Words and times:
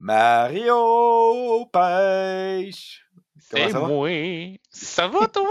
Mario 0.00 1.66
Pêche! 1.66 3.06
C'est 3.38 3.72
moi! 3.74 4.08
Ça 4.70 5.08
va, 5.08 5.28
toi? 5.28 5.44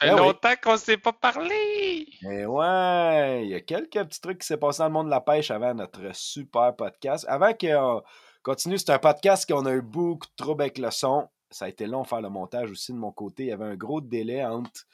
Ça 0.00 0.06
fait 0.06 0.06
Ben 0.08 0.14
oui. 0.14 0.18
longtemps 0.18 0.54
qu'on 0.60 0.72
ne 0.72 0.76
s'est 0.76 0.96
pas 0.98 1.12
parlé! 1.12 2.08
Eh 2.22 2.44
ouais, 2.44 3.42
il 3.44 3.50
y 3.50 3.54
a 3.54 3.60
quelques 3.60 3.92
petits 4.04 4.20
trucs 4.20 4.40
qui 4.40 4.46
s'est 4.48 4.56
passé 4.56 4.80
dans 4.80 4.86
le 4.88 4.92
monde 4.92 5.06
de 5.06 5.10
la 5.10 5.20
pêche 5.20 5.52
avant 5.52 5.72
notre 5.74 6.14
super 6.14 6.74
podcast. 6.74 7.24
Avant 7.28 7.52
qu'on 7.54 8.02
continue, 8.42 8.78
c'est 8.78 8.90
un 8.90 8.98
podcast 8.98 9.48
qu'on 9.48 9.64
a 9.66 9.72
eu 9.72 9.82
beaucoup 9.82 10.26
de 10.26 10.34
troubles 10.36 10.62
avec 10.62 10.78
le 10.78 10.90
son. 10.90 11.28
Ça 11.48 11.66
a 11.66 11.68
été 11.68 11.86
long 11.86 12.02
de 12.02 12.08
faire 12.08 12.20
le 12.20 12.28
montage 12.28 12.70
aussi 12.72 12.92
de 12.92 12.98
mon 12.98 13.12
côté. 13.12 13.44
Il 13.44 13.48
y 13.50 13.52
avait 13.52 13.64
un 13.64 13.76
gros 13.76 14.00
délai 14.00 14.44
entre, 14.44 14.86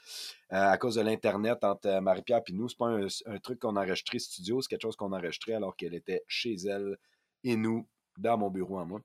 euh, 0.52 0.68
à 0.70 0.76
cause 0.76 0.96
de 0.96 1.00
l'Internet 1.00 1.64
entre 1.64 1.88
euh, 1.88 2.00
Marie-Pierre 2.02 2.42
et 2.46 2.52
nous. 2.52 2.68
C'est 2.68 2.76
pas 2.76 2.88
un, 2.88 3.06
un 3.26 3.38
truc 3.38 3.60
qu'on 3.60 3.76
a 3.76 3.80
enregistré 3.80 4.18
studio, 4.18 4.60
c'est 4.60 4.68
quelque 4.68 4.82
chose 4.82 4.96
qu'on 4.96 5.12
a 5.14 5.16
enregistré 5.18 5.54
alors 5.54 5.74
qu'elle 5.74 5.94
était 5.94 6.22
chez 6.28 6.54
elle 6.66 6.98
et 7.44 7.56
nous, 7.56 7.88
dans 8.18 8.38
mon 8.38 8.50
bureau 8.50 8.78
à 8.78 8.84
moi. 8.84 9.00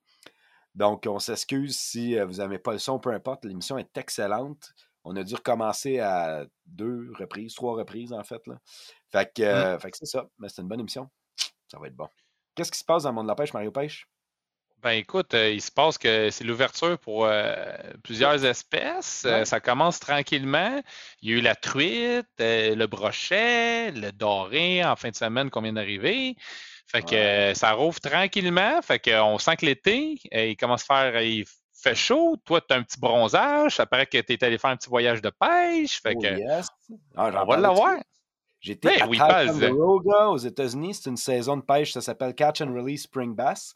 Donc, 0.75 1.05
on 1.07 1.19
s'excuse 1.19 1.77
si 1.77 2.17
euh, 2.17 2.25
vous 2.25 2.35
n'avez 2.35 2.59
pas 2.59 2.71
le 2.71 2.77
son, 2.79 2.99
peu 2.99 3.11
importe. 3.11 3.45
L'émission 3.45 3.77
est 3.77 3.97
excellente. 3.97 4.73
On 5.03 5.15
a 5.15 5.23
dû 5.23 5.35
recommencer 5.35 5.99
à 5.99 6.45
deux 6.65 7.11
reprises, 7.17 7.55
trois 7.55 7.75
reprises 7.75 8.13
en 8.13 8.23
fait. 8.23 8.45
Là. 8.45 8.57
Fait 9.11 9.31
que, 9.33 9.41
euh, 9.41 9.79
fait 9.79 9.91
que 9.91 9.97
c'est 9.97 10.05
ça. 10.05 10.27
Mais 10.37 10.49
c'est 10.49 10.61
une 10.61 10.67
bonne 10.67 10.81
émission. 10.81 11.09
Ça 11.71 11.79
va 11.79 11.87
être 11.87 11.95
bon. 11.95 12.07
Qu'est-ce 12.55 12.71
qui 12.71 12.79
se 12.79 12.83
passe 12.85 13.03
dans 13.03 13.09
le 13.09 13.15
monde 13.15 13.25
de 13.25 13.31
la 13.31 13.35
pêche, 13.35 13.53
Mario 13.53 13.71
Pêche? 13.71 14.07
Ben 14.79 14.91
écoute, 14.91 15.33
euh, 15.33 15.49
il 15.49 15.61
se 15.61 15.71
passe 15.71 15.97
que 15.97 16.29
c'est 16.29 16.43
l'ouverture 16.43 16.99
pour 16.99 17.25
euh, 17.25 17.65
plusieurs 18.03 18.45
espèces. 18.45 19.25
Euh, 19.25 19.39
Ouais. 19.39 19.45
ça 19.45 19.59
commence 19.59 19.99
tranquillement. 19.99 20.81
Il 21.21 21.29
y 21.31 21.33
a 21.33 21.37
eu 21.37 21.41
la 21.41 21.55
truite, 21.55 22.27
euh, 22.39 22.75
le 22.75 22.85
brochet, 22.85 23.91
le 23.91 24.11
doré 24.11 24.85
en 24.85 24.95
fin 24.95 25.09
de 25.09 25.15
semaine 25.15 25.49
qu'on 25.49 25.61
vient 25.61 25.73
d'arriver. 25.73 26.35
Fait 26.87 27.01
que 27.01 27.11
Ouais. 27.11 27.17
euh, 27.17 27.53
ça 27.53 27.73
rouvre 27.73 27.99
tranquillement. 27.99 28.81
Fait 28.81 28.99
qu'on 28.99 29.37
sent 29.37 29.57
que 29.57 29.65
l'été, 29.65 30.19
euh, 30.33 30.45
il 30.47 30.55
commence 30.57 30.83
à 30.89 31.11
faire. 31.11 31.21
Il 31.21 31.45
fait 31.73 31.95
chaud. 31.95 32.37
Toi, 32.45 32.61
tu 32.61 32.73
as 32.73 32.77
un 32.77 32.83
petit 32.83 32.99
bronzage. 32.99 33.75
Ça 33.75 33.85
paraît 33.85 34.05
que 34.05 34.17
tu 34.19 34.33
es 34.33 34.43
allé 34.43 34.57
faire 34.57 34.69
un 34.71 34.77
petit 34.77 34.89
voyage 34.89 35.21
de 35.21 35.29
pêche. 35.29 36.01
Fait 36.01 36.15
Oh, 36.15 36.21
yes. 36.23 36.67
Ah, 37.15 37.29
on 37.43 37.45
va 37.45 37.57
l'avoir. 37.57 37.97
J'étais 38.59 38.97
Ben 38.97 39.21
à. 39.21 39.45
Ticonderoga 39.45 40.29
aux 40.29 40.37
États-Unis. 40.37 40.95
C'est 40.95 41.09
une 41.09 41.17
saison 41.17 41.57
de 41.57 41.61
pêche. 41.61 41.91
Ça 41.93 42.01
s'appelle 42.01 42.33
Catch 42.33 42.61
and 42.61 42.73
Release 42.73 43.03
Spring 43.03 43.35
Bass. 43.35 43.73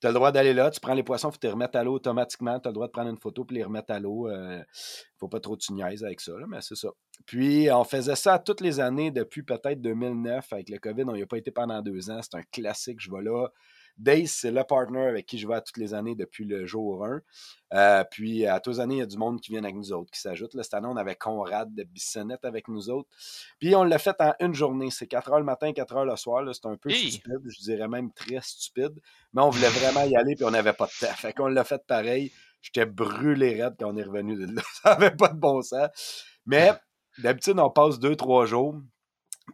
Tu 0.00 0.06
as 0.06 0.10
le 0.10 0.14
droit 0.14 0.32
d'aller 0.32 0.54
là. 0.54 0.70
Tu 0.70 0.80
prends 0.80 0.94
les 0.94 1.02
poissons, 1.02 1.30
faut 1.30 1.36
te 1.36 1.46
les 1.46 1.52
remettre 1.52 1.78
à 1.78 1.84
l'eau 1.84 1.94
automatiquement. 1.94 2.58
Tu 2.58 2.68
as 2.68 2.70
le 2.70 2.74
droit 2.74 2.86
de 2.86 2.92
prendre 2.92 3.10
une 3.10 3.18
photo 3.18 3.44
puis 3.44 3.56
les 3.56 3.64
remettre 3.64 3.92
à 3.92 4.00
l'eau. 4.00 4.30
Il 4.30 4.64
faut 5.18 5.28
pas 5.28 5.40
trop 5.40 5.56
tu 5.56 5.72
niaises 5.72 6.04
avec 6.04 6.20
ça, 6.20 6.32
mais 6.48 6.60
c'est 6.60 6.76
ça. 6.76 6.88
Puis, 7.26 7.70
on 7.70 7.84
faisait 7.84 8.16
ça 8.16 8.38
toutes 8.38 8.62
les 8.62 8.80
années 8.80 9.10
depuis 9.10 9.42
peut-être 9.42 9.80
2009. 9.80 10.52
Avec 10.52 10.70
le 10.70 10.78
COVID, 10.78 11.04
on 11.06 11.12
n'y 11.12 11.22
a 11.22 11.26
pas 11.26 11.38
été 11.38 11.50
pendant 11.50 11.82
deux 11.82 12.10
ans. 12.10 12.20
C'est 12.22 12.36
un 12.36 12.42
classique. 12.50 12.98
Je 13.00 13.10
vais 13.10 13.22
là. 13.22 13.48
Dace, 14.00 14.32
c'est 14.32 14.50
le 14.50 14.64
partner 14.64 15.02
avec 15.02 15.26
qui 15.26 15.38
je 15.38 15.46
vais 15.46 15.56
à 15.56 15.60
toutes 15.60 15.76
les 15.76 15.92
années 15.92 16.14
depuis 16.14 16.46
le 16.46 16.64
jour 16.64 17.04
1. 17.04 17.20
Euh, 17.74 18.04
puis, 18.10 18.46
à 18.46 18.58
tous 18.58 18.70
les 18.70 18.80
années, 18.80 18.94
il 18.96 19.00
y 19.00 19.02
a 19.02 19.06
du 19.06 19.18
monde 19.18 19.42
qui 19.42 19.52
vient 19.52 19.62
avec 19.62 19.76
nous 19.76 19.92
autres, 19.92 20.10
qui 20.10 20.20
s'ajoute. 20.20 20.52
Cette 20.62 20.72
année, 20.72 20.88
on 20.90 20.96
avait 20.96 21.16
Conrad 21.16 21.74
de 21.74 21.84
Bissonnette 21.84 22.46
avec 22.46 22.68
nous 22.68 22.88
autres. 22.88 23.10
Puis, 23.58 23.76
on 23.76 23.84
l'a 23.84 23.98
fait 23.98 24.16
en 24.20 24.32
une 24.40 24.54
journée. 24.54 24.90
C'est 24.90 25.06
4 25.06 25.32
heures 25.32 25.38
le 25.38 25.44
matin, 25.44 25.70
4 25.74 25.96
heures 25.96 26.04
le 26.06 26.16
soir. 26.16 26.42
C'est 26.54 26.66
un 26.66 26.76
peu 26.76 26.88
stupide. 26.88 27.40
Je 27.44 27.60
dirais 27.60 27.88
même 27.88 28.10
très 28.12 28.40
stupide. 28.40 28.98
Mais 29.34 29.42
on 29.42 29.50
voulait 29.50 29.68
vraiment 29.68 30.04
y 30.04 30.16
aller, 30.16 30.34
puis 30.34 30.46
on 30.46 30.50
n'avait 30.50 30.72
pas 30.72 30.86
de 30.86 31.06
temps. 31.06 31.12
Fait 31.12 31.34
qu'on 31.34 31.48
l'a 31.48 31.64
fait 31.64 31.86
pareil. 31.86 32.32
J'étais 32.62 32.86
brûlé 32.86 33.62
raide 33.62 33.74
quand 33.78 33.92
on 33.92 33.96
est 33.98 34.02
revenu 34.02 34.34
de 34.34 34.54
là. 34.54 34.62
Ça 34.82 34.94
n'avait 34.94 35.14
pas 35.14 35.28
de 35.28 35.38
bon 35.38 35.60
sens. 35.60 36.24
Mais 36.46 36.72
d'habitude, 37.18 37.58
on 37.58 37.68
passe 37.70 37.98
deux, 37.98 38.16
trois 38.16 38.46
jours. 38.46 38.76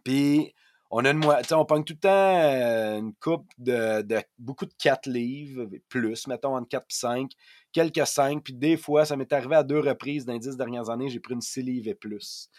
Puis 0.05 0.53
on 0.89 1.03
a 1.03 1.65
pogne 1.65 1.83
tout 1.83 1.93
le 1.93 1.99
temps 1.99 2.09
euh, 2.09 2.99
une 2.99 3.13
coupe 3.15 3.47
de, 3.57 4.05
beaucoup 4.37 4.65
de 4.65 4.73
4 4.77 5.07
livres, 5.07 5.67
plus, 5.89 6.27
mettons 6.27 6.55
entre 6.55 6.69
4 6.69 6.83
et 6.83 6.85
5, 6.89 7.31
quelques 7.71 8.07
5. 8.07 8.43
Puis 8.43 8.53
des 8.53 8.77
fois, 8.77 9.05
ça 9.05 9.15
m'est 9.17 9.31
arrivé 9.33 9.55
à 9.55 9.63
deux 9.63 9.79
reprises 9.79 10.25
dans 10.25 10.33
les 10.33 10.39
10 10.39 10.55
dernières 10.57 10.89
années, 10.89 11.09
j'ai 11.09 11.19
pris 11.19 11.33
une 11.33 11.41
6 11.41 11.61
livres 11.61 11.89
et 11.89 11.95
plus. 11.95 12.49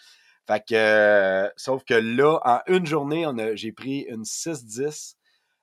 Fait 0.47 0.65
que, 0.67 0.75
euh, 0.75 1.49
sauf 1.57 1.85
que 1.85 1.95
là, 1.95 2.39
en 2.45 2.61
une 2.73 2.87
journée, 2.87 3.27
j'ai 3.55 3.73
pris 3.73 4.07
une 4.09 4.25
6-10, 4.25 5.15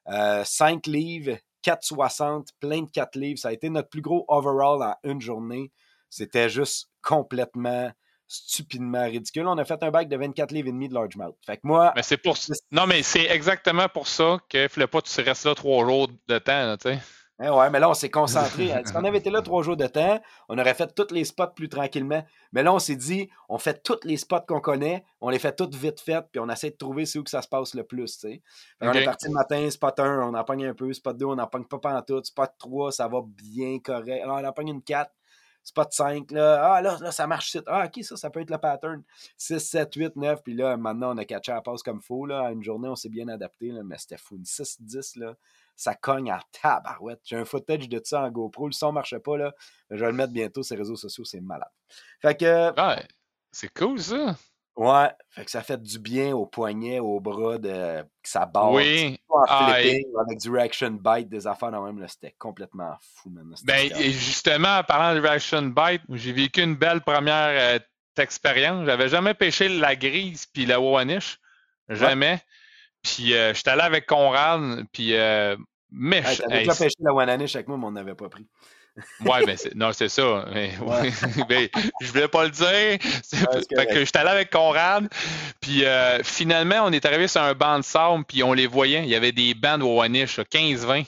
euh, 0.09 0.43
5 0.43 0.85
livres, 0.85 1.37
4,60, 1.63 2.49
plein 2.59 2.83
de 2.83 2.89
4 2.91 3.15
livres. 3.15 3.39
Ça 3.39 3.47
a 3.47 3.51
été 3.51 3.69
notre 3.69 3.89
plus 3.89 4.01
gros 4.01 4.25
overall 4.27 4.83
en 4.83 4.95
une 5.09 5.21
journée. 5.21 5.71
C'était 6.11 6.49
juste 6.49 6.89
complètement, 7.01 7.91
stupidement 8.27 9.03
ridicule. 9.05 9.47
On 9.47 9.57
a 9.57 9.65
fait 9.65 9.81
un 9.83 9.91
bac 9.91 10.07
de 10.07 10.17
24 10.17 10.51
livres 10.51 10.69
et 10.69 10.71
demi 10.71 10.89
de 10.89 10.93
largemouth. 10.93 11.35
Fait 11.45 11.57
que 11.57 11.61
moi, 11.63 11.93
Mais 11.95 12.03
c'est 12.03 12.17
pour 12.17 12.35
Non, 12.71 12.87
mais 12.87 13.03
c'est 13.03 13.25
exactement 13.25 13.87
pour 13.89 14.07
ça 14.07 14.39
que 14.49 14.67
fallait 14.67 14.87
pas 14.87 15.01
que 15.01 15.07
tu 15.07 15.21
restes 15.21 15.45
là 15.45 15.55
trois 15.55 15.85
jours 15.85 16.09
de 16.27 16.37
temps, 16.39 16.75
tu 16.77 16.89
sais. 16.89 16.99
hein, 17.39 17.51
ouais, 17.53 17.69
mais 17.69 17.79
là, 17.79 17.89
on 17.89 17.93
s'est 17.93 18.09
concentré. 18.09 18.69
Si 18.85 18.93
on 18.95 19.03
avait 19.03 19.17
été 19.19 19.29
là 19.29 19.41
trois 19.41 19.61
jours 19.61 19.75
de 19.77 19.87
temps, 19.87 20.19
on 20.49 20.57
aurait 20.57 20.73
fait 20.73 20.93
tous 20.95 21.13
les 21.13 21.23
spots 21.25 21.47
plus 21.55 21.69
tranquillement. 21.69 22.23
Mais 22.53 22.63
là, 22.63 22.73
on 22.73 22.79
s'est 22.79 22.95
dit, 22.95 23.29
on 23.49 23.57
fait 23.57 23.83
tous 23.83 23.99
les 24.05 24.17
spots 24.17 24.41
qu'on 24.47 24.61
connaît, 24.61 25.03
on 25.21 25.29
les 25.29 25.39
fait 25.39 25.55
toutes 25.55 25.75
vite 25.75 25.99
fait, 25.99 26.25
puis 26.31 26.39
on 26.39 26.49
essaie 26.49 26.71
de 26.71 26.77
trouver 26.77 27.05
c'est 27.05 27.19
où 27.19 27.23
que 27.23 27.29
ça 27.29 27.41
se 27.41 27.47
passe 27.47 27.73
le 27.75 27.83
plus, 27.83 28.13
tu 28.17 28.19
sais. 28.29 28.41
Fait 28.79 28.85
qu'on 28.85 28.91
Ok. 28.91 28.95
est 28.95 29.03
parti 29.05 29.27
le 29.27 29.33
matin, 29.33 29.69
spot 29.69 29.99
1, 29.99 30.21
on 30.29 30.33
en 30.33 30.43
pogne 30.45 30.65
un 30.67 30.73
peu, 30.73 30.91
spot 30.93 31.17
2, 31.17 31.25
on 31.25 31.37
en 31.37 31.47
pogne 31.47 31.65
pas 31.65 31.79
pantoute, 31.79 32.25
spot 32.25 32.51
3, 32.57 32.91
ça 32.93 33.07
va 33.07 33.19
bien 33.25 33.79
correct. 33.79 34.23
Alors, 34.23 34.37
on 34.37 34.45
en 34.45 34.53
pogne 34.53 34.69
une 34.69 34.81
4, 34.81 35.11
spot 35.65 35.91
5, 35.91 36.31
là, 36.31 36.75
ah 36.75 36.81
là, 36.81 36.97
là, 37.01 37.11
ça 37.11 37.25
marche, 37.27 37.57
ah 37.65 37.87
ok, 37.87 38.03
ça, 38.03 38.15
ça 38.15 38.29
peut 38.29 38.39
être 38.39 38.51
le 38.51 38.57
pattern. 38.59 39.03
6, 39.37 39.59
7, 39.59 39.95
8, 39.95 40.15
9, 40.15 40.43
puis 40.43 40.53
là, 40.53 40.77
maintenant, 40.77 41.13
on 41.13 41.17
a 41.17 41.25
catché 41.25 41.51
à 41.51 41.55
la 41.55 41.61
passe 41.61 41.81
comme 41.81 42.01
faux, 42.01 42.31
à 42.31 42.51
une 42.51 42.63
journée, 42.63 42.87
on 42.87 42.95
s'est 42.95 43.09
bien 43.09 43.27
adapté, 43.27 43.73
mais 43.83 43.97
c'était 43.97 44.17
fou, 44.17 44.37
une 44.37 44.45
6, 44.45 44.81
10, 44.81 45.15
là, 45.17 45.33
ça 45.75 45.95
cogne 45.95 46.31
à 46.31 46.39
tabarouette. 46.61 47.19
J'ai 47.25 47.35
un 47.35 47.45
footage 47.45 47.89
de 47.89 47.99
ça 48.03 48.21
en 48.21 48.29
GoPro, 48.29 48.67
le 48.67 48.73
son 48.73 48.91
marchait 48.91 49.19
pas, 49.19 49.37
là, 49.37 49.53
je 49.89 49.97
vais 49.97 50.11
le 50.11 50.17
mettre 50.17 50.33
bientôt 50.33 50.61
sur 50.61 50.75
les 50.75 50.81
réseaux 50.81 50.95
sociaux, 50.95 51.25
c'est 51.25 51.41
malade. 51.41 51.71
Fait 52.21 52.37
que, 52.37 52.69
Ouais, 52.79 53.07
c'est 53.51 53.73
cool, 53.73 53.99
ça. 53.99 54.35
Ouais, 54.75 55.09
fait 55.31 55.45
que 55.45 55.51
ça 55.51 55.61
fait 55.61 55.81
du 55.81 55.99
bien 55.99 56.35
aux 56.35 56.45
poignets, 56.45 56.99
aux 56.99 57.19
bras, 57.19 57.57
de, 57.57 58.01
que 58.01 58.29
ça 58.29 58.45
barre. 58.45 58.71
Oui. 58.71 59.19
en 59.29 59.43
Ah, 59.47 59.75
flipping, 59.77 60.05
avec 60.19 60.39
du 60.39 60.49
reaction 60.49 60.91
bite, 60.91 61.29
des 61.29 61.47
affaires 61.47 61.71
de 61.71 61.77
même, 61.77 62.05
c'était 62.07 62.35
complètement 62.37 62.95
fou, 63.15 63.29
man. 63.29 63.53
Ben, 63.63 63.91
et 63.97 64.11
justement, 64.11 64.79
en 64.79 64.83
parlant 64.83 65.19
de 65.19 65.25
Reaction 65.25 65.63
Bite, 65.63 66.01
j'ai 66.09 66.31
vécu 66.31 66.61
une 66.61 66.75
belle 66.75 67.01
première 67.01 67.75
euh, 67.75 67.79
expérience. 68.17 68.85
J'avais 68.85 69.09
jamais 69.09 69.33
pêché 69.33 69.69
la 69.69 69.95
grise 69.95 70.45
puis 70.45 70.65
la 70.65 70.79
wanish. 70.79 71.39
Jamais. 71.89 72.41
Puis 73.03 73.33
euh, 73.35 73.53
j'étais 73.53 73.69
allé 73.69 73.83
avec 73.83 74.07
Conrad, 74.07 74.85
puis 74.91 75.13
euh, 75.13 75.55
mais 75.91 76.23
Hey, 76.25 76.37
T'avais 76.37 76.61
hey, 76.61 76.67
pêché 76.67 76.95
la 76.99 77.13
Wananish 77.13 77.55
avec 77.55 77.67
moi, 77.67 77.77
mais 77.77 77.85
on 77.85 77.91
n'avait 77.91 78.15
pas 78.15 78.29
pris. 78.29 78.47
Ouais, 79.25 79.45
ben 79.45 79.57
c'est, 79.57 79.75
non, 79.75 79.91
c'est 79.91 80.09
ça. 80.09 80.45
Mais, 80.53 80.71
Ouais. 80.79 81.11
mais 81.49 81.69
je 82.01 82.07
voulais 82.07 82.27
pas 82.27 82.45
le 82.45 82.49
dire. 82.51 82.65
Fait 83.75 83.85
que 83.87 84.05
j'étais 84.05 84.19
allé 84.19 84.29
avec 84.29 84.49
Conrad. 84.49 85.09
Puis 85.59 85.83
euh, 85.85 86.23
finalement, 86.23 86.81
on 86.83 86.91
est 86.91 87.05
arrivé 87.05 87.27
sur 87.27 87.41
un 87.41 87.53
banc 87.53 87.79
de 87.79 87.83
sable, 87.83 88.23
puis 88.25 88.43
on 88.43 88.53
les 88.53 88.67
voyait. 88.67 89.03
Il 89.03 89.09
y 89.09 89.15
avait 89.15 89.31
des 89.31 89.53
bancs 89.53 89.79
de 89.79 89.83
Wanish, 89.83 90.39
15-20. 90.39 91.05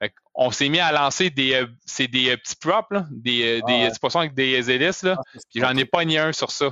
Fait 0.00 0.12
on 0.34 0.50
s'est 0.50 0.68
mis 0.68 0.80
à 0.80 0.90
lancer 0.90 1.30
des, 1.30 1.54
euh, 1.54 1.66
c'est 1.86 2.08
des 2.08 2.30
euh, 2.30 2.36
petits 2.36 2.56
props, 2.56 2.90
là, 2.90 3.06
des, 3.10 3.60
Ah 3.62 3.66
des 3.66 3.72
ouais. 3.74 3.88
petits 3.88 4.00
poissons 4.00 4.18
avec 4.20 4.34
des 4.34 4.70
hélices. 4.70 5.02
Là. 5.02 5.16
Ah, 5.18 5.38
Puis 5.50 5.60
j'en 5.60 5.76
ai 5.76 5.84
pas 5.84 6.04
ni 6.04 6.18
un 6.18 6.32
sur 6.32 6.50
ça. 6.50 6.70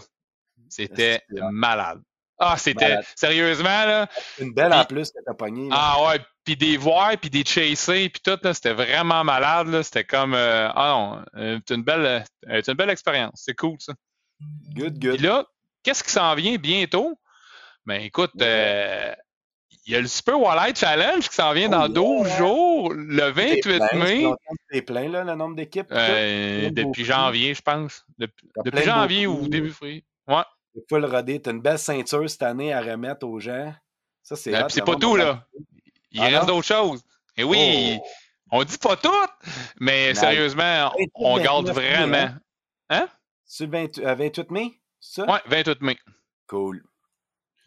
C'était 0.69 1.23
malade. 1.51 2.01
Ah, 2.43 2.57
c'était 2.57 2.89
Malade. 2.89 3.05
sérieusement 3.15 3.85
là? 3.85 4.09
Une 4.39 4.53
belle 4.55 4.73
en 4.73 4.85
plus 4.85 5.11
que 5.11 5.19
t'as 5.25 5.35
pogné. 5.35 5.69
là. 5.69 5.77
Ah 5.79 6.05
ouais, 6.09 6.21
puis 6.45 6.57
des 6.57 6.77
voir, 6.79 7.13
puis 7.19 7.29
des 7.31 7.45
chasser, 7.45 8.09
puis 8.09 8.23
tout 8.25 8.39
là, 8.43 8.55
c'était 8.55 8.73
vraiment 8.73 9.23
malade 9.25 9.69
là. 9.69 9.83
C'était 9.83 10.05
comme 10.05 10.33
euh, 10.35 10.69
ah 10.75 10.89
non, 11.37 11.41
euh, 11.43 11.59
c'est 11.69 11.75
une 11.75 11.83
belle, 11.85 12.25
euh, 12.49 12.61
c'est 12.65 12.69
une 12.69 12.77
belle 12.79 12.91
expérience. 12.91 13.43
C'est 13.45 13.55
cool 13.55 13.77
ça. 13.79 13.93
Good, 14.75 14.99
Puis 14.99 15.09
good. 15.11 15.21
là, 15.21 15.45
qu'est-ce 15.83 16.03
qui 16.03 16.11
s'en 16.11 16.35
vient 16.35 16.57
bientôt? 16.57 17.19
Ben 17.85 18.01
écoute, 18.03 18.33
euh, 18.41 19.15
il 19.87 19.93
y 19.93 19.97
a 19.97 20.01
le 20.01 20.07
Super 20.07 20.39
Walleye 20.41 20.75
Challenge 20.75 21.29
qui 21.29 21.35
s'en 21.35 21.53
vient 21.53 21.67
Oh 21.69 21.73
dans 21.73 21.87
yeah! 21.87 21.89
12 22.25 22.37
jours, 22.39 22.93
le 22.95 23.33
T'es 23.33 23.61
28 23.61 23.63
plein, 23.63 23.79
ça 23.81 23.89
fait 23.89 23.97
mai. 23.99 24.27
T'es 24.71 24.83
plein, 24.83 25.09
là, 25.09 25.25
le 25.25 25.35
nombre 25.35 25.57
d'équipes. 25.57 25.89
pis. 25.89 25.95
Euh, 25.97 26.71
depuis 26.71 27.05
janvier, 27.05 27.55
je 27.55 27.63
pense. 27.63 28.05
Depuis, 28.19 28.49
depuis 28.65 28.83
janvier 28.85 29.27
ou 29.27 29.47
début 29.49 29.73
février. 29.73 30.05
Ouais. 30.29 30.43
T'es 30.81 30.85
full 30.89 31.05
rodé. 31.05 31.41
T'as 31.41 31.51
une 31.53 31.61
belle 31.61 31.79
ceinture 31.79 32.29
cette 32.29 32.43
année 32.43 32.73
à 32.73 32.81
remettre 32.81 33.27
aux 33.27 33.39
gens. 33.41 33.75
Ça, 34.23 34.37
c'est 34.37 34.55
Euh, 34.55 34.63
puis 34.65 34.75
c'est 34.75 34.85
pas 34.85 34.97
tout, 34.97 35.17
là. 35.17 35.47
Il 36.13 36.21
Ah 36.21 36.27
reste 36.27 36.47
d'autres 36.47 36.67
choses. 36.67 37.03
Et 37.37 37.45
oui, 37.45 37.99
Oh. 38.01 38.07
on 38.53 38.65
dit 38.65 38.79
pas 38.79 38.97
tout, 38.97 39.11
mais 39.79 40.15
sérieusement, 40.15 40.93
on 41.15 41.37
28, 41.37 41.45
garde 41.45 41.67
29 41.69 41.77
mai, 41.77 41.97
vraiment. 42.17 42.35
hein? 42.91 43.09
C'est 43.47 43.65
le 43.67 43.71
20 43.73 43.99
euh, 43.99 44.15
28 44.15 44.51
mai, 44.51 44.81
c'est 45.01 45.23
ça? 45.23 45.33
Ouais, 45.33 45.41
28 45.47 45.81
mai. 45.83 45.99
Cool. 46.49 46.83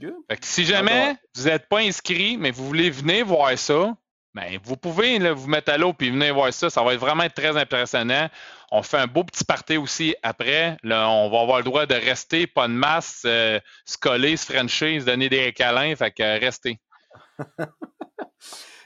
Good. 0.01 0.13
Fait 0.29 0.37
que 0.37 0.45
si 0.45 0.65
jamais 0.65 1.15
vous 1.35 1.43
n'êtes 1.45 1.67
pas 1.69 1.79
inscrit, 1.79 2.37
mais 2.37 2.51
vous 2.51 2.65
voulez 2.65 2.89
venir 2.89 3.25
voir 3.25 3.57
ça, 3.57 3.95
ben 4.33 4.57
vous 4.63 4.77
pouvez 4.77 5.19
là, 5.19 5.33
vous 5.33 5.47
mettre 5.47 5.71
à 5.71 5.77
l'eau 5.77 5.93
puis 5.93 6.09
venir 6.09 6.33
voir 6.33 6.51
ça. 6.51 6.69
Ça 6.69 6.83
va 6.83 6.93
être 6.93 6.99
vraiment 6.99 7.27
très 7.29 7.55
impressionnant. 7.55 8.29
On 8.71 8.81
fait 8.81 8.97
un 8.97 9.07
beau 9.07 9.23
petit 9.23 9.43
party 9.43 9.77
aussi 9.77 10.15
après. 10.23 10.77
Là, 10.81 11.07
on 11.09 11.29
va 11.29 11.41
avoir 11.41 11.59
le 11.59 11.63
droit 11.63 11.85
de 11.85 11.93
rester, 11.93 12.47
pas 12.47 12.67
de 12.67 12.73
masse, 12.73 13.21
euh, 13.25 13.59
se 13.85 13.97
coller, 13.97 14.35
se 14.35 14.51
frencher, 14.51 14.99
se 14.99 15.05
donner 15.05 15.29
des 15.29 15.53
câlins. 15.53 15.95
Fait 15.95 16.11
que 16.11 16.23
euh, 16.23 16.39
restez. 16.39 16.79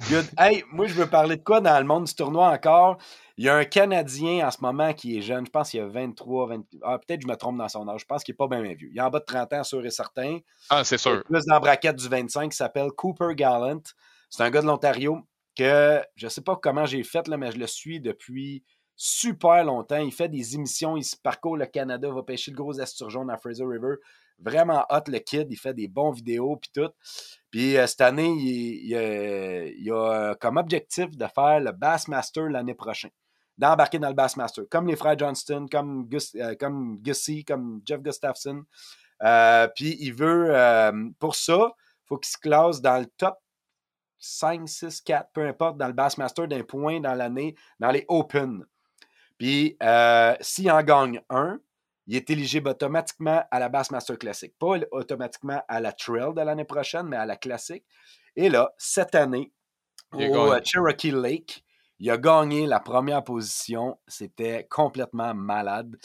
Good. 0.10 0.26
Hey, 0.38 0.64
moi, 0.72 0.86
je 0.86 0.94
veux 0.94 1.08
parler 1.08 1.38
de 1.38 1.44
quoi 1.44 1.60
dans 1.60 1.80
le 1.80 1.86
monde 1.86 2.04
du 2.04 2.14
tournoi 2.14 2.50
encore? 2.50 2.98
Il 3.38 3.46
y 3.46 3.50
a 3.50 3.56
un 3.56 3.66
Canadien 3.66 4.48
en 4.48 4.52
ce 4.52 4.58
moment 4.62 4.94
qui 4.94 5.18
est 5.18 5.22
jeune. 5.22 5.46
Je 5.46 5.52
pense 5.52 5.72
qu'il 5.72 5.80
a 5.80 5.88
23, 5.88 6.48
20... 6.48 6.64
Ah, 6.84 7.00
peut-être 7.00 7.22
que 7.22 7.28
je 7.28 7.32
me 7.32 7.36
trompe 7.36 7.58
dans 7.58 7.70
son 7.70 7.88
âge. 7.88 8.02
Je 8.02 8.06
pense 8.06 8.24
qu'il 8.24 8.34
n'est 8.34 8.38
pas 8.38 8.48
bien, 8.48 8.62
vieux. 8.74 8.90
Il 8.92 8.98
est 8.98 9.02
en 9.02 9.10
bas 9.10 9.20
de 9.20 9.26
30 9.26 9.54
ans, 9.54 9.64
sûr 9.64 9.86
et 9.86 9.90
certain. 9.90 10.40
Ah, 10.70 10.84
c'est 10.84 10.98
sûr. 10.98 11.24
Plus 11.24 11.46
dans 11.46 11.56
la 11.56 11.60
braquette 11.60 11.96
du 11.96 12.08
25, 12.08 12.52
qui 12.52 12.58
s'appelle 12.58 12.92
Cooper 12.92 13.34
Gallant. 13.34 13.82
C'est 14.30 14.44
un 14.44 14.50
gars 14.52 14.62
de 14.62 14.68
l'Ontario 14.68 15.24
que 15.58 16.02
je 16.16 16.26
ne 16.28 16.30
sais 16.30 16.42
pas 16.42 16.56
comment 16.56 16.86
j'ai 16.86 17.04
fait, 17.04 17.28
mais 17.30 17.52
je 17.52 17.58
le 17.58 17.68
suis 17.68 18.00
depuis 18.00 18.64
super 18.96 19.64
longtemps. 19.64 19.98
Il 19.98 20.12
fait 20.12 20.30
des 20.30 20.56
émissions, 20.56 20.98
il 20.98 21.04
se 21.04 21.16
parcourt 21.16 21.58
le 21.58 21.66
Canada, 21.66 22.10
va 22.10 22.24
pêcher 22.24 22.52
le 22.52 22.58
gros 22.58 22.74
esturgeon 22.74 23.28
à 23.30 23.38
Fraser 23.38 23.66
River. 23.66 23.96
Vraiment 24.40 24.86
hot 24.90 25.04
le 25.08 25.20
kid, 25.20 25.48
il 25.50 25.58
fait 25.58 25.74
des 25.74 25.88
bons 25.88 26.12
vidéos 26.12 26.58
puis 26.58 26.70
tout. 26.74 26.92
Puis 27.50 27.78
euh, 27.78 27.88
cette 27.88 28.02
année, 28.02 28.30
il, 28.30 28.92
il, 29.80 29.92
a 29.92 30.36
comme 30.36 30.58
objectif 30.58 31.16
de 31.18 31.26
faire 31.34 31.60
le 31.60 31.72
Bassmaster 31.72 32.50
l'année 32.50 32.76
prochaine. 32.76 33.12
D'embarquer 33.58 33.98
dans 33.98 34.10
le 34.10 34.14
Bassmaster, 34.14 34.66
comme 34.70 34.86
les 34.86 34.96
frères 34.96 35.18
Johnston, 35.18 35.66
comme, 35.72 36.08
euh, 36.36 36.56
comme 36.60 36.98
Gussie, 36.98 37.44
comme 37.44 37.82
Jeff 37.84 38.02
Gustafson. 38.02 38.64
Euh, 39.24 39.68
puis 39.76 39.98
il 40.00 40.14
veut, 40.14 40.54
pour 41.18 41.34
ça, 41.34 41.72
il 41.74 42.08
faut 42.08 42.18
qu'il 42.18 42.30
se 42.30 42.38
classe 42.38 42.82
dans 42.82 43.00
le 43.00 43.08
top 43.18 43.36
5, 44.20 44.68
6, 44.68 45.02
4, 45.02 45.32
peu 45.34 45.48
importe, 45.48 45.78
dans 45.78 45.88
le 45.88 45.94
Bassmaster 45.94 46.48
d'un 46.48 46.64
point 46.64 47.00
dans 47.00 47.14
l'année, 47.14 47.56
dans 47.80 47.92
les 47.92 48.06
Open. 48.08 48.66
Puis, 49.38 49.78
euh, 49.84 50.36
s'il 50.42 50.72
en 50.72 50.82
gagne 50.82 51.22
un, 51.30 51.60
il 52.08 52.16
est 52.16 52.30
éligible 52.30 52.70
automatiquement 52.70 53.44
à 53.52 53.60
la 53.60 53.70
Bassmaster 53.70 54.18
classique. 54.18 54.54
Pas 54.58 54.78
automatiquement 54.92 55.62
à 55.68 55.80
la 55.80 55.92
Trail 55.92 56.34
de 56.34 56.42
l'année 56.42 56.66
prochaine, 56.66 57.08
mais 57.08 57.18
à 57.18 57.26
la 57.26 57.36
classique. 57.36 57.84
Et 58.36 58.50
là, 58.50 58.74
cette 58.78 59.14
année, 59.14 59.52
au 60.14 60.22
euh, 60.22 60.60
Cherokee 60.64 61.12
Lake, 61.12 61.66
il 62.00 62.12
a 62.12 62.18
gagné 62.18 62.68
la 62.68 62.80
première 62.80 63.24
position. 63.24 63.98
C'était 64.08 64.68
complètement 64.70 65.34
malade. 65.34 65.98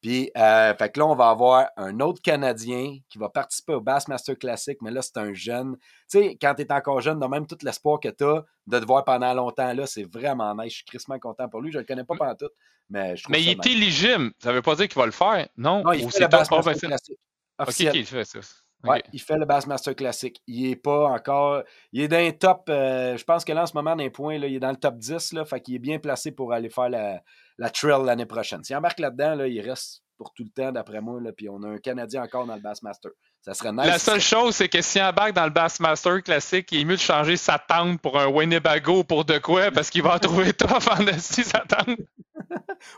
Puis, 0.00 0.30
euh, 0.36 0.74
fait 0.74 0.90
que 0.90 1.00
là, 1.00 1.06
on 1.06 1.14
va 1.14 1.30
avoir 1.30 1.68
un 1.76 2.00
autre 2.00 2.20
Canadien 2.22 2.98
qui 3.08 3.18
va 3.18 3.28
participer 3.28 3.74
au 3.74 3.80
Bassmaster 3.80 4.38
Classic, 4.38 4.78
mais 4.82 4.90
là, 4.90 5.02
c'est 5.02 5.16
un 5.16 5.32
jeune. 5.32 5.76
Tu 6.10 6.20
sais, 6.20 6.38
quand 6.40 6.54
tu 6.54 6.62
es 6.62 6.72
encore 6.72 7.00
jeune, 7.00 7.18
dans 7.18 7.28
même 7.28 7.46
tout 7.46 7.58
l'espoir 7.62 7.98
que 7.98 8.08
tu 8.08 8.24
as 8.24 8.44
de 8.66 8.78
te 8.78 8.84
voir 8.84 9.04
pendant 9.04 9.32
longtemps, 9.34 9.72
là, 9.72 9.86
c'est 9.86 10.04
vraiment 10.04 10.54
nice. 10.54 10.72
Je 10.72 10.76
suis 10.76 10.84
crissement 10.84 11.18
content 11.18 11.48
pour 11.48 11.60
lui. 11.60 11.72
Je 11.72 11.78
ne 11.78 11.82
le 11.82 11.86
connais 11.86 12.04
pas 12.04 12.14
pendant 12.16 12.34
tout, 12.34 12.50
mais 12.90 13.16
je 13.16 13.24
trouve 13.24 13.32
Mais 13.32 13.42
il 13.42 13.50
est 13.50 13.66
éligible. 13.66 14.32
Ça 14.38 14.50
ne 14.50 14.54
veut 14.54 14.62
pas 14.62 14.76
dire 14.76 14.88
qu'il 14.88 14.98
va 14.98 15.06
le 15.06 15.12
faire, 15.12 15.48
non? 15.56 15.82
Non, 15.82 15.92
il 15.92 16.10
fait 16.10 16.20
le 16.20 16.28
Bassmaster 16.28 16.74
Classic. 16.74 17.18
Ok, 17.58 17.80
il 17.80 18.06
fait 18.06 18.24
ça. 18.24 18.40
Ouais, 18.84 19.02
il 19.12 19.20
fait 19.20 19.36
le 19.36 19.44
Bassmaster 19.44 19.94
classique. 19.94 20.40
Il 20.46 20.70
est 20.70 20.76
pas 20.76 21.08
encore. 21.08 21.62
Il 21.92 22.00
est 22.00 22.08
dans 22.08 22.24
le 22.24 22.32
top. 22.32 22.68
Euh, 22.68 23.16
je 23.16 23.24
pense 23.24 23.44
que 23.44 23.52
là, 23.52 23.62
en 23.62 23.66
ce 23.66 23.74
moment, 23.74 23.96
dans 23.96 24.02
les 24.02 24.10
points, 24.10 24.38
là, 24.38 24.46
il 24.46 24.54
est 24.54 24.60
dans 24.60 24.70
le 24.70 24.76
top 24.76 24.96
10. 24.98 25.32
Là, 25.32 25.44
fait 25.44 25.60
qu'il 25.60 25.74
est 25.74 25.80
bien 25.80 25.98
placé 25.98 26.30
pour 26.30 26.52
aller 26.52 26.70
faire 26.70 26.88
la, 26.88 27.20
la 27.58 27.70
trail 27.70 28.04
l'année 28.04 28.26
prochaine. 28.26 28.62
S'il 28.62 28.76
embarque 28.76 29.00
là-dedans, 29.00 29.34
là, 29.34 29.48
il 29.48 29.60
reste 29.60 30.02
pour 30.16 30.32
tout 30.32 30.44
le 30.44 30.50
temps, 30.50 30.70
d'après 30.70 31.00
moi. 31.00 31.20
Là, 31.20 31.32
puis 31.32 31.48
on 31.48 31.62
a 31.62 31.68
un 31.68 31.78
Canadien 31.78 32.22
encore 32.22 32.46
dans 32.46 32.54
le 32.54 32.60
Bassmaster. 32.60 33.10
Ça 33.40 33.54
serait 33.54 33.72
nice. 33.72 33.86
La 33.86 33.98
seule 33.98 34.20
chose, 34.20 34.56
c'est 34.56 34.68
que 34.68 34.80
s'il 34.80 35.02
embarque 35.02 35.32
dans 35.32 35.44
le 35.44 35.50
Bassmaster 35.50 36.22
classique, 36.22 36.70
il 36.72 36.80
est 36.80 36.84
mieux 36.84 36.96
de 36.96 37.00
changer 37.00 37.36
sa 37.36 37.58
tente 37.58 38.00
pour 38.00 38.18
un 38.18 38.26
Winnebago 38.26 39.04
pour 39.04 39.24
de 39.24 39.38
quoi, 39.38 39.70
parce 39.70 39.90
qu'il 39.90 40.02
va 40.02 40.16
en 40.16 40.18
trouver 40.18 40.52
tough 40.54 40.88
en 40.90 41.18
sa 41.18 41.60
tente. 41.60 41.98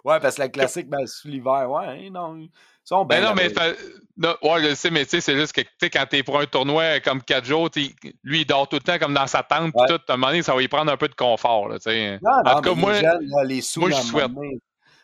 Ouais, 0.04 0.20
parce 0.20 0.36
que 0.36 0.40
la 0.42 0.48
classique, 0.48 0.88
ben, 0.88 1.06
sous 1.06 1.28
l'hiver, 1.28 1.70
ouais, 1.70 1.86
hein, 1.86 2.10
non. 2.10 2.48
Ben 2.90 3.04
ben 3.04 3.22
non, 3.22 3.34
mais 3.34 3.52
non, 4.16 4.34
ouais, 4.42 4.68
je 4.68 4.74
sais, 4.74 4.90
mais 4.90 5.04
tu 5.04 5.10
sais, 5.10 5.20
c'est 5.20 5.36
juste 5.36 5.52
que 5.52 5.60
quand 5.86 6.04
tu 6.10 6.16
es 6.16 6.22
pour 6.24 6.40
un 6.40 6.46
tournoi 6.46 6.98
comme 7.00 7.22
4 7.22 7.44
jours, 7.44 7.70
lui, 8.24 8.40
il 8.40 8.44
dort 8.46 8.68
tout 8.68 8.76
le 8.76 8.82
temps 8.82 8.98
comme 8.98 9.14
dans 9.14 9.28
sa 9.28 9.44
tente, 9.44 9.72
ouais. 9.74 9.86
tout. 9.86 10.00
À 10.08 10.14
un 10.14 10.16
moment 10.16 10.28
donné, 10.28 10.42
ça 10.42 10.54
va 10.54 10.60
lui 10.60 10.66
prendre 10.66 10.90
un 10.90 10.96
peu 10.96 11.06
de 11.06 11.14
confort. 11.14 11.68
Là, 11.68 11.78
non, 11.86 12.18
non, 12.22 12.50
en 12.50 12.56
tout 12.56 12.62
cas, 12.62 12.74
moi, 12.74 12.94
les 13.44 13.60
sous, 13.60 13.80
moi, 13.80 13.90
je 13.90 13.96
souhaite. 13.96 14.30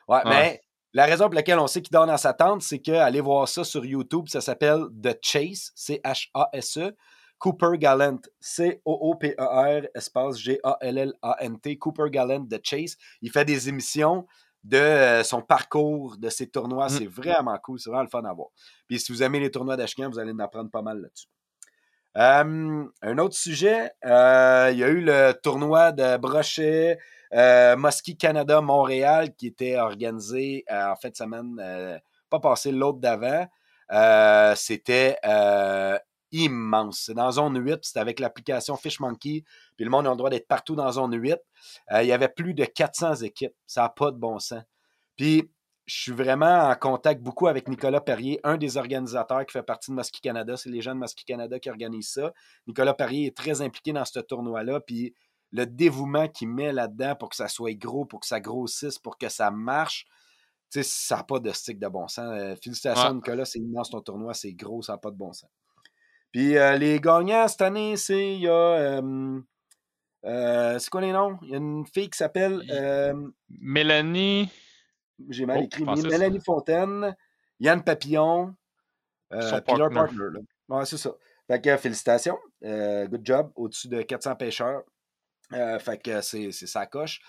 Ouais, 0.08 0.20
mais 0.24 0.60
la 0.94 1.04
raison 1.04 1.26
pour 1.26 1.34
laquelle 1.34 1.60
on 1.60 1.66
sait 1.68 1.80
qu'il 1.82 1.92
dort 1.92 2.06
dans 2.06 2.16
sa 2.16 2.32
tente, 2.32 2.62
c'est 2.62 2.80
qu'aller 2.80 3.20
voir 3.20 3.46
ça 3.46 3.62
sur 3.62 3.84
YouTube, 3.84 4.24
ça 4.28 4.40
s'appelle 4.40 4.86
The 5.00 5.16
Chase, 5.22 5.70
C-H-A-S-E. 5.76 6.92
Cooper 7.38 7.78
Gallant, 7.78 8.20
C-O-O-P-E-R, 8.40 9.82
espace 9.94 10.38
G-A-L-L-A-N-T, 10.38 11.78
Cooper 11.78 12.10
Gallant, 12.10 12.46
The 12.46 12.60
Chase. 12.62 12.96
Il 13.22 13.30
fait 13.30 13.44
des 13.44 13.68
émissions 13.68 14.26
de 14.64 14.76
euh, 14.76 15.22
son 15.22 15.42
parcours, 15.42 16.16
de 16.18 16.28
ses 16.28 16.48
tournois. 16.48 16.86
Mm. 16.86 16.90
C'est 16.90 17.06
vraiment 17.06 17.56
cool, 17.58 17.78
c'est 17.78 17.90
vraiment 17.90 18.02
le 18.02 18.08
fun 18.08 18.24
à 18.24 18.32
voir. 18.32 18.48
Puis 18.88 18.98
si 18.98 19.12
vous 19.12 19.22
aimez 19.22 19.40
les 19.40 19.50
tournois 19.50 19.76
d'Ashkan, 19.76 20.10
vous 20.10 20.18
allez 20.18 20.32
en 20.32 20.38
apprendre 20.38 20.70
pas 20.70 20.82
mal 20.82 21.00
là-dessus. 21.00 21.28
un 22.14 23.18
autre 23.18 23.36
sujet, 23.36 23.92
euh, 24.04 24.70
il 24.72 24.78
y 24.78 24.84
a 24.84 24.88
eu 24.88 25.00
le 25.00 25.32
tournoi 25.42 25.92
de 25.92 26.16
brochet 26.16 26.98
euh, 27.32 27.76
Canada 28.18 28.60
Montréal 28.60 29.34
qui 29.36 29.48
était 29.48 29.78
organisé 29.78 30.64
euh, 30.70 30.92
en 30.92 30.96
fin 30.96 31.10
de 31.10 31.16
semaine, 31.16 32.00
pas 32.30 32.40
passé 32.40 32.72
l'autre 32.72 32.98
d'avant. 32.98 33.46
C'était 34.56 35.18
immense. 36.44 37.02
C'est 37.06 37.14
dans 37.14 37.30
zone 37.30 37.58
8, 37.58 37.80
c'était 37.82 38.00
avec 38.00 38.20
l'application 38.20 38.76
FishMonkey, 38.76 39.44
puis 39.76 39.84
le 39.84 39.90
monde 39.90 40.06
a 40.06 40.10
le 40.10 40.16
droit 40.16 40.30
d'être 40.30 40.48
partout 40.48 40.74
dans 40.74 40.90
zone 40.92 41.14
8. 41.14 41.36
Euh, 41.92 42.02
il 42.02 42.08
y 42.08 42.12
avait 42.12 42.28
plus 42.28 42.54
de 42.54 42.64
400 42.64 43.16
équipes. 43.16 43.54
Ça 43.66 43.82
n'a 43.82 43.88
pas 43.88 44.10
de 44.10 44.16
bon 44.16 44.38
sens. 44.38 44.62
Puis, 45.16 45.50
je 45.86 45.94
suis 45.94 46.12
vraiment 46.12 46.68
en 46.68 46.74
contact 46.74 47.22
beaucoup 47.22 47.46
avec 47.46 47.68
Nicolas 47.68 48.00
Perrier, 48.00 48.40
un 48.42 48.56
des 48.56 48.76
organisateurs 48.76 49.46
qui 49.46 49.52
fait 49.52 49.62
partie 49.62 49.92
de 49.92 49.96
Mosquée 49.96 50.18
Canada. 50.20 50.56
C'est 50.56 50.68
les 50.68 50.82
gens 50.82 50.94
de 50.94 50.98
Mosquée 50.98 51.24
Canada 51.24 51.60
qui 51.60 51.70
organisent 51.70 52.10
ça. 52.10 52.32
Nicolas 52.66 52.92
Perrier 52.92 53.26
est 53.26 53.36
très 53.36 53.62
impliqué 53.62 53.92
dans 53.92 54.04
ce 54.04 54.18
tournoi-là. 54.18 54.80
Puis, 54.80 55.14
le 55.52 55.64
dévouement 55.64 56.28
qu'il 56.28 56.48
met 56.48 56.72
là-dedans 56.72 57.14
pour 57.14 57.28
que 57.28 57.36
ça 57.36 57.48
soit 57.48 57.74
gros, 57.74 58.04
pour 58.04 58.20
que 58.20 58.26
ça 58.26 58.40
grossisse, 58.40 58.98
pour 58.98 59.16
que 59.16 59.28
ça 59.28 59.50
marche, 59.50 60.06
ça 60.70 61.16
n'a 61.16 61.22
pas 61.22 61.38
de 61.38 61.52
stick 61.52 61.78
de 61.78 61.88
bon 61.88 62.08
sens. 62.08 62.28
Euh, 62.32 62.56
félicitations, 62.56 63.14
Nicolas, 63.14 63.44
c'est 63.44 63.60
immense 63.60 63.90
ton 63.90 64.00
tournoi, 64.00 64.34
c'est 64.34 64.52
gros, 64.52 64.82
ça 64.82 64.92
n'a 64.92 64.98
pas 64.98 65.10
de 65.10 65.16
bon 65.16 65.32
sens. 65.32 65.50
Puis 66.32 66.56
euh, 66.56 66.76
les 66.76 67.00
gagnants 67.00 67.48
cette 67.48 67.62
année, 67.62 67.96
c'est. 67.96 68.34
Il 68.34 68.40
y 68.40 68.48
a. 68.48 68.52
Euh, 68.52 69.40
euh, 70.24 70.78
c'est 70.78 70.90
quoi 70.90 71.00
les 71.00 71.12
noms? 71.12 71.38
Il 71.42 71.50
y 71.50 71.54
a 71.54 71.58
une 71.58 71.86
fille 71.86 72.10
qui 72.10 72.18
s'appelle. 72.18 72.62
Mélanie. 73.48 74.50
J'ai 75.30 75.46
mal 75.46 75.60
oh, 75.60 75.64
écrit. 75.64 75.84
Mélanie 75.84 76.40
Fontaine, 76.40 77.16
Yann 77.58 77.82
Papillon, 77.82 78.54
euh, 79.32 79.60
Partner. 79.62 79.88
Ouais, 80.68 80.84
c'est 80.84 80.98
ça. 80.98 81.14
Fait 81.46 81.60
que 81.60 81.76
félicitations. 81.76 82.38
good 82.62 83.24
job. 83.24 83.50
Au-dessus 83.54 83.88
de 83.88 84.02
400 84.02 84.36
pêcheurs. 84.36 84.82
fait 85.50 86.02
que 86.02 86.20
c'est 86.20 86.50
sa 86.52 86.86
coche. 86.86 87.20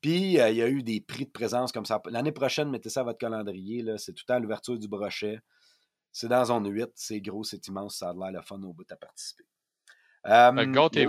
Puis, 0.00 0.34
il 0.34 0.54
y 0.54 0.62
a 0.62 0.68
eu 0.68 0.82
des 0.82 1.00
prix 1.00 1.26
de 1.26 1.30
présence 1.30 1.70
comme 1.70 1.84
ça. 1.84 2.00
L'année 2.06 2.32
prochaine, 2.32 2.70
mettez 2.70 2.88
ça 2.88 3.00
à 3.00 3.04
votre 3.04 3.18
calendrier. 3.18 3.84
C'est 3.98 4.12
tout 4.12 4.24
le 4.26 4.34
temps 4.34 4.40
l'ouverture 4.40 4.78
du 4.78 4.88
brochet. 4.88 5.40
C'est 6.14 6.28
dans 6.28 6.44
zone 6.44 6.70
8, 6.70 6.92
c'est 6.94 7.20
gros, 7.20 7.42
c'est 7.42 7.66
immense, 7.66 7.96
ça 7.96 8.10
a 8.10 8.14
l'air 8.14 8.30
le 8.30 8.40
fun 8.40 8.62
au 8.62 8.72
bout 8.72 8.90
à 8.92 8.94
participer. 8.94 9.42
Euh, 10.28 10.52
il, 10.56 11.00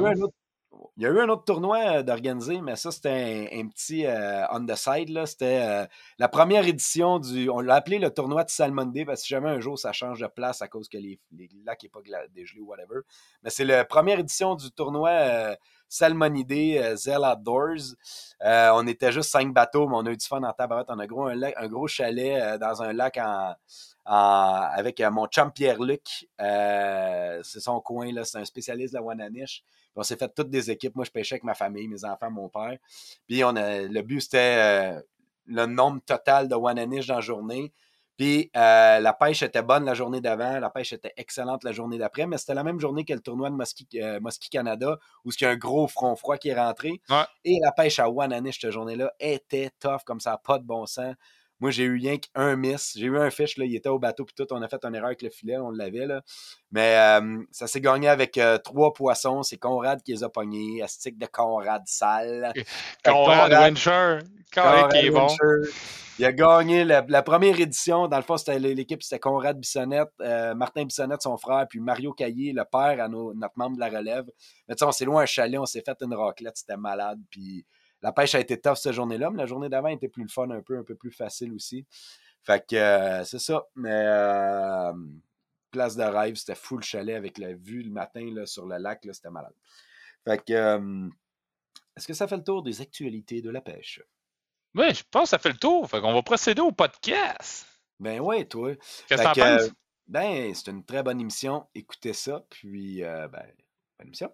y 0.98 1.06
a 1.06 1.10
eu 1.10 1.20
un 1.20 1.30
autre, 1.30 1.46
tournoi 1.46 1.78
euh, 1.78 2.04
d'organiser, 2.04 2.60
mais 2.60 2.76
ça, 2.76 2.90
c'était 2.90 3.52
un, 3.54 3.68
petit 3.68 4.08
euh, 4.08 4.44
on 4.52 4.66
the 4.66 4.76
side. 4.76 5.26
C'était 5.28 5.88
la 6.18 6.28
première 6.28 6.66
édition 6.66 7.20
du. 7.20 7.52
On 7.52 7.60
l'a 7.60 7.76
appelé 7.76 8.00
le 8.00 8.10
tournoi 8.10 8.44
de 8.46 8.50
Salmonday 8.50 9.06
parce 9.06 9.22
que 9.22 9.28
si 9.28 9.30
jamais 9.30 9.52
un 9.52 9.60
jour 9.60 9.78
ça 9.78 9.94
change 9.94 10.20
de 10.20 10.28
place 10.28 10.64
à 10.64 10.68
cause 10.68 10.90
que 10.90 10.98
les, 10.98 11.20
les 11.32 11.50
lacs 11.64 11.84
n'est 11.84 11.90
pas 11.90 12.02
dégelé 12.34 12.62
ou 12.62 12.66
whatever. 12.66 13.02
Mais 13.44 13.52
c'est 13.52 13.64
la 13.64 13.86
première 13.86 14.20
édition 14.20 14.56
du 14.56 14.72
tournoi 14.72 15.56
Salmonidé 15.88 16.96
Zell 16.96 17.22
Outdoors. 17.24 17.96
on 18.42 18.88
était 18.88 19.12
juste 19.12 19.30
cinq 19.30 19.54
bateaux, 19.54 19.88
mais 19.88 19.96
on 19.96 20.06
a 20.06 20.12
eu 20.12 20.18
du 20.18 20.26
fun 20.26 20.44
en 20.44 20.54
tabaret. 20.54 20.86
On 20.90 21.00
a 21.00 21.08
gros, 21.08 21.28
un, 21.28 21.68
gros 21.68 21.88
chalet 21.88 22.60
dans 22.60 22.82
un 22.82 22.94
lac 22.94 23.18
avec 24.06 25.00
euh, 25.00 25.12
mon 25.12 25.28
chum 25.28 25.52
Pierre-Luc. 25.52 26.28
Euh, 26.42 27.42
c'est 27.44 27.60
son 27.60 27.80
coin, 27.82 28.12
là, 28.12 28.24
c'est 28.24 28.38
un 28.38 28.46
spécialiste 28.46 28.94
de 28.94 29.00
la 29.00 29.04
Wananiche. 29.04 29.64
on 29.96 30.04
s'est 30.04 30.18
fait 30.18 30.32
toutes 30.34 30.50
des 30.50 30.72
équipes. 30.72 30.96
Moi, 30.96 31.06
je 31.06 31.12
pêchais 31.12 31.36
avec 31.36 31.44
ma 31.44 31.56
famille, 31.56 31.88
mes 31.88 32.06
enfants, 32.06 32.32
mon 32.32 32.50
père. 32.50 32.78
Puis 33.28 33.42
le 33.42 34.02
but, 34.02 34.22
c'était 34.22 34.96
euh, 34.96 35.02
le 35.48 35.66
nombre 35.66 36.02
total 36.06 36.48
de 36.48 36.56
Wananiche 36.56 37.08
dans 37.08 37.16
la 37.16 37.22
journée. 37.22 37.74
Puis 38.18 38.50
la 38.54 39.14
pêche 39.20 39.44
était 39.44 39.62
bonne 39.62 39.86
la 39.86 39.94
journée 39.94 40.22
d'avant, 40.22 40.60
la 40.60 40.70
pêche 40.70 40.94
était 40.94 41.14
excellente 41.18 41.64
la 41.64 41.72
journée 41.72 41.98
d'après, 41.98 42.28
mais 42.28 42.38
c'était 42.38 42.54
la 42.54 42.64
même 42.64 42.80
journée 42.80 43.04
que 43.04 43.14
le 43.14 43.20
tournoi 43.20 43.50
de 43.50 43.56
Mosquée, 43.56 44.50
Canada, 44.50 44.98
où 45.26 45.32
il 45.32 45.44
y 45.44 45.46
a 45.46 45.50
un 45.50 45.56
gros 45.56 45.88
front 45.88 46.16
froid 46.16 46.38
qui 46.38 46.50
est 46.50 46.60
rentré. 46.60 47.02
Et 47.44 47.60
la 47.62 47.72
pêche 47.72 48.00
à 48.00 48.10
Wananiche 48.10 48.60
cette 48.62 48.72
journée-là 48.72 49.12
était 49.20 49.70
tough, 49.80 50.04
comme 50.06 50.20
ça, 50.20 50.38
pas 50.44 50.60
de 50.60 50.64
bon 50.64 50.86
sens. 50.86 51.14
Moi, 51.60 51.72
j'ai 51.72 51.84
eu 51.84 51.96
rien 51.98 52.18
qu'un 52.18 52.56
miss. 52.56 52.94
J'ai 52.98 53.06
eu 53.06 53.18
un 53.18 53.30
fish, 53.30 53.58
là, 53.58 53.66
il 53.66 53.76
était 53.76 53.90
au 53.90 53.98
bateau, 54.00 54.26
puis 54.26 54.36
tout. 54.36 54.46
On 54.54 54.62
a 54.62 54.68
fait 54.68 54.84
une 54.84 54.94
erreur 54.96 55.08
avec 55.08 55.22
le 55.22 55.30
filet, 55.30 55.58
on 55.58 55.72
l'avait. 55.72 56.06
là. 56.06 56.22
Mais 56.72 57.20
ça 57.52 57.68
s'est 57.68 57.82
gagné 57.82 58.08
avec 58.10 58.38
euh, 58.38 58.58
trois 58.58 58.94
poissons. 58.94 59.42
C'est 59.44 59.58
Conrad 59.58 60.02
qui 60.04 60.12
les 60.14 60.24
a 60.24 60.30
pognés. 60.30 60.82
Astic 60.82 61.18
de 61.18 61.26
Conrad 61.26 61.84
sale. 61.86 62.52
Conrad, 63.06 63.50
Conrad 63.50 63.70
Wincher. 63.70 64.20
Conrad 64.54 64.92
qui 64.92 64.98
est 64.98 65.10
bon. 65.10 65.28
Il 66.18 66.24
a 66.24 66.32
gagné 66.32 66.86
la, 66.86 67.06
la 67.10 67.22
première 67.24 67.60
édition. 67.60 68.08
Dans 68.08 68.16
le 68.16 68.24
fond, 68.24 68.38
c'était 68.38 68.58
l'équipe, 68.58 69.04
c'était 69.04 69.20
Conrad 69.20 69.60
Bissonnette, 69.60 70.08
euh, 70.22 70.56
Martin 70.56 70.86
Bissonnette, 70.86 71.22
son 71.22 71.36
frère, 71.36 71.66
puis 71.70 71.82
Mario 71.82 72.14
Caillé, 72.14 72.54
le 72.54 72.64
père 72.64 73.04
à 73.04 73.10
nos- 73.10 73.34
notre 73.34 73.56
membre 73.58 73.76
de 73.76 73.82
la 73.82 73.90
relève. 73.90 74.24
Mais 74.70 74.76
tu 74.76 74.80
sais, 74.80 74.86
on 74.86 74.94
s'est 74.94 75.04
loin 75.04 75.24
un 75.24 75.26
chalet, 75.26 75.60
on 75.60 75.66
s'est 75.66 75.84
fait 75.86 75.98
une 76.02 76.14
raclette, 76.14 76.56
c'était 76.56 76.78
malade. 76.78 77.20
Puis 77.30 77.66
la 78.06 78.12
pêche 78.12 78.36
a 78.36 78.40
été 78.40 78.62
tough 78.62 78.76
cette 78.76 78.94
journée-là, 78.94 79.32
mais 79.32 79.40
la 79.40 79.48
journée 79.48 79.68
d'avant 79.68 79.88
était 79.88 80.08
plus 80.08 80.22
le 80.22 80.30
fun, 80.30 80.48
un 80.52 80.62
peu, 80.62 80.78
un 80.78 80.84
peu 80.84 80.94
plus 80.94 81.10
facile 81.10 81.52
aussi. 81.54 81.88
Fait 82.44 82.64
que 82.64 82.76
euh, 82.76 83.24
c'est 83.24 83.40
ça. 83.40 83.66
Mais 83.74 83.90
euh, 83.92 84.94
place 85.72 85.96
de 85.96 86.04
rêve, 86.04 86.36
c'était 86.36 86.54
full 86.54 86.84
chalet 86.84 87.16
avec 87.16 87.40
la 87.40 87.54
vue 87.54 87.82
le 87.82 87.90
matin 87.90 88.30
là, 88.32 88.46
sur 88.46 88.68
le 88.68 88.78
lac, 88.78 89.08
c'était 89.12 89.32
malade. 89.32 89.56
Fait 90.24 90.38
que 90.38 90.54
euh, 90.54 91.10
est-ce 91.98 92.06
que 92.06 92.14
ça 92.14 92.28
fait 92.28 92.38
le 92.38 92.44
tour 92.44 92.62
des 92.62 92.80
actualités 92.80 93.42
de 93.42 93.50
la 93.50 93.62
pêche? 93.62 94.00
Oui, 94.76 94.94
je 94.94 95.04
pense 95.10 95.24
que 95.24 95.30
ça 95.30 95.40
fait 95.40 95.54
le 95.54 95.58
tour. 95.58 95.90
Fait 95.90 96.00
qu'on 96.00 96.14
va 96.14 96.22
procéder 96.22 96.62
au 96.62 96.72
podcast. 96.72 97.66
Ben 98.00 98.20
ouais, 98.20 98.46
toi. 98.46 98.76
Qu'est-ce 99.08 99.24
que 99.24 99.34
t'en 99.34 99.34
penses? 99.34 99.72
Ben, 100.08 100.54
c'est 100.54 100.70
une 100.70 100.86
très 100.86 101.02
bonne 101.02 101.20
émission. 101.20 101.66
Écoutez 101.74 102.14
ça, 102.14 102.46
puis 102.52 103.02
ben, 103.02 103.48
bonne 103.98 104.08
émission. 104.10 104.32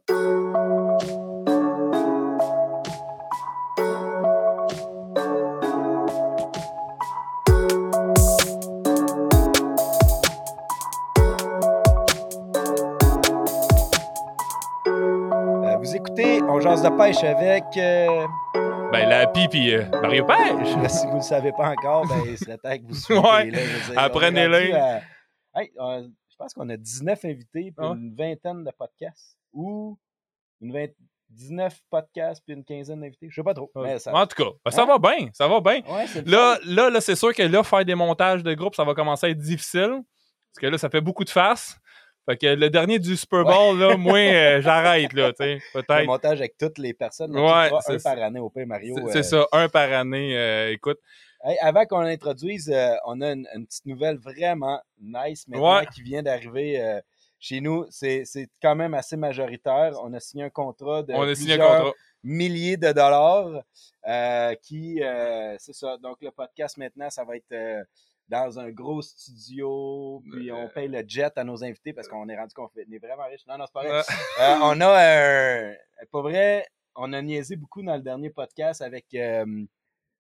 De 16.80 16.98
pêche 16.98 17.24
avec. 17.24 17.64
euh, 17.76 18.26
Ben, 18.94 19.10
la 19.10 19.28
puis 19.28 19.74
euh, 19.74 19.84
Mario 20.02 20.26
Pêche. 20.26 20.76
Là, 20.82 20.88
si 20.90 21.06
vous 21.06 21.12
ne 21.14 21.18
le 21.18 21.22
savez 21.22 21.52
pas 21.52 21.70
encore, 21.72 22.08
ben, 22.08 22.22
il 22.26 22.38
serait 22.38 22.58
temps 22.58 22.78
que 22.78 22.84
vous 22.88 22.96
suivez. 22.96 23.20
Ouais. 23.20 23.98
Apprenez-le. 23.98 24.74
à- 24.76 25.02
Hey, 25.54 25.70
euh, 25.82 26.08
je 26.30 26.36
pense 26.38 26.54
qu'on 26.54 26.70
a 26.70 26.78
19 26.78 27.26
invités 27.26 27.74
pour 27.76 27.88
Ah. 27.92 27.94
une 27.96 28.16
vingtaine 28.16 28.64
de 28.64 28.72
podcasts. 28.72 29.38
Ou 29.54 29.98
une 30.62 30.72
vingt- 30.72 30.96
19 31.30 31.78
podcasts 31.90 32.42
puis 32.46 32.56
une 32.56 32.64
quinzaine 32.64 33.02
d'invités. 33.02 33.28
Je 33.30 33.36
sais 33.36 33.44
pas 33.44 33.54
trop. 33.54 33.70
Mais 33.76 34.00
ça... 34.00 34.14
En 34.16 34.26
tout 34.26 34.42
cas, 34.42 34.50
ben, 34.64 34.72
ça 34.72 34.84
Hein? 34.84 34.86
va 34.86 34.98
bien, 34.98 35.30
ça 35.34 35.48
va 35.50 35.60
bien. 35.60 35.82
Ouais, 35.90 36.08
c'est 36.08 36.26
Là, 36.26 36.58
là, 36.66 36.90
là 36.90 37.02
c'est 37.02 37.16
sûr 37.16 37.34
que 37.34 37.44
là, 37.44 37.64
faire 37.64 37.84
des 37.84 37.96
montages 37.96 38.44
de 38.44 38.54
groupe, 38.54 38.76
ça 38.76 38.86
va 38.86 38.94
commencer 38.94 39.28
à 39.28 39.30
être 39.30 39.38
difficile. 39.40 40.00
Parce 40.54 40.62
que 40.62 40.68
là, 40.68 40.78
ça 40.78 40.90
fait 40.90 41.02
beaucoup 41.02 41.26
de 41.26 41.30
faces. 41.30 41.78
Fait 42.28 42.38
que 42.38 42.46
le 42.48 42.70
dernier 42.70 43.00
du 43.00 43.18
Super 43.18 43.44
Bowl, 43.44 43.80
là, 43.80 43.98
moi, 43.98 44.18
euh, 44.20 44.62
j'arrête, 44.62 45.12
là, 45.14 45.32
tu 45.34 45.38
sais, 45.44 45.56
le 45.56 45.82
peut-être. 45.82 46.06
montage 46.06 46.40
avec 46.40 46.56
toutes 46.58 46.78
les 46.78 46.94
personnes. 46.94 47.36
Ouais, 47.36 47.42
Ouais, 47.42 47.74
un 47.74 47.82
c'est 47.82 48.00
ça. 48.00 48.14
par 48.14 48.24
année 48.24 48.40
au 48.40 48.50
Pays 48.50 48.66
Mario. 48.66 48.96
C'est 48.98 49.04
euh, 49.04 49.12
c'est 49.12 49.24
ça, 49.24 49.48
un 49.52 49.68
par 49.70 49.92
année. 49.92 50.38
euh, 50.38 50.72
écoute, 50.72 51.00
Hey, 51.44 51.58
avant 51.60 51.86
qu'on 51.88 52.02
l'introduise, 52.02 52.72
on 53.06 53.20
a 53.22 53.32
une, 53.32 53.48
une 53.56 53.66
petite 53.66 53.88
nouvelle 53.88 54.18
vraiment 54.20 54.80
nice 55.02 55.48
maintenant 55.48 55.80
Ouais. 55.80 55.88
qui 55.92 56.04
vient 56.04 56.22
d'arriver 56.22 57.00
chez 57.40 57.62
nous. 57.62 57.88
C'est 57.90 58.24
quand 58.62 58.76
même 58.76 58.94
assez 58.94 59.18
majoritaire. 59.18 59.94
On 60.04 60.14
a 60.14 60.20
signé 60.20 60.44
un 60.44 60.50
contrat 60.52 61.02
de 61.02 61.14
on 61.14 61.24
a 61.24 61.34
signé 61.34 61.54
un 61.54 61.58
plusieurs 61.58 61.78
contrat. 61.78 61.94
milliers 62.24 62.78
de 62.78 62.92
dollars 62.92 63.64
qui, 64.62 65.02
c'est 65.58 65.74
ça. 65.74 65.98
Donc, 65.98 66.18
le 66.22 66.30
podcast 66.30 66.78
maintenant, 66.78 67.10
ça 67.10 67.24
va 67.24 67.36
être 67.36 67.86
dans 68.32 68.58
un 68.60 68.70
gros 68.72 69.02
studio, 69.02 70.24
puis 70.32 70.52
on 70.52 70.70
paye 70.70 70.88
le 70.88 71.04
jet 71.08 71.38
à 71.38 71.44
nos 71.44 71.64
invités 71.64 71.94
parce 71.94 72.08
qu'on 72.08 72.28
est 72.30 72.38
rendu 72.38 72.54
qu'on 72.54 72.70
est 72.76 72.98
vraiment 72.98 73.26
riche. 73.30 73.46
Non, 73.48 73.58
non, 73.58 73.66
c'est 73.68 73.74
pas 73.74 73.84
vrai. 73.88 74.00
Euh, 74.00 74.02
Euh, 74.40 74.56
on 74.64 74.82
a. 74.82 75.74
Pas 76.12 76.22
vrai, 76.22 76.66
on 76.96 77.14
a 77.14 77.22
niaisé 77.22 77.56
beaucoup 77.56 77.84
dans 77.84 77.96
le 77.96 78.02
dernier 78.02 78.30
podcast 78.30 78.82
avec. 78.82 79.06
euh, 79.14 79.46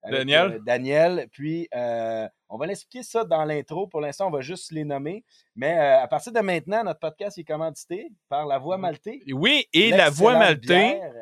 avec, 0.03 0.19
Daniel. 0.19 0.51
euh, 0.53 0.59
Daniel. 0.65 1.27
Puis, 1.31 1.67
euh, 1.75 2.27
on 2.49 2.57
va 2.57 2.65
l'expliquer 2.65 3.03
ça 3.03 3.23
dans 3.23 3.45
l'intro. 3.45 3.85
Pour 3.87 4.01
l'instant, 4.01 4.27
on 4.27 4.31
va 4.31 4.41
juste 4.41 4.71
les 4.71 4.83
nommer. 4.83 5.23
Mais 5.55 5.77
euh, 5.77 6.01
à 6.01 6.07
partir 6.07 6.33
de 6.33 6.39
maintenant, 6.39 6.83
notre 6.83 6.99
podcast 6.99 7.37
est 7.37 7.43
commandité 7.43 8.07
par 8.27 8.47
La 8.47 8.57
Voix 8.57 8.77
Maltais. 8.79 9.21
Oui, 9.31 9.67
et 9.73 9.91
la 9.91 10.09
Voix 10.09 10.53
bière. 10.55 11.13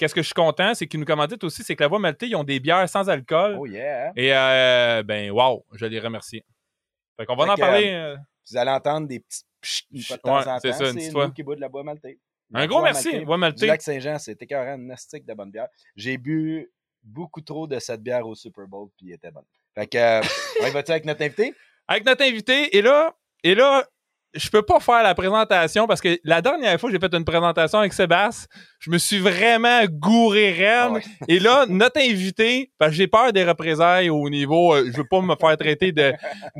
Qu'est-ce 0.00 0.14
que 0.14 0.22
je 0.22 0.26
suis 0.26 0.34
content, 0.34 0.74
c'est 0.74 0.86
qu'ils 0.86 0.98
nous 0.98 1.06
commanditent 1.06 1.44
aussi, 1.44 1.62
c'est 1.62 1.76
que 1.76 1.82
la 1.82 1.88
Voix 1.88 1.98
Maltais, 1.98 2.26
ils 2.28 2.34
ont 2.36 2.42
des 2.44 2.58
bières 2.58 2.88
sans 2.88 3.08
alcool. 3.08 3.56
Oh 3.58 3.66
yeah. 3.66 4.12
Et, 4.16 4.34
euh, 4.34 5.02
ben, 5.04 5.30
wow, 5.30 5.64
je 5.74 5.86
les 5.86 6.00
remercie. 6.00 6.42
Fait 7.16 7.26
qu'on 7.26 7.36
va 7.36 7.44
Fait 7.44 7.50
en 7.52 7.56
parler. 7.56 7.90
euh, 7.92 8.16
Vous 8.50 8.56
allez 8.56 8.70
entendre 8.70 9.06
des 9.06 9.20
petits 9.20 9.42
pchit 9.60 9.86
une 9.92 10.02
fois 10.02 10.16
de 10.16 10.22
temps 10.22 10.34
Ouais, 10.36 10.40
en 10.40 10.44
temps. 10.44 10.58
c'est 10.62 10.72
ça, 10.72 10.90
une 10.90 11.12
nous 11.12 11.32
qui 11.32 11.42
boit 11.42 11.54
de 11.56 11.60
la 11.60 11.68
Voix 11.68 11.84
un 12.52 12.66
gros 12.66 12.82
merci. 12.82 13.22
Voix 13.24 13.36
Du 13.36 13.40
Maltais. 13.40 13.66
lac 13.66 13.80
Saint-Jean, 13.82 14.18
c'est 14.18 14.40
écœurant, 14.42 14.76
nastique 14.76 15.24
de 15.24 15.34
bonne 15.34 15.50
bière. 15.52 15.68
J'ai 15.94 16.18
bu 16.18 16.68
beaucoup 17.02 17.40
trop 17.40 17.66
de 17.66 17.78
cette 17.78 18.02
bière 18.02 18.26
au 18.26 18.34
Super 18.34 18.66
Bowl, 18.66 18.88
puis 18.96 19.08
elle 19.10 19.14
était 19.16 19.30
bonne. 19.30 19.44
Fait 19.74 19.86
que, 19.86 19.96
euh, 19.98 20.20
on 20.62 20.66
y 20.66 20.70
va-tu 20.70 20.90
avec 20.90 21.04
notre 21.04 21.22
invité? 21.22 21.54
avec 21.86 22.04
notre 22.04 22.24
invité. 22.24 22.76
Et 22.76 22.82
là, 22.82 23.14
et 23.44 23.54
là, 23.54 23.86
je 24.34 24.48
peux 24.50 24.62
pas 24.62 24.78
faire 24.80 25.02
la 25.02 25.14
présentation 25.14 25.86
parce 25.86 26.00
que 26.00 26.18
la 26.24 26.40
dernière 26.40 26.78
fois 26.80 26.88
que 26.90 26.94
j'ai 26.94 27.00
fait 27.00 27.14
une 27.14 27.24
présentation 27.24 27.78
avec 27.80 27.92
Sébastien, 27.92 28.46
je 28.78 28.90
me 28.90 28.98
suis 28.98 29.18
vraiment 29.18 29.84
gouré 29.86 30.54
Ah 30.68 30.84
reine. 30.86 30.92
ouais. 30.94 31.02
Et 31.28 31.38
là, 31.40 31.66
notre 31.68 32.00
invité, 32.00 32.70
parce 32.78 32.90
que 32.92 32.96
j'ai 32.96 33.08
peur 33.08 33.32
des 33.32 33.44
représailles 33.44 34.08
au 34.10 34.28
niveau, 34.30 34.74
euh, 34.74 34.84
je 34.92 34.96
veux 34.98 35.06
pas 35.08 35.20
me 35.20 35.34
faire 35.36 35.56
traiter 35.56 35.92
de, 35.92 36.12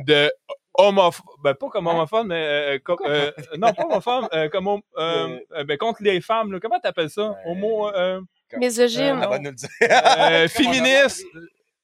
de 0.05 0.31
homophobe, 0.73 1.25
ben 1.43 1.53
pas 1.53 1.67
comme 1.69 1.87
homophobe, 1.87 2.27
mais 2.27 2.35
euh, 2.75 2.79
comme, 2.83 2.97
euh, 3.05 3.31
non 3.57 3.73
pas 3.73 3.83
homophobe, 3.85 4.27
euh, 4.33 4.49
comme 4.49 4.67
hom- 4.67 4.81
euh, 4.97 5.37
euh, 5.57 5.63
ben, 5.63 5.77
contre 5.77 6.01
les 6.03 6.19
femmes. 6.21 6.51
là. 6.51 6.59
Comment 6.61 6.79
t'appelles 6.79 7.09
ça? 7.09 7.35
Homo, 7.45 7.89
euh, 7.93 8.19
Misogyne. 8.57 9.01
Elle 9.03 9.15
non. 9.15 9.29
va 9.29 9.39
nous 9.39 9.49
le 9.49 9.55
dire. 9.55 9.69
euh, 9.81 10.47
féministe. 10.49 11.25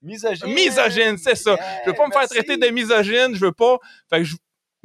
Misogyne. 0.02 0.54
Misogyne, 0.54 1.18
c'est 1.18 1.36
ça. 1.36 1.56
Je 1.86 1.90
veux 1.90 1.96
pas 1.96 2.08
me 2.08 2.12
faire 2.12 2.28
traiter 2.28 2.56
de 2.58 2.68
misogyne, 2.68 3.34
je 3.36 3.40
veux 3.40 3.52
pas. 3.52 3.78
Fait 4.10 4.20
que 4.20 4.24
je- 4.26 4.36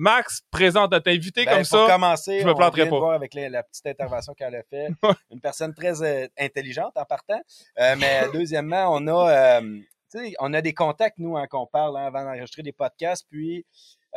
Max 0.03 0.43
présente 0.51 0.91
notre 0.91 1.09
invité 1.13 1.45
Ben, 1.45 1.53
comme 1.53 1.59
pour 1.61 1.87
ça. 1.87 1.95
commencer, 1.95 2.41
je 2.41 2.47
me 2.47 2.55
planterai 2.55 2.89
pas. 2.89 2.99
voir 2.99 3.13
avec 3.13 3.35
la, 3.35 3.49
la 3.49 3.63
petite 3.63 3.87
intervention 3.87 4.35
qu'elle 4.35 4.57
a 4.57 4.63
fait. 4.65 4.89
Une 5.31 5.41
personne 5.41 5.73
très 5.75 6.03
euh, 6.03 6.27
intelligente 6.37 6.93
en 6.97 7.05
partant. 7.05 7.41
Euh, 7.79 7.95
mais 7.97 8.23
deuxièmement, 8.35 8.87
on 8.91 9.07
a, 9.07 9.61
euh, 9.61 9.79
tu 10.11 10.19
sais, 10.19 10.35
on 10.41 10.53
a 10.55 10.61
des 10.61 10.75
contacts, 10.75 11.19
nous, 11.19 11.37
hein, 11.37 11.47
qu'on 11.47 11.67
parle 11.69 11.97
hein, 11.97 12.07
avant 12.07 12.25
d'enregistrer 12.25 12.63
des 12.65 12.73
podcasts. 12.73 13.25
Puis, 13.31 13.65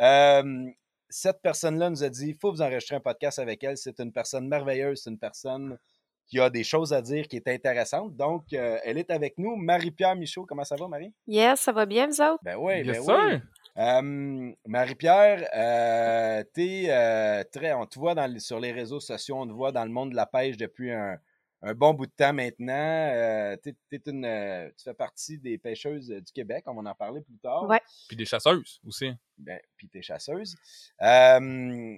euh, 0.00 0.64
cette 1.08 1.40
personne-là 1.40 1.88
nous 1.88 2.02
a 2.02 2.08
dit 2.08 2.30
il 2.30 2.34
faut 2.34 2.50
vous 2.50 2.62
enregistrer 2.62 2.96
un 2.96 3.00
podcast 3.00 3.38
avec 3.38 3.62
elle. 3.62 3.76
C'est 3.76 4.00
une 4.00 4.12
personne 4.12 4.48
merveilleuse. 4.48 5.02
C'est 5.04 5.10
une 5.10 5.20
personne 5.20 5.78
qui 6.26 6.40
a 6.40 6.50
des 6.50 6.64
choses 6.64 6.92
à 6.92 7.00
dire, 7.00 7.28
qui 7.28 7.36
est 7.36 7.46
intéressante. 7.46 8.16
Donc, 8.16 8.46
euh, 8.52 8.78
elle 8.82 8.98
est 8.98 9.12
avec 9.12 9.38
nous. 9.38 9.54
Marie-Pierre 9.54 10.16
Michaud, 10.16 10.44
comment 10.46 10.64
ça 10.64 10.74
va, 10.74 10.88
Marie? 10.88 11.14
Yes, 11.28 11.60
ça 11.60 11.70
va 11.70 11.86
bien, 11.86 12.08
vous 12.08 12.20
autres? 12.20 12.40
Ben 12.42 12.56
oui, 12.58 12.82
Bien 12.82 12.94
ben 12.94 13.02
sûr. 13.04 13.20
oui. 13.28 13.38
Euh, 13.78 14.52
Marie-Pierre, 14.66 15.48
euh, 15.54 16.42
t'es 16.54 16.86
euh, 16.88 17.44
très, 17.52 17.72
on 17.74 17.86
te 17.86 17.98
voit 17.98 18.14
dans 18.14 18.26
les- 18.26 18.40
sur 18.40 18.58
les 18.58 18.72
réseaux 18.72 19.00
sociaux, 19.00 19.36
on 19.38 19.46
te 19.46 19.52
voit 19.52 19.72
dans 19.72 19.84
le 19.84 19.90
monde 19.90 20.10
de 20.12 20.16
la 20.16 20.24
pêche 20.26 20.56
depuis 20.56 20.90
un, 20.92 21.18
un 21.62 21.74
bon 21.74 21.92
bout 21.92 22.06
de 22.06 22.12
temps 22.16 22.32
maintenant. 22.32 22.72
Euh, 23.12 23.56
t'es- 23.56 23.74
t'es 23.90 24.00
une, 24.06 24.24
euh, 24.24 24.68
tu 24.78 24.84
fais 24.84 24.94
partie 24.94 25.38
des 25.38 25.58
pêcheuses 25.58 26.10
euh, 26.10 26.20
du 26.20 26.32
Québec, 26.32 26.64
on 26.66 26.80
va 26.80 26.90
en 26.90 26.94
parler 26.94 27.20
plus 27.20 27.36
tard. 27.42 27.64
Ouais. 27.68 27.80
Puis 28.08 28.16
des 28.16 28.24
chasseuses 28.24 28.80
aussi. 28.86 29.12
Ben, 29.36 29.58
puis 29.76 29.88
t'es 29.88 30.00
chasseuse. 30.00 30.54
Euh, 31.02 31.96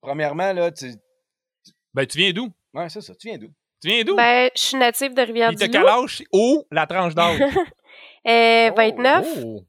premièrement, 0.00 0.52
là, 0.54 0.70
tu, 0.72 0.86
Ben, 1.92 2.06
tu 2.06 2.16
viens 2.18 2.32
d'où? 2.32 2.50
ouais, 2.72 2.88
c'est 2.88 3.00
ça, 3.02 3.14
tu 3.14 3.28
viens 3.28 3.36
d'où? 3.38 3.48
Tu 3.82 3.88
viens 3.88 4.02
d'où? 4.02 4.16
Ben, 4.16 4.48
je 4.56 4.60
suis 4.62 4.76
native 4.78 5.10
de 5.10 5.14
Puis 5.14 5.16
t'as 5.16 5.26
Rivière-du-Loup. 5.26 5.70
quel 5.72 5.86
âge? 5.88 6.22
Où 6.32 6.64
la 6.70 6.86
tranche 6.86 7.14
d'âge? 7.14 7.38
Euh, 8.26 8.70
Oh, 8.72 8.74
29, 8.76 9.26
Oh, 9.44 9.64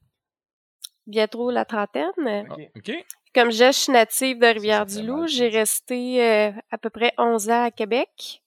bientôt 1.09 1.51
la 1.51 1.65
trentaine. 1.65 2.47
Ok. 2.49 2.69
OK. 2.75 3.05
Comme 3.33 3.51
je 3.51 3.71
suis 3.71 3.91
native 3.91 4.39
de 4.39 4.47
Rivière-du-Loup. 4.47 5.27
J'ai 5.27 5.49
resté 5.49 6.23
euh, 6.23 6.51
à 6.71 6.77
peu 6.77 6.89
près 6.89 7.13
11 7.17 7.49
ans 7.49 7.63
à 7.65 7.71
Québec. 7.71 8.41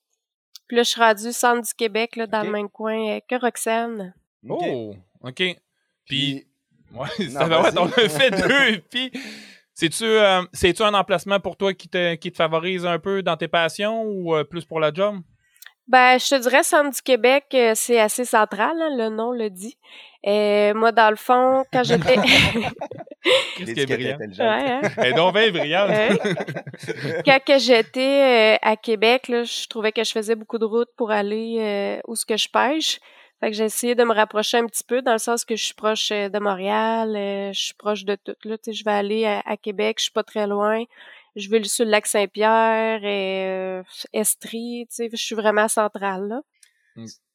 Puis 0.67 0.77
là, 0.77 0.83
je 0.83 0.89
suis 0.89 1.01
rendue 1.01 1.31
centre 1.31 1.61
du 1.67 1.73
Québec, 1.73 2.15
là, 2.15 2.27
dans 2.27 2.43
le 2.43 2.51
même 2.51 2.69
coin 2.69 3.15
euh, 3.15 3.19
que 3.29 3.39
Roxane. 3.39 4.13
Oh, 4.47 4.93
OK. 5.21 5.35
Puis, 5.35 5.57
Puis, 6.05 6.47
ouais, 6.93 7.07
Non, 7.29 7.39
ça 7.39 7.47
va, 7.47 7.61
vas-y. 7.61 7.77
on 7.77 7.85
a 7.85 8.09
fait 8.09 8.31
deux. 8.75 8.81
Puis, 8.89 9.11
c'est-tu 9.73 10.03
euh, 10.03 10.43
c'est-tu 10.53 10.83
un 10.83 10.93
emplacement 10.93 11.39
pour 11.39 11.57
toi 11.57 11.73
qui 11.73 11.87
te, 11.89 12.15
qui 12.15 12.31
te 12.31 12.37
favorise 12.37 12.85
un 12.85 12.99
peu 12.99 13.23
dans 13.23 13.37
tes 13.37 13.47
passions 13.47 14.03
ou 14.03 14.35
euh, 14.35 14.43
plus 14.43 14.65
pour 14.65 14.79
la 14.79 14.93
job? 14.93 15.19
Ben, 15.87 16.17
je 16.17 16.29
te 16.29 16.41
dirais, 16.41 16.63
centre 16.63 16.95
du 16.95 17.01
Québec, 17.01 17.45
euh, 17.53 17.73
c'est 17.75 17.99
assez 17.99 18.25
central, 18.25 18.71
hein, 18.81 18.95
le 18.97 19.09
nom 19.09 19.31
le 19.31 19.49
dit. 19.49 19.77
Euh, 20.25 20.73
moi, 20.73 20.91
dans 20.93 21.09
le 21.09 21.17
fond, 21.17 21.65
quand 21.73 21.83
j'étais... 21.83 22.15
Qu'est-ce 23.57 23.73
qui 23.73 23.79
est 23.79 23.85
brillant? 23.85 24.17
Ouais, 24.17 24.71
hein. 24.71 25.11
Donc 25.15 25.33
brillante. 25.33 25.89
Ouais. 25.89 27.21
quand 27.25 27.39
que 27.45 27.57
j'étais 27.57 28.55
euh, 28.55 28.57
à 28.61 28.75
Québec, 28.75 29.27
là, 29.27 29.43
je 29.43 29.67
trouvais 29.67 29.91
que 29.91 30.03
je 30.03 30.11
faisais 30.11 30.35
beaucoup 30.35 30.57
de 30.57 30.65
routes 30.65 30.91
pour 30.97 31.11
aller 31.11 31.57
euh, 31.59 32.01
où 32.07 32.15
ce 32.15 32.25
que 32.25 32.37
je 32.37 32.49
pêche. 32.49 32.99
Fait 33.39 33.51
que 33.51 33.57
j'ai 33.57 33.65
essayé 33.65 33.95
de 33.95 34.03
me 34.03 34.13
rapprocher 34.13 34.57
un 34.57 34.65
petit 34.65 34.83
peu 34.85 35.01
dans 35.01 35.11
le 35.11 35.17
sens 35.17 35.43
que 35.43 35.55
je 35.55 35.65
suis 35.65 35.73
proche 35.73 36.09
de 36.09 36.39
Montréal, 36.39 37.13
euh, 37.15 37.51
je 37.51 37.61
suis 37.61 37.73
proche 37.73 38.05
de 38.05 38.15
tout. 38.15 38.35
Là, 38.45 38.57
Tu 38.57 38.71
sais, 38.71 38.73
je 38.73 38.85
vais 38.85 38.91
aller 38.91 39.25
à, 39.25 39.41
à 39.45 39.57
Québec, 39.57 39.97
je 39.99 40.03
suis 40.03 40.11
pas 40.13 40.23
très 40.23 40.47
loin. 40.47 40.83
Je 41.35 41.49
vais 41.49 41.63
sur 41.63 41.85
le 41.85 41.91
lac 41.91 42.05
Saint-Pierre 42.05 43.03
et 43.03 43.47
euh, 43.49 43.83
Estrie, 44.13 44.85
tu 44.89 44.95
sais, 44.95 45.09
je 45.11 45.15
suis 45.17 45.35
vraiment 45.35 45.67
centrale 45.67 46.27
là. 46.27 46.41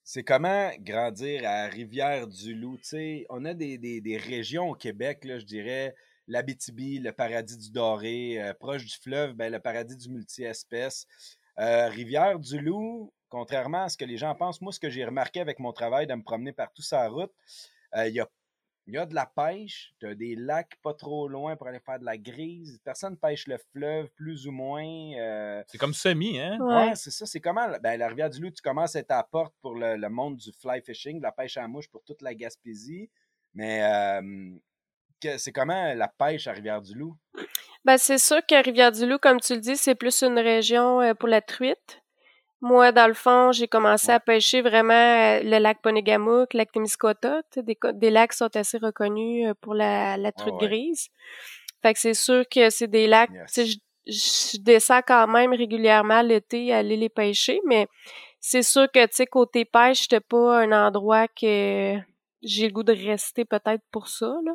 c'est 0.05 0.23
comment 0.23 0.71
grandir 0.81 1.43
à 1.45 1.67
Rivière-du-Loup? 1.67 2.79
Tu 2.79 2.85
sais, 2.85 3.27
on 3.29 3.45
a 3.45 3.55
des, 3.55 3.77
des- 3.79 4.01
des 4.01 4.17
régions 4.17 4.71
au 4.71 4.75
Québec, 4.75 5.25
là, 5.25 5.39
je 5.39 5.45
dirais, 5.45 5.95
l'Abitibi, 6.29 6.99
le 6.99 7.13
paradis 7.13 7.59
du 7.59 7.71
Doré, 7.71 8.41
euh, 8.41 8.55
proche 8.55 8.85
du 8.85 8.97
fleuve, 8.97 9.33
ben, 9.35 9.53
le 9.53 9.61
paradis 9.61 9.97
du 9.97 10.09
multi-espèces. 10.11 11.07
Euh, 11.59 11.89
Rivière-du-Loup, 11.89 13.13
contrairement 13.29 13.83
à 13.85 13.89
ce 13.89 13.97
que 13.97 14.05
les 14.05 14.17
gens 14.17 14.35
pensent, 14.35 14.61
moi, 14.61 14.73
ce 14.73 14.81
que 14.81 14.91
j'ai 14.91 15.05
remarqué 15.05 15.41
avec 15.41 15.59
mon 15.59 15.73
travail 15.73 16.07
de 16.07 16.15
me 16.15 16.23
promener 16.23 16.53
partout 16.53 16.83
sur 16.83 16.97
la 16.99 17.09
route, 17.09 17.33
euh, 17.97 18.09
il 18.09 18.15
y 18.15 18.21
a 18.21 18.29
il 18.89 18.95
y 18.95 18.97
a 18.97 19.05
de 19.05 19.15
la 19.15 19.27
pêche, 19.27 19.93
tu 20.01 20.07
as 20.07 20.15
des 20.15 20.35
lacs 20.35 20.77
pas 20.83 20.95
trop 20.95 21.29
loin 21.29 21.57
pour 21.57 21.69
aller 21.69 21.79
faire 21.79 21.99
de 21.99 22.07
la 22.07 22.17
grise. 22.17 22.81
Personne 22.83 23.19
pêche 23.19 23.47
le 23.47 23.59
fleuve, 23.59 24.09
plus 24.17 24.47
ou 24.47 24.51
moins. 24.51 25.13
euh, 25.19 25.63
C'est 25.69 25.77
comme 25.77 25.93
semi, 25.93 26.41
hein? 26.41 26.59
Ouais. 26.59 26.89
Ouais, 26.89 26.97
c'est 26.97 27.11
ça. 27.11 27.27
C'est 27.27 27.41
comment? 27.41 27.69
Ben, 27.83 27.99
la 27.99 28.09
rivière 28.09 28.31
du 28.31 28.41
Loup, 28.41 28.51
tu 28.51 28.63
commences 28.63 28.97
à 28.97 29.01
être 29.01 29.11
à 29.11 29.19
la 29.19 29.25
porte 29.25 29.55
pour 29.61 29.75
le, 29.75 29.97
le 29.97 30.09
monde 30.09 30.37
du 30.37 30.51
fly 30.53 30.81
fishing, 30.81 31.19
de 31.19 31.23
la 31.23 31.33
pêche 31.33 31.59
à 31.59 31.61
la 31.61 31.69
mouche 31.69 31.89
pour 31.91 32.03
toute 32.03 32.23
la 32.23 32.35
Gaspésie. 32.35 33.11
Mais 33.53 33.83
euh, 33.83 34.57
c'est 35.37 35.53
comment 35.53 35.93
la 35.95 36.09
pêche 36.09 36.47
à 36.47 36.53
Rivière-du-Loup? 36.53 37.15
Ben, 37.85 37.99
c'est 37.99 38.19
sûr 38.19 38.41
que 38.47 38.65
Rivière-du-Loup, 38.65 39.19
comme 39.19 39.41
tu 39.41 39.55
le 39.55 39.61
dis, 39.61 39.77
c'est 39.77 39.95
plus 39.95 40.23
une 40.23 40.39
région 40.39 41.03
euh, 41.03 41.13
pour 41.13 41.29
la 41.29 41.43
truite. 41.43 42.03
Moi, 42.61 42.91
dans 42.91 43.07
le 43.07 43.15
fond, 43.15 43.53
j'ai 43.53 43.69
commencé 43.69 44.11
à 44.11 44.19
pêcher 44.19 44.63
vraiment 44.63 44.93
euh, 44.93 45.41
le 45.45 45.59
lac 45.59 45.81
Ponégamouk, 45.81 46.55
le 46.55 46.59
lac 46.59 46.73
Témiscouata, 46.73 47.43
des, 47.57 47.79
des 47.95 48.11
lacs 48.11 48.33
qui 48.33 48.39
sont 48.39 48.57
assez 48.57 48.79
reconnus 48.79 49.49
euh, 49.49 49.55
pour 49.61 49.75
la, 49.75 50.17
la 50.17 50.33
truite 50.33 50.55
ouais. 50.61 50.67
grise. 50.67 51.09
Fait 51.83 51.95
que 51.95 52.01
c'est 52.01 52.15
sûr 52.15 52.45
que 52.49 52.71
c'est 52.71 52.89
des 52.89 53.07
lacs, 53.07 53.31
Yes. 53.31 53.71
je, 53.71 53.77
je 54.13 54.59
descends 54.59 55.03
quand 55.07 55.29
même 55.29 55.53
régulièrement 55.53 56.23
l'été 56.23 56.73
aller 56.73 56.97
les 56.97 57.09
pêcher, 57.09 57.61
mais 57.65 57.87
c'est 58.41 58.63
sûr 58.63 58.91
que, 58.91 59.05
tu 59.07 59.13
sais, 59.13 59.27
côté 59.27 59.65
pêche, 59.65 60.03
c'était 60.03 60.21
pas 60.21 60.61
un 60.61 60.73
endroit 60.73 61.29
que 61.29 61.97
j'ai 62.43 62.67
le 62.67 62.73
goût 62.73 62.83
de 62.85 62.93
rester 62.93 63.45
peut-être 63.45 63.83
pour 63.93 64.09
ça, 64.09 64.35
là. 64.45 64.53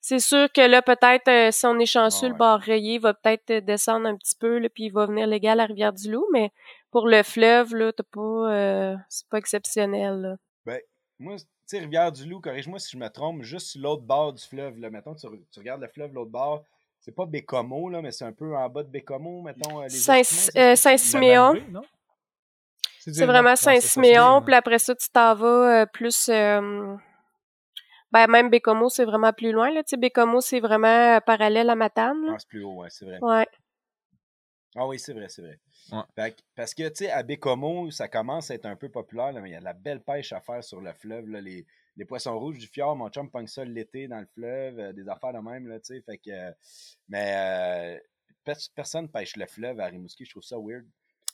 C'est 0.00 0.20
sûr 0.20 0.50
que 0.52 0.60
là, 0.60 0.82
peut-être, 0.82 1.26
euh, 1.28 1.50
si 1.50 1.66
on 1.66 1.78
est 1.80 1.86
chanceux, 1.86 2.26
Ah 2.26 2.28
le 2.28 2.34
bar 2.36 2.60
rayé 2.60 2.98
va 3.00 3.14
peut-être 3.14 3.64
descendre 3.64 4.06
un 4.06 4.16
petit 4.16 4.36
peu, 4.38 4.58
là, 4.58 4.68
puis 4.68 4.84
il 4.84 4.90
va 4.90 5.06
venir 5.06 5.26
légal 5.26 5.58
à 5.58 5.64
Rivière-du-Loup, 5.66 6.24
mais 6.32 6.52
pour 6.90 7.06
le 7.08 7.22
fleuve, 7.22 7.74
là, 7.74 7.92
t'as 7.92 8.04
pas, 8.04 8.20
euh, 8.20 8.96
c'est 9.08 9.28
pas 9.28 9.38
exceptionnel, 9.38 10.20
là. 10.20 10.36
Ben, 10.64 10.80
moi, 11.18 11.36
tu 11.36 11.44
sais, 11.66 11.78
Rivière-du-Loup, 11.80 12.40
corrige-moi 12.40 12.78
si 12.78 12.90
je 12.92 12.98
me 12.98 13.08
trompe, 13.08 13.42
juste 13.42 13.68
sur 13.68 13.80
l'autre 13.82 14.02
bord 14.02 14.32
du 14.32 14.42
fleuve, 14.42 14.78
là, 14.78 14.90
mettons, 14.90 15.14
tu, 15.14 15.26
re- 15.26 15.42
tu 15.52 15.58
regardes 15.60 15.80
le 15.82 15.88
fleuve, 15.88 16.12
l'autre 16.12 16.30
bord, 16.30 16.62
c'est 17.00 17.14
pas 17.14 17.26
Bécomo, 17.26 17.88
là, 17.88 18.02
mais 18.02 18.10
c'est 18.12 18.24
un 18.24 18.32
peu 18.32 18.56
en 18.56 18.68
bas 18.68 18.82
de 18.82 18.88
Bécomo, 18.88 19.42
mettons, 19.42 19.80
euh, 19.80 19.84
les 19.84 19.90
Saint- 19.90 20.14
euh, 20.14 20.70
peut? 20.70 20.76
Saint-Siméon. 20.76 21.54
C'est 23.00 23.24
vraiment 23.24 23.54
Saint-Siméon, 23.56 24.42
puis 24.42 24.54
après 24.54 24.78
ça, 24.78 24.94
tu 24.94 25.08
t'en 25.10 25.34
vas 25.34 25.82
euh, 25.82 25.86
plus... 25.86 26.28
euh, 26.28 26.96
ben, 28.12 28.26
même 28.28 28.50
Bécomo, 28.50 28.88
c'est 28.88 29.04
vraiment 29.04 29.32
plus 29.32 29.52
loin, 29.52 29.70
là. 29.70 29.82
Tu 29.82 29.90
sais, 29.90 29.96
Bécomo, 29.96 30.40
c'est 30.40 30.60
vraiment 30.60 31.16
euh, 31.16 31.20
parallèle 31.20 31.70
à 31.70 31.74
Matane. 31.74 32.24
Ah, 32.30 32.36
c'est 32.38 32.48
plus 32.48 32.64
haut, 32.64 32.76
ouais, 32.82 32.88
c'est 32.90 33.04
vrai. 33.04 33.18
Ouais. 33.20 33.46
Ah 34.78 34.86
oui, 34.86 34.98
c'est 34.98 35.14
vrai, 35.14 35.28
c'est 35.28 35.42
vrai. 35.42 35.58
Ouais. 35.90 36.02
Fait 36.14 36.32
que- 36.36 36.42
parce 36.54 36.74
que, 36.74 36.86
tu 36.88 36.96
sais, 37.06 37.10
à 37.10 37.22
Bécomo, 37.22 37.90
ça 37.90 38.08
commence 38.08 38.50
à 38.50 38.54
être 38.54 38.66
un 38.66 38.76
peu 38.76 38.88
populaire, 38.90 39.32
là, 39.32 39.40
mais 39.40 39.50
il 39.50 39.52
y 39.52 39.56
a 39.56 39.60
de 39.60 39.64
la 39.64 39.72
belle 39.72 40.02
pêche 40.02 40.32
à 40.32 40.40
faire 40.40 40.62
sur 40.62 40.80
le 40.80 40.92
fleuve. 40.92 41.26
Là, 41.28 41.40
les, 41.40 41.66
les 41.96 42.04
poissons 42.04 42.38
rouges 42.38 42.58
du 42.58 42.66
fjord, 42.66 42.94
mon 42.94 43.08
chum 43.08 43.30
pogne 43.30 43.46
ça 43.46 43.64
l'été 43.64 44.06
dans 44.06 44.20
le 44.20 44.26
fleuve, 44.26 44.78
euh, 44.78 44.92
des 44.92 45.08
affaires 45.08 45.32
de 45.32 45.38
même, 45.38 45.66
là, 45.66 45.80
tu 45.80 45.94
sais. 45.94 46.00
Fait 46.02 46.18
que, 46.18 46.30
euh, 46.30 46.50
mais 47.08 47.32
euh, 47.96 47.98
pers- 48.44 48.68
personne 48.74 49.08
pêche 49.08 49.36
le 49.36 49.46
fleuve 49.46 49.80
à 49.80 49.86
Rimouski, 49.86 50.24
je 50.26 50.30
trouve 50.30 50.42
ça 50.42 50.56
weird. 50.58 50.84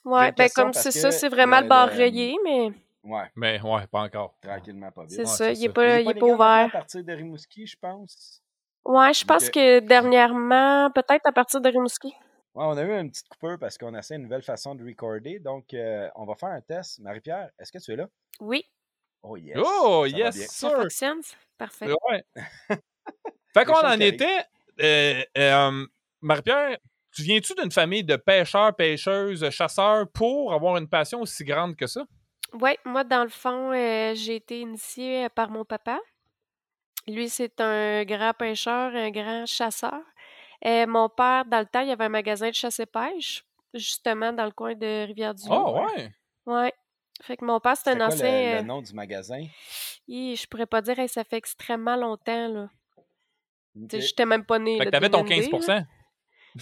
Ouais, 0.04 0.30
ben, 0.32 0.48
comme 0.54 0.72
c'est 0.72 0.90
ça, 0.90 1.10
c'est 1.10 1.28
vraiment 1.28 1.56
le- 1.58 1.62
le 1.62 1.68
bar 1.68 1.86
le- 1.88 1.92
rayé, 1.92 2.36
mais 2.44 2.70
Ouais, 3.04 3.24
Mais 3.34 3.60
ouais, 3.60 3.86
pas 3.88 4.02
encore. 4.02 4.36
tranquillement, 4.40 4.92
pas 4.92 5.02
vite. 5.02 5.10
c'est 5.16 5.22
Ouais, 5.22 5.28
ça, 5.28 5.36
c'est 5.48 5.54
il 5.54 5.64
est 5.64 5.68
ça. 5.68 5.72
pas, 5.72 6.00
il 6.00 6.08
est 6.08 6.14
pas 6.14 6.26
ouvert. 6.26 6.66
à 6.66 6.68
partir 6.68 7.02
de 7.02 7.12
Rimouski, 7.12 7.66
je 7.66 7.76
pense? 7.76 8.40
Ouais, 8.84 9.12
je 9.12 9.24
pense 9.24 9.50
que 9.50 9.80
dernièrement, 9.80 10.88
peut-être 10.92 11.26
à 11.26 11.32
partir 11.32 11.60
de 11.60 11.68
Rimouski. 11.68 12.14
Ouais, 12.54 12.64
on 12.64 12.76
a 12.76 12.82
eu 12.82 12.92
une 12.92 13.10
petite 13.10 13.28
coupeur 13.28 13.58
parce 13.58 13.78
qu'on 13.78 13.94
a 13.94 14.00
essayé 14.00 14.16
une 14.16 14.24
nouvelle 14.24 14.42
façon 14.42 14.74
de 14.74 14.84
recorder. 14.84 15.38
Donc, 15.38 15.72
euh, 15.72 16.08
on 16.14 16.26
va 16.26 16.34
faire 16.34 16.50
un 16.50 16.60
test. 16.60 16.98
Marie-Pierre, 17.00 17.50
est-ce 17.58 17.72
que 17.72 17.78
tu 17.78 17.92
es 17.92 17.96
là? 17.96 18.08
Oui, 18.40 18.66
Oh, 19.22 19.36
yes. 19.36 19.56
Oh, 19.56 20.04
ça 20.08 20.16
yes, 20.16 20.50
ça 20.50 20.70
fonctionne. 20.70 21.20
Parfait. 21.56 21.86
Ouais. 21.86 22.24
fait 23.54 23.64
qu'on 23.64 23.74
en 23.74 24.00
était. 24.00 24.44
Euh, 24.80 25.22
euh, 25.38 25.86
Marie-Pierre, 26.20 26.78
tu 27.14 27.22
viens-tu 27.22 27.54
d'une 27.54 27.70
famille 27.70 28.02
de 28.02 28.16
pêcheurs, 28.16 28.74
pêcheuses, 28.74 29.48
chasseurs 29.50 30.08
pour 30.12 30.52
avoir 30.52 30.76
une 30.76 30.88
passion 30.88 31.20
aussi 31.20 31.44
grande 31.44 31.76
que 31.76 31.86
ça? 31.86 32.04
Ouais, 32.52 32.78
moi, 32.84 33.04
dans 33.04 33.22
le 33.22 33.28
fond, 33.28 33.72
euh, 33.72 34.14
j'ai 34.14 34.36
été 34.36 34.60
initiée 34.60 35.28
par 35.28 35.50
mon 35.50 35.64
papa. 35.64 36.00
Lui, 37.06 37.28
c'est 37.28 37.60
un 37.60 38.04
grand 38.04 38.32
pêcheur, 38.32 38.94
un 38.94 39.10
grand 39.10 39.46
chasseur. 39.46 40.00
Euh, 40.64 40.86
mon 40.86 41.08
père, 41.08 41.44
dans 41.46 41.58
le 41.60 41.66
temps, 41.66 41.80
il 41.80 41.88
y 41.88 41.92
avait 41.92 42.04
un 42.04 42.08
magasin 42.08 42.48
de 42.48 42.54
chasse 42.54 42.78
et 42.80 42.86
pêche, 42.86 43.44
justement 43.74 44.32
dans 44.32 44.44
le 44.44 44.52
coin 44.52 44.74
de 44.74 45.06
Rivière-du-Loup. 45.06 45.52
Oh, 45.54 45.74
ouais. 45.74 45.82
ouais. 45.96 46.12
Ouais. 46.54 46.72
Fait 47.22 47.36
que 47.36 47.44
mon 47.44 47.60
père, 47.60 47.76
c'est 47.76 47.90
C'était 47.90 48.02
un 48.02 48.06
quoi 48.06 48.14
ancien. 48.14 48.30
le, 48.30 48.56
euh, 48.56 48.60
le 48.60 48.66
nom 48.66 48.82
du 48.82 48.92
magasin? 48.94 49.44
hi, 50.08 50.36
je 50.36 50.46
pourrais 50.46 50.66
pas 50.66 50.80
dire, 50.82 50.98
hey, 50.98 51.08
ça 51.08 51.24
fait 51.24 51.36
extrêmement 51.36 51.96
longtemps, 51.96 52.48
là. 52.48 52.68
Ok. 53.76 53.88
Tu 53.88 53.96
sais, 53.96 54.00
J'étais 54.02 54.26
même 54.26 54.44
pas 54.44 54.58
née. 54.58 54.78
Fait 54.78 54.84
là, 54.84 54.90
que 54.90 54.90
t'avais 54.96 55.08
ton 55.10 55.18
donne 55.22 55.32
une 55.32 55.38
idée, 55.38 55.50
15 55.50 55.66
là. 55.68 55.84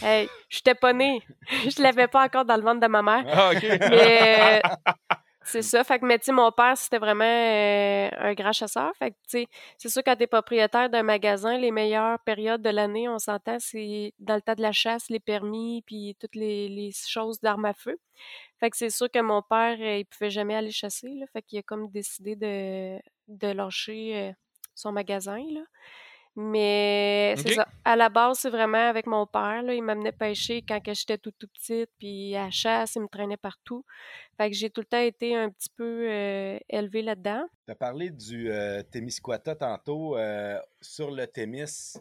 Hey, 0.02 0.28
j'étais 0.48 0.74
pas 0.74 0.92
née. 0.92 1.20
je 1.50 1.82
l'avais 1.82 2.06
pas 2.08 2.24
encore 2.24 2.44
dans 2.44 2.56
le 2.56 2.62
ventre 2.62 2.80
de 2.80 2.86
ma 2.86 3.02
mère. 3.02 3.24
Ah, 3.26 3.50
OK. 3.52 3.62
Mais 3.62 4.60
euh, 4.64 4.68
c'est 5.42 5.62
ça. 5.62 5.82
Fait 5.84 5.98
que, 5.98 6.04
mais 6.04 6.18
tu 6.18 6.32
mon 6.32 6.52
père, 6.52 6.76
c'était 6.76 6.98
vraiment 6.98 7.24
euh, 7.24 8.10
un 8.18 8.34
grand 8.34 8.52
chasseur. 8.52 8.92
Fait 8.98 9.12
que, 9.12 9.16
tu 9.28 9.46
c'est 9.78 9.88
sûr, 9.88 10.02
quand 10.04 10.16
t'es 10.16 10.26
propriétaire 10.26 10.90
d'un 10.90 11.02
magasin, 11.02 11.56
les 11.58 11.70
meilleures 11.70 12.18
périodes 12.20 12.62
de 12.62 12.70
l'année, 12.70 13.08
on 13.08 13.18
s'entend, 13.18 13.56
c'est 13.58 14.12
dans 14.18 14.34
le 14.34 14.42
temps 14.42 14.54
de 14.54 14.62
la 14.62 14.72
chasse, 14.72 15.08
les 15.08 15.20
permis, 15.20 15.82
puis 15.86 16.16
toutes 16.20 16.34
les, 16.34 16.68
les 16.68 16.90
choses 16.92 17.40
d'armes 17.40 17.64
à 17.64 17.74
feu. 17.74 17.98
Fait 18.58 18.70
que 18.70 18.76
c'est 18.76 18.90
sûr 18.90 19.10
que 19.10 19.20
mon 19.20 19.42
père, 19.42 19.78
euh, 19.80 19.98
il 19.98 20.04
pouvait 20.06 20.30
jamais 20.30 20.54
aller 20.54 20.70
chasser, 20.70 21.08
là. 21.08 21.26
Fait 21.32 21.42
qu'il 21.42 21.58
a 21.58 21.62
comme 21.62 21.90
décidé 21.90 22.36
de, 22.36 22.98
de 23.28 23.48
lâcher 23.48 24.16
euh, 24.16 24.32
son 24.74 24.92
magasin, 24.92 25.42
là. 25.50 25.62
Mais 26.36 27.34
c'est 27.36 27.48
Ok. 27.50 27.54
ça. 27.54 27.66
À 27.84 27.96
la 27.96 28.08
base, 28.08 28.38
c'est 28.38 28.50
vraiment 28.50 28.88
avec 28.88 29.06
mon 29.06 29.26
père. 29.26 29.62
Là. 29.62 29.74
Il 29.74 29.82
m'amenait 29.82 30.12
pêcher 30.12 30.62
quand 30.62 30.80
que 30.80 30.94
j'étais 30.94 31.18
tout, 31.18 31.32
tout 31.38 31.48
petite. 31.48 31.90
Puis 31.98 32.34
à 32.36 32.44
la 32.44 32.50
chasse, 32.50 32.94
il 32.94 33.02
me 33.02 33.08
traînait 33.08 33.36
partout. 33.36 33.84
Fait 34.36 34.48
que 34.50 34.56
j'ai 34.56 34.70
tout 34.70 34.80
le 34.80 34.86
temps 34.86 35.00
été 35.00 35.34
un 35.36 35.50
petit 35.50 35.68
peu 35.76 36.06
euh, 36.08 36.58
élevée 36.68 37.02
là-dedans. 37.02 37.44
Tu 37.66 37.72
as 37.72 37.74
parlé 37.74 38.10
du 38.10 38.50
euh, 38.50 38.82
Témiscouata 38.82 39.54
tantôt. 39.54 40.16
euh, 40.16 40.58
sur 40.80 41.10
le 41.10 41.26
Témis, 41.26 41.94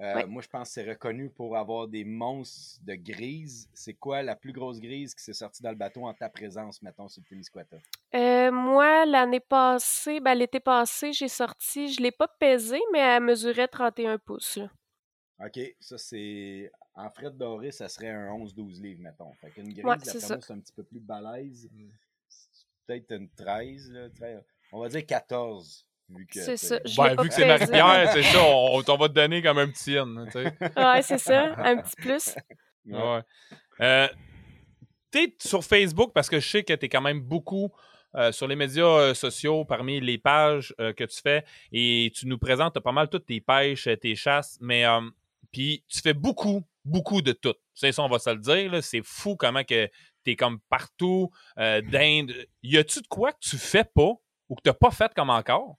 euh, 0.00 0.14
Ouais. 0.14 0.26
moi, 0.26 0.40
je 0.42 0.48
pense 0.48 0.68
que 0.68 0.74
c'est 0.74 0.88
reconnu 0.88 1.28
pour 1.30 1.56
avoir 1.56 1.86
des 1.88 2.04
monstres 2.04 2.80
de 2.84 2.94
grises. 2.94 3.68
C'est 3.74 3.94
quoi 3.94 4.22
la 4.22 4.34
plus 4.34 4.52
grosse 4.52 4.80
grise 4.80 5.14
qui 5.14 5.22
s'est 5.22 5.32
sortie 5.34 5.62
dans 5.62 5.70
le 5.70 5.76
bateau 5.76 6.06
en 6.06 6.14
ta 6.14 6.28
présence, 6.28 6.80
mettons, 6.82 7.08
sur 7.08 7.22
le 7.22 7.28
Témiscouata? 7.28 7.76
Euh, 8.14 8.50
moi, 8.50 9.04
l'année 9.06 9.40
passée, 9.40 10.20
ben, 10.20 10.34
l'été 10.34 10.58
passé, 10.60 11.12
j'ai 11.12 11.28
sorti, 11.28 11.92
je 11.92 12.00
l'ai 12.00 12.10
pas 12.12 12.28
pesée, 12.28 12.80
mais 12.92 12.98
elle 13.00 13.22
mesurait 13.24 13.68
31 13.68 14.18
pouces. 14.18 14.56
là. 14.56 14.70
OK, 15.44 15.58
ça, 15.80 15.96
c'est... 15.98 16.70
En 16.94 17.08
frais 17.08 17.30
de 17.30 17.36
doré, 17.36 17.70
ça 17.70 17.88
serait 17.88 18.08
un 18.10 18.30
11-12 18.34 18.82
livres, 18.82 19.00
mettons. 19.02 19.32
Fait 19.40 19.50
qu'une 19.50 19.72
grise, 19.72 19.84
Ouais, 19.84 19.96
c'est 20.00 20.50
un 20.50 20.58
petit 20.60 20.72
peu 20.72 20.82
plus 20.82 21.00
balèze. 21.00 21.68
C'est 22.28 22.66
Peut-être 22.86 23.12
une 23.12 23.28
13, 23.30 23.90
là, 23.92 24.10
13. 24.10 24.42
On 24.72 24.80
va 24.80 24.88
dire 24.88 25.06
14, 25.06 25.66
vu 25.72 25.84
que... 25.84 25.89
C'est 26.30 26.56
ça. 26.56 26.78
Ben, 26.96 27.22
vu 27.22 27.28
que 27.28 27.34
c'est 27.34 27.46
pesé. 27.46 27.72
Marie-Pierre, 27.72 28.12
c'est 28.12 28.22
ça, 28.22 28.42
on, 28.42 28.82
on 28.86 28.96
va 28.96 29.08
te 29.08 29.14
donner 29.14 29.42
comme 29.42 29.58
un 29.58 29.68
petit 29.68 29.92
yen, 29.92 30.26
tu 30.26 30.32
sais. 30.32 30.44
Ouais, 30.76 31.02
c'est 31.02 31.18
ça. 31.18 31.54
Un 31.58 31.76
petit 31.78 31.96
plus. 31.96 32.34
Ouais. 32.86 33.20
Euh, 33.80 34.08
t'es 35.10 35.34
sur 35.40 35.64
Facebook 35.64 36.12
parce 36.14 36.28
que 36.28 36.40
je 36.40 36.48
sais 36.48 36.62
que 36.64 36.72
t'es 36.72 36.88
quand 36.88 37.00
même 37.00 37.20
beaucoup 37.20 37.70
euh, 38.16 38.32
sur 38.32 38.46
les 38.48 38.56
médias 38.56 38.84
euh, 38.84 39.14
sociaux 39.14 39.64
parmi 39.64 40.00
les 40.00 40.18
pages 40.18 40.74
euh, 40.80 40.92
que 40.92 41.04
tu 41.04 41.20
fais 41.20 41.44
et 41.72 42.10
tu 42.14 42.26
nous 42.26 42.38
présentes 42.38 42.78
pas 42.80 42.92
mal 42.92 43.08
toutes 43.08 43.26
tes 43.26 43.40
pêches, 43.40 43.88
tes 44.00 44.14
chasses, 44.16 44.58
mais 44.60 44.84
euh, 44.84 45.00
puis 45.52 45.84
tu 45.88 46.00
fais 46.00 46.14
beaucoup, 46.14 46.62
beaucoup 46.84 47.22
de 47.22 47.32
tout. 47.32 47.54
C'est 47.74 47.92
ça, 47.92 48.02
on 48.02 48.08
va 48.08 48.18
se 48.18 48.30
le 48.30 48.38
dire. 48.38 48.70
là, 48.72 48.82
C'est 48.82 49.02
fou 49.04 49.36
comment 49.36 49.64
que 49.64 49.88
t'es 50.24 50.36
comme 50.36 50.58
partout, 50.68 51.30
euh, 51.58 51.80
d'Inde. 51.82 52.34
Y 52.62 52.76
a-tu 52.78 53.00
de 53.00 53.06
quoi 53.06 53.32
que 53.32 53.38
tu 53.40 53.56
fais 53.56 53.84
pas 53.84 54.12
ou 54.48 54.54
que 54.56 54.62
t'as 54.62 54.74
pas 54.74 54.90
fait 54.90 55.12
comme 55.14 55.30
encore? 55.30 55.76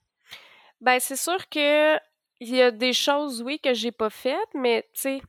Ben, 0.81 0.99
c'est 0.99 1.15
sûr 1.15 1.47
que 1.49 1.97
il 2.43 2.55
y 2.55 2.61
a 2.61 2.71
des 2.71 2.93
choses, 2.93 3.41
oui, 3.43 3.59
que 3.59 3.73
j'ai 3.73 3.91
pas 3.91 4.09
faites, 4.09 4.49
mais 4.55 4.83
tu 4.93 5.01
sais, 5.01 5.21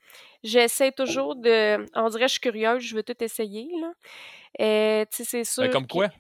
j'essaie 0.42 0.92
toujours 0.92 1.36
de. 1.36 1.86
On 1.94 2.08
dirait 2.08 2.26
je 2.28 2.32
suis 2.32 2.40
curieuse, 2.40 2.82
je 2.82 2.96
veux 2.96 3.02
tout 3.02 3.22
essayer, 3.22 3.68
là. 3.80 3.92
Euh, 4.60 5.04
tu 5.10 5.18
sais, 5.18 5.24
c'est 5.24 5.44
sûr. 5.44 5.64
Ben, 5.64 5.70
comme 5.70 5.86
que- 5.88 5.98
quoi? 5.98 6.10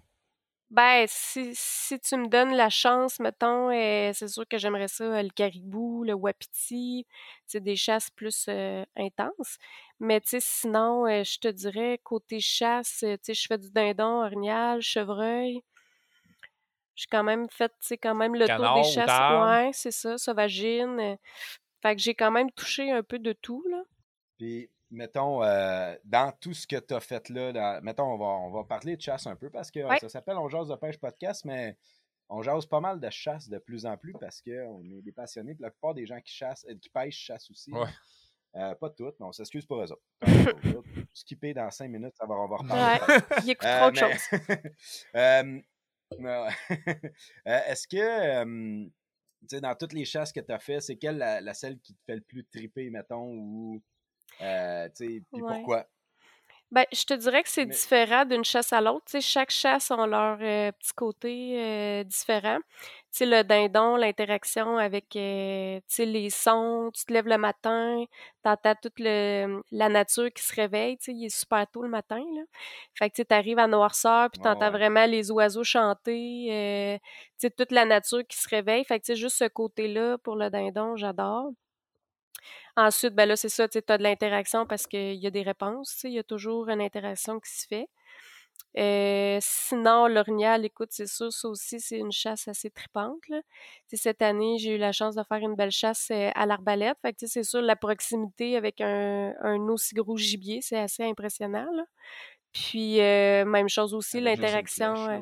Ben, 0.70 1.06
si, 1.08 1.52
si 1.54 2.00
tu 2.00 2.16
me 2.16 2.28
donnes 2.28 2.54
la 2.56 2.70
chance, 2.70 3.20
mettons, 3.20 3.70
euh, 3.70 4.12
c'est 4.14 4.28
sûr 4.28 4.48
que 4.48 4.56
j'aimerais 4.58 4.88
ça, 4.88 5.04
euh, 5.04 5.22
le 5.22 5.28
caribou, 5.30 6.02
le 6.04 6.14
wapiti, 6.14 7.06
c'est 7.46 7.60
des 7.62 7.76
chasses 7.76 8.10
plus 8.10 8.46
euh, 8.48 8.84
intenses. 8.96 9.58
Mais 10.00 10.20
tu 10.22 10.30
sais, 10.30 10.40
sinon, 10.40 11.06
je 11.24 11.38
te 11.40 11.48
dirais, 11.48 12.00
côté 12.02 12.40
chasse, 12.40 12.98
tu 13.00 13.18
sais, 13.22 13.34
je 13.34 13.46
fais 13.46 13.58
du 13.58 13.70
dindon, 13.70 14.24
orignal, 14.24 14.80
chevreuil. 14.80 15.62
J'ai 17.02 17.08
quand 17.10 17.24
même 17.24 17.48
fait, 17.50 17.68
tu 17.80 17.88
sais, 17.88 17.98
quand 17.98 18.14
même 18.14 18.34
le 18.36 18.46
tour 18.46 18.74
des 18.74 18.84
chasses. 18.84 19.44
Ouais, 19.44 19.70
c'est 19.72 19.90
ça, 19.90 20.16
sauvagine. 20.18 21.00
euh, 21.00 21.16
Fait 21.82 21.96
que 21.96 22.00
j'ai 22.00 22.14
quand 22.14 22.30
même 22.30 22.48
touché 22.52 22.92
un 22.92 23.02
peu 23.02 23.18
de 23.18 23.32
tout, 23.32 23.64
là. 23.68 23.82
Puis, 24.38 24.70
mettons, 24.90 25.42
euh, 25.42 25.96
dans 26.04 26.32
tout 26.40 26.54
ce 26.54 26.64
que 26.66 26.76
tu 26.76 26.94
as 26.94 27.00
fait 27.00 27.28
là, 27.28 27.52
dans- 27.52 27.82
mettons, 27.82 28.04
on 28.04 28.18
va, 28.18 28.24
on 28.26 28.50
va 28.50 28.62
parler 28.64 28.96
de 28.96 29.00
chasse 29.02 29.26
un 29.26 29.34
peu 29.34 29.50
parce 29.50 29.70
que 29.72 29.80
Ouais. 29.80 29.98
ça 29.98 30.08
s'appelle 30.08 30.36
On 30.36 30.48
jase 30.48 30.68
de 30.68 30.76
pêche 30.76 30.98
podcast, 30.98 31.44
mais 31.44 31.76
on 32.28 32.40
jase 32.40 32.66
pas 32.66 32.78
mal 32.80 33.00
de 33.00 33.10
chasse 33.10 33.48
de 33.48 33.58
plus 33.58 33.84
en 33.84 33.96
plus 33.96 34.12
parce 34.20 34.40
qu'on 34.40 34.82
est 34.92 35.02
des 35.02 35.12
passionnés. 35.12 35.54
Puis 35.54 35.62
la 35.62 35.70
plupart 35.70 35.94
des 35.94 36.06
gens 36.06 36.20
qui 36.20 36.32
chassent, 36.32 36.64
euh, 36.70 36.74
qui 36.80 36.88
pêchent 36.88 37.16
chassent 37.18 37.50
aussi. 37.50 37.72
Ouais. 37.72 37.88
Euh, 38.54 38.74
pas 38.74 38.90
toutes, 38.90 39.18
mais 39.18 39.26
on 39.26 39.32
s'excuse 39.32 39.64
pour 39.66 39.80
eux 39.82 39.90
autres. 39.90 40.02
Skipper 41.14 41.54
dans 41.54 41.70
cinq 41.70 41.88
minutes, 41.88 42.14
ça 42.16 42.26
va, 42.26 42.34
on 42.34 42.46
va 42.48 42.56
reparler. 42.58 43.00
Ouais, 43.08 43.18
il 43.44 43.50
écoute 43.50 43.66
Euh, 43.66 43.80
trop 43.80 43.90
de 43.90 44.00
mais- 44.00 44.12
choses. 44.12 45.62
Euh, 47.46 47.60
Est-ce 47.66 47.88
que, 47.88 47.96
euh, 47.96 48.88
dans 49.60 49.74
toutes 49.76 49.92
les 49.92 50.04
chasses 50.04 50.32
que 50.32 50.40
tu 50.40 50.52
as 50.52 50.58
fait, 50.58 50.80
c'est 50.80 50.96
quelle 50.96 51.18
la, 51.18 51.40
la 51.40 51.54
celle 51.54 51.78
qui 51.80 51.94
te 51.94 52.02
fait 52.06 52.16
le 52.16 52.20
plus 52.22 52.44
triper, 52.46 52.90
mettons, 52.90 53.28
ou, 53.34 53.82
euh, 54.40 54.88
tu 54.96 55.06
sais, 55.06 55.22
puis 55.32 55.42
Ouais. 55.42 55.48
pourquoi? 55.48 55.88
Ben, 56.72 56.86
je 56.90 57.04
te 57.04 57.12
dirais 57.12 57.42
que 57.42 57.50
c'est 57.50 57.66
Mais- 57.66 57.74
différent 57.74 58.24
d'une 58.24 58.44
chasse 58.44 58.72
à 58.72 58.80
l'autre. 58.80 59.04
Tu 59.04 59.12
sais, 59.12 59.20
chaque 59.20 59.50
chasse 59.50 59.90
a 59.90 60.06
leur 60.06 60.38
euh, 60.40 60.72
petit 60.72 60.94
côté 60.96 61.54
euh, 61.60 62.02
différent. 62.04 62.56
Tu 63.12 63.18
sais, 63.18 63.26
le 63.26 63.44
dindon, 63.44 63.96
l'interaction 63.96 64.78
avec 64.78 65.14
euh, 65.16 65.76
tu 65.80 65.84
sais, 65.88 66.06
les 66.06 66.30
sons, 66.30 66.90
tu 66.94 67.04
te 67.04 67.12
lèves 67.12 67.26
le 67.28 67.36
matin, 67.36 68.02
t'entends 68.42 68.74
toute 68.82 68.98
le, 69.00 69.62
la 69.70 69.90
nature 69.90 70.32
qui 70.32 70.42
se 70.42 70.54
réveille. 70.54 70.96
Tu 70.96 71.04
sais, 71.04 71.12
il 71.12 71.26
est 71.26 71.28
super 71.38 71.66
tôt 71.70 71.82
le 71.82 71.90
matin, 71.90 72.24
là. 72.34 72.42
Fait 72.94 73.10
que 73.10 73.20
tu 73.22 73.34
arrives 73.34 73.58
à 73.58 73.66
noirceur, 73.66 74.30
puis 74.30 74.40
t'entends 74.40 74.66
ouais. 74.66 74.78
vraiment 74.78 75.04
les 75.04 75.30
oiseaux 75.30 75.64
chanter, 75.64 76.46
euh, 76.50 76.98
tu 77.38 77.48
sais, 77.48 77.50
toute 77.50 77.70
la 77.72 77.84
nature 77.84 78.22
qui 78.26 78.38
se 78.38 78.48
réveille. 78.48 78.84
Fait 78.86 78.98
que 78.98 79.04
tu 79.04 79.12
sais, 79.12 79.16
juste 79.20 79.36
ce 79.36 79.44
côté-là 79.48 80.16
pour 80.24 80.36
le 80.36 80.48
dindon, 80.48 80.96
j'adore. 80.96 81.50
Ensuite, 82.76 83.14
ben 83.14 83.26
là, 83.28 83.36
c'est 83.36 83.48
ça, 83.48 83.68
tu 83.68 83.78
as 83.86 83.98
de 83.98 84.02
l'interaction 84.02 84.66
parce 84.66 84.86
qu'il 84.86 85.14
y 85.14 85.26
a 85.26 85.30
des 85.30 85.42
réponses, 85.42 85.90
tu 85.94 86.00
sais, 86.00 86.08
il 86.08 86.14
y 86.14 86.18
a 86.18 86.22
toujours 86.24 86.68
une 86.68 86.80
interaction 86.80 87.38
qui 87.40 87.50
se 87.50 87.66
fait. 87.66 87.88
Euh, 88.78 89.38
sinon, 89.42 90.06
l'orignal, 90.06 90.64
écoute, 90.64 90.88
c'est 90.92 91.06
sûr, 91.06 91.30
ça 91.32 91.48
aussi, 91.48 91.78
c'est 91.80 91.98
une 91.98 92.12
chasse 92.12 92.48
assez 92.48 92.70
tripante. 92.70 93.20
Là. 93.28 93.40
Cette 93.92 94.22
année, 94.22 94.56
j'ai 94.58 94.76
eu 94.76 94.78
la 94.78 94.92
chance 94.92 95.14
de 95.14 95.22
faire 95.24 95.38
une 95.38 95.54
belle 95.56 95.70
chasse 95.70 96.08
euh, 96.10 96.30
à 96.34 96.46
l'arbalète. 96.46 96.96
Fait 97.02 97.12
que, 97.12 97.26
c'est 97.26 97.42
sûr, 97.44 97.60
la 97.60 97.76
proximité 97.76 98.56
avec 98.56 98.80
un, 98.80 99.34
un 99.42 99.58
aussi 99.68 99.94
gros 99.94 100.16
gibier, 100.16 100.60
c'est 100.62 100.78
assez 100.78 101.04
impressionnant. 101.04 101.70
là. 101.72 101.84
Puis, 102.52 103.00
euh, 103.00 103.44
même 103.44 103.68
chose 103.68 103.92
aussi, 103.94 104.18
juste 104.18 104.20
une 104.20 104.24
l'interaction. 104.24 104.94
euh, 105.08 105.20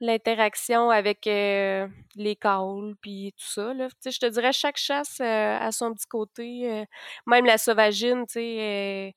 l'interaction 0.00 0.90
avec 0.90 1.26
euh, 1.26 1.86
les 2.16 2.36
caules 2.36 2.96
puis 3.00 3.32
tout 3.38 3.46
ça 3.46 3.72
là. 3.74 3.88
Tu 3.88 3.96
sais, 4.00 4.10
je 4.10 4.20
te 4.20 4.26
dirais 4.26 4.52
chaque 4.52 4.76
chasse 4.76 5.20
euh, 5.20 5.58
a 5.58 5.72
son 5.72 5.94
petit 5.94 6.06
côté 6.06 6.70
euh, 6.70 6.84
même 7.26 7.44
la 7.46 7.58
sauvagine, 7.58 8.26
tu 8.26 8.34
sais 8.34 9.14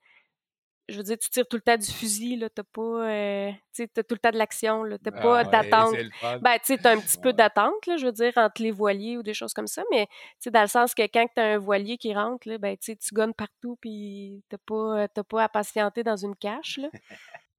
je 0.90 0.96
veux 0.96 1.04
dire 1.04 1.18
tu 1.18 1.30
tires 1.30 1.46
tout 1.46 1.58
le 1.58 1.62
temps 1.62 1.76
du 1.76 1.92
fusil 1.92 2.38
là, 2.38 2.50
t'as 2.50 2.64
pas 2.64 3.52
tu 3.74 3.90
t'as 3.90 4.04
tout 4.04 4.16
le 4.16 4.20
temps 4.20 4.30
de 4.32 4.38
l'action 4.38 4.84
là, 4.84 4.98
t'as 4.98 5.12
Ah, 5.16 5.22
pas 5.22 5.44
ouais, 5.44 5.50
d'attente. 5.52 5.96
Ben, 6.42 6.54
tu 6.60 6.66
sais, 6.66 6.78
t'as 6.78 6.96
un 6.96 7.00
petit 7.00 7.18
peu 7.18 7.34
d'attente, 7.34 7.86
là, 7.88 7.98
je 7.98 8.06
veux 8.06 8.14
dire, 8.14 8.32
entre 8.38 8.62
les 8.62 8.72
voiliers 8.72 9.18
ou 9.18 9.24
des 9.24 9.34
choses 9.34 9.54
comme 9.54 9.68
ça, 9.68 9.84
mais, 9.92 10.06
tu 10.08 10.14
sais, 10.40 10.52
dans 10.52 10.62
le 10.62 10.68
sens 10.68 10.94
que 10.96 11.02
quand 11.02 11.26
t'as 11.36 11.56
un 11.56 11.58
voilier 11.58 11.98
qui 11.98 12.14
rentre, 12.14 12.48
là, 12.48 12.58
ben, 12.58 12.78
tu 12.78 12.94
sais, 12.94 12.96
tu 12.96 13.14
gonnes 13.14 13.34
partout, 13.34 13.78
puis 13.82 14.42
t'as 14.48 14.58
pas, 14.66 15.10
t'as 15.10 15.24
pas 15.24 15.44
à 15.44 15.50
patienter 15.50 16.04
dans 16.04 16.16
une 16.16 16.38
cache, 16.38 16.78
là. 16.78 16.88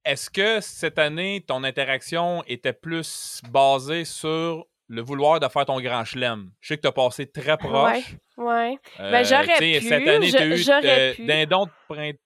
Est-ce 0.09 0.31
que 0.31 0.61
cette 0.61 0.99
année, 0.99 1.44
ton 1.47 1.64
interaction 1.64 2.42
était 2.47 2.73
plus 2.73 3.42
basée 3.51 4.05
sur 4.07 4.64
le 4.88 5.03
vouloir 5.03 5.38
de 5.38 5.47
faire 5.49 5.66
ton 5.66 5.79
grand 5.81 6.05
chelem? 6.05 6.51
Je 6.61 6.68
sais 6.68 6.77
que 6.77 6.83
tu 6.83 6.88
as 6.88 6.92
passé 6.92 7.31
très 7.31 7.59
proche. 7.59 8.14
Ouais. 8.38 8.79
Euh, 9.01 9.11
Ben, 9.11 9.23
j'aurais 9.25 9.59
pu, 9.59 9.81
Cette 9.87 10.09
année, 10.09 10.31
tu 10.31 10.37
as 10.38 10.47
eu 10.47 10.87
euh, 10.87 11.14
pu. 11.14 11.27
dindon 11.27 11.66
de 11.66 11.71
printemps. 11.88 12.18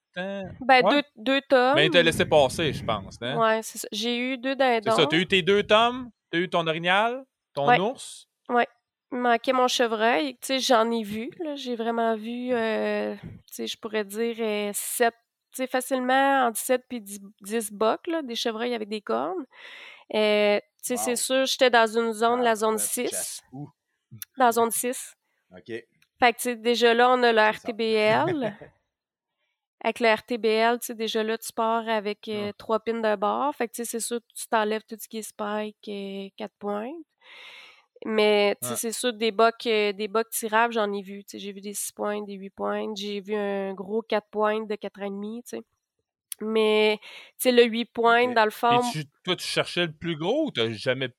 Ben, 0.61 0.85
Ouais. 0.85 0.91
deux, 0.91 1.03
deux 1.17 1.41
tomes. 1.49 1.75
Mais 1.75 1.87
il 1.87 1.91
t'a 1.91 2.03
laissé 2.03 2.25
passer, 2.25 2.73
je 2.73 2.85
pense. 2.85 3.17
Hein? 3.21 3.37
Ouais, 3.37 3.61
c'est 3.63 3.79
ça. 3.79 3.89
J'ai 3.91 4.17
eu 4.17 4.39
deux 4.39 4.51
C'est 4.59 4.81
dindons. 4.83 4.97
ça, 4.97 5.07
tu 5.07 5.17
as 5.17 5.19
eu 5.19 5.27
tes 5.27 5.43
deux 5.43 5.63
tomes, 5.65 6.11
tu 6.31 6.39
as 6.39 6.41
eu 6.43 6.49
ton 6.49 6.65
orignal, 6.69 7.25
ton 7.55 7.67
Ouais. 7.67 7.81
ours. 7.81 8.29
Il 9.15 9.19
manquait 9.19 9.53
mon 9.53 9.69
chevreuil. 9.69 10.35
Tu 10.41 10.47
sais, 10.47 10.59
j'en 10.61 10.91
ai 10.91 11.03
vu. 11.03 11.31
J'ai 11.57 11.77
vraiment 11.77 12.15
vu, 12.17 12.51
euh, 12.53 13.15
tu 13.17 13.21
sais, 13.51 13.67
je 13.67 13.77
pourrais 13.77 14.05
dire 14.05 14.37
euh, 14.39 14.71
sept, 14.73 15.13
facilement 15.67 16.47
entre 16.47 16.59
7 16.59 16.85
puis 16.89 17.01
10, 17.01 17.21
10 17.43 17.73
bocs, 17.73 18.07
là, 18.07 18.23
des 18.23 18.35
chevreuils 18.37 18.75
avec 18.75 18.89
des 18.89 19.01
cornes. 19.01 19.45
Euh, 20.15 20.59
tu 20.85 20.89
sais, 20.89 20.95
Wow. 20.95 21.01
c'est 21.05 21.17
sûr, 21.17 21.47
j'étais 21.47 21.71
dans 21.71 21.87
une 21.99 22.13
zone, 22.13 22.43
la 22.43 22.55
zone 22.57 22.75
ouais, 22.75 22.81
tu 22.81 22.87
6. 23.07 23.11
chasses 23.11 23.43
où? 23.53 23.69
Dans 24.37 24.47
la 24.47 24.53
zone 24.53 24.71
6. 24.71 25.15
OK. 25.57 25.65
Fait 25.67 25.87
que, 26.33 26.37
tu 26.37 26.43
sais, 26.43 26.57
déjà 26.57 26.95
là, 26.95 27.11
on 27.11 27.23
a 27.23 27.33
le. 27.33 27.39
RTBL. 27.41 28.57
Avec 29.85 29.99
le 29.99 30.15
RTBL, 30.15 30.79
tu 30.79 30.87
sais, 30.87 30.95
déjà 30.95 31.25
là, 31.25 31.37
tu 31.37 31.53
pars 31.53 31.89
avec 31.89 32.29
euh, 32.29 32.51
Ah. 32.51 32.53
trois 32.57 32.79
pins 32.79 33.01
de 33.01 33.17
bord. 33.17 33.53
Fait 33.57 33.67
que, 33.67 33.73
tu 33.73 33.85
sais, 33.85 33.91
c'est 33.91 34.01
sûr, 34.07 34.21
tu 34.33 34.47
t'enlèves 34.47 34.85
tout 34.89 34.97
ce 35.01 35.09
qui 35.09 35.19
est 35.19 35.23
spike 35.23 35.89
et 35.89 36.33
quatre 36.37 36.55
pointes. 36.61 36.95
Mais, 38.05 38.57
Ouais. 38.63 38.77
c'est 38.77 38.93
sûr, 38.93 39.13
des 39.13 39.31
bocs, 39.33 39.67
euh, 39.67 39.93
des 39.93 40.09
bocs 40.09 40.31
tirables, 40.31 40.75
j'en 40.75 40.93
ai 40.93 41.03
vu. 41.03 41.23
J'ai 41.33 41.53
vu 41.53 41.61
des 41.61 41.75
6 41.75 41.93
pointes, 41.93 42.27
des 42.27 42.35
8 42.35 42.51
pointes. 42.51 42.97
J'ai 42.97 43.21
vu 43.21 43.35
un 43.35 43.75
gros 43.75 44.03
4 44.03 44.29
pointes 44.31 44.69
de 44.69 44.75
4,5, 44.77 45.43
tu. 45.45 45.57
Mais, 46.41 46.99
tu 47.03 47.09
sais, 47.39 47.53
le 47.53 47.65
8 47.65 47.87
pointes, 47.87 48.31
Ok. 48.31 48.35
dans 48.35 48.45
le 48.45 48.51
fond, 48.51 48.81
tu, 48.93 49.05
toi, 49.25 49.37
tu 49.37 49.47
cherchais 49.47 49.87
le 49.87 49.93
plus 49.93 50.17
gros 50.17 50.47
ou 50.47 50.51
t'as 50.51 50.71
jamais. 50.73 51.11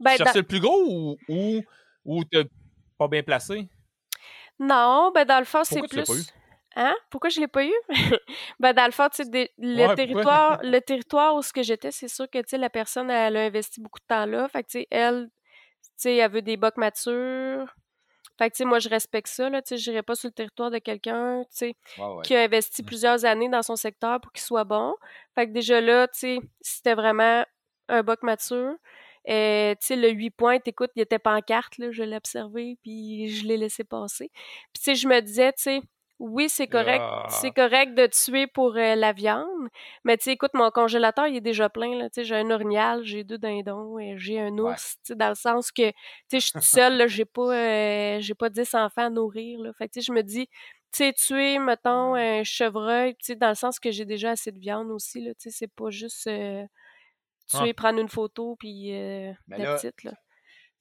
ben, 0.00 0.18
tu 0.18 0.22
dans- 0.24 0.24
cherchais 0.24 0.38
le 0.40 0.46
plus 0.46 0.60
gros 0.60 0.82
ou, 0.86 1.18
ou, 1.28 1.62
ou 2.04 2.24
t'as 2.24 2.44
pas 2.98 3.08
bien 3.08 3.22
placé? 3.22 3.68
non, 4.58 5.10
ben, 5.14 5.24
dans 5.24 5.38
le 5.38 5.44
fond, 5.44 5.64
c'est 5.64 5.82
plus... 5.82 6.04
pas 6.04 6.14
eu? 6.14 6.24
Hein? 6.76 6.94
Pourquoi 7.10 7.30
je 7.30 7.40
l'ai 7.40 7.46
pas 7.48 7.64
eu? 7.64 7.72
ben, 8.60 8.72
dans 8.72 8.86
le 8.86 8.90
fond, 8.92 9.08
tu 9.08 9.22
sais, 9.22 9.28
des- 9.30 9.50
le 9.58 9.86
Ouais, 9.86 9.94
territoire, 9.94 10.58
le 10.62 10.80
territoire 10.80 11.36
où 11.36 11.42
ce 11.42 11.52
que 11.52 11.62
j'étais, 11.62 11.92
c'est 11.92 12.08
sûr 12.08 12.28
que, 12.28 12.38
tu 12.38 12.44
sais, 12.50 12.58
la 12.58 12.70
personne, 12.70 13.10
elle 13.10 13.36
a 13.36 13.42
investi 13.44 13.80
beaucoup 13.80 14.00
de 14.00 14.06
temps 14.06 14.26
là. 14.26 14.48
Fait 14.48 14.62
que, 14.64 14.68
tu 14.70 14.78
sais, 14.80 14.88
elle, 14.90 15.28
sais, 15.96 16.16
elle 16.16 16.30
veut 16.30 16.42
des 16.42 16.56
bocs 16.56 16.76
matures. 16.76 17.74
Fait 18.38 18.50
que, 18.50 18.54
tu 18.56 18.58
sais, 18.58 18.64
moi, 18.64 18.80
je 18.80 18.88
respecte 18.88 19.28
ça, 19.28 19.48
là. 19.48 19.62
Tu 19.62 19.68
sais, 19.70 19.76
j'irai 19.76 20.02
pas 20.02 20.14
sur 20.16 20.28
le 20.28 20.32
territoire 20.32 20.70
de 20.70 20.78
quelqu'un, 20.78 21.42
tu 21.44 21.48
sais, 21.50 21.76
Ouais, 21.98 22.04
ouais. 22.16 22.22
qui 22.24 22.34
a 22.34 22.42
investi 22.42 22.82
Mm. 22.82 22.86
plusieurs 22.86 23.24
années 23.24 23.48
dans 23.48 23.62
son 23.62 23.76
secteur 23.76 24.20
pour 24.20 24.32
qu'il 24.32 24.42
soit 24.42 24.64
bon. 24.64 24.94
Fait 25.36 25.46
que 25.46 25.52
déjà 25.52 25.80
là, 25.80 26.08
tu 26.08 26.18
sais, 26.18 26.38
c'était 26.60 26.94
vraiment 26.94 27.44
un 27.88 28.02
boc 28.02 28.22
mature. 28.24 28.74
Euh, 29.28 29.72
tu 29.80 29.86
sais, 29.86 29.96
le 29.96 30.10
8 30.10 30.30
points, 30.30 30.58
écoute, 30.66 30.90
il 30.96 31.02
était 31.02 31.18
pas 31.20 31.34
en 31.36 31.40
carte, 31.40 31.78
là, 31.78 31.90
je 31.92 32.02
l'ai 32.02 32.16
observé, 32.16 32.76
puis 32.82 33.28
je 33.30 33.46
l'ai 33.46 33.56
laissé 33.56 33.84
passer. 33.84 34.30
Puis, 34.72 34.82
tu 34.82 34.82
sais, 34.82 34.94
je 34.96 35.06
me 35.08 35.20
disais, 35.20 35.52
tu 35.52 35.62
sais, 35.62 35.80
oui, 36.24 36.48
c'est 36.48 36.66
correct, 36.68 37.02
Ah. 37.02 37.26
c'est 37.28 37.50
correct 37.52 37.94
de 37.94 38.06
tuer 38.06 38.46
pour 38.46 38.76
euh, 38.76 38.94
la 38.94 39.12
viande, 39.12 39.68
mais 40.04 40.16
tu 40.16 40.24
sais, 40.24 40.32
écoute, 40.32 40.52
mon 40.54 40.70
congélateur, 40.70 41.26
il 41.26 41.36
est 41.36 41.40
déjà 41.40 41.68
plein, 41.68 41.96
là, 41.98 42.08
tu 42.10 42.16
sais, 42.20 42.24
j'ai 42.24 42.36
un 42.36 42.50
orignal, 42.50 43.04
j'ai 43.04 43.24
deux 43.24 43.38
dindons, 43.38 43.98
et 43.98 44.16
j'ai 44.18 44.40
un 44.40 44.56
ours, 44.58 44.96
dans 45.10 45.28
le 45.28 45.34
sens 45.34 45.70
que, 45.70 45.90
tu 45.90 45.94
sais, 46.30 46.40
je 46.40 46.46
suis 46.46 46.54
seule, 46.62 47.08
j'ai 47.08 47.24
pas, 47.26 47.42
euh, 47.54 48.20
j'ai 48.20 48.34
pas 48.34 48.48
10 48.50 48.74
enfants 48.74 49.06
à 49.06 49.10
nourrir, 49.10 49.60
là, 49.60 49.72
fait 49.74 49.88
que, 49.88 49.92
tu 49.94 50.00
sais, 50.00 50.06
je 50.06 50.12
me 50.12 50.22
dis, 50.22 50.46
tu 50.92 51.04
sais, 51.04 51.12
tuer, 51.12 51.58
mettons, 51.58 52.14
un 52.14 52.42
chevreuil, 52.44 53.14
tu 53.16 53.26
sais, 53.26 53.36
dans 53.36 53.48
le 53.50 53.54
sens 53.54 53.78
que 53.78 53.90
j'ai 53.90 54.04
déjà 54.06 54.30
assez 54.32 54.50
de 54.52 54.58
viande 54.58 54.90
aussi, 54.90 55.20
là, 55.22 55.32
tu 55.34 55.50
sais, 55.50 55.56
c'est 55.56 55.72
pas 55.74 55.90
juste 55.90 56.26
euh, 56.28 56.64
tuer, 57.46 57.74
prendre 57.74 58.00
une 58.00 58.08
photo, 58.08 58.56
puis 58.58 58.92
euh, 58.94 59.32
la 59.48 59.58
là, 59.58 59.74
petite, 59.74 60.04
là. 60.04 60.12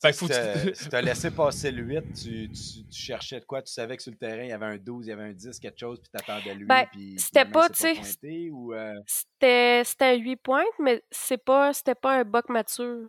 Fait 0.03 0.11
que 0.11 0.73
Si 0.73 0.83
tu- 0.83 0.89
t'as 0.89 1.01
laissé 1.01 1.31
passer 1.31 1.71
le 1.71 1.81
8, 1.83 2.03
tu, 2.13 2.49
tu, 2.49 2.83
tu 2.89 3.01
cherchais 3.01 3.39
de 3.39 3.45
quoi? 3.45 3.61
Tu 3.61 3.71
savais 3.71 3.95
que 3.95 4.03
sur 4.03 4.11
le 4.11 4.17
terrain, 4.17 4.43
il 4.43 4.49
y 4.49 4.51
avait 4.51 4.65
un 4.65 4.77
12, 4.77 5.07
il 5.07 5.09
y 5.09 5.13
avait 5.13 5.23
un 5.23 5.31
10, 5.31 5.59
quelque 5.59 5.79
chose, 5.79 5.99
puis 6.01 6.09
t'attendais 6.11 6.53
lui, 6.55 6.65
Ben, 6.65 6.85
puis 6.91 7.15
c'était 7.17 7.45
pas, 7.45 7.69
tu 7.69 7.75
sais, 7.79 7.95
euh, 8.21 8.93
C'était 9.07 9.81
c'était 9.85 10.05
un 10.05 10.15
8 10.15 10.35
points, 10.35 10.65
mais 10.79 11.01
c'est 11.09 11.37
pas 11.43 11.71
c'était 11.73 11.95
pas 11.95 12.19
un 12.19 12.23
boc 12.25 12.49
mature. 12.49 13.07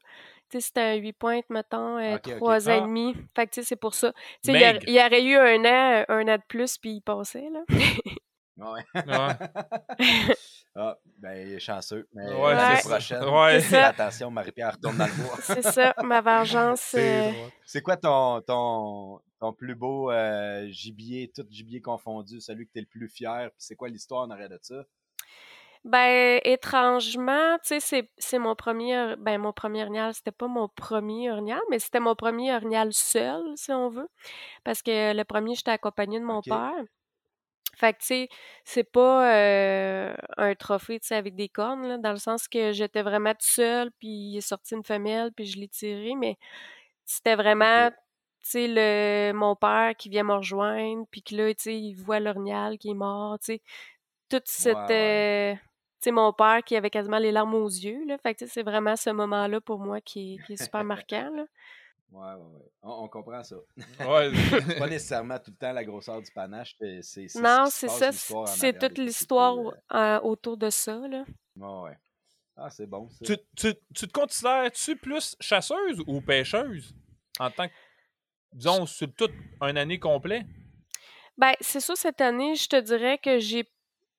Tu 0.50 0.60
sais, 0.60 0.66
c'était 0.66 0.80
un 0.82 0.94
8 0.94 1.14
points, 1.14 1.40
mettons, 1.50 1.98
euh, 1.98 2.14
Ok, 2.14 2.28
ok. 2.28 2.36
3 2.36 2.68
ans 2.68 2.72
et 2.72 2.78
Ah. 2.78 2.80
demi. 2.82 3.14
Fait 3.34 3.46
que, 3.46 3.54
tu 3.54 3.60
sais, 3.62 3.66
c'est 3.66 3.76
pour 3.76 3.94
ça. 3.94 4.12
Tu 4.12 4.52
sais, 4.52 4.52
il 4.52 4.60
y, 4.60 4.64
a- 4.64 4.78
il 4.86 4.92
y 4.94 4.98
aurait 5.00 5.24
eu 5.24 5.34
un 5.36 5.64
an, 5.64 6.04
un 6.08 6.28
an 6.28 6.36
de 6.36 6.42
plus, 6.46 6.78
puis 6.78 6.92
il 6.96 7.00
passait, 7.00 7.48
là. 7.50 7.64
Ouais. 8.56 8.84
Ouais. 8.94 9.94
ah, 10.76 10.98
ben, 11.18 11.34
il 11.46 11.52
est 11.54 11.60
chanceux. 11.60 12.08
Mais 12.12 12.32
Ouais, 12.32 12.54
l'année 12.54 12.76
c'est 12.76 12.82
ça. 12.82 12.88
prochaine, 12.90 13.24
Ouais. 13.24 13.60
C'est 13.60 13.70
ça. 13.70 13.86
attention, 13.88 14.30
Marie-Pierre 14.30 14.72
retourne 14.72 14.96
dans 14.96 15.06
le 15.06 15.12
bois. 15.22 15.36
C'est 15.42 15.62
ça, 15.62 15.94
ma 16.02 16.20
vengeance. 16.20 16.80
C'est 16.80 17.28
euh. 17.30 17.48
C'est 17.64 17.80
quoi 17.80 17.96
ton, 17.96 18.40
ton, 18.40 19.20
ton 19.38 19.52
plus 19.52 19.76
beau 19.76 20.10
euh, 20.10 20.66
gibier, 20.70 21.30
tout 21.34 21.46
gibier 21.48 21.80
confondu, 21.80 22.40
celui 22.40 22.66
que 22.66 22.72
t'es 22.72 22.80
le 22.80 22.86
plus 22.86 23.08
fier, 23.08 23.50
puis 23.50 23.58
c'est 23.58 23.76
quoi 23.76 23.88
l'histoire 23.88 24.22
en 24.22 24.30
arrière 24.30 24.48
de 24.48 24.58
ça? 24.62 24.82
Ben, 25.84 26.40
étrangement, 26.44 27.56
tu 27.58 27.68
sais, 27.68 27.80
c'est, 27.80 28.10
c'est 28.16 28.38
mon 28.38 28.54
premier, 28.54 29.14
ben, 29.18 29.38
mon 29.38 29.52
premier 29.52 29.82
orignal, 29.82 30.14
c'était 30.14 30.32
pas 30.32 30.48
mon 30.48 30.66
premier 30.68 31.30
orignal, 31.30 31.60
mais 31.70 31.78
c'était 31.78 32.00
mon 32.00 32.14
premier 32.14 32.54
orignal 32.54 32.88
seul, 32.92 33.42
si 33.56 33.70
on 33.70 33.90
veut. 33.90 34.08
Parce 34.64 34.80
que 34.82 35.14
le 35.14 35.24
premier, 35.24 35.54
j'étais 35.54 35.72
accompagnée 35.72 36.18
de 36.18 36.24
mon 36.24 36.40
père. 36.40 36.72
Fait 37.76 37.92
que, 37.92 37.98
tu 38.00 38.06
sais, 38.06 38.28
c'est 38.64 38.84
pas 38.84 39.34
euh, 39.34 40.14
un 40.36 40.54
trophée, 40.54 41.00
tu 41.00 41.08
sais, 41.08 41.16
avec 41.16 41.34
des 41.34 41.48
cornes, 41.48 41.86
là, 41.86 41.98
dans 41.98 42.12
le 42.12 42.18
sens 42.18 42.48
que 42.48 42.72
j'étais 42.72 43.02
vraiment 43.02 43.32
toute 43.32 43.42
seule, 43.42 43.90
puis 43.98 44.08
il 44.08 44.36
est 44.38 44.40
sorti 44.40 44.74
une 44.74 44.84
femelle, 44.84 45.32
puis 45.32 45.46
je 45.46 45.58
l'ai 45.58 45.68
tiré, 45.68 46.14
mais 46.16 46.36
c'était 47.04 47.36
vraiment, 47.36 47.90
tu 47.90 47.96
sais, 48.42 48.66
le, 48.68 49.32
mon 49.34 49.56
père 49.56 49.94
qui 49.96 50.08
vient 50.08 50.24
me 50.24 50.34
rejoindre, 50.34 51.06
puis 51.10 51.22
que 51.22 51.34
là, 51.36 51.54
tu 51.54 51.62
sais, 51.62 51.76
il 51.78 51.94
voit 51.94 52.20
l'orignal 52.20 52.78
qui 52.78 52.90
est 52.90 52.94
mort, 52.94 53.38
tu 53.38 53.54
sais, 53.54 53.62
toute 54.30 54.48
cette... 54.48 54.90
Euh, 54.90 55.54
tu 55.54 55.60
sais, 56.10 56.10
mon 56.12 56.32
père 56.32 56.62
qui 56.64 56.76
avait 56.76 56.90
quasiment 56.90 57.18
les 57.18 57.32
larmes 57.32 57.54
aux 57.54 57.68
yeux, 57.68 58.04
là, 58.06 58.18
fait 58.18 58.34
que, 58.34 58.40
tu 58.40 58.46
sais, 58.46 58.52
c'est 58.52 58.62
vraiment 58.62 58.96
ce 58.96 59.10
moment-là 59.10 59.60
pour 59.60 59.80
moi 59.80 60.00
qui 60.00 60.34
est, 60.34 60.38
qui 60.46 60.54
est 60.54 60.62
super 60.62 60.84
marquant, 60.84 61.30
là. 61.34 61.44
Ouais, 62.14 62.34
ouais, 62.34 62.34
ouais. 62.36 62.70
On, 62.82 63.04
on 63.04 63.08
comprend 63.08 63.42
ça. 63.42 63.56
Ouais. 63.76 64.30
C'est 64.68 64.78
pas 64.78 64.86
nécessairement 64.86 65.38
tout 65.40 65.50
le 65.50 65.56
temps 65.56 65.72
la 65.72 65.84
grosseur 65.84 66.22
du 66.22 66.30
panache. 66.30 66.76
c'est- 66.80 67.02
C'est 67.02 67.26
c'est 67.28 67.40
Non, 67.40 67.66
c'est 67.68 67.88
ça, 67.88 68.12
c'est 68.46 68.78
toute 68.78 68.98
l'histoire 68.98 69.56
euh, 69.92 70.20
autour 70.20 70.56
de 70.56 70.70
ça, 70.70 70.96
là. 71.08 71.24
ouais, 71.56 71.80
ouais. 71.90 71.98
Ah, 72.56 72.70
c'est 72.70 72.86
bon, 72.86 73.10
ça. 73.10 73.24
tu, 73.26 73.36
tu, 73.56 73.74
tu 73.92 74.06
te 74.06 74.12
considères-tu 74.12 74.94
plus 74.96 75.34
chasseuse 75.40 76.00
ou 76.06 76.20
pêcheuse 76.20 76.94
en 77.40 77.50
tant 77.50 77.66
que, 77.66 77.72
disons, 78.52 78.86
sur 78.86 79.12
toute 79.12 79.32
une 79.60 79.76
année 79.76 79.98
complète? 79.98 80.46
Ben, 81.36 81.54
c'est 81.60 81.80
ça, 81.80 81.96
cette 81.96 82.20
année, 82.20 82.54
je 82.54 82.68
te 82.68 82.80
dirais 82.80 83.18
que 83.18 83.40
j'ai 83.40 83.68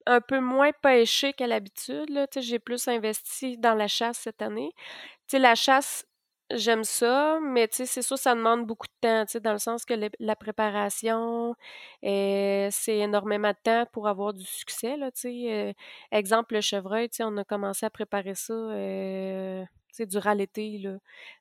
un 0.06 0.20
peu 0.20 0.42
moins 0.42 0.74
pêché 0.74 1.32
qu'à 1.32 1.48
l'habitude, 1.48 2.10
j'ai 2.42 2.60
plus 2.60 2.90
investi 2.90 3.58
dans 3.58 3.74
la 3.74 3.88
chasse 3.88 4.18
cette 4.18 4.42
année. 4.42 4.72
Tu 4.76 5.38
sais, 5.38 5.40
la 5.40 5.56
chasse, 5.56 6.06
j'aime 6.52 6.84
ça, 6.84 7.40
mais 7.42 7.68
tu 7.68 7.78
sais, 7.78 7.86
c'est 7.86 8.02
sûr, 8.02 8.18
ça 8.18 8.36
demande 8.36 8.66
beaucoup 8.68 8.88
de 8.88 8.94
temps, 9.08 9.26
tu 9.26 9.34
sais, 9.34 9.40
dans 9.40 9.52
le 9.54 9.58
sens 9.60 9.84
que 9.86 9.94
le- 9.94 10.10
la 10.20 10.36
préparation, 10.36 11.56
euh, 12.04 12.68
c'est 12.72 12.98
énormément 13.00 13.50
de 13.52 13.58
temps 13.64 13.86
pour 13.92 14.08
avoir 14.08 14.34
du 14.34 14.46
succès, 14.46 14.96
là, 14.98 15.12
tu 15.12 15.22
sais. 15.22 15.54
Euh, 15.72 15.74
exemple, 16.12 16.54
le 16.56 16.62
chevreuil, 16.62 17.10
tu 17.10 17.18
sais, 17.18 17.24
on 17.26 17.36
a 17.38 17.44
commencé 17.44 17.86
à 17.86 17.90
préparer 17.90 18.36
ça, 18.36 18.54
euh, 18.54 19.64
tu 19.90 19.96
sais, 19.96 20.06
durant 20.06 20.34
l'été, 20.34 20.78
là. 20.78 20.98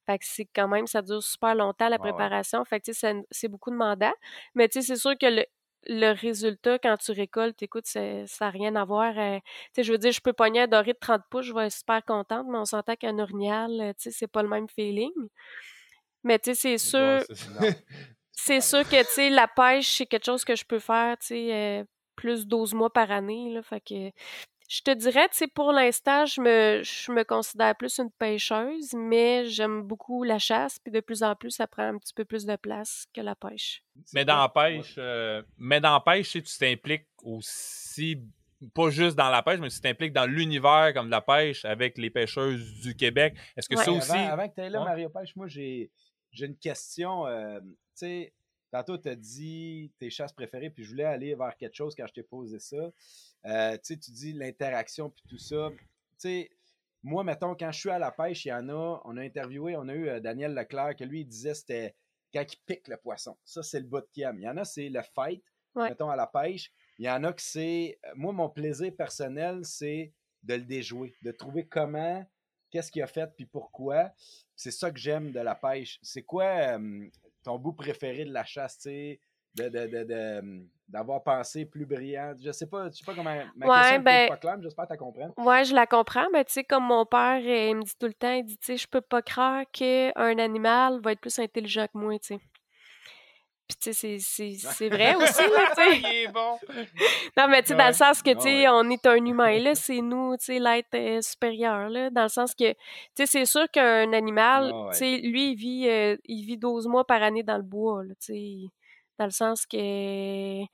Fait 0.07 0.19
que 0.19 0.25
c'est 0.27 0.47
quand 0.47 0.69
même, 0.69 0.87
ça 0.87 1.03
dure 1.03 1.23
super 1.23 1.55
longtemps, 1.55 1.89
la 1.89 1.99
ouais. 1.99 2.29
préparation. 2.29 2.65
Fait 2.65 2.81
que, 2.81 2.87
tu 2.87 2.95
sais, 2.95 3.01
c'est 3.13 3.27
c'est 3.31 3.49
beaucoup 3.49 3.71
demandant. 3.71 4.13
Mais, 4.55 4.69
tu 4.69 4.81
sais, 4.81 4.87
c'est 4.87 5.01
sûr 5.01 5.17
que 5.19 5.27
le, 5.27 5.45
le 5.87 6.13
résultat, 6.13 6.79
quand 6.79 6.97
tu 6.99 7.13
récoltes, 7.13 7.63
écoute, 7.63 7.87
ça 7.87 8.01
n'a 8.41 8.51
rien 8.51 8.75
à 8.77 8.85
voir. 8.85 9.19
euh, 9.19 9.39
tu 9.39 9.45
sais, 9.77 9.83
je 9.85 9.93
veux 9.93 9.99
dire, 9.99 10.13
je 10.13 10.21
peux 10.21 10.33
pogner 10.33 10.63
un 10.63 10.67
doré 10.69 10.93
de 10.95 10.99
30 10.99 11.23
pouces, 11.31 11.47
je 11.47 11.53
vais 11.55 11.67
être 11.67 11.73
super 11.73 12.05
contente, 12.05 12.47
mais 12.51 12.59
on 12.59 12.65
s'entend 12.65 12.97
qu'un 12.97 13.19
orignal, 13.19 13.71
euh, 13.81 13.93
tu 13.95 14.05
sais, 14.05 14.11
c'est 14.13 14.27
pas 14.29 14.43
le 14.43 14.49
même 14.49 14.69
feeling. 14.69 15.13
Mais, 16.23 16.39
tu 16.39 16.55
sais, 16.55 16.55
c'est 16.55 16.79
sûr, 16.79 17.25
Bon, 17.59 17.69
c'est- 18.33 18.61
sûr 18.61 18.87
que, 18.89 19.03
tu 19.03 19.13
sais, 19.13 19.31
la 19.31 19.49
pêche, 19.49 19.97
c'est 19.97 20.07
quelque 20.07 20.25
chose 20.27 20.45
que 20.45 20.57
je 20.57 20.65
peux 20.65 20.79
faire, 20.79 21.17
tu 21.19 21.27
sais, 21.29 21.55
euh, 21.83 21.85
plus 22.17 22.47
12 22.47 22.75
mois 22.75 22.91
par 22.93 23.11
année, 23.11 23.53
là. 23.53 23.63
Fait 23.63 23.81
que, 23.81 24.11
je 24.75 24.81
te 24.83 24.91
dirais, 24.93 25.29
tu 25.29 25.37
sais, 25.39 25.47
pour 25.47 25.73
l'instant, 25.73 26.27
je 26.27 26.41
me, 26.41 26.83
je 26.83 27.13
me 27.13 27.23
considère 27.25 27.77
plus 27.77 27.99
une 27.99 28.11
pêcheuse, 28.11 28.93
mais 28.95 29.47
j'aime 29.47 29.83
beaucoup 29.83 30.25
la 30.25 30.39
chasse, 30.39 30.79
puis 30.81 30.91
de 30.93 31.01
plus 31.01 31.23
en 31.23 31.37
plus, 31.37 31.51
ça 31.53 31.67
prend 31.67 31.85
un 31.85 31.99
petit 31.99 32.13
peu 32.15 32.25
plus 32.25 32.45
de 32.45 32.57
place 32.57 33.07
que 33.15 33.21
la 33.21 33.35
pêche. 33.35 33.83
Mais 34.13 34.25
dans 34.25 34.39
la 34.41 34.49
pêche, 34.49 34.95
euh, 34.99 35.43
mais 35.59 35.81
dans 35.81 35.93
la 35.95 36.01
pêche, 36.01 36.33
tu 36.33 36.43
t'impliques 36.43 37.07
aussi, 37.23 38.21
pas 38.75 38.91
juste 38.91 39.17
dans 39.17 39.31
la 39.31 39.43
pêche, 39.43 39.61
mais 39.61 39.69
tu 39.69 39.81
t'impliques 39.81 40.13
dans 40.13 40.27
l'univers 40.27 40.93
comme 40.95 41.07
de 41.07 41.11
la 41.13 41.21
pêche 41.21 41.65
avec 41.65 41.97
les 41.99 42.11
pêcheuses 42.11 42.81
du 42.81 42.97
Québec. 42.97 43.37
Est-ce 43.57 43.69
que 43.69 43.77
Ouais. 43.77 43.85
ça 43.85 43.93
aussi. 43.93 44.11
Avant, 44.13 44.33
avant 44.33 44.49
que 44.49 44.55
tu 44.55 44.61
ailles 44.63 44.71
là, 44.71 44.79
Ouais. 44.81 44.85
Mario 44.89 45.09
Pêche, 45.11 45.37
moi, 45.37 45.47
j'ai 45.47 45.91
j'ai 46.33 46.47
une 46.47 46.57
question. 46.57 47.27
euh, 47.29 47.61
tu 47.61 47.67
sais, 47.95 48.33
tantôt, 48.75 48.99
tu 48.99 49.09
as 49.09 49.15
dit 49.15 49.93
tes 49.99 50.11
chasses 50.11 50.33
préférées, 50.33 50.69
puis 50.71 50.83
je 50.83 50.91
voulais 50.91 51.05
aller 51.05 51.35
vers 51.37 51.57
quelque 51.57 51.75
chose 51.77 51.95
quand 51.95 52.07
je 52.09 52.13
t'ai 52.13 52.23
posé 52.25 52.59
ça. 52.59 52.91
Euh, 53.47 53.73
tu 53.75 53.81
sais, 53.83 53.97
tu 53.99 54.11
dis 54.11 54.33
l'interaction, 54.33 55.11
puis 55.11 55.25
tout 55.29 55.39
ça. 55.39 55.71
Tu 55.71 55.79
sais, 56.19 56.51
moi, 57.03 57.23
mettons, 57.23 57.55
quand 57.55 57.71
je 57.71 57.79
suis 57.79 57.91
à 57.91 57.99
la 58.01 58.11
pêche, 58.11 58.45
il 58.47 58.49
y 58.49 58.53
en 58.53 58.69
a, 58.71 59.01
on 59.05 59.17
a 59.17 59.23
interviewé, 59.23 59.77
on 59.77 59.87
a 59.89 59.95
eu 59.95 60.09
euh, 60.09 60.19
Daniel 60.21 60.55
Leclerc, 60.55 60.97
que 60.97 61.05
lui, 61.05 61.21
il 61.21 61.27
disait 61.27 61.55
c'était 61.55 61.95
quand 62.33 62.43
il 62.53 62.57
pique 62.67 62.89
le 62.89 62.97
poisson. 62.97 63.37
Ça, 63.45 63.63
c'est 63.63 63.79
le 63.79 63.87
bout 63.87 64.01
de 64.01 64.09
cam. 64.13 64.37
Il 64.39 64.43
y 64.43 64.49
en 64.49 64.57
a, 64.57 64.65
c'est 64.65 64.89
le 64.89 65.03
fight, 65.15 65.43
Ouais. 65.77 65.89
mettons, 65.89 66.09
à 66.11 66.17
la 66.17 66.27
pêche. 66.27 66.73
Il 66.99 67.05
y 67.05 67.11
en 67.11 67.23
a 67.25 67.33
que 67.33 67.43
c'est. 67.43 67.99
euh, 68.07 68.13
Moi, 68.17 68.33
mon 68.33 68.49
plaisir 68.49 68.93
personnel, 68.97 69.65
c'est 69.65 70.13
de 70.43 70.55
le 70.55 70.63
déjouer, 70.65 71.15
de 71.23 71.31
trouver 71.33 71.67
comment, 71.67 72.25
qu'est-ce 72.71 72.91
qu'il 72.91 73.03
a 73.03 73.07
fait, 73.07 73.29
puis 73.37 73.47
pourquoi. 73.47 74.13
C'est 74.57 74.71
ça 74.71 74.91
que 74.91 74.99
j'aime 74.99 75.31
de 75.33 75.41
la 75.41 75.55
pêche. 75.55 75.99
C'est 76.03 76.23
quoi 76.23 76.45
euh, 76.79 77.09
ton 77.45 77.59
bout 77.59 77.73
préféré 77.73 78.25
de 78.25 78.33
la 78.33 78.45
chasse, 78.45 78.77
tu 78.79 78.83
sais, 78.83 79.21
de, 79.55 79.69
de, 79.69 79.87
de, 79.87 80.05
de, 80.05 80.67
d'avoir 80.89 81.23
pensé 81.23 81.65
plus 81.65 81.87
brillant? 81.87 82.35
Je 82.43 82.51
sais 82.51 82.67
pas, 82.67 82.89
je 82.91 82.97
sais 82.97 83.05
pas 83.05 83.15
comment. 83.15 83.37
Ma 83.57 83.67
Ouais, 83.67 83.75
question 83.81 83.97
est 83.97 84.01
ben- 84.01 84.29
pas 84.29 84.37
claire, 84.37 84.57
mais 84.57 84.63
j'espère 84.65 84.89
que 84.89 84.93
tu 84.95 84.99
comprends. 84.99 85.33
Ouais, 85.37 85.65
je 85.65 85.75
la 85.75 85.87
comprends, 85.87 86.27
mais 86.33 86.45
tu 86.45 86.53
sais, 86.53 86.65
comme 86.65 86.85
mon 86.85 87.07
père, 87.07 87.39
il 87.39 87.77
me 87.77 87.83
dit 87.83 87.93
tout 87.99 88.07
le 88.07 88.15
temps, 88.15 88.33
il 88.33 88.45
dit, 88.45 88.59
tu 88.59 88.67
sais, 88.67 88.77
je 88.77 88.89
peux 88.89 89.01
pas 89.01 89.23
croire 89.23 89.65
qu'un 89.73 90.39
animal 90.39 91.01
va 91.03 91.13
être 91.13 91.21
plus 91.21 91.39
intelligent 91.39 91.87
que 91.87 91.99
moi, 91.99 92.19
tu 92.19 92.35
sais. 92.35 92.41
Puis, 93.67 93.77
tu 93.81 93.93
sais, 93.95 94.19
c'est- 94.59 94.89
vrai 94.89 95.15
aussi, 95.17 95.43
là, 95.43 95.73
tu 95.75 95.83
sais. 95.83 95.99
Il 95.99 96.07
est 96.07 96.29
bon. 96.29 96.59
Non, 97.37 97.49
mais 97.49 97.63
tu 97.63 97.69
sais, 97.69 97.75
dans 97.75 97.87
le 97.89 97.93
sens 97.93 98.23
que, 98.23 98.31
tu 98.31 98.37
Ah 98.39 98.41
sais, 98.41 98.49
ouais. 98.61 98.69
on 98.69 98.91
est 98.91 99.07
un 99.07 99.17
humain, 99.25 99.59
là, 99.59 99.75
c'est 99.75 100.01
nous, 100.01 100.37
tu 100.37 100.45
sais, 100.47 100.59
l'être 100.59 100.95
euh, 100.95 101.21
supérieur, 101.23 101.89
là, 101.89 102.11
dans 102.11 102.23
le 102.25 102.29
sens 102.29 102.55
que, 102.55 102.71
tu 102.73 102.77
sais, 103.17 103.27
c'est 103.27 103.45
sûr 103.47 103.69
qu'un 103.71 104.13
animal, 104.13 104.71
Ah 104.73 104.83
ouais. 104.87 104.91
tu 104.93 104.99
sais, 104.99 105.17
lui, 105.19 105.51
il 105.53 105.57
vit, 105.57 105.89
euh, 105.89 106.17
il 106.27 106.45
vit 106.45 106.59
12 106.59 106.87
mois 106.87 107.05
par 107.07 107.23
année 107.23 107.43
dans 107.43 107.57
le 107.57 107.63
bois, 107.63 108.05
là, 108.05 108.15
tu 108.21 108.35
sais, 108.35 108.55
dans 109.19 109.25
le 109.25 109.31
sens 109.31 109.67
que, 109.67 109.77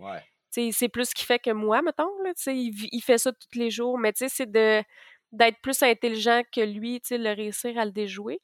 Ouais. 0.03 0.21
tu 0.53 0.71
sais, 0.71 0.71
c'est 0.73 0.89
plus 0.89 1.07
ce 1.11 1.15
qu'il 1.15 1.27
fait 1.27 1.39
que 1.39 1.51
moi, 1.51 1.81
mettons, 1.83 2.11
là, 2.25 2.35
tu 2.35 2.43
sais, 2.43 2.57
il, 2.57 2.75
il 2.93 3.01
fait 3.03 3.19
ça 3.19 3.33
tous 3.33 3.59
les 3.59 3.71
jours, 3.71 3.99
mais 3.99 4.13
tu 4.13 4.19
sais, 4.27 4.29
c'est 4.29 4.51
de 4.51 4.83
d'être 5.33 5.59
plus 5.63 5.81
intelligent 5.85 6.43
que 6.53 6.61
lui, 6.61 7.01
tu 7.01 7.09
sais, 7.09 7.19
le 7.19 7.31
réussir 7.33 7.79
à 7.79 7.85
le 7.85 7.93
déjouer. 7.93 8.41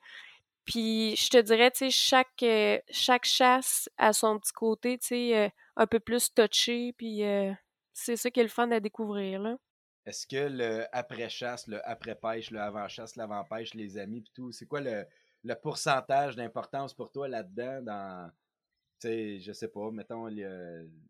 Puis 0.67 1.15
je 1.15 1.31
te 1.31 1.41
dirais, 1.41 1.71
tu 1.71 1.79
sais, 1.79 1.91
chaque, 1.91 2.43
euh, 2.43 2.79
chaque 2.91 3.25
chasse 3.25 3.89
a 3.97 4.13
son 4.13 4.39
petit 4.39 4.53
côté, 4.53 4.99
tu 4.99 5.07
sais, 5.07 5.37
euh, 5.37 5.49
un 5.77 5.87
peu 5.87 6.01
plus 6.01 6.35
touché, 6.35 6.93
puis 6.93 7.23
euh, 7.23 7.53
c'est 7.93 8.17
ça 8.17 8.31
qui 8.31 8.41
est 8.41 8.43
le 8.43 8.49
fun 8.49 8.71
à 8.73 8.81
découvrir, 8.81 9.41
là. 9.41 9.57
Est-ce 10.05 10.27
que 10.27 10.49
le 10.49 10.87
après-chasse, 10.93 11.69
le 11.69 11.87
après-pêche, 11.89 12.51
le 12.51 12.61
avant-chasse, 12.61 13.17
l'avant-pêche, 13.17 13.75
les 13.75 13.97
amis, 13.97 14.21
puis 14.21 14.33
tout, 14.35 14.53
c'est 14.53 14.67
quoi 14.67 14.81
le, 14.81 15.05
le 15.45 15.55
pourcentage 15.55 16.37
d'importance 16.37 16.95
pour 16.95 17.11
toi 17.13 17.29
là-dedans 17.29 17.83
dans, 17.83 18.31
tu 19.01 19.09
sais, 19.09 19.41
je 19.41 19.53
sais 19.53 19.69
pas, 19.69 19.91
mettons, 19.93 20.29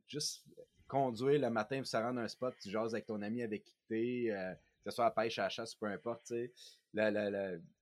juste 0.06 0.44
conduire 0.86 1.40
le 1.40 1.50
matin 1.50 1.78
pour 1.78 1.86
se 1.86 1.96
rendre 1.96 2.20
à 2.20 2.24
un 2.24 2.28
spot, 2.28 2.54
tu 2.62 2.70
jases 2.70 2.94
avec 2.94 3.06
ton 3.06 3.20
ami 3.22 3.42
avec 3.42 3.64
qui 3.64 3.74
t'es, 3.88 4.56
que 4.84 4.90
ce 4.90 4.96
soit 4.96 5.06
à 5.06 5.10
pêche, 5.10 5.38
à 5.38 5.44
la 5.44 5.48
chasse, 5.48 5.74
peu 5.74 5.86
importe, 5.86 6.24
tu 6.26 6.34
sais. 6.34 6.52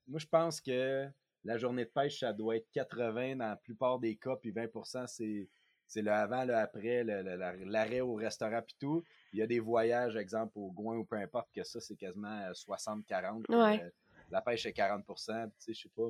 Moi, 0.07 0.19
je 0.19 0.27
pense 0.27 0.61
que 0.61 1.09
la 1.45 1.59
journée 1.59 1.85
de 1.85 1.91
pêche, 1.91 2.21
ça 2.21 2.33
doit 2.33 2.57
être 2.57 2.69
80 2.73 3.37
dans 3.37 3.49
la 3.49 3.57
plupart 3.57 3.99
des 3.99 4.17
cas, 4.17 4.37
puis 4.37 4.51
20 4.51 4.69
c'est 5.07 5.49
c'est 5.87 6.01
le 6.01 6.11
avant, 6.11 6.45
le 6.45 6.55
après, 6.55 7.05
l'arrêt 7.05 8.01
au 8.01 8.15
restaurant, 8.15 8.63
puis 8.63 8.75
tout. 8.81 9.05
Il 9.35 9.39
y 9.39 9.43
a 9.43 9.47
des 9.47 9.61
voyages, 9.61 10.17
exemple, 10.17 10.53
au 10.57 10.71
Gouin 10.73 10.97
ou 10.97 11.05
peu 11.05 11.17
importe, 11.17 11.49
que 11.55 11.63
ça, 11.63 11.79
c'est 11.79 11.95
quasiment 11.95 12.41
euh, 12.41 12.53
60-40. 12.53 13.43
puis, 13.43 13.55
Ouais. 13.55 13.83
euh, 13.83 13.91
la 14.31 14.41
pêche 14.41 14.65
est 14.65 14.73
40 14.73 15.05
puis 15.05 15.15
tu 15.17 15.23
sais, 15.59 15.75
je 15.75 15.83
sais 15.83 15.91
pas. 15.95 16.09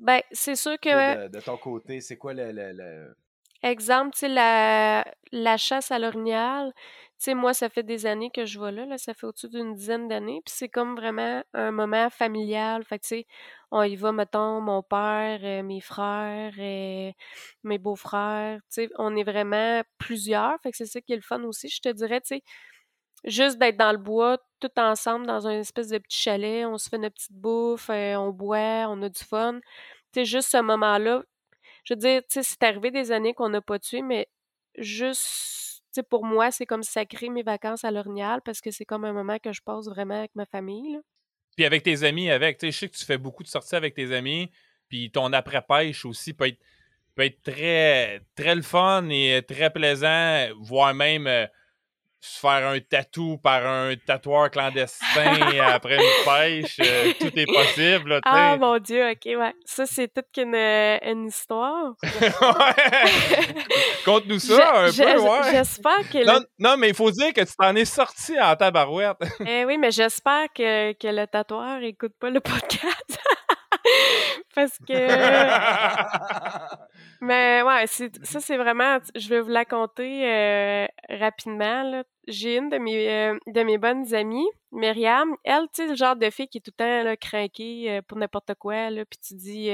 Ben, 0.00 0.20
c'est 0.32 0.56
sûr 0.56 0.78
que, 0.80 1.26
De, 1.26 1.28
de 1.28 1.40
ton 1.40 1.56
côté, 1.56 2.00
c'est 2.00 2.16
quoi 2.16 2.34
le. 2.34 2.50
le- 2.50 2.72
le- 2.72 3.16
exemple, 3.62 4.12
tu 4.14 4.18
sais, 4.20 4.28
la, 4.28 5.04
la 5.30 5.56
chasse 5.56 5.92
à 5.92 5.98
l'orignal, 6.00 6.72
sais, 7.18 7.34
moi, 7.34 7.54
ça 7.54 7.68
fait 7.68 7.82
des 7.82 8.06
années 8.06 8.30
que 8.30 8.44
je 8.44 8.60
vais 8.60 8.72
là, 8.72 8.98
ça 8.98 9.14
fait 9.14 9.26
au-dessus 9.26 9.48
d'une 9.48 9.74
dizaine 9.74 10.08
d'années, 10.08 10.40
puis 10.44 10.54
c'est 10.56 10.68
comme 10.68 10.96
vraiment 10.96 11.42
un 11.54 11.70
moment 11.70 12.10
familial, 12.10 12.84
fait 12.84 12.98
que, 12.98 13.04
tu 13.04 13.08
sais, 13.08 13.26
on 13.70 13.82
y 13.82 13.96
va, 13.96 14.12
mettons, 14.12 14.60
mon 14.60 14.82
père, 14.82 15.40
euh, 15.42 15.62
mes 15.62 15.80
frères, 15.80 16.54
euh, 16.58 17.12
mes 17.64 17.78
beaux-frères, 17.78 18.58
tu 18.72 18.84
sais, 18.84 18.90
on 18.98 19.16
est 19.16 19.24
vraiment 19.24 19.82
plusieurs, 19.98 20.58
fait 20.62 20.70
que 20.70 20.76
c'est 20.76 20.86
ça 20.86 21.00
qui 21.00 21.12
est 21.12 21.16
le 21.16 21.22
fun 21.22 21.42
aussi, 21.44 21.68
je 21.68 21.80
te 21.80 21.88
dirais, 21.88 22.20
tu 22.20 22.36
sais, 22.36 22.42
juste 23.24 23.58
d'être 23.58 23.76
dans 23.76 23.92
le 23.92 23.98
bois, 23.98 24.38
tout 24.60 24.70
ensemble, 24.78 25.26
dans 25.26 25.46
un 25.46 25.60
espèce 25.60 25.88
de 25.88 25.98
petit 25.98 26.20
chalet, 26.20 26.66
on 26.66 26.78
se 26.78 26.88
fait 26.88 26.98
notre 26.98 27.14
petite 27.14 27.32
bouffe, 27.32 27.90
euh, 27.90 28.16
on 28.16 28.30
boit, 28.30 28.86
on 28.88 29.02
a 29.02 29.08
du 29.08 29.24
fun, 29.24 29.60
tu 30.12 30.24
juste 30.24 30.50
ce 30.50 30.58
moment-là, 30.62 31.22
je 31.84 31.94
veux 31.94 31.98
dire, 31.98 32.22
tu 32.22 32.26
sais, 32.30 32.42
c'est 32.42 32.62
arrivé 32.62 32.90
des 32.90 33.12
années 33.12 33.34
qu'on 33.34 33.50
n'a 33.50 33.60
pas 33.60 33.78
tué, 33.78 34.02
mais 34.02 34.28
juste, 34.78 35.22
tu 35.26 35.63
pour 36.02 36.24
moi, 36.24 36.50
c'est 36.50 36.66
comme 36.66 36.82
sacrer 36.82 37.28
mes 37.30 37.42
vacances 37.42 37.84
à 37.84 37.90
l'Orignal 37.90 38.40
parce 38.44 38.60
que 38.60 38.70
c'est 38.70 38.84
comme 38.84 39.04
un 39.04 39.12
moment 39.12 39.38
que 39.38 39.52
je 39.52 39.62
passe 39.62 39.86
vraiment 39.86 40.18
avec 40.18 40.34
ma 40.34 40.46
famille. 40.46 40.98
Puis 41.56 41.64
avec 41.64 41.82
tes 41.82 42.02
amis, 42.02 42.30
avec. 42.30 42.58
Tu 42.58 42.66
sais, 42.66 42.72
je 42.72 42.78
sais 42.78 42.88
que 42.88 42.96
tu 42.96 43.04
fais 43.04 43.18
beaucoup 43.18 43.42
de 43.42 43.48
sorties 43.48 43.76
avec 43.76 43.94
tes 43.94 44.12
amis. 44.12 44.50
Puis 44.88 45.10
ton 45.10 45.32
après-pêche 45.32 46.04
aussi 46.04 46.34
peut 46.34 46.48
être, 46.48 46.60
peut 47.14 47.24
être 47.24 47.42
très, 47.42 48.22
très 48.34 48.54
le 48.54 48.62
fun 48.62 49.08
et 49.08 49.42
très 49.46 49.70
plaisant, 49.70 50.48
voire 50.60 50.94
même 50.94 51.26
euh, 51.26 51.46
se 52.24 52.40
faire 52.40 52.66
un 52.66 52.80
tatou 52.80 53.36
par 53.36 53.66
un 53.66 53.94
tatoueur 53.96 54.50
clandestin 54.50 55.04
après 55.66 55.96
une 55.96 56.24
pêche, 56.24 56.80
euh, 56.80 57.12
tout 57.20 57.38
est 57.38 57.44
possible. 57.44 58.14
Là, 58.14 58.20
ah 58.24 58.56
mon 58.56 58.78
Dieu, 58.78 59.10
ok, 59.10 59.26
ouais. 59.26 59.52
Ça, 59.66 59.84
c'est 59.84 60.08
toute 60.08 60.32
qu'une 60.32 60.54
euh, 60.54 60.96
une 61.02 61.26
histoire. 61.26 61.92
Conte-nous 64.06 64.38
ça 64.38 64.86
un 64.86 64.90
peu, 64.90 65.20
ouais. 65.20 65.50
J'espère 65.50 66.08
que. 66.10 66.24
Non, 66.24 66.40
non, 66.58 66.78
mais 66.78 66.88
il 66.88 66.94
faut 66.94 67.10
dire 67.10 67.34
que 67.34 67.42
tu 67.42 67.52
t'en 67.58 67.76
es 67.76 67.84
sorti 67.84 68.40
en 68.40 68.56
tabarouette. 68.56 69.18
eh 69.46 69.66
oui, 69.66 69.76
mais 69.76 69.90
j'espère 69.90 70.46
que, 70.54 70.92
que 70.92 71.08
le 71.08 71.26
tatoueur 71.26 71.82
écoute 71.82 72.14
pas 72.18 72.30
le 72.30 72.40
podcast. 72.40 73.20
Parce 74.54 74.78
que. 74.88 74.94
Mais 77.20 77.62
ouais, 77.62 77.86
ça, 77.86 78.40
c'est 78.40 78.56
vraiment. 78.56 78.98
Je 79.14 79.28
vais 79.28 79.40
vous 79.40 79.50
la 79.50 79.64
conter 79.64 80.26
euh, 80.26 80.86
rapidement. 81.08 82.02
J'ai 82.26 82.56
une 82.56 82.68
de 82.70 82.78
mes, 82.78 83.08
euh, 83.10 83.38
de 83.46 83.62
mes 83.62 83.78
bonnes 83.78 84.14
amies, 84.14 84.48
Myriam. 84.72 85.36
Elle, 85.44 85.66
tu 85.72 85.82
sais, 85.82 85.86
le 85.88 85.94
genre 85.94 86.16
de 86.16 86.30
fille 86.30 86.48
qui 86.48 86.58
est 86.58 86.60
tout 86.60 86.72
le 86.78 86.84
temps 86.84 87.04
là, 87.04 87.16
craquée 87.16 87.90
euh, 87.90 88.02
pour 88.02 88.18
n'importe 88.18 88.54
quoi. 88.54 88.88
Puis 88.90 89.18
tu 89.26 89.34
dis, 89.34 89.68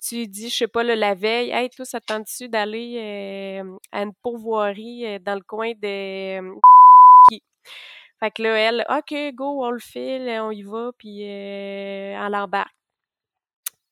tu 0.00 0.26
dis, 0.26 0.48
je 0.48 0.56
sais 0.56 0.68
pas, 0.68 0.82
la 0.82 1.14
veille, 1.14 1.50
hey, 1.50 1.68
toi, 1.70 1.84
ça 1.84 2.00
tente-tu 2.00 2.48
d'aller 2.48 3.60
à 3.92 4.02
une 4.02 4.14
pourvoirie 4.22 5.20
dans 5.20 5.34
le 5.34 5.42
coin 5.42 5.72
de. 5.72 6.40
Fait 8.20 8.32
que 8.32 8.42
là, 8.42 8.56
elle, 8.56 8.86
OK, 8.88 9.14
go, 9.34 9.64
on 9.64 9.70
le 9.70 9.78
file, 9.78 10.28
on 10.40 10.50
y 10.50 10.62
va, 10.62 10.90
puis 10.98 11.22
elle 11.22 12.34
embarque. 12.34 12.78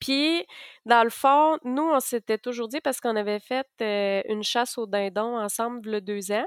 Puis, 0.01 0.47
dans 0.85 1.03
le 1.05 1.11
fond, 1.11 1.59
nous, 1.65 1.83
on 1.83 2.01
s'était 2.01 2.39
toujours 2.39 2.69
dit, 2.69 2.81
parce 2.81 3.01
qu'on 3.01 3.17
avait 3.17 3.41
fait 3.41 3.67
euh, 3.81 4.23
une 4.29 4.43
chasse 4.43 4.79
au 4.79 4.87
dindon 4.87 5.39
ensemble 5.39 5.91
le 5.91 6.01
deux 6.01 6.33
ans, 6.33 6.47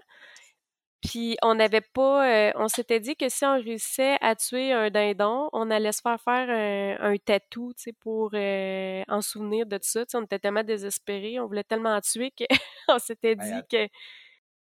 puis 1.01 1.37
on 1.41 1.55
n'avait 1.55 1.81
pas, 1.81 2.29
euh, 2.29 2.51
on 2.55 2.67
s'était 2.67 2.99
dit 2.99 3.15
que 3.15 3.29
si 3.29 3.45
on 3.45 3.53
réussissait 3.53 4.17
à 4.21 4.35
tuer 4.35 4.73
un 4.73 4.89
dindon, 4.89 5.49
on 5.53 5.71
allait 5.71 5.93
se 5.93 6.01
faire 6.01 6.19
faire 6.19 6.49
un, 6.49 7.11
un 7.13 7.17
tatou, 7.17 7.73
tu 7.73 7.83
sais, 7.83 7.93
pour 7.93 8.31
euh, 8.33 9.03
en 9.07 9.21
souvenir 9.21 9.65
de 9.65 9.77
tout 9.77 9.87
ça. 9.87 10.03
on 10.15 10.23
était 10.23 10.39
tellement 10.39 10.63
désespérés, 10.63 11.39
on 11.39 11.47
voulait 11.47 11.63
tellement 11.63 11.99
tuer 12.01 12.33
qu'on 12.37 12.99
s'était 12.99 13.35
dit 13.35 13.61
que... 13.71 13.87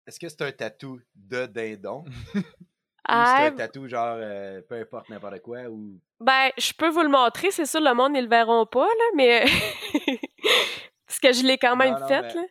Est-ce 0.07 0.20
que 0.20 0.29
c'est 0.29 0.42
un 0.42 0.53
tatou 0.53 1.01
de 1.14 1.46
dindon? 1.46 2.05
c'est 2.35 3.14
un 3.14 3.46
ah, 3.46 3.51
tatou 3.57 3.88
genre 3.88 4.16
euh, 4.18 4.61
peu 4.62 4.77
importe 4.77 5.09
n'importe 5.09 5.40
quoi 5.40 5.62
ou. 5.68 6.01
Ben, 6.20 6.51
je 6.57 6.72
peux 6.72 6.88
vous 6.88 7.03
le 7.03 7.09
montrer, 7.09 7.51
c'est 7.51 7.66
sûr, 7.66 7.81
le 7.81 7.94
monde, 7.94 8.16
ils 8.16 8.22
le 8.22 8.29
verront 8.29 8.66
pas, 8.66 8.87
là, 8.87 9.05
mais. 9.16 9.44
Parce 11.07 11.20
que 11.20 11.33
je 11.33 11.46
l'ai 11.46 11.59
quand 11.59 11.74
même 11.74 11.96
faite, 12.07 12.35
là. 12.35 12.42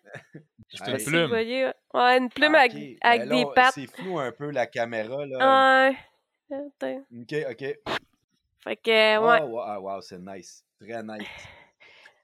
C'est 0.69 0.91
une 0.91 1.03
plume. 1.03 1.29
Voyez, 1.29 1.71
ouais, 1.93 2.17
une 2.17 2.29
plume 2.29 2.55
avec, 2.55 2.73
ben 2.73 3.29
des 3.29 3.45
pattes. 3.55 3.73
C'est 3.75 3.87
flou 3.87 4.19
un 4.19 4.31
peu 4.31 4.51
la 4.51 4.67
caméra, 4.67 5.25
là. 5.25 5.89
Ouais. 5.89 5.97
Ok, 6.51 7.35
ok. 7.51 7.95
Fait 8.63 8.75
que, 8.75 9.17
ouais. 9.17 9.39
Oh, 9.43 9.47
wow, 9.47 9.81
wow 9.81 10.01
c'est 10.01 10.19
nice. 10.19 10.63
Très 10.81 11.01
nice. 11.03 11.27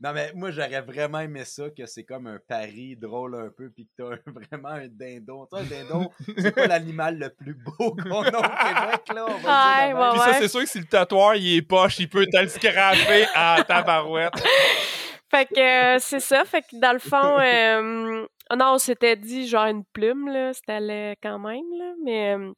Non, 0.03 0.11
mais 0.11 0.33
moi, 0.35 0.51
j'aurais 0.51 0.81
vraiment 0.81 1.21
aimé 1.21 1.45
ça, 1.45 1.69
que 1.69 1.85
c'est 1.85 2.03
comme 2.03 2.27
un 2.27 2.37
pari 2.37 2.97
drôle 2.97 3.35
un 3.35 3.49
peu, 3.55 3.69
puis 3.69 3.85
que 3.85 3.91
t'as 3.97 4.31
vraiment 4.31 4.69
un 4.69 4.87
dindon. 4.89 5.45
Tu 5.45 5.57
un 5.57 5.63
dindon, 5.63 6.11
c'est 6.37 6.53
pas 6.53 6.67
l'animal 6.67 7.17
le 7.17 7.29
plus 7.29 7.53
beau 7.53 7.95
qu'on 7.95 8.21
a 8.21 8.37
au 8.37 8.41
Québec, 8.41 9.01
là. 9.15 9.25
On 9.29 9.37
va 9.37 10.11
Puis 10.11 10.19
ça, 10.19 10.33
c'est 10.33 10.49
sûr 10.49 10.59
que 10.59 10.67
si 10.67 10.79
le 10.79 10.85
tatoueur, 10.85 11.35
il 11.35 11.55
est 11.55 11.61
poche, 11.61 11.99
il 11.99 12.09
peut 12.09 12.25
te 12.25 12.37
le 12.37 12.49
scraper 12.49 13.25
à 13.33 13.63
tabarouette. 13.67 14.33
Fait 15.31 15.45
que 15.45 15.95
euh, 15.95 15.99
c'est 15.99 16.19
ça. 16.19 16.43
Fait 16.43 16.61
que 16.61 16.77
dans 16.79 16.93
le 16.93 16.99
fond, 16.99 17.39
euh, 17.39 18.27
non, 18.55 18.73
on 18.73 18.77
s'était 18.77 19.15
dit 19.15 19.47
genre 19.47 19.65
une 19.65 19.85
plume, 19.85 20.29
là. 20.29 20.53
C'était 20.53 21.17
quand 21.21 21.39
même, 21.39 21.65
là. 21.77 21.93
Mais. 22.03 22.35
Euh, 22.35 22.51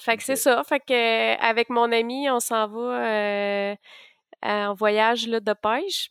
fait 0.00 0.16
que 0.16 0.24
c'est 0.24 0.36
ça. 0.36 0.62
Fait 0.64 0.80
que 0.80 1.40
avec 1.40 1.70
mon 1.70 1.92
ami, 1.92 2.28
on 2.28 2.40
s'en 2.40 2.66
va 2.66 3.76
en 4.42 4.74
voyage 4.74 5.26
là, 5.28 5.40
de 5.40 5.52
pêche. 5.52 6.10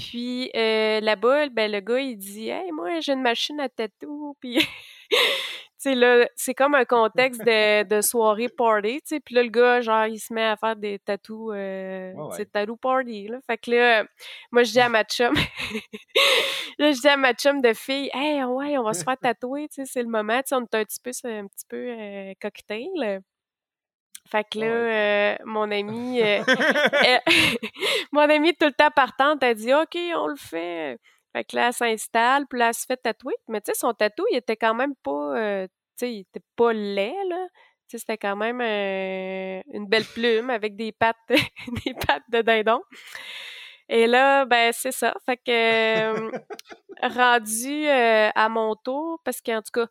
Puis 0.00 0.50
euh, 0.56 1.00
là-bas, 1.00 1.48
ben, 1.50 1.70
le 1.70 1.80
gars, 1.80 2.00
il 2.00 2.16
dit 2.16 2.48
Hey, 2.48 2.72
moi, 2.72 3.00
j'ai 3.00 3.12
une 3.12 3.22
machine 3.22 3.60
à 3.60 3.68
tatou. 3.68 4.36
Puis, 4.40 4.58
sais, 5.80 5.94
là, 5.94 6.26
c'est 6.36 6.54
comme 6.54 6.74
un 6.74 6.84
contexte 6.84 7.40
de, 7.40 7.84
de 7.84 8.00
soirée 8.00 8.48
party, 8.48 9.00
tu 9.00 9.16
sais. 9.16 9.20
Puis 9.20 9.34
là, 9.34 9.42
le 9.42 9.48
gars, 9.48 9.80
genre, 9.80 10.06
il 10.06 10.18
se 10.18 10.32
met 10.32 10.44
à 10.44 10.56
faire 10.56 10.76
des 10.76 10.98
tatous, 10.98 11.52
euh, 11.54 12.12
tattoo 12.52 12.76
party, 12.76 13.28
là. 13.28 13.38
Fait 13.46 13.58
que 13.58 13.70
là, 13.70 14.04
moi, 14.52 14.62
je 14.62 14.72
dis 14.72 14.80
à 14.80 14.88
ma 14.88 15.04
chum, 15.04 15.34
là, 16.78 16.92
je 16.92 17.00
dis 17.00 17.08
à 17.08 17.16
ma 17.16 17.32
chum 17.34 17.60
de 17.60 17.72
fille 17.72 18.10
Hey, 18.12 18.42
ouais, 18.44 18.78
on 18.78 18.84
va 18.84 18.92
se 18.92 19.04
faire 19.04 19.18
tatouer, 19.18 19.68
tu 19.68 19.76
sais, 19.76 19.84
c'est 19.84 20.02
le 20.02 20.08
moment, 20.08 20.38
tu 20.38 20.48
sais, 20.48 20.54
on 20.54 20.62
est 20.62 20.74
un 20.74 20.84
petit 20.84 21.00
peu, 21.02 21.10
un 21.24 21.46
petit 21.46 21.66
peu 21.68 21.76
euh, 21.76 22.32
cocktail. 22.40 23.22
Fait 24.30 24.44
que 24.48 24.60
là, 24.60 24.66
euh, 24.66 25.36
mon 25.44 25.70
ami, 25.72 26.20
euh, 26.22 26.42
mon 28.12 28.28
ami 28.30 28.54
tout 28.54 28.66
le 28.66 28.72
temps 28.72 28.90
partante, 28.94 29.42
a 29.42 29.54
dit 29.54 29.74
OK, 29.74 29.96
on 30.14 30.28
le 30.28 30.36
fait. 30.36 30.98
Fait 31.32 31.44
que 31.44 31.56
là, 31.56 31.68
elle 31.68 31.72
s'installe, 31.72 32.46
puis 32.48 32.58
là, 32.58 32.68
elle 32.68 32.74
se 32.74 32.86
fait 32.86 32.96
tatouer. 32.96 33.34
Mais 33.48 33.60
tu 33.60 33.72
sais, 33.72 33.78
son 33.78 33.92
tatou, 33.94 34.24
il 34.32 34.36
était 34.36 34.56
quand 34.56 34.74
même 34.74 34.94
pas, 35.02 35.36
euh, 35.36 35.66
tu 35.66 35.72
sais, 35.96 36.14
il 36.14 36.20
était 36.20 36.42
pas 36.56 36.72
laid, 36.72 37.14
là. 37.28 37.46
Tu 37.88 37.96
sais, 37.96 37.98
c'était 37.98 38.18
quand 38.18 38.36
même 38.36 38.60
une 38.60 39.86
belle 39.86 40.04
plume 40.04 40.50
avec 40.50 40.76
des 40.76 40.92
pattes, 40.92 41.16
des 41.84 41.94
pattes 41.94 42.22
de 42.30 42.42
dindon. 42.42 42.82
Et 43.92 44.06
là, 44.06 44.44
ben 44.44 44.72
c'est 44.72 44.92
ça. 44.92 45.14
Fait 45.26 45.36
que 45.36 46.30
rendu 47.02 47.88
euh, 47.88 48.30
à 48.34 48.48
mon 48.48 48.76
tour, 48.76 49.20
parce 49.24 49.40
qu'en 49.40 49.60
tout 49.62 49.72
cas, 49.72 49.86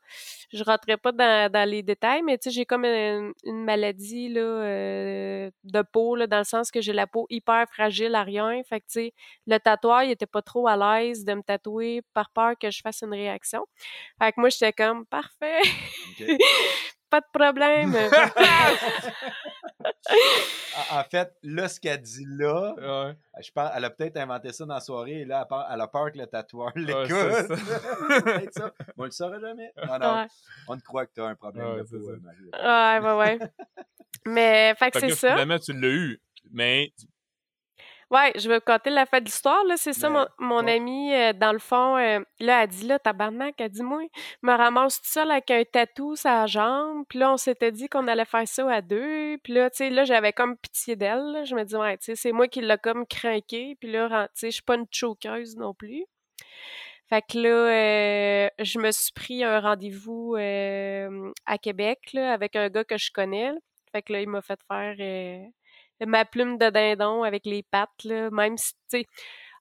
je 0.53 0.63
rentrais 0.63 0.95
pas 0.95 1.11
dans, 1.11 1.69
les 1.69 1.83
détails, 1.83 2.21
mais 2.23 2.37
tu 2.37 2.49
sais, 2.49 2.55
j'ai 2.55 2.65
comme 2.65 2.85
une, 2.85 3.33
maladie 3.45 4.29
là, 4.29 4.41
euh, 4.41 5.51
de 5.65 5.81
peau, 5.81 6.15
là, 6.15 6.27
dans 6.27 6.37
le 6.37 6.43
sens 6.45 6.71
que 6.71 6.79
j'ai 6.79 6.93
la 6.93 7.07
peau 7.07 7.27
hyper 7.29 7.67
fragile 7.69 8.15
à 8.15 8.23
rien. 8.23 8.61
Fait 8.63 8.79
que 8.79 8.85
tu 8.85 8.93
sais, 8.93 9.13
le 9.47 9.57
tatoueur, 9.57 10.03
il 10.03 10.11
était 10.11 10.25
pas 10.25 10.41
trop 10.41 10.67
à 10.67 10.77
l'aise 10.77 11.25
de 11.25 11.33
me 11.33 11.41
tatouer 11.41 12.01
par 12.13 12.29
peur 12.31 12.53
que 12.57 12.71
je 12.71 12.79
fasse 12.81 13.01
une 13.01 13.13
réaction. 13.13 13.65
Fait 14.21 14.31
que 14.31 14.39
moi, 14.39 14.49
j'étais 14.49 14.71
comme 14.71 15.05
parfait. 15.07 15.61
pas 17.09 17.21
de 17.21 17.25
problème. 17.31 17.93
en 20.91 21.03
fait, 21.03 21.31
là, 21.43 21.67
ce 21.67 21.79
qu'elle 21.79 22.01
dit 22.01 22.25
là, 22.27 22.73
je 23.41 23.51
pense, 23.51 23.71
elle 23.75 23.85
a 23.85 23.89
peut-être 23.89 24.17
inventé 24.17 24.51
ça 24.51 24.65
dans 24.65 24.75
la 24.75 24.79
soirée 24.79 25.21
et 25.21 25.25
là, 25.25 25.47
elle 25.71 25.81
a 25.81 25.87
peur 25.87 26.11
que 26.11 26.17
le 26.17 26.27
tatoueur 26.27 26.71
l'écoute. 26.75 27.11
Ouais, 27.11 28.49
ça. 28.51 28.71
On 28.97 29.05
le 29.05 29.11
saura 29.11 29.39
jamais. 29.39 29.71
Non, 29.87 29.99
non. 29.99 30.27
On 30.67 30.77
te 30.77 30.83
croit 30.83 31.05
que 31.05 31.13
tu 31.13 31.21
as 31.21 31.25
un 31.25 31.35
problème 31.35 31.77
de 31.77 31.83
peau, 31.83 31.99
Marie. 32.21 32.49
Ouais, 32.53 32.99
ouais, 33.07 33.17
ouais. 33.17 33.39
Mais, 34.25 34.75
fait 34.75 34.91
que 34.91 34.99
c'est 34.99 35.11
ça. 35.11 35.31
Finalement, 35.31 35.59
tu 35.59 35.71
l'as 35.73 35.87
eu. 35.87 36.21
Mais 36.51 36.91
Ouais, 38.11 38.33
je 38.35 38.49
vais 38.49 38.59
conter 38.59 38.89
la 38.89 39.05
fin 39.05 39.19
de 39.19 39.25
l'histoire. 39.25 39.63
Là, 39.65 39.75
c'est 39.77 39.93
ça, 39.93 40.09
mon, 40.09 40.25
mon 40.39 40.65
ami, 40.67 41.13
euh, 41.13 41.31
dans 41.31 41.53
le 41.53 41.59
fond, 41.59 41.95
euh, 41.97 42.19
là, 42.39 42.63
elle 42.63 42.69
dit, 42.69 42.87
là, 42.87 42.97
tabarnak, 42.97 43.53
elle 43.59 43.69
dit, 43.69 43.83
moi, 43.83 44.01
me 44.41 44.51
ramasse 44.51 44.99
tout 44.99 45.07
seul 45.07 45.29
avec 45.29 45.51
un 45.51 45.63
tatou 45.63 46.15
la 46.25 46.47
jambe. 46.47 47.05
Puis 47.07 47.19
là, 47.19 47.33
on 47.33 47.37
s'était 47.37 47.71
dit 47.71 47.87
qu'on 47.87 48.07
allait 48.07 48.25
faire 48.25 48.47
ça 48.47 48.67
à 48.71 48.81
deux. 48.81 49.37
Puis 49.43 49.53
là, 49.53 49.69
tu 49.69 49.77
sais, 49.77 49.89
là, 49.91 50.05
j'avais 50.05 50.33
comme 50.33 50.57
pitié 50.57 50.95
d'elle. 50.95 51.43
Je 51.45 51.53
me 51.53 51.63
dis, 51.63 51.75
ouais, 51.75 51.97
tu 51.97 52.05
sais, 52.05 52.15
c'est 52.15 52.31
moi 52.31 52.47
qui 52.47 52.61
l'ai 52.61 52.77
comme 52.79 53.05
craqué. 53.05 53.77
Puis 53.79 53.91
là, 53.91 54.27
tu 54.29 54.39
sais, 54.39 54.47
je 54.47 54.55
suis 54.55 54.63
pas 54.63 54.75
une 54.75 54.87
choqueuse 54.91 55.55
non 55.55 55.75
plus. 55.75 56.03
Fait 57.09 57.21
que 57.21 57.37
là, 57.37 57.49
euh, 57.49 58.49
je 58.59 58.79
me 58.79 58.91
suis 58.91 59.11
pris 59.13 59.43
un 59.43 59.59
rendez-vous 59.59 60.35
à 60.35 61.57
Québec, 61.59 61.99
là, 62.13 62.33
avec 62.33 62.55
un 62.55 62.69
gars 62.69 62.83
que 62.83 62.97
je 62.97 63.11
connais. 63.11 63.51
Fait 63.91 64.01
que 64.01 64.13
là, 64.13 64.21
il 64.21 64.29
m'a 64.29 64.41
fait 64.41 64.59
faire 64.67 64.95
ma 66.05 66.25
plume 66.25 66.57
de 66.57 66.69
dindon 66.69 67.23
avec 67.23 67.45
les 67.45 67.63
pattes, 67.63 68.03
là, 68.03 68.29
même 68.31 68.57
si, 68.57 68.73
tu 68.73 68.99
sais, 68.99 69.05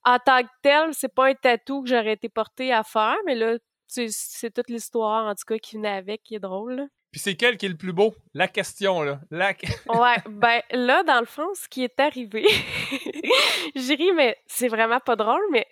en 0.05 0.17
tant 0.19 0.41
que 0.43 0.49
tel, 0.61 0.93
c'est 0.93 1.13
pas 1.13 1.27
un 1.27 1.33
tatou 1.33 1.83
que 1.83 1.89
j'aurais 1.89 2.13
été 2.13 2.29
porté 2.29 2.71
à 2.73 2.83
faire, 2.83 3.17
mais 3.25 3.35
là, 3.35 3.57
c'est 3.87 4.53
toute 4.53 4.69
l'histoire, 4.69 5.27
en 5.27 5.35
tout 5.35 5.45
cas, 5.47 5.57
qui 5.57 5.75
venait 5.75 5.89
avec, 5.89 6.23
qui 6.23 6.35
est 6.35 6.39
drôle. 6.39 6.87
Puis 7.11 7.19
c'est 7.19 7.35
quel 7.35 7.57
qui 7.57 7.65
est 7.65 7.69
le 7.69 7.77
plus 7.77 7.91
beau? 7.91 8.13
La 8.33 8.47
question, 8.47 9.01
là. 9.01 9.19
La... 9.31 9.49
ouais, 9.87 10.15
ben 10.29 10.61
là, 10.71 11.03
dans 11.03 11.19
le 11.19 11.25
fond, 11.25 11.47
ce 11.55 11.67
qui 11.67 11.83
est 11.83 11.99
arrivé, 11.99 12.45
je 13.75 13.97
ris, 13.97 14.11
mais 14.13 14.37
c'est 14.45 14.67
vraiment 14.67 14.99
pas 14.99 15.15
drôle, 15.15 15.41
mais 15.51 15.65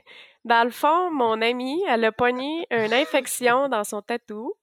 dans 0.46 0.64
le 0.64 0.72
fond, 0.72 1.12
mon 1.12 1.42
amie, 1.42 1.84
elle 1.88 2.06
a 2.06 2.12
pogné 2.12 2.66
une 2.72 2.94
infection 2.94 3.70
dans 3.70 3.84
son 3.84 4.02
tatou. 4.02 4.54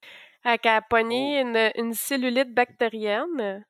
Elle 0.43 0.59
a 0.65 0.83
pogné 0.83 1.39
oh. 1.39 1.47
une, 1.47 1.71
une 1.77 1.95
cellulite 1.95 2.53
bactérienne. 2.53 3.65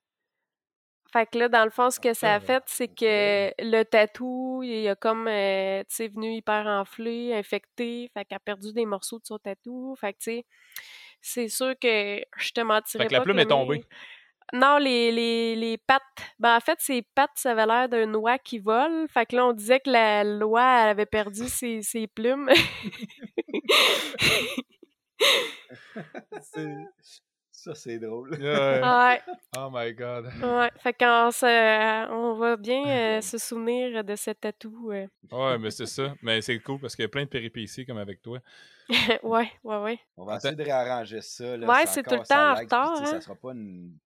Fait 1.14 1.30
que 1.30 1.38
là, 1.38 1.48
dans 1.48 1.64
le 1.64 1.70
fond, 1.70 1.92
ce 1.92 2.00
que 2.00 2.12
ça 2.12 2.34
a 2.34 2.40
fait, 2.40 2.64
c'est 2.66 2.88
que 2.88 3.52
le 3.60 3.84
tatou, 3.84 4.64
il 4.64 4.88
a 4.88 4.96
comme, 4.96 5.28
euh, 5.28 5.84
tu 5.88 5.94
sais, 5.94 6.08
venu 6.08 6.34
hyper 6.34 6.66
enflé, 6.66 7.32
infecté. 7.32 8.10
Fait 8.12 8.24
qu'elle 8.24 8.34
a 8.34 8.40
perdu 8.40 8.72
des 8.72 8.84
morceaux 8.84 9.20
de 9.20 9.24
son 9.24 9.38
tatou. 9.38 9.94
Fait 9.94 10.12
que, 10.12 10.18
tu 10.18 10.24
sais, 10.24 10.44
c'est 11.20 11.46
sûr 11.46 11.74
que 11.80 12.20
je 12.36 12.50
te 12.50 12.60
mentirais 12.62 13.04
pas. 13.04 13.06
Fait 13.08 13.08
que 13.10 13.14
la 13.14 13.20
plume 13.20 13.38
est 13.38 13.46
tombée. 13.46 13.84
Non, 14.52 14.78
les, 14.78 15.12
les, 15.12 15.54
les 15.54 15.78
pattes. 15.78 16.02
Ben, 16.40 16.56
en 16.56 16.60
fait, 16.60 16.80
ses 16.80 17.02
pattes, 17.02 17.30
ça 17.36 17.52
avait 17.52 17.66
l'air 17.66 17.88
d'un 17.88 18.12
oie 18.14 18.40
qui 18.40 18.58
vole. 18.58 19.06
Fait 19.08 19.24
que 19.24 19.36
là, 19.36 19.46
on 19.46 19.52
disait 19.52 19.78
que 19.78 19.90
la 19.90 20.24
loi 20.24 20.64
avait 20.64 21.06
perdu 21.06 21.44
ses, 21.48 21.82
ses 21.82 22.08
plumes. 22.08 22.50
Ça, 27.64 27.74
c'est 27.74 27.98
drôle. 27.98 28.30
Ouais, 28.34 29.22
Oh 29.56 29.70
my 29.72 29.94
god. 29.94 30.26
ouais. 30.42 30.70
Fait 30.78 30.92
qu'on 30.92 31.30
se- 31.30 32.10
on 32.10 32.34
va 32.34 32.56
bien 32.58 32.84
euh, 33.18 33.20
se 33.22 33.38
souvenir 33.38 34.04
de 34.04 34.14
ce 34.16 34.32
tatou. 34.32 34.90
euh. 34.92 35.06
Ouais, 35.32 35.56
mais 35.58 35.70
c'est 35.70 35.86
ça. 35.86 36.14
Mais 36.20 36.42
c'est 36.42 36.58
cool 36.60 36.78
parce 36.78 36.94
qu'il 36.94 37.04
y 37.04 37.06
a 37.06 37.08
plein 37.08 37.24
de 37.24 37.28
péripéties 37.30 37.86
comme 37.86 37.96
avec 37.96 38.20
toi. 38.20 38.38
ouais, 39.22 39.50
ouais, 39.62 39.78
ouais. 39.78 39.98
On 40.18 40.26
va 40.26 40.36
essayer 40.36 40.54
de 40.54 40.62
réarranger 40.62 41.22
ça. 41.22 41.56
Là, 41.56 41.66
Ouais, 41.66 41.86
c'est 41.86 42.02
tout 42.02 42.16
le 42.16 42.24
ça 42.24 42.34
temps 42.34 42.52
en 42.52 42.54
retard, 42.60 42.96
sais, 42.96 43.02
hein. 43.02 43.06
Ça 43.06 43.20
sera 43.22 43.34
pas 43.34 43.52
une. 43.52 43.96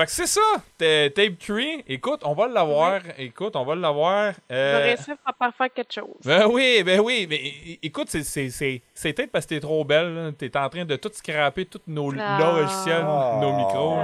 Fait 0.00 0.06
que 0.06 0.12
c'est 0.12 0.26
ça, 0.26 0.40
Tape 0.78 1.38
Tree. 1.38 1.84
Écoute, 1.86 2.20
on 2.24 2.32
va 2.32 2.48
l'avoir. 2.48 3.00
Écoute, 3.18 3.54
on 3.54 3.64
va 3.66 3.74
l'avoir. 3.74 4.32
Euh, 4.50 4.78
réussir 4.82 5.14
à 5.26 5.32
pas 5.34 5.52
faire 5.52 5.70
quelque 5.74 5.92
chose. 5.92 6.16
Ben 6.24 6.46
oui, 6.46 6.82
ben 6.82 7.00
oui. 7.00 7.26
Mais 7.28 7.78
écoute, 7.82 8.08
c'est- 8.08 8.80
peut-être 9.02 9.30
parce 9.30 9.44
que 9.44 9.50
t'es 9.56 9.60
trop 9.60 9.84
belle. 9.84 10.32
T'es 10.38 10.56
en 10.56 10.70
train 10.70 10.86
de 10.86 10.96
tout 10.96 11.10
scraper, 11.12 11.66
tous 11.66 11.82
nos 11.86 12.14
Ah. 12.18 12.38
logiciels, 12.40 13.04
nos 13.04 13.52
micros. 13.58 13.98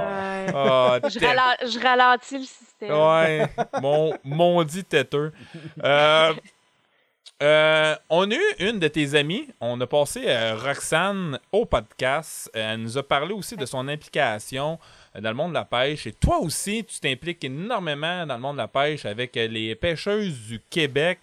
Ah, 0.53 0.99
Je, 1.09 1.17
rala- 1.19 1.57
je 1.67 1.79
ralentis 1.79 2.37
le 2.37 2.43
système. 2.43 2.91
Ouais, 2.93 3.47
mon, 3.81 4.15
mon 4.23 4.63
dit 4.63 4.83
têteux. 4.83 5.31
Euh, 5.83 6.31
euh, 7.41 7.95
on 8.09 8.29
a 8.29 8.35
eu 8.35 8.53
une 8.59 8.77
de 8.79 8.87
tes 8.87 9.15
amies, 9.15 9.47
on 9.61 9.81
a 9.81 9.87
passé 9.87 10.25
euh, 10.27 10.55
Roxane 10.55 11.39
au 11.51 11.65
podcast. 11.65 12.51
Elle 12.53 12.81
nous 12.81 12.97
a 12.99 13.03
parlé 13.07 13.33
aussi 13.33 13.55
de 13.57 13.65
son 13.65 13.87
implication 13.87 14.77
dans 15.13 15.29
le 15.29 15.35
monde 15.35 15.49
de 15.49 15.55
la 15.55 15.65
pêche. 15.65 16.07
Et 16.07 16.13
toi 16.13 16.39
aussi, 16.39 16.83
tu 16.85 16.99
t'impliques 16.99 17.43
énormément 17.43 18.25
dans 18.25 18.35
le 18.35 18.41
monde 18.41 18.55
de 18.55 18.61
la 18.61 18.67
pêche 18.67 19.05
avec 19.05 19.35
euh, 19.37 19.47
les 19.47 19.75
pêcheuses 19.75 20.47
du 20.47 20.59
Québec. 20.69 21.19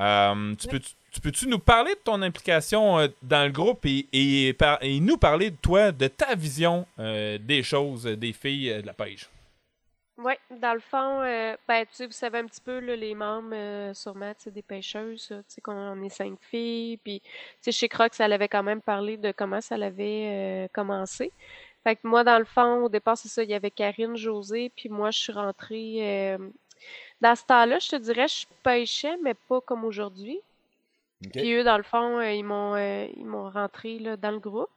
Euh, 0.00 0.54
tu 0.56 0.68
peux 0.68 0.80
tu 1.14 1.20
peux-tu 1.20 1.46
nous 1.46 1.60
parler 1.60 1.92
de 1.94 2.00
ton 2.00 2.20
implication 2.22 2.98
euh, 2.98 3.06
dans 3.22 3.46
le 3.46 3.52
groupe 3.52 3.86
et, 3.86 4.56
nous 5.00 5.16
parler 5.16 5.50
de 5.50 5.56
toi, 5.56 5.92
de 5.92 6.08
ta 6.08 6.34
vision 6.34 6.86
euh, 6.98 7.38
des 7.38 7.62
choses, 7.62 8.04
euh, 8.06 8.16
des 8.16 8.32
filles 8.32 8.70
euh, 8.70 8.82
de 8.82 8.86
la 8.88 8.94
pêche? 8.94 9.28
Oui, 10.18 10.34
dans 10.50 10.74
le 10.74 10.80
fond, 10.80 11.22
euh, 11.22 11.56
ben, 11.66 11.84
tu 11.86 11.88
sais, 11.92 12.06
vous 12.06 12.12
savez 12.12 12.38
un 12.38 12.46
petit 12.46 12.60
peu, 12.60 12.78
les 12.78 13.14
membres, 13.14 13.50
euh, 13.52 13.94
sûrement, 13.94 14.32
des 14.46 14.62
pêcheuses, 14.62 15.26
tu 15.28 15.34
sais, 15.48 15.60
qu'on 15.60 16.02
est 16.02 16.08
cinq 16.08 16.36
filles, 16.40 16.98
puis, 16.98 17.20
tu 17.20 17.30
sais, 17.60 17.72
chez 17.72 17.88
Crocs, 17.88 18.12
elle 18.20 18.32
avait 18.32 18.48
quand 18.48 18.62
même 18.62 18.80
parlé 18.80 19.16
de 19.16 19.32
comment 19.32 19.60
ça 19.60 19.76
l'avait 19.76 20.66
euh, 20.66 20.68
commencé. 20.72 21.32
Fait 21.84 21.96
que 21.96 22.00
moi, 22.08 22.24
dans 22.24 22.38
le 22.38 22.44
fond, 22.46 22.84
au 22.84 22.88
départ, 22.88 23.16
c'est 23.18 23.28
ça, 23.28 23.42
il 23.42 23.50
y 23.50 23.54
avait 23.54 23.70
Karine, 23.70 24.16
José, 24.16 24.72
puis 24.74 24.88
moi, 24.88 25.10
je 25.10 25.18
suis 25.18 25.32
rentrée, 25.32 25.98
euh, 26.32 26.38
dans 27.20 27.36
ce 27.36 27.44
temps-là, 27.44 27.78
je 27.78 27.90
te 27.90 27.96
dirais, 27.96 28.26
je 28.28 28.46
pêchais, 28.62 29.16
mais 29.22 29.34
pas 29.34 29.60
comme 29.60 29.84
aujourd'hui. 29.84 30.38
OK. 31.26 31.32
Puis 31.32 31.52
eux, 31.52 31.64
dans 31.64 31.76
le 31.76 31.82
fond, 31.82 32.18
euh, 32.18 32.32
ils 32.32 32.44
m'ont 32.44 32.74
euh, 32.74 33.06
ils 33.16 33.26
m'ont 33.26 33.50
rentré 33.50 33.98
là, 33.98 34.16
dans 34.16 34.30
le 34.30 34.38
groupe. 34.40 34.70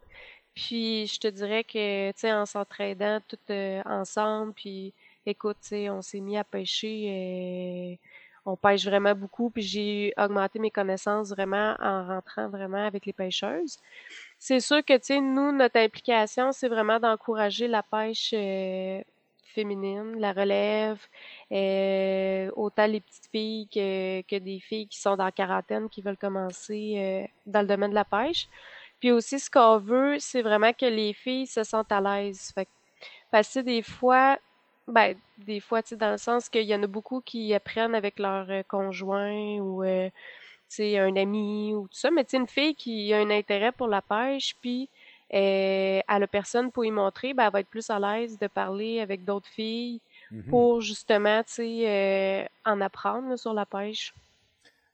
Puis 0.54 1.08
je 1.08 1.20
te 1.20 1.28
dirais 1.28 1.64
que, 1.64 2.12
tu 2.12 2.20
sais, 2.20 2.34
en 2.34 2.46
s'entraidant 2.46 3.20
tout 3.28 3.38
euh, 3.52 3.82
ensemble, 3.86 4.54
puis 4.54 4.94
écoute, 5.26 5.58
tu 5.62 5.70
sais, 5.70 5.90
on 5.90 6.02
s'est 6.02 6.20
mis 6.20 6.38
à 6.38 6.44
pêcher. 6.44 7.98
euh, 8.02 8.08
on 8.48 8.56
pêche 8.56 8.86
vraiment 8.86 9.14
beaucoup, 9.14 9.50
puis 9.50 9.62
j'ai 9.62 10.14
augmenté 10.18 10.58
mes 10.58 10.72
connaissances 10.72 11.30
vraiment 11.30 11.76
en 11.82 12.08
rentrant 12.08 12.48
vraiment 12.50 12.86
avec 12.88 13.06
les 13.06 13.12
pêcheuses. 13.14 13.78
C'est 14.40 14.60
sûr 14.60 14.84
que, 14.86 14.94
tu 14.98 15.06
sais, 15.06 15.20
nous, 15.22 15.52
notre 15.52 15.80
implication, 15.80 16.52
c'est 16.52 16.68
vraiment 16.68 17.00
d'encourager 17.00 17.68
la 17.68 17.84
pêche 17.84 18.32
euh, 18.34 19.02
féminine, 19.44 20.20
la 20.20 20.32
relève, 20.32 21.00
euh, 21.52 22.52
autant 22.56 22.86
les 22.86 23.02
petites 23.02 23.30
filles 23.32 23.68
que, 23.74 24.22
que 24.22 24.36
des 24.38 24.60
filles 24.60 24.88
qui 24.88 25.00
sont 25.00 25.16
dans 25.16 25.26
la 25.26 25.32
quarantaine 25.32 25.90
qui 25.90 26.02
veulent 26.02 26.18
commencer 26.18 26.94
euh, 26.98 27.28
dans 27.48 27.62
le 27.62 27.68
domaine 27.68 27.90
de 27.90 27.96
la 27.96 28.06
pêche. 28.06 28.48
Puis 29.00 29.12
aussi, 29.12 29.40
ce 29.40 29.50
qu'on 29.50 29.78
veut, 29.80 30.18
c'est 30.20 30.42
vraiment 30.42 30.74
que 30.74 30.86
les 30.86 31.14
filles 31.14 31.48
se 31.48 31.64
sentent 31.64 31.92
à 31.92 32.02
l'aise. 32.02 32.52
Fait 32.54 32.68
parce 33.32 33.54
que 33.54 33.60
des 33.60 33.82
fois, 33.82 34.38
ben, 34.88 35.16
des 35.38 35.60
fois, 35.60 35.84
tu 35.84 35.90
sais, 35.90 35.96
dans 35.98 36.12
le 36.12 36.18
sens 36.18 36.50
qu'il 36.50 36.64
y 36.64 36.76
en 36.76 36.84
a 36.84 36.88
beaucoup 36.88 37.22
qui 37.22 37.54
apprennent 37.54 37.96
avec 37.96 38.20
leur 38.20 38.50
euh, 38.50 38.64
conjoint 38.68 39.58
ou, 39.60 39.84
euh, 39.84 40.10
un 40.80 41.16
ami 41.16 41.74
ou 41.74 41.88
tout 41.88 41.98
ça. 41.98 42.12
Mais 42.12 42.24
tu 42.24 42.32
sais, 42.32 42.38
une 42.38 42.48
fille 42.48 42.76
qui 42.76 43.14
a 43.14 43.20
un 43.20 43.30
intérêt 43.30 43.72
pour 43.72 43.88
la 43.88 44.02
pêche, 44.02 44.56
puis 44.62 44.90
euh, 45.34 46.00
elle 46.08 46.24
a 46.24 46.28
personne 46.28 46.72
pour 46.72 46.86
y 46.86 46.92
montrer, 46.92 47.34
ben, 47.34 47.46
elle 47.46 47.52
va 47.54 47.60
être 47.60 47.68
plus 47.70 47.90
à 47.90 48.00
l'aise 48.00 48.38
de 48.40 48.48
parler 48.48 49.00
avec 49.00 49.24
d'autres 49.26 49.50
filles 49.50 50.02
Mhm. 50.32 50.44
pour 50.50 50.82
justement, 50.82 51.42
tu 51.44 51.54
sais, 51.54 51.90
euh, 51.90 52.46
en 52.66 52.82
apprendre 52.82 53.30
là, 53.30 53.38
sur 53.38 53.54
la 53.54 53.66
pêche. 53.66 54.14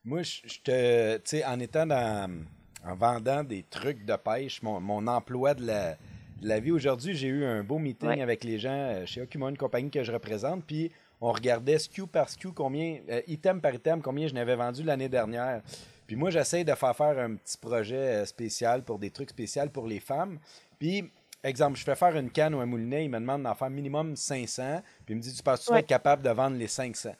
Moi, 0.05 0.21
je, 0.23 0.41
je 0.45 0.59
te. 0.61 1.15
Tu 1.17 1.21
sais, 1.25 1.45
en 1.45 1.59
étant 1.59 1.85
dans. 1.85 2.45
En 2.85 2.95
vendant 2.95 3.45
des 3.45 3.63
trucs 3.63 4.03
de 4.05 4.13
pêche, 4.17 4.61
mon, 4.61 4.81
mon 4.81 5.07
emploi 5.07 5.53
de 5.53 5.65
la, 5.65 5.93
de 6.41 6.47
la 6.49 6.59
vie. 6.59 6.71
Aujourd'hui, 6.73 7.15
j'ai 7.15 7.29
eu 7.29 7.45
un 7.45 7.63
beau 7.63 7.79
meeting 7.79 8.09
Ouais. 8.09 8.21
avec 8.21 8.43
les 8.43 8.59
gens 8.59 8.71
euh, 8.73 9.05
chez 9.05 9.21
Okuma, 9.21 9.49
une 9.49 9.57
compagnie 9.57 9.89
que 9.89 10.03
je 10.03 10.11
représente. 10.11 10.65
Puis, 10.65 10.91
on 11.25 11.31
regardait 11.31 11.79
SKU 11.79 12.05
par 12.05 12.29
SKU, 12.29 12.51
combien, 12.51 12.99
euh, 13.09 13.21
item 13.27 13.61
par 13.61 13.73
item, 13.73 14.01
combien 14.01 14.27
je 14.27 14.33
n'avais 14.33 14.55
vendu 14.55 14.83
l'année 14.83 15.07
dernière. 15.07 15.61
Puis, 16.05 16.17
moi, 16.17 16.29
j'essaie 16.29 16.65
de 16.65 16.73
faire 16.75 16.93
faire 16.95 17.17
un 17.17 17.35
petit 17.35 17.57
projet 17.57 17.95
euh, 17.95 18.25
spécial 18.25 18.83
pour 18.83 18.99
des 18.99 19.09
trucs 19.09 19.29
spéciaux 19.29 19.69
pour 19.71 19.87
les 19.87 20.01
femmes. 20.01 20.37
Puis, 20.77 21.09
exemple, 21.41 21.77
je 21.79 21.83
fais 21.85 21.95
faire 21.95 22.15
une 22.17 22.29
canne 22.29 22.53
ou 22.55 22.59
un 22.59 22.65
moulinet, 22.65 23.05
il 23.05 23.09
me 23.09 23.19
demande 23.19 23.43
d'en 23.43 23.55
faire 23.55 23.69
minimum 23.69 24.17
500. 24.17 24.81
Puis, 25.05 25.13
il 25.13 25.15
me 25.15 25.21
dit, 25.21 25.33
tu 25.33 25.41
penses 25.41 25.59
que 25.61 25.63
tu 25.65 25.69
vas 25.69 25.75
Ouais. 25.75 25.79
être 25.79 25.87
capable 25.87 26.23
de 26.23 26.29
vendre 26.29 26.57
les 26.57 26.67
500? 26.67 27.11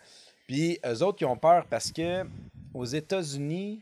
Puis, 0.47 0.79
eux 0.85 1.01
autres, 1.01 1.19
ils 1.21 1.25
ont 1.25 1.37
peur 1.37 1.65
parce 1.69 1.89
que 1.89 2.25
aux 2.73 2.85
États-Unis, 2.85 3.81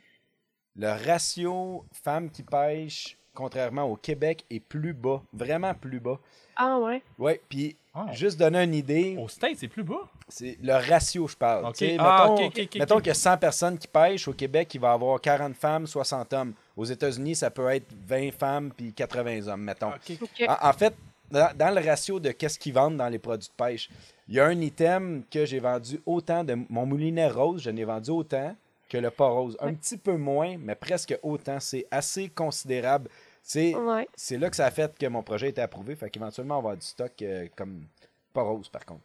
le 0.75 0.89
ratio 1.07 1.83
femmes 2.03 2.29
qui 2.29 2.43
pêchent, 2.43 3.17
contrairement 3.33 3.83
au 3.83 3.95
Québec, 3.95 4.45
est 4.49 4.59
plus 4.59 4.93
bas. 4.93 5.21
Vraiment 5.33 5.73
plus 5.73 5.99
bas. 5.99 6.19
Ah 6.55 6.77
ouais? 6.79 7.01
Oui, 7.17 7.33
puis 7.49 7.75
Ah. 7.93 8.07
juste 8.13 8.37
donner 8.39 8.63
une 8.63 8.73
idée, 8.73 9.17
Au 9.19 9.27
States, 9.27 9.57
c'est 9.57 9.67
plus 9.67 9.83
bas? 9.83 10.07
c'est 10.29 10.57
le 10.61 10.73
ratio, 10.73 11.27
je 11.27 11.35
parle. 11.35 11.65
Ok. 11.65 11.75
Tu 11.75 11.87
sais, 11.87 11.95
Ah, 11.99 12.27
mettons 12.29 12.45
ok, 12.45 12.53
ok, 12.57 12.61
ok, 12.63 12.75
mettons 12.79 12.97
qu'il 12.97 13.07
y 13.07 13.11
a 13.11 13.15
100 13.15 13.37
personnes 13.37 13.77
qui 13.77 13.87
pêchent. 13.87 14.27
Au 14.27 14.33
Québec, 14.33 14.73
il 14.73 14.79
va 14.81 14.91
y 14.91 14.93
avoir 14.93 15.19
40 15.19 15.55
femmes, 15.55 15.87
60 15.87 16.31
hommes. 16.33 16.53
Aux 16.77 16.85
États-Unis, 16.85 17.35
ça 17.35 17.49
peut 17.51 17.67
être 17.69 17.87
20 18.07 18.31
femmes 18.31 18.71
puis 18.75 18.93
80 18.93 19.47
hommes, 19.47 19.61
mettons. 19.63 19.89
Ok. 19.89 20.17
OK. 20.21 20.45
En, 20.47 20.69
en 20.69 20.73
fait, 20.73 20.93
dans, 21.29 21.49
dans 21.55 21.73
le 21.73 21.85
ratio 21.85 22.19
de 22.19 22.31
qu'est-ce 22.31 22.59
qu'ils 22.59 22.73
vendent 22.73 22.97
dans 22.97 23.09
les 23.09 23.19
produits 23.19 23.47
de 23.49 23.53
pêche, 23.63 23.89
il 24.27 24.35
y 24.35 24.39
a 24.39 24.45
un 24.45 24.59
item 24.61 25.23
que 25.29 25.45
j'ai 25.45 25.59
vendu 25.59 25.99
autant 26.05 26.43
de 26.43 26.57
mon 26.69 26.85
moulinet 26.85 27.27
rose, 27.29 27.61
je 27.61 27.69
n'ai 27.69 27.83
vendu 27.83 28.11
autant 28.11 28.55
que 28.91 28.97
le 28.97 29.09
pas 29.09 29.27
rose. 29.29 29.55
Un 29.61 29.67
Ouais. 29.67 29.73
petit 29.73 29.97
peu 29.97 30.17
moins, 30.17 30.57
mais 30.59 30.75
presque 30.75 31.17
autant. 31.23 31.59
C'est 31.61 31.87
assez 31.91 32.27
considérable. 32.29 33.09
C'est 33.41 33.73
Ouais. 33.73 34.05
là 34.37 34.49
que 34.49 34.55
ça 34.55 34.65
a 34.65 34.71
fait 34.71 34.97
que 34.97 35.05
mon 35.07 35.23
projet 35.23 35.45
a 35.45 35.49
été 35.49 35.61
approuvé. 35.61 35.95
Fait 35.95 36.09
qu'éventuellement, 36.09 36.55
on 36.59 36.61
va 36.61 36.69
avoir 36.71 36.77
du 36.77 36.85
stock 36.85 37.13
euh, 37.21 37.47
comme 37.55 37.85
pas 38.33 38.41
rose, 38.41 38.67
par 38.69 38.85
contre. 38.85 39.01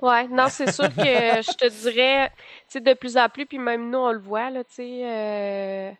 Ouais, 0.00 0.28
non, 0.28 0.46
c'est 0.48 0.70
sûr 0.70 0.88
que 0.88 0.94
je 1.02 1.56
te 1.56 1.68
dirais, 1.82 2.28
tu 2.30 2.34
sais, 2.68 2.80
de 2.80 2.94
plus 2.94 3.16
en 3.16 3.28
plus, 3.28 3.46
puis 3.46 3.58
même 3.58 3.90
nous, 3.90 3.98
on 3.98 4.12
le 4.12 4.18
voit, 4.18 4.50
là, 4.50 4.62
tu 4.64 4.74
sais, 4.74 5.00
euh, 5.04 5.90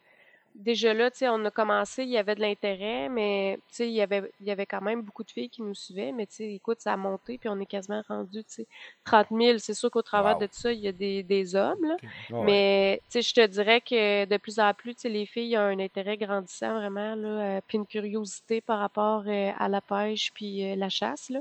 déjà 0.57 0.95
là, 0.95 1.11
tu 1.11 1.19
sais, 1.19 1.29
on 1.29 1.45
a 1.45 1.51
commencé, 1.51 2.03
il 2.05 2.11
y 2.11 2.19
avait 2.19 2.35
de 2.35 2.41
l'intérêt, 2.41 3.09
mais, 3.09 3.59
tu 3.69 3.75
sais, 3.77 3.89
il 3.89 3.95
y 3.95 4.03
avait, 4.03 4.31
il 4.41 4.47
y 4.47 4.51
avait 4.51 4.67
quand 4.67 4.81
même 4.83 5.03
beaucoup 5.03 5.25
de 5.25 5.31
filles 5.31 5.51
qui 5.51 5.63
nous 5.63 5.75
suivaient, 5.75 6.13
mais, 6.13 6.27
tu 6.27 6.35
sais, 6.37 6.55
écoute, 6.55 6.81
ça 6.81 6.93
a 6.95 6.97
monté, 6.97 7.39
puis 7.39 7.49
on 7.49 7.61
est 7.61 7.67
quasiment 7.67 8.03
rendu, 8.09 8.45
tu 8.45 8.53
sais, 8.55 8.67
30 9.05 9.29
000. 9.31 9.59
C'est 9.59 9.75
sûr 9.75 9.91
qu'au 9.91 10.03
travers 10.03 10.35
Wow. 10.35 10.41
de 10.41 10.47
tout 10.47 10.55
ça, 10.55 10.73
il 10.73 10.81
y 10.81 10.89
a 10.89 10.93
des, 10.93 11.23
des 11.23 11.55
hommes, 11.57 11.85
là, 11.85 11.97
mais, 12.39 13.03
tu 13.11 13.21
sais, 13.21 13.23
je 13.23 13.35
te 13.35 13.47
dirais 13.47 13.81
que 13.81 14.25
de 14.27 14.37
plus 14.39 14.59
en 14.59 14.73
plus, 14.75 14.95
tu 14.95 15.03
sais, 15.03 15.09
les 15.09 15.27
filles 15.27 15.57
ont 15.59 15.61
un 15.63 15.79
intérêt 15.79 16.17
grandissant, 16.17 16.75
vraiment, 16.75 17.15
là, 17.15 17.57
euh, 17.59 17.61
puis 17.67 17.79
une 17.79 17.87
curiosité 17.87 18.61
par 18.61 18.79
rapport 18.81 19.25
euh, 19.27 19.51
à 19.59 19.69
la 19.69 19.81
pêche, 19.81 20.33
puis 20.35 20.65
euh, 20.73 20.77
la 20.77 20.89
chasse, 20.89 21.31
là. 21.31 21.41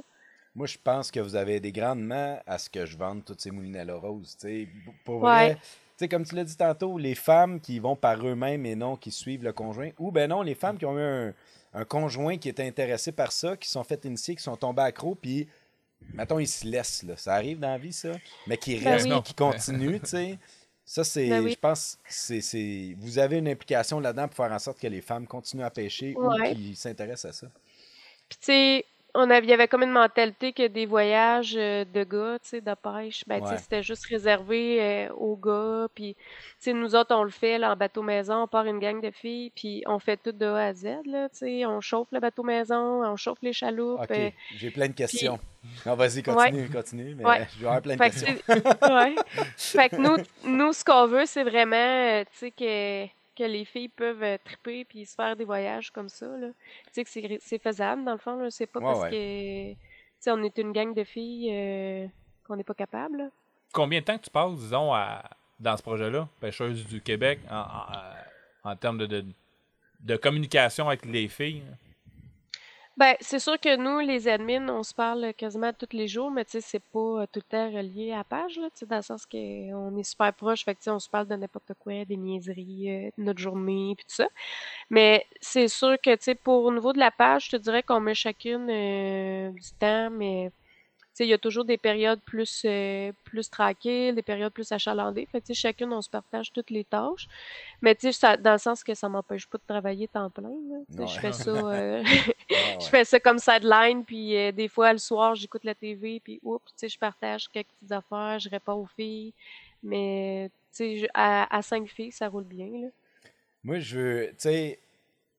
Moi, 0.56 0.68
je 0.68 0.78
pense 0.82 1.12
que 1.12 1.20
vous 1.20 1.36
avez 1.36 1.56
aidé 1.56 1.72
grandement 1.72 2.40
à 2.48 2.58
ce 2.58 2.70
que 2.70 2.86
je 2.86 2.98
vende 2.98 3.26
tous 3.26 3.36
ces 3.38 3.52
moulinets-là 3.52 3.96
roses. 3.96 4.38
tu 4.40 4.48
sais. 4.48 4.68
Pour 5.04 5.22
Ouais. 5.24 5.58
vrai, 6.00 6.08
comme 6.08 6.26
tu 6.26 6.34
l'as 6.36 6.44
dit 6.46 6.56
tantôt, 6.56 6.98
les 6.98 7.16
femmes 7.16 7.60
qui 7.60 7.80
vont 7.80 7.96
par 7.96 8.26
eux-mêmes 8.26 8.66
et 8.66 8.76
non 8.76 8.96
qui 8.96 9.12
suivent 9.12 9.44
le 9.44 9.52
conjoint, 9.54 9.90
ou 10.00 10.12
ben 10.12 10.30
non, 10.30 10.42
les 10.42 10.56
femmes 10.56 10.78
qui 10.78 10.86
ont 10.86 10.98
eu 10.98 11.02
un, 11.02 11.34
un 11.74 11.84
conjoint 11.86 12.38
qui 12.38 12.48
était 12.50 12.66
intéressé 12.66 13.12
par 13.12 13.32
ça, 13.34 13.58
qui 13.58 13.70
sont 13.70 13.84
fait 13.84 14.06
initier, 14.06 14.36
qui 14.36 14.44
sont 14.44 14.56
tombés 14.56 14.84
accros, 14.84 15.16
puis, 15.16 15.48
mettons, 16.14 16.40
ils 16.40 16.48
se 16.48 16.66
laissent, 16.66 17.04
là. 17.04 17.18
Ça 17.18 17.34
arrive 17.36 17.60
dans 17.60 17.72
la 17.72 17.78
vie, 17.78 17.92
ça, 17.94 18.14
mais 18.48 18.58
qui 18.58 18.80
Ben 18.80 18.94
restent, 18.94 19.08
oui. 19.12 19.24
qui 19.24 19.34
continuent, 19.34 20.00
tu 20.00 20.08
sais. 20.08 20.40
Ça, 20.88 21.04
c'est, 21.04 21.28
Ben 21.30 21.44
oui. 21.44 21.52
je 21.52 21.58
pense, 21.60 21.98
c'est, 22.08 22.42
c'est, 22.42 22.96
vous 23.00 23.18
avez 23.20 23.40
une 23.40 23.48
implication 23.50 24.00
là-dedans 24.00 24.28
pour 24.30 24.38
faire 24.38 24.54
en 24.54 24.60
sorte 24.60 24.80
que 24.80 24.88
les 24.88 25.02
femmes 25.02 25.26
continuent 25.28 25.64
à 25.64 25.72
pêcher 25.72 26.14
Ouais. 26.16 26.52
ou 26.52 26.56
qu'ils 26.56 26.78
s'intéressent 26.78 27.26
à 27.26 27.34
ça. 27.34 27.48
Puis 28.30 28.38
tu 28.40 28.46
sais, 28.46 28.86
on 29.16 29.30
avait, 29.30 29.46
il 29.46 29.50
y 29.50 29.54
avait 29.54 29.68
comme 29.68 29.84
une 29.84 29.92
mentalité 29.92 30.54
que 30.54 30.68
des 30.68 30.86
voyages 30.86 31.56
euh, 31.58 31.86
de 31.86 32.04
gars, 32.04 32.38
tu 32.42 32.50
sais, 32.50 32.62
de 32.62 32.74
pêche, 32.76 33.24
ben 33.28 33.40
tu 33.42 33.48
sais, 33.48 33.54
Ouais. 33.54 33.58
c'était 33.60 33.84
juste 33.84 34.06
réservé 34.08 34.78
euh, 34.82 35.14
aux 35.14 35.36
gars. 35.36 35.88
Puis, 35.96 36.16
tu 36.16 36.22
sais, 36.60 36.74
nous 36.74 36.96
autres, 36.96 37.16
on 37.16 37.24
le 37.24 37.30
fait 37.32 37.58
là, 37.58 37.72
en 37.72 37.76
bateau 37.76 38.04
maison, 38.04 38.44
on 38.44 38.48
part 38.48 38.66
une 38.66 38.80
gang 38.80 39.02
de 39.02 39.12
filles, 39.12 39.52
puis 39.56 39.84
on 39.88 40.00
fait 40.00 40.18
tout 40.18 40.32
de 40.32 40.46
A 40.46 40.68
à 40.68 40.74
Z, 40.74 40.86
là, 41.06 41.30
tu 41.30 41.38
sais, 41.38 41.66
on 41.66 41.82
chauffe 41.82 42.08
le 42.12 42.20
bateau 42.20 42.44
maison, 42.44 43.04
on 43.06 43.16
chauffe 43.16 43.40
les 43.42 43.54
chaloupes. 43.54 44.02
OK, 44.02 44.12
euh, 44.12 44.30
j'ai 44.58 44.70
plein 44.72 44.88
de 44.88 44.94
questions. 44.94 45.40
Non, 45.84 45.96
vas-y, 45.96 46.22
continue, 46.22 46.70
continue, 46.70 47.16
mais 47.16 47.26
Ouais. 47.26 47.48
je 47.56 47.60
vais 47.62 47.66
avoir 47.66 47.82
plein 47.82 47.96
de 47.96 48.04
fait 48.04 48.12
que, 48.12 48.14
questions. 48.24 48.96
ouais. 48.96 49.16
Fait 49.58 49.90
que 49.90 49.96
nous, 49.96 50.18
nous, 50.48 50.74
ce 50.74 50.86
qu'on 50.86 51.08
veut, 51.08 51.26
c'est 51.26 51.44
vraiment, 51.44 52.22
tu 52.26 52.38
sais, 52.38 52.52
que 52.52 53.06
que 53.36 53.44
les 53.44 53.66
filles 53.66 53.90
peuvent 53.90 54.24
euh, 54.24 54.38
triper 54.44 54.86
puis 54.86 55.06
se 55.06 55.16
faire 55.16 55.36
des 55.36 55.44
voyages 55.46 55.92
comme 55.92 56.10
ça. 56.10 56.26
Là. 56.26 56.48
Tu 56.94 57.04
sais 57.06 57.22
que 57.22 57.38
c'est, 57.42 57.60
faisable, 57.62 58.04
dans 58.06 58.14
le 58.14 58.18
fond. 58.18 58.38
Là. 58.38 58.50
C'est 58.50 58.66
pas 58.68 58.80
Ouais, 58.80 58.86
parce 58.86 59.02
ouais. 59.04 59.10
que 59.12 59.74
tu 59.74 59.78
sais, 60.20 60.32
on 60.32 60.42
est 60.44 60.58
une 60.58 60.72
gang 60.72 60.94
de 60.94 61.04
filles 61.04 61.50
euh, 61.52 62.08
qu'on 62.46 62.56
n'est 62.56 62.64
pas 62.64 62.74
capable. 62.74 63.18
là. 63.18 63.30
Combien 63.74 64.00
de 64.00 64.06
temps 64.06 64.18
que 64.18 64.24
tu 64.24 64.30
passes, 64.30 64.56
disons, 64.56 64.94
à, 64.94 65.24
dans 65.60 65.76
ce 65.76 65.84
projet-là, 65.84 66.28
Pêcheuse 66.40 66.86
du 66.88 67.02
Québec, 67.02 67.40
en, 67.52 67.60
en, 68.66 68.72
en 68.72 68.76
termes 68.78 68.98
de, 69.00 69.06
de, 69.06 69.26
de 70.00 70.16
communication 70.16 70.88
avec 70.88 71.06
les 71.06 71.28
filles? 71.28 71.64
Ben, 72.98 73.16
c'est 73.20 73.40
sûr 73.40 73.60
que 73.60 73.76
nous, 73.76 74.00
les 74.00 74.30
admins, 74.30 74.70
on 74.70 74.82
se 74.82 74.94
parle 74.94 75.34
quasiment 75.34 75.74
tous 75.74 75.92
les 75.92 76.08
jours, 76.08 76.32
mais 76.32 76.46
tu 76.46 76.52
sais, 76.52 76.62
c'est 76.62 76.80
pas 76.80 77.00
euh, 77.24 77.26
tout 77.30 77.40
le 77.40 77.50
temps 77.50 77.70
relié 77.70 78.14
à 78.14 78.18
la 78.20 78.24
page, 78.24 78.58
là, 78.58 78.70
tu 78.70 78.80
sais, 78.80 78.86
dans 78.86 78.96
le 78.96 79.02
sens 79.02 79.26
qu'on 79.26 79.98
est 79.98 80.04
super 80.04 80.34
proche, 80.34 80.64
fait 80.64 80.76
que 80.76 80.80
tu 80.80 80.86
sais, 80.86 80.92
on 80.92 81.00
se 81.00 81.10
parle 81.10 81.28
de 81.28 81.36
n'importe 81.36 81.74
quoi, 81.78 82.06
des 82.06 82.16
niaiseries, 82.16 83.08
euh, 83.08 83.10
notre 83.18 83.40
journée, 83.42 83.96
puis 83.98 84.06
tout 84.06 84.16
ça. 84.16 84.28
Mais 84.90 85.26
c'est 85.42 85.68
sûr 85.68 85.98
que, 86.02 86.16
tu 86.16 86.24
sais, 86.24 86.36
pour 86.36 86.64
au 86.66 86.74
niveau 86.74 86.94
de 86.94 87.00
la 87.00 87.12
page, 87.12 87.46
je 87.48 87.52
te 87.52 87.58
dirais 87.58 87.84
qu'on 87.84 88.00
met 88.02 88.16
chacune 88.16 88.70
euh, 88.70 89.52
du 89.52 89.72
temps, 89.80 90.10
mais 90.12 90.52
il 91.24 91.28
y 91.30 91.34
a 91.34 91.38
toujours 91.38 91.66
des 91.66 91.78
périodes 91.78 92.20
plus, 92.26 92.64
euh, 92.66 93.12
plus 93.24 93.50
tranquilles, 93.50 94.14
des 94.16 94.22
périodes 94.22 94.52
plus 94.52 94.72
achalandées. 94.72 95.26
Fait 95.32 95.42
que, 95.42 95.54
chacune, 95.54 95.94
on 95.94 96.02
se 96.02 96.10
partage 96.10 96.52
toutes 96.52 96.70
les 96.70 96.84
tâches. 96.84 97.28
Mais, 97.82 97.96
tu 97.96 98.08
sais, 98.08 98.12
ça- 98.12 98.38
dans 98.38 98.52
le 98.54 98.58
sens 98.58 98.84
que 98.84 98.94
ça 98.94 99.08
m'empêche 99.08 99.48
pas 99.48 99.58
de 99.58 99.64
travailler 99.68 100.08
temps 100.08 100.30
plein, 100.30 100.50
Ouais. 100.90 101.08
je 101.08 101.20
fais 101.20 101.32
ça... 101.32 101.52
euh, 101.52 102.04
je 102.82 102.86
fais 102.90 103.06
ça 103.06 103.20
comme 103.20 103.40
sideline, 103.40 104.04
puis 104.04 104.36
euh, 104.36 104.52
des 104.52 104.68
fois, 104.68 104.92
le 104.92 105.00
soir, 105.00 105.36
j'écoute 105.36 105.64
la 105.64 105.76
TV, 105.76 106.20
puis 106.24 106.40
oups, 106.44 106.66
tu 106.68 106.74
sais, 106.76 106.90
je 106.90 107.00
partage 107.00 107.48
quelques 107.50 107.68
petites 107.80 107.92
affaires, 107.92 108.40
je 108.40 108.50
réponds 108.50 108.74
aux 108.74 108.90
filles. 108.96 109.34
Mais, 109.84 110.50
tu 110.72 110.78
sais, 110.78 110.98
je- 110.98 111.08
à, 111.14 111.56
à 111.56 111.62
cinq 111.62 111.88
filles, 111.88 112.12
ça 112.12 112.28
roule 112.28 112.44
bien, 112.44 112.68
là. 112.68 112.88
Moi, 113.64 113.80
je 113.80 113.98
veux, 114.00 114.28
tu 114.30 114.36
sais, 114.40 114.80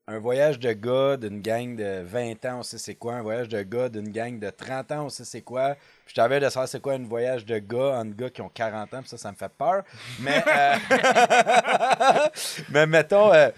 un 0.09 0.19
voyage 0.19 0.57
de 0.59 0.71
gars 0.71 1.17
d'une 1.17 1.41
gang 1.41 1.75
de 1.75 2.01
20 2.01 2.45
ans, 2.45 2.59
on 2.59 2.63
sait 2.63 2.77
c'est 2.77 2.95
quoi. 2.95 3.15
Un 3.15 3.21
voyage 3.21 3.49
de 3.49 3.61
gars 3.61 3.89
d'une 3.89 4.09
gang 4.09 4.39
de 4.39 4.49
30 4.49 4.91
ans, 4.93 5.05
on 5.05 5.09
sait 5.09 5.25
c'est 5.25 5.41
quoi. 5.41 5.75
Puis 6.05 6.11
je 6.11 6.13
t'avais 6.15 6.39
de 6.39 6.47
savoir 6.47 6.69
c'est 6.69 6.79
quoi 6.81 6.93
un 6.93 7.03
voyage 7.03 7.45
de 7.45 7.57
gars 7.59 7.99
entre 7.99 8.15
gars 8.15 8.29
qui 8.29 8.41
ont 8.41 8.47
40 8.49 8.93
ans, 8.93 8.99
puis 9.01 9.09
ça, 9.09 9.17
ça 9.17 9.31
me 9.31 9.35
fait 9.35 9.51
peur. 9.51 9.83
Mais, 10.21 10.41
euh, 10.47 10.75
mais 12.69 12.87
mettons, 12.87 13.33
euh, 13.33 13.49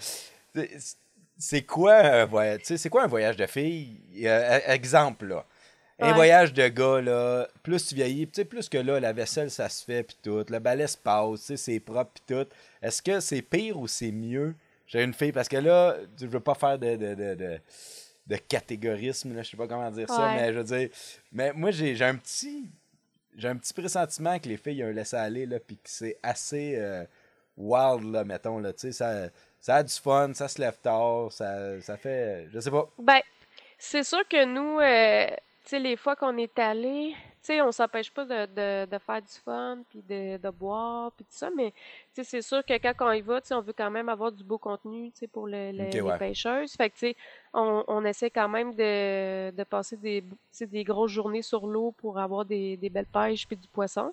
c'est- 1.38 1.62
quoi 1.62 1.94
un 1.98 2.24
voyage, 2.24 2.60
c'est 2.64 2.88
quoi 2.90 3.04
un 3.04 3.08
voyage 3.08 3.36
de 3.36 3.46
filles? 3.46 4.00
Euh, 4.24 4.58
exemple, 4.66 5.26
là. 5.26 5.44
Un 6.02 6.14
voyage 6.14 6.52
de 6.54 6.66
gars, 6.66 7.00
là, 7.02 7.46
plus 7.62 7.86
tu 7.86 7.94
vieillis, 7.94 8.26
plus 8.26 8.68
que 8.70 8.78
là, 8.78 8.98
la 8.98 9.12
vaisselle, 9.12 9.50
ça 9.50 9.68
se 9.68 9.84
fait, 9.84 10.02
puis 10.02 10.16
tout. 10.22 10.44
Le 10.48 10.58
balai 10.58 10.86
se 10.86 10.96
passe, 10.96 11.54
c'est 11.56 11.78
propre, 11.78 12.10
puis 12.14 12.34
tout. 12.36 12.46
Est-ce 12.82 13.02
que 13.02 13.20
c'est 13.20 13.42
pire 13.42 13.78
ou 13.78 13.86
c'est 13.86 14.10
mieux? 14.10 14.54
J'ai 14.90 15.04
une 15.04 15.14
fille, 15.14 15.30
parce 15.30 15.48
que 15.48 15.56
là, 15.56 15.96
je 16.20 16.26
veux 16.26 16.40
pas 16.40 16.56
faire 16.56 16.76
de, 16.76 16.96
de, 16.96 17.14
de, 17.14 17.34
de, 17.36 17.60
de 18.26 18.36
catégorisme, 18.36 19.36
là, 19.36 19.42
je 19.42 19.50
sais 19.50 19.56
pas 19.56 19.68
comment 19.68 19.88
dire 19.88 20.08
ça, 20.08 20.34
mais 20.34 20.52
je 20.52 20.58
veux 20.58 20.64
dire, 20.64 20.88
mais 21.30 21.52
moi, 21.52 21.70
j'ai 21.70 22.02
un 22.02 22.16
petit, 22.16 22.68
j'ai 23.36 23.46
un 23.46 23.56
petit 23.56 23.72
pressentiment 23.72 24.36
que 24.40 24.48
les 24.48 24.56
filles 24.56 24.82
ont 24.82 24.88
un 24.88 24.92
laisser-aller, 24.92 25.46
là, 25.46 25.60
puis 25.60 25.76
que 25.76 25.88
c'est 25.88 26.18
assez 26.24 26.74
euh, 26.76 27.04
wild, 27.56 28.12
là, 28.12 28.24
mettons, 28.24 28.58
là, 28.58 28.72
tu 28.72 28.80
sais, 28.80 28.92
ça, 28.92 29.28
ça 29.60 29.76
a 29.76 29.82
du 29.84 29.94
fun, 29.94 30.34
ça 30.34 30.48
se 30.48 30.60
lève 30.60 30.76
tard, 30.82 31.30
ça, 31.30 31.80
ça 31.82 31.96
fait, 31.96 32.48
je 32.52 32.58
sais 32.58 32.70
pas. 32.72 32.90
Ben, 32.98 33.20
c'est 33.78 34.02
sûr 34.02 34.26
que 34.28 34.44
nous, 34.44 34.80
euh, 34.80 35.28
tu 35.62 35.70
sais, 35.70 35.78
les 35.78 35.96
fois 35.96 36.16
qu'on 36.16 36.36
est 36.36 36.58
allé, 36.58 37.14
tu 37.14 37.29
sais, 37.46 37.60
on 37.62 37.72
s'empêche 37.72 38.10
pas 38.12 38.24
de, 38.24 38.46
de, 38.46 38.90
de 38.90 38.98
faire 38.98 39.20
du 39.22 39.32
fun, 39.44 39.78
puis 39.88 40.02
de, 40.08 40.36
de 40.36 40.50
boire, 40.50 41.12
puis 41.12 41.24
tout 41.24 41.32
ça, 41.36 41.50
mais, 41.56 41.72
tu 42.14 42.22
sais, 42.22 42.24
c'est 42.24 42.42
sûr 42.42 42.64
que 42.64 42.74
quand 42.78 42.92
on 43.00 43.12
y 43.12 43.20
va, 43.22 43.40
tu 43.40 43.48
sais, 43.48 43.54
on 43.54 43.60
veut 43.62 43.72
quand 43.72 43.90
même 43.90 44.08
avoir 44.08 44.30
du 44.32 44.44
beau 44.44 44.58
contenu, 44.58 45.10
tu 45.12 45.18
sais, 45.20 45.26
pour 45.26 45.46
le, 45.46 45.72
le- 45.72 45.84
Ok, 45.84 46.12
les 46.12 46.18
pêcheuses. 46.18 46.72
Fait 46.74 46.90
que, 46.90 46.94
tu 46.94 47.00
sais, 47.08 47.16
on, 47.54 47.84
on 47.88 48.04
essaie 48.04 48.30
quand 48.30 48.48
même 48.48 48.74
de, 48.74 49.50
de 49.50 49.64
passer 49.64 49.96
des, 49.96 50.24
des 50.60 50.84
grosses 50.84 51.12
journées 51.12 51.42
sur 51.42 51.66
l'eau 51.66 51.92
pour 51.98 52.18
avoir 52.18 52.44
des, 52.44 52.76
des 52.76 52.90
belles 52.90 53.06
pêches 53.06 53.46
puis 53.46 53.56
du 53.56 53.68
poisson. 53.68 54.12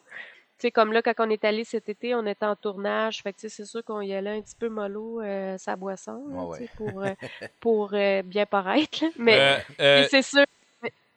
Tu 0.59 0.63
sais, 0.67 0.71
comme 0.71 0.91
là, 0.91 1.03
quand 1.03 1.13
on 1.19 1.29
est 1.29 1.45
allé 1.45 1.63
cet 1.63 1.87
été, 1.87 2.15
on 2.15 2.25
était 2.25 2.45
en 2.45 2.55
tournage. 2.55 3.21
Fait 3.21 3.31
que, 3.31 3.37
tu 3.37 3.41
sais, 3.49 3.49
c'est 3.57 3.65
sûr 3.65 3.83
qu'on 3.83 4.01
y 4.01 4.13
allait 4.13 4.37
un 4.37 4.41
petit 4.41 4.55
peu 4.57 4.69
mollo, 4.69 5.21
euh, 5.21 5.55
sa 5.59 5.75
boisson, 5.75 6.25
là, 6.29 6.45
Ouais, 6.45 6.59
ouais. 6.61 6.67
pour, 6.77 7.01
euh, 7.03 7.13
pour 7.59 7.93
euh, 7.93 8.23
bien 8.23 8.45
paraître. 8.47 9.03
là. 9.03 9.09
Mais 9.19 9.39
Euh, 9.79 10.01
puis 10.01 10.09
c'est 10.09 10.21
sûr. 10.23 10.43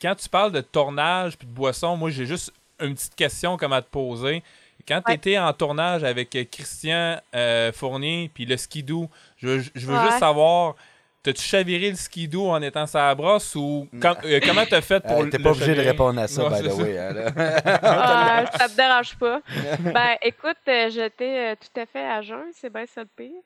Quand 0.00 0.14
tu 0.14 0.28
parles 0.28 0.52
de 0.52 0.60
tournage 0.60 1.36
puis 1.36 1.46
de 1.46 1.52
boisson, 1.52 1.96
moi, 1.96 2.10
j'ai 2.10 2.26
juste 2.26 2.52
une 2.80 2.94
petite 2.94 3.14
question 3.14 3.56
comme 3.56 3.72
à 3.72 3.82
te 3.82 3.88
poser. 3.90 4.42
Quand 4.88 5.02
tu 5.02 5.10
Ouais. 5.10 5.16
étais 5.16 5.38
en 5.38 5.52
tournage 5.52 6.02
avec 6.04 6.34
euh, 6.34 6.44
Christian 6.50 7.20
euh, 7.34 7.70
Fournier 7.72 8.30
puis 8.32 8.46
le 8.46 8.56
skidoo, 8.56 9.08
je, 9.36 9.46
veux- 9.48 9.64
je 9.74 9.86
veux 9.86 9.94
Ouais. 9.96 10.04
juste 10.06 10.18
savoir, 10.18 10.74
t'as-tu 11.22 11.42
chaviré 11.42 11.90
le 11.90 11.96
skidoo 11.96 12.48
en 12.48 12.62
étant 12.62 12.86
sur 12.86 12.98
la 12.98 13.14
brosse 13.14 13.54
ou 13.54 13.86
com- 14.00 14.16
euh, 14.24 14.40
comment 14.42 14.64
t'as 14.64 14.80
fait 14.80 15.00
pour 15.00 15.20
Euh, 15.20 15.24
le 15.24 15.30
T'es 15.30 15.38
pas 15.38 15.50
obligé 15.50 15.74
de 15.74 15.82
répondre 15.82 16.18
à 16.18 16.26
ça, 16.26 16.42
Non, 16.44 16.50
by 16.50 16.62
the 16.66 16.70
ça. 16.70 16.82
way. 16.82 16.98
hein. 16.98 17.14
Ah, 17.82 18.44
ça 18.58 18.68
me 18.68 18.76
dérange 18.76 19.16
pas. 19.18 19.40
Ben, 19.92 20.16
écoute, 20.22 20.56
euh, 20.66 20.88
j'étais 20.90 21.56
tout 21.56 21.78
à 21.80 21.84
fait 21.84 22.06
à 22.06 22.22
jeun, 22.22 22.46
c'est 22.58 22.72
bien 22.72 22.86
ça 22.86 23.02
le 23.02 23.08
pire. 23.14 23.42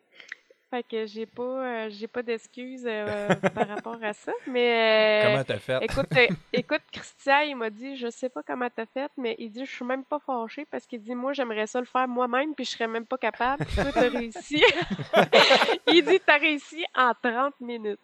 Fait 0.74 0.82
que 0.82 1.06
j'ai 1.06 1.24
pas, 1.24 1.42
euh, 1.44 1.88
j'ai 1.88 2.08
pas 2.08 2.24
d'excuses 2.24 2.82
euh, 2.84 3.28
par 3.54 3.68
rapport 3.68 3.98
à 4.02 4.12
ça. 4.12 4.32
Mais 4.48 5.22
euh, 5.22 5.30
Comment 5.30 5.44
t'as 5.44 5.58
fait? 5.58 5.84
écoute, 5.84 6.08
euh, 6.16 6.26
écoute, 6.52 6.80
Christian, 6.90 7.42
il 7.42 7.54
m'a 7.54 7.70
dit, 7.70 7.94
je 7.94 8.08
sais 8.08 8.28
pas 8.28 8.42
comment 8.42 8.66
t'as 8.74 8.86
fait, 8.86 9.08
mais 9.16 9.36
il 9.38 9.52
dit, 9.52 9.64
je 9.64 9.70
suis 9.70 9.84
même 9.84 10.02
pas 10.02 10.18
fâché 10.18 10.66
parce 10.68 10.84
qu'il 10.84 11.00
dit, 11.00 11.14
moi, 11.14 11.32
j'aimerais 11.32 11.68
ça 11.68 11.78
le 11.78 11.86
faire 11.86 12.08
moi-même, 12.08 12.56
puis 12.56 12.64
je 12.64 12.72
serais 12.72 12.88
même 12.88 13.06
pas 13.06 13.18
capable. 13.18 13.64
Puis 13.64 13.76
toi, 13.76 13.92
t'as 13.94 14.08
réussi. 14.18 14.64
il 15.86 16.04
dit, 16.04 16.18
t'as 16.26 16.38
réussi 16.38 16.84
en 16.96 17.12
30 17.22 17.54
minutes. 17.60 18.00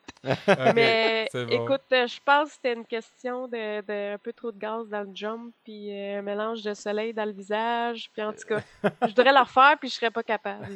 Mais 0.75 1.29
bon. 1.33 1.49
écoute, 1.49 1.83
euh, 1.93 2.07
je 2.07 2.21
pense 2.25 2.49
que 2.49 2.55
c'était 2.55 2.75
une 2.75 2.85
question 2.85 3.49
de, 3.49 3.81
de 3.81 4.14
un 4.14 4.18
peu 4.18 4.33
trop 4.33 4.53
de 4.53 4.59
gaz 4.59 4.87
dans 4.89 5.03
le 5.03 5.11
jump, 5.14 5.53
puis 5.64 5.91
euh, 5.91 6.18
un 6.18 6.23
mélange 6.23 6.62
de 6.62 6.75
soleil 6.75 7.14
dans 7.14 7.25
le 7.25 7.33
visage. 7.33 8.11
Puis 8.12 8.23
en 8.23 8.33
tout 8.33 8.47
cas, 8.47 8.61
je 9.03 9.09
voudrais 9.09 9.33
le 9.33 9.41
refaire, 9.41 9.77
puis 9.81 9.89
je 9.89 9.95
serais 9.95 10.11
pas 10.11 10.23
capable. 10.23 10.68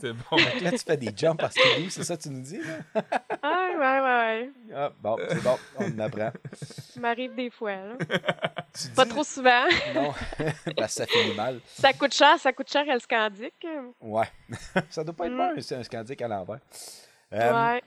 C'est 0.00 0.12
bon. 0.12 0.36
Là, 0.62 0.70
tu 0.72 0.78
fais 0.78 0.96
des 0.96 1.05
jumps 1.14 1.42
en 1.42 1.50
skidoo, 1.50 1.90
c'est 1.90 2.04
ça 2.04 2.16
que 2.16 2.22
tu 2.22 2.30
nous 2.30 2.40
dis? 2.40 2.58
Là? 2.58 3.02
ah, 3.42 3.68
ouais, 3.72 3.78
ouais, 3.78 4.00
ouais. 4.00 4.50
Ah, 4.74 4.92
bon, 5.00 5.16
c'est 5.28 5.42
bon, 5.42 5.58
on 5.78 5.84
en 5.84 5.98
apprend. 6.00 6.30
Ça 6.54 7.00
m'arrive 7.00 7.34
des 7.34 7.50
fois. 7.50 7.76
Là. 7.76 7.94
Tu 8.78 8.88
Pas 8.90 9.04
dis- 9.04 9.10
trop 9.10 9.24
souvent. 9.24 9.64
Non, 9.94 10.12
parce 10.76 10.94
que 10.94 11.04
ça 11.04 11.06
finit 11.06 11.34
mal. 11.34 11.60
Ça 11.66 11.92
coûte 11.92 12.14
cher, 12.14 12.38
ça 12.38 12.52
coûte 12.52 12.70
cher, 12.70 12.84
elle 12.88 13.00
scandique. 13.00 13.66
Ouais. 14.00 14.28
ça 14.90 15.04
doit 15.04 15.14
pas 15.14 15.26
être 15.26 15.32
Mm. 15.32 15.54
bon, 15.54 15.60
c'est 15.60 15.74
un 15.76 15.82
scandique 15.82 16.22
à 16.22 16.28
l'envers. 16.28 16.58
Euh, 17.32 17.72
ouais. 17.74 17.82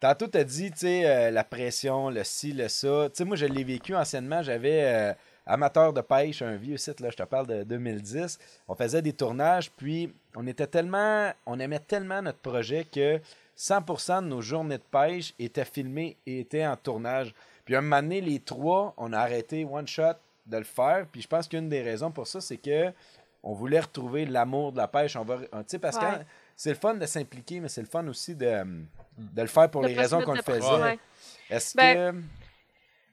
Tantôt, 0.00 0.26
tu 0.26 0.36
as 0.38 0.44
dit, 0.44 0.70
tu 0.72 0.78
sais, 0.78 1.06
euh, 1.06 1.30
la 1.30 1.44
pression, 1.44 2.10
le 2.10 2.24
ci, 2.24 2.52
le 2.52 2.68
ça. 2.68 3.08
Tu 3.10 3.18
sais, 3.18 3.24
moi, 3.24 3.36
je 3.36 3.46
l'ai 3.46 3.62
vécu 3.64 3.94
anciennement. 3.94 4.42
J'avais 4.42 4.82
euh, 4.84 5.12
amateur 5.46 5.92
de 5.92 6.00
pêche, 6.00 6.42
un 6.42 6.56
vieux 6.56 6.76
site, 6.76 7.00
là, 7.00 7.10
je 7.10 7.16
te 7.16 7.22
parle 7.24 7.46
de 7.46 7.62
2010. 7.64 8.38
On 8.68 8.74
faisait 8.74 9.02
des 9.02 9.12
tournages, 9.12 9.70
puis 9.72 10.12
on 10.36 10.46
était 10.46 10.66
tellement, 10.66 11.32
on 11.46 11.58
aimait 11.58 11.80
tellement 11.80 12.22
notre 12.22 12.38
projet 12.38 12.84
que 12.84 13.20
100% 13.56 14.22
de 14.22 14.28
nos 14.28 14.40
journées 14.40 14.78
de 14.78 14.82
pêche 14.90 15.34
étaient 15.38 15.64
filmées 15.64 16.16
et 16.26 16.40
étaient 16.40 16.66
en 16.66 16.76
tournage. 16.76 17.34
Puis 17.64 17.76
un 17.76 17.80
moment 17.80 18.02
donné, 18.02 18.20
les 18.20 18.40
trois, 18.40 18.94
on 18.96 19.12
a 19.12 19.18
arrêté 19.18 19.64
one 19.64 19.86
shot 19.86 20.14
de 20.46 20.56
le 20.56 20.64
faire. 20.64 21.06
Puis 21.12 21.22
je 21.22 21.28
pense 21.28 21.46
qu'une 21.48 21.68
des 21.68 21.82
raisons 21.82 22.10
pour 22.10 22.26
ça, 22.26 22.40
c'est 22.40 22.56
que 22.56 22.92
on 23.44 23.52
voulait 23.54 23.80
retrouver 23.80 24.24
l'amour 24.24 24.72
de 24.72 24.78
la 24.78 24.88
pêche. 24.88 25.16
On 25.16 25.24
va, 25.24 25.38
tu 25.38 25.46
sais, 25.66 25.78
parce 25.78 25.98
que 25.98 26.04
Ouais. 26.04 26.10
quand- 26.12 26.24
c'est 26.56 26.70
le 26.70 26.76
fun 26.76 26.94
de 26.94 27.06
s'impliquer, 27.06 27.60
mais 27.60 27.68
c'est 27.68 27.80
le 27.80 27.86
fun 27.88 28.06
aussi 28.06 28.34
de, 28.34 28.62
de 29.18 29.42
le 29.42 29.48
faire 29.48 29.68
pour 29.70 29.82
De 29.82 29.88
les 29.88 29.94
raisons 29.94 30.22
qu'on 30.22 30.34
le 30.34 30.42
faisait. 30.42 30.60
ouais. 30.82 30.98
Est-ce 31.50 31.76
Ben, 31.76 32.14
que. 32.14 32.18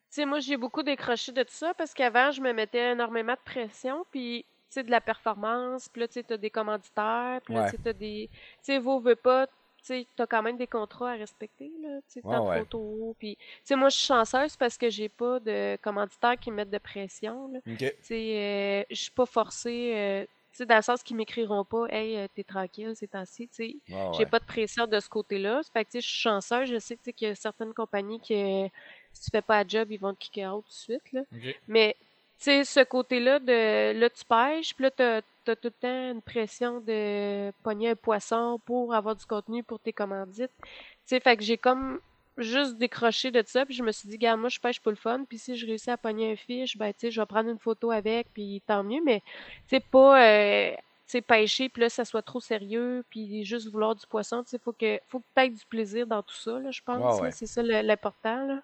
Sais, 0.10 0.26
moi, 0.26 0.40
j'ai 0.40 0.58
beaucoup 0.58 0.82
décroché 0.84 1.32
de 1.32 1.44
tout 1.44 1.54
ça 1.54 1.74
parce 1.76 1.94
qu'avant, 1.94 2.32
je 2.32 2.42
me 2.42 2.52
mettais 2.52 2.92
énormément 2.94 3.34
de 3.34 3.40
pression, 3.46 4.06
puis, 4.12 4.44
tu 4.70 4.74
sais, 4.74 4.84
de 4.84 4.90
la 4.90 5.02
performance, 5.02 5.88
puis 5.88 6.02
là, 6.02 6.08
tu 6.08 6.16
sais, 6.16 6.24
t'as 6.24 6.38
des 6.38 6.50
commanditaires, 6.50 7.40
puis 7.46 7.54
là, 7.54 7.62
Ouais. 7.62 7.70
tu 7.70 7.78
sais, 7.78 7.82
t'as 7.84 7.94
des... 7.94 8.28
Tu 8.34 8.38
sais, 8.62 8.80
vous, 8.80 9.00
veux 9.00 9.16
pas, 9.16 9.46
tu 9.48 9.54
sais, 9.84 10.08
t'as 10.16 10.26
quand 10.26 10.42
même 10.42 10.58
des 10.58 10.68
contrats 10.68 11.12
à 11.12 11.16
respecter, 11.16 11.72
là, 11.82 12.00
tu 12.08 12.14
sais, 12.14 12.22
Ouais, 12.24 12.36
ta 12.36 12.42
ouais. 12.42 12.60
photo, 12.60 13.16
puis... 13.20 13.36
Tu 13.36 13.46
sais, 13.66 13.76
moi, 13.76 13.90
je 13.90 13.98
suis 13.98 14.08
chanceuse 14.08 14.58
parce 14.58 14.78
que 14.80 14.90
j'ai 14.90 15.10
pas 15.10 15.40
de 15.40 15.78
commanditaires 15.84 16.40
qui 16.40 16.50
me 16.50 16.56
mettent 16.56 16.72
de 16.72 16.80
pression, 16.80 17.52
là. 17.54 17.60
Ok. 17.68 17.78
Tu 17.78 17.96
sais, 18.02 18.16
euh, 18.36 18.84
je 18.90 18.96
suis 18.96 19.12
pas 19.12 19.28
forcée, 19.28 19.94
euh, 19.96 20.24
tu 20.52 20.58
sais, 20.58 20.66
dans 20.66 20.76
le 20.78 20.82
sens 20.82 21.04
qu'ils 21.04 21.18
m'écriront 21.18 21.64
pas 21.64 21.86
«Hey, 21.92 22.18
euh, 22.18 22.28
t'es 22.34 22.44
tranquille 22.44 22.96
ces 22.96 23.08
temps-ci», 23.08 23.48
tu 23.50 23.56
sais. 23.56 23.76
J'ai 24.18 24.26
pas 24.26 24.40
de 24.40 24.46
pression 24.46 24.88
de 24.88 25.00
ce 25.00 25.08
côté-là. 25.08 25.62
Fait 25.72 25.86
que, 25.86 25.92
tu 25.92 25.98
sais, 25.98 26.02
je 26.02 26.08
suis 26.08 26.20
chanceuse. 26.20 26.68
Je 26.68 26.80
sais 26.80 26.96
tu 26.96 27.04
sais, 27.04 27.14
qu'il 27.14 27.28
y 27.28 27.32
a 27.32 27.36
certaines 27.36 27.74
compagnies 27.76 28.20
qui, 28.20 28.34
euh, 28.34 28.68
si 29.14 29.26
tu 29.26 29.32
fais 29.32 29.42
pas 29.42 29.64
la 29.64 29.68
job, 29.68 29.92
ils 29.92 30.00
vont 30.00 30.14
te 30.14 30.20
kicker 30.20 30.48
out 30.48 30.64
tout 30.66 30.70
de 30.70 30.74
suite, 30.74 31.12
là. 31.12 31.22
Mais, 31.68 31.96
tu 32.38 32.46
sais, 32.46 32.64
ce 32.64 32.82
côté-là 32.82 33.40
de, 33.40 34.00
là, 34.00 34.10
tu 34.10 34.24
pêches, 34.26 34.74
puis 34.74 34.84
là, 34.84 34.92
t'as, 34.92 35.22
t'as 35.46 35.56
tout 35.56 35.68
le 35.68 35.72
temps 35.72 36.12
une 36.12 36.22
pression 36.22 36.80
de 36.80 37.52
pogner 37.64 37.90
un 37.90 37.96
poisson 37.96 38.60
pour 38.66 38.94
avoir 38.94 39.16
du 39.16 39.26
contenu 39.26 39.64
pour 39.64 39.80
tes 39.80 39.94
commandites. 39.94 40.52
Tu 40.62 40.68
sais, 41.06 41.20
fait 41.20 41.36
que 41.36 41.44
j'ai 41.44 41.58
comme 41.58 42.00
juste 42.38 42.78
décroché 42.78 43.32
de 43.32 43.44
ça, 43.46 43.66
puis 43.66 43.76
je 43.76 43.84
me 43.84 43.92
suis 43.92 44.08
dit, 44.08 44.18
gars, 44.18 44.38
moi, 44.38 44.50
je 44.50 44.60
pêche 44.60 44.80
pour 44.80 44.92
le 44.92 44.98
fun, 44.98 45.26
puis 45.28 45.38
si 45.38 45.56
je 45.58 45.66
réussis 45.66 45.92
à 45.92 45.98
pogner 45.98 46.32
un 46.32 46.36
fiche, 46.36 46.78
ben, 46.78 46.94
tu 46.94 47.00
sais, 47.00 47.12
je 47.12 47.20
vais 47.20 47.26
prendre 47.26 47.50
une 47.50 47.60
photo 47.60 47.92
avec, 47.92 48.28
puis 48.34 48.62
tant 48.66 48.84
mieux, 48.84 49.02
mais, 49.04 49.22
tu 49.68 49.76
sais, 49.76 49.80
pas, 49.82 50.24
euh, 50.24 50.72
tu 50.72 50.78
sais, 51.08 51.22
pêcher, 51.22 51.68
puis 51.70 51.82
là, 51.82 51.90
ça 51.90 52.06
soit 52.06 52.22
trop 52.22 52.40
sérieux, 52.40 53.04
puis 53.10 53.44
juste 53.44 53.70
vouloir 53.70 53.96
du 53.96 54.06
poisson. 54.08 54.44
Tu 54.44 54.52
sais, 54.52 54.60
faut 54.60 54.72
que, 54.72 55.00
faut 55.08 55.22
peut-être 55.34 55.54
du 55.54 55.66
plaisir 55.66 56.08
dans 56.08 56.22
tout 56.24 56.36
ça, 56.36 56.60
là, 56.60 56.72
je 56.72 56.82
pense. 56.82 57.20
Ouais. 57.20 57.32
C'est 57.32 57.48
ça 57.48 57.62
l'important, 57.64 58.46
là. 58.46 58.62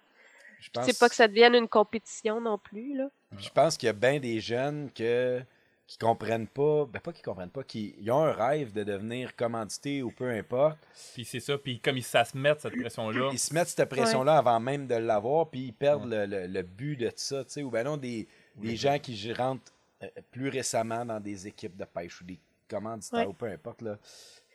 Je 0.60 0.70
pense, 0.70 0.86
C'est 0.86 0.98
pas 1.00 1.10
que 1.10 1.16
ça 1.16 1.28
devienne 1.28 1.56
une 1.56 1.68
compétition 1.68 2.42
non 2.42 2.58
plus, 2.58 2.96
là. 2.98 3.10
je 3.38 3.50
pense 3.50 3.78
qu'il 3.78 3.88
y 3.88 3.90
a 3.90 3.94
bien 3.94 4.20
des 4.20 4.40
jeunes 4.40 4.90
que, 4.92 5.42
qui 5.88 5.98
comprennent 6.00 6.48
pas, 6.48 6.86
ben 6.86 7.00
pas 7.00 7.14
qu'ils 7.14 7.24
comprennent 7.24 7.50
pas, 7.52 7.64
qui 7.64 7.96
ils 8.00 8.10
ont 8.12 8.24
un 8.24 8.32
rêve 8.32 8.74
de 8.74 8.84
devenir 8.84 9.36
commandité 9.36 10.02
ou 10.02 10.10
peu 10.12 10.30
importe. 10.32 10.78
Puis 11.14 11.26
c'est 11.26 11.40
ça, 11.40 11.58
puis 11.58 11.80
comme 11.80 11.98
ils 11.98 12.04
savent 12.04 12.30
se 12.32 12.38
mettre 12.38 12.62
cette 12.62 12.76
pression-là. 12.80 13.30
Ils 13.32 13.38
se 13.40 13.54
mettent 13.54 13.68
cette 13.68 13.88
pression-là 13.90 14.38
avant 14.38 14.60
même 14.60 14.88
de 14.88 14.96
l'avoir, 14.96 15.50
puis 15.50 15.66
ils 15.68 15.74
perdent 15.74 16.10
le, 16.10 16.26
le- 16.26 16.48
le 16.48 16.62
but 16.64 16.96
de 16.98 17.12
ça, 17.16 17.44
tu 17.44 17.52
sais. 17.52 17.64
Ou 17.64 17.70
ben 17.70 17.84
non, 17.84 17.98
des, 17.98 18.28
des 18.56 18.76
gens 18.76 18.98
qui 18.98 19.32
rentrent 19.34 19.72
euh, 20.04 20.08
plus 20.32 20.50
récemment 20.50 21.06
dans 21.06 21.20
des 21.20 21.46
équipes 21.48 21.78
de 21.78 21.86
pêche 21.86 22.20
ou 22.22 22.24
des 22.24 22.40
commanditaires 22.68 23.20
Ouais. 23.20 23.26
ou 23.28 23.34
peu 23.34 23.46
importe, 23.46 23.82
là. 23.84 23.98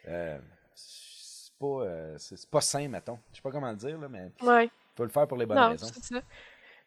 Euh, 0.09 0.39
c'est 0.75 1.53
pas, 1.59 1.67
euh, 1.85 2.15
c'est 2.19 2.37
c'est 2.37 2.51
pas 2.51 2.61
sain, 2.61 2.89
mettons. 2.89 3.19
Je 3.31 3.37
sais 3.37 3.43
pas 3.43 3.51
comment 3.53 3.71
le 3.71 3.77
dire, 3.77 3.99
là, 3.99 4.09
mais 4.09 4.33
Ouais. 4.43 4.69
Faut 4.97 5.05
le 5.05 5.11
faire 5.11 5.27
pour 5.29 5.39
les 5.39 5.47
bonnes 5.47 5.59
Non, 5.59 5.69
raisons. 5.71 5.87
c'est 5.93 6.05
ça. 6.05 6.21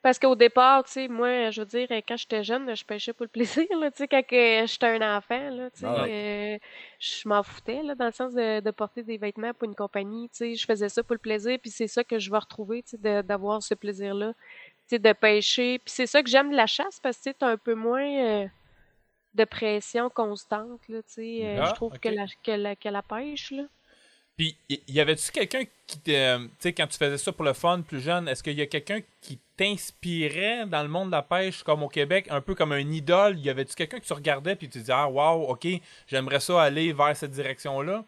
Parce 0.01 0.20
qu'au 0.20 0.36
départ, 0.36 0.84
tu 0.84 0.91
sais, 0.91 1.08
moi, 1.08 1.49
je 1.51 1.62
veux 1.62 1.66
dire, 1.66 1.88
quand 2.06 2.18
j'étais 2.18 2.43
jeune, 2.43 2.76
je 2.76 2.84
pêchais 2.84 3.14
pour 3.14 3.24
le 3.24 3.30
plaisir, 3.66 3.66
là, 3.80 3.89
tu 3.89 3.99
sais, 3.99 4.08
quand 4.10 4.22
j'étais 4.30 4.88
un 4.88 5.18
enfant, 5.18 5.49
là, 5.49 5.72
tu 5.72 5.80
sais, 5.80 5.86
Ah 5.88 6.04
euh, 6.04 6.58
je 6.99 7.28
m'en 7.30 7.41
foutais, 7.41 7.82
là, 7.84 7.95
dans 7.95 8.08
le 8.08 8.12
sens 8.12 8.34
de, 8.34 8.60
de 8.60 8.72
porter 8.72 9.04
des 9.04 9.18
vêtements 9.18 9.54
pour 9.54 9.68
une 9.70 9.76
compagnie, 9.76 10.28
tu 10.30 10.36
sais, 10.38 10.56
je 10.56 10.66
faisais 10.66 10.89
ça 10.89 11.04
pour 11.04 11.14
le 11.14 11.20
plaisir, 11.20 11.58
puis 11.62 11.70
c'est 11.72 11.88
ça 11.88 12.04
que 12.04 12.20
je 12.20 12.30
vais 12.30 12.38
retrouver, 12.38 12.84
tu 12.84 12.97
sais, 13.01 13.24
d'avoir 13.24 13.64
ce 13.64 13.76
plaisir-là, 13.76 14.34
tu 14.34 14.39
sais, 14.88 14.99
de 14.99 15.14
pêcher, 15.14 15.80
puis 15.80 15.93
c'est 15.93 16.06
ça 16.08 16.22
que 16.22 16.30
j'aime 16.30 16.51
de 16.51 16.58
la 16.58 16.68
chasse, 16.68 16.99
parce 16.99 17.16
que, 17.18 17.24
tu 17.24 17.30
sais, 17.30 17.36
t'as 17.39 17.47
un 17.47 17.58
peu 17.58 17.74
moins 17.74 18.06
euh, 18.43 18.47
de 19.36 19.45
pression 19.45 20.10
constante, 20.10 20.82
là, 20.89 21.01
tu 21.04 21.14
sais, 21.14 21.39
euh, 21.45 21.60
Ah, 21.62 21.66
je 21.70 21.74
trouve 21.76 21.97
que, 21.97 22.10
la, 22.10 22.26
que, 22.43 22.51
la, 22.51 22.76
que 22.76 22.89
la 22.89 23.04
pêche, 23.04 23.51
là. 23.51 23.64
Puis, 24.36 24.57
y, 24.67 24.79
y 24.88 24.99
avait-tu 24.99 25.31
quelqu'un 25.31 25.63
qui, 25.86 25.99
te- 25.99 26.11
euh, 26.11 26.39
tu 26.39 26.49
sais, 26.59 26.73
quand 26.73 26.88
tu 26.88 26.97
faisais 26.97 27.17
ça 27.19 27.31
pour 27.31 27.45
le 27.45 27.53
fun, 27.53 27.81
plus 27.81 28.01
jeune, 28.01 28.27
est-ce 28.27 28.41
qu'il 28.41 28.57
y 28.57 28.61
a 28.61 28.65
quelqu'un 28.65 29.01
qui 29.21 29.39
t'inspirait 29.57 30.65
dans 30.65 30.81
le 30.81 30.89
monde 30.89 31.07
de 31.07 31.11
la 31.15 31.21
pêche, 31.21 31.61
comme 31.63 31.84
au 31.84 31.88
Québec, 31.89 32.25
un 32.31 32.41
peu 32.41 32.55
comme 32.55 32.71
un 32.71 32.79
idole? 32.79 33.38
Y 33.39 33.49
avait-tu 33.49 33.75
quelqu'un 33.75 33.99
que 33.99 34.05
tu 34.05 34.13
regardais 34.13 34.55
puis 34.55 34.67
tu 34.69 34.79
disais, 34.79 34.93
ah, 34.93 35.07
wow, 35.07 35.43
ok, 35.49 35.67
j'aimerais 36.07 36.39
ça 36.39 36.61
aller 36.63 36.93
vers 36.93 37.15
cette 37.15 37.31
direction-là? 37.31 38.03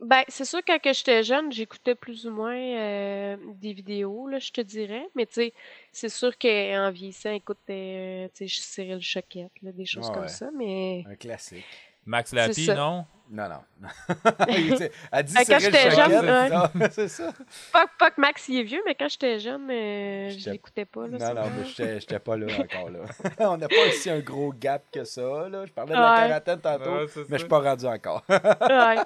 Ben, 0.00 0.22
c'est 0.28 0.44
sûr, 0.44 0.60
quand 0.64 0.78
que 0.78 0.92
j'étais 0.92 1.24
jeune, 1.24 1.50
j'écoutais 1.50 1.96
plus 1.96 2.24
ou 2.26 2.30
moins 2.30 2.54
euh, 2.56 3.36
des 3.56 3.72
vidéos, 3.72 4.28
là, 4.28 4.38
je 4.38 4.52
te 4.52 4.60
dirais. 4.60 5.04
Mais 5.16 5.26
tu 5.26 5.34
sais, 5.34 5.52
c'est 5.90 6.08
sûr 6.08 6.38
qu'en 6.38 6.90
vieillissant, 6.92 7.32
écoute, 7.32 7.58
euh, 7.68 8.28
tu 8.32 8.48
sais, 8.48 8.62
Cyril 8.62 9.02
Choquette, 9.02 9.50
là, 9.60 9.72
des 9.72 9.86
choses 9.86 10.06
Ah 10.10 10.14
comme 10.14 10.28
ça. 10.28 10.50
Mais 10.56 11.04
Un 11.08 11.16
classique. 11.16 11.64
Max 12.06 12.32
ça. 12.32 12.74
non? 12.76 13.06
Non, 13.30 13.48
non. 13.48 13.88
Elle 14.48 15.24
dit 15.24 15.34
quand 15.34 15.58
j'étais 15.58 15.90
jeune, 15.90 16.90
c'est 16.90 17.08
ça. 17.08 17.32
pas, 17.72 17.86
pas 17.98 18.10
que 18.10 18.20
Max 18.20 18.48
il 18.48 18.60
est 18.60 18.62
vieux, 18.62 18.80
mais 18.86 18.94
quand 18.94 19.08
j'étais 19.08 19.38
jeune, 19.38 19.68
euh, 19.70 20.30
je 20.30 20.50
l'écoutais 20.50 20.86
pas. 20.86 21.06
Là, 21.06 21.18
Non, 21.18 21.42
non, 21.42 21.50
moi, 21.50 21.64
j'étais 21.76 22.18
pas 22.18 22.36
là 22.36 22.46
encore, 22.58 22.90
là. 22.90 23.00
On 23.50 23.56
n'a 23.56 23.68
pas 23.68 23.88
aussi 23.88 24.08
un 24.08 24.20
gros 24.20 24.52
gap 24.52 24.82
que 24.90 25.04
ça, 25.04 25.48
là. 25.48 25.66
Je 25.66 25.72
parlais 25.72 25.94
de 25.94 26.00
la 26.00 26.28
quarantaine 26.28 26.60
tantôt, 26.60 26.90
Ouais, 26.90 27.06
mais 27.28 27.36
je 27.36 27.38
suis 27.38 27.48
pas 27.48 27.60
rendu 27.60 27.86
encore. 27.86 28.24
Ouais. 28.28 28.96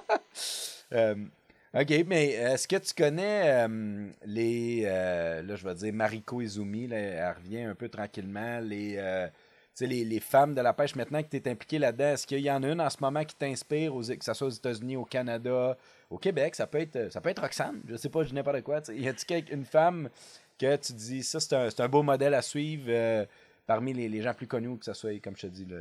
Euh, 0.93 1.15
OK, 1.73 2.05
mais 2.07 2.29
est-ce 2.29 2.67
que 2.67 2.75
tu 2.75 2.93
connais 2.93 3.65
euh, 3.67 4.07
les... 4.25 4.83
euh, 4.85 5.41
là, 5.41 5.55
je 5.55 5.67
vais 5.67 5.73
dire 5.73 5.93
Mariko 5.93 6.39
Izumi, 6.41 6.87
là, 6.87 6.97
elle 6.97 7.35
revient 7.35 7.63
un 7.63 7.75
peu 7.75 7.89
tranquillement, 7.89 8.59
les... 8.59 8.97
sais, 9.75 9.87
les, 9.87 10.05
les 10.05 10.19
femmes 10.19 10.53
de 10.53 10.61
la 10.61 10.73
pêche, 10.73 10.95
maintenant 10.95 11.21
que 11.23 11.29
tu 11.29 11.37
es 11.37 11.47
impliqué 11.49 11.79
là-dedans, 11.79 12.09
est-ce 12.13 12.27
qu'il 12.27 12.39
y 12.39 12.51
en 12.51 12.61
a 12.63 12.67
une 12.69 12.81
en 12.81 12.89
ce 12.89 12.97
moment 13.01 13.23
qui 13.23 13.35
t'inspire, 13.35 13.93
que 13.93 14.23
ce 14.23 14.33
soit 14.33 14.47
aux 14.47 14.51
États-Unis, 14.51 14.97
au 14.97 15.05
Canada, 15.05 15.77
au 16.09 16.17
Québec? 16.17 16.55
Ça 16.55 16.67
peut 16.67 16.79
être, 16.79 17.11
ça 17.11 17.21
peut 17.21 17.29
être 17.29 17.41
Roxane, 17.41 17.81
je 17.87 17.95
sais 17.95 18.09
pas, 18.09 18.23
je 18.23 18.29
dis 18.29 18.35
n'importe 18.35 18.61
quoi. 18.61 18.81
tu 18.81 18.93
sais. 18.93 18.99
Y 18.99 19.07
a-t-il 19.07 19.51
une 19.51 19.65
femme 19.65 20.09
que 20.59 20.75
tu 20.75 20.93
dis, 20.93 21.23
ça, 21.23 21.39
c'est 21.39 21.55
un, 21.55 21.69
un 21.77 21.89
beau 21.89 22.03
modèle 22.03 22.33
à 22.33 22.41
suivre 22.41 22.85
euh, 22.87 23.25
parmi 23.65 23.93
les, 23.93 24.09
les 24.09 24.21
gens 24.21 24.33
plus 24.33 24.47
connus, 24.47 24.77
que 24.77 24.85
ce 24.85 24.93
soit, 24.93 25.19
comme 25.19 25.35
je 25.35 25.47
te 25.47 25.47
dis, 25.47 25.65
là? 25.65 25.77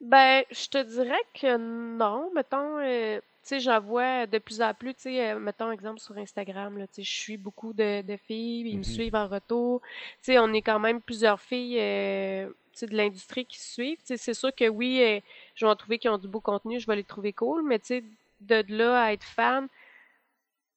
Ben, 0.00 0.42
je 0.50 0.68
te 0.68 0.82
dirais 0.82 1.22
que 1.32 1.56
non. 1.56 2.30
Mettons, 2.34 2.78
euh, 2.78 3.20
sais, 3.48 3.60
j'en 3.60 3.80
vois 3.80 4.26
de 4.26 4.38
plus 4.38 4.60
en 4.62 4.74
plus, 4.74 4.94
tu 4.94 5.02
sais, 5.02 5.30
euh, 5.32 5.38
mettons 5.38 5.70
exemple 5.70 6.00
sur 6.00 6.16
Instagram, 6.18 6.78
là, 6.78 6.86
tu 6.86 6.94
sais, 6.96 7.02
je 7.02 7.12
suis 7.12 7.36
beaucoup 7.36 7.72
de, 7.72 8.02
de 8.02 8.16
filles, 8.16 8.68
ils 8.70 8.78
me 8.78 8.78
Mhm. 8.78 8.84
suivent 8.84 9.14
en 9.14 9.28
retour. 9.28 9.80
Tu 9.82 10.32
sais, 10.32 10.38
on 10.38 10.52
est 10.52 10.62
quand 10.62 10.78
même 10.80 11.00
plusieurs 11.00 11.40
filles, 11.40 11.78
euh, 11.80 12.48
tu 12.48 12.54
sais, 12.80 12.86
de 12.86 12.96
l'industrie 12.96 13.46
qui 13.46 13.60
suivent. 13.60 13.98
Tu 13.98 14.04
sais, 14.06 14.16
c'est 14.16 14.34
sûr 14.34 14.54
que 14.54 14.68
oui, 14.68 15.00
euh, 15.02 15.20
je 15.54 15.64
vais 15.66 15.70
en 15.70 15.76
trouver 15.76 15.98
qui 15.98 16.08
ont 16.08 16.18
du 16.18 16.28
beau 16.28 16.40
contenu, 16.40 16.80
je 16.80 16.86
vais 16.86 16.96
les 16.96 17.04
trouver 17.04 17.32
cool, 17.32 17.62
mais 17.66 17.78
tu 17.78 17.86
sais, 17.86 18.04
de 18.40 18.62
de 18.62 18.76
là 18.76 19.04
à 19.04 19.12
être 19.12 19.24
fan, 19.24 19.68
tu 19.68 19.74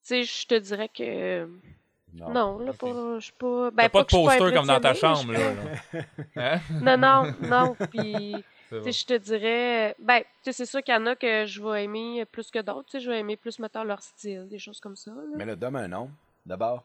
sais, 0.02 0.24
je 0.24 0.48
te 0.48 0.56
dirais 0.56 0.90
que 0.90 1.50
non, 2.14 2.60
là, 2.60 2.72
ok. 2.72 2.80
pas, 2.80 3.20
je 3.20 3.24
suis 3.26 3.34
pas, 3.34 3.72
T'as 3.72 3.72
ben, 3.72 3.90
pas 3.90 4.02
de 4.02 4.06
je 4.08 4.16
suis 4.16 4.24
poster 4.24 4.52
comme 4.54 4.68
dans 4.68 4.80
ta 4.80 4.94
chambre, 4.94 5.34
là. 5.34 5.40
là. 5.54 5.62
Hein? 6.38 6.60
pas- 6.80 6.98
Non, 6.98 6.98
non, 6.98 7.28
non, 7.50 7.78
puis... 7.92 8.44
Bon. 8.72 8.84
sais, 8.84 8.92
je 8.92 9.06
te 9.06 9.14
dirais, 9.18 9.96
ben, 10.00 10.20
tu 10.20 10.26
sais, 10.44 10.54
c'est 10.54 10.66
sûr 10.66 10.84
qu'il 10.84 10.94
y 10.94 10.98
en 10.98 11.06
a 11.06 11.16
que 11.16 11.46
je 11.46 11.62
vais 11.64 11.86
aimer 11.86 12.26
plus 12.26 12.52
que 12.52 12.60
d'autres. 12.60 12.86
Tu 12.90 12.92
sais, 12.98 13.00
je 13.00 13.10
vais 13.10 13.20
aimer 13.20 13.38
plus, 13.38 13.60
mettons, 13.60 13.84
leur 13.84 14.02
style, 14.02 14.48
des 14.48 14.60
choses 14.60 14.80
comme 14.80 14.96
ça. 14.96 15.12
là. 15.12 15.22
Mais 15.36 15.46
là, 15.46 15.56
donne 15.56 15.76
un 15.78 15.88
nom, 15.88 16.12
d'abord. 16.46 16.84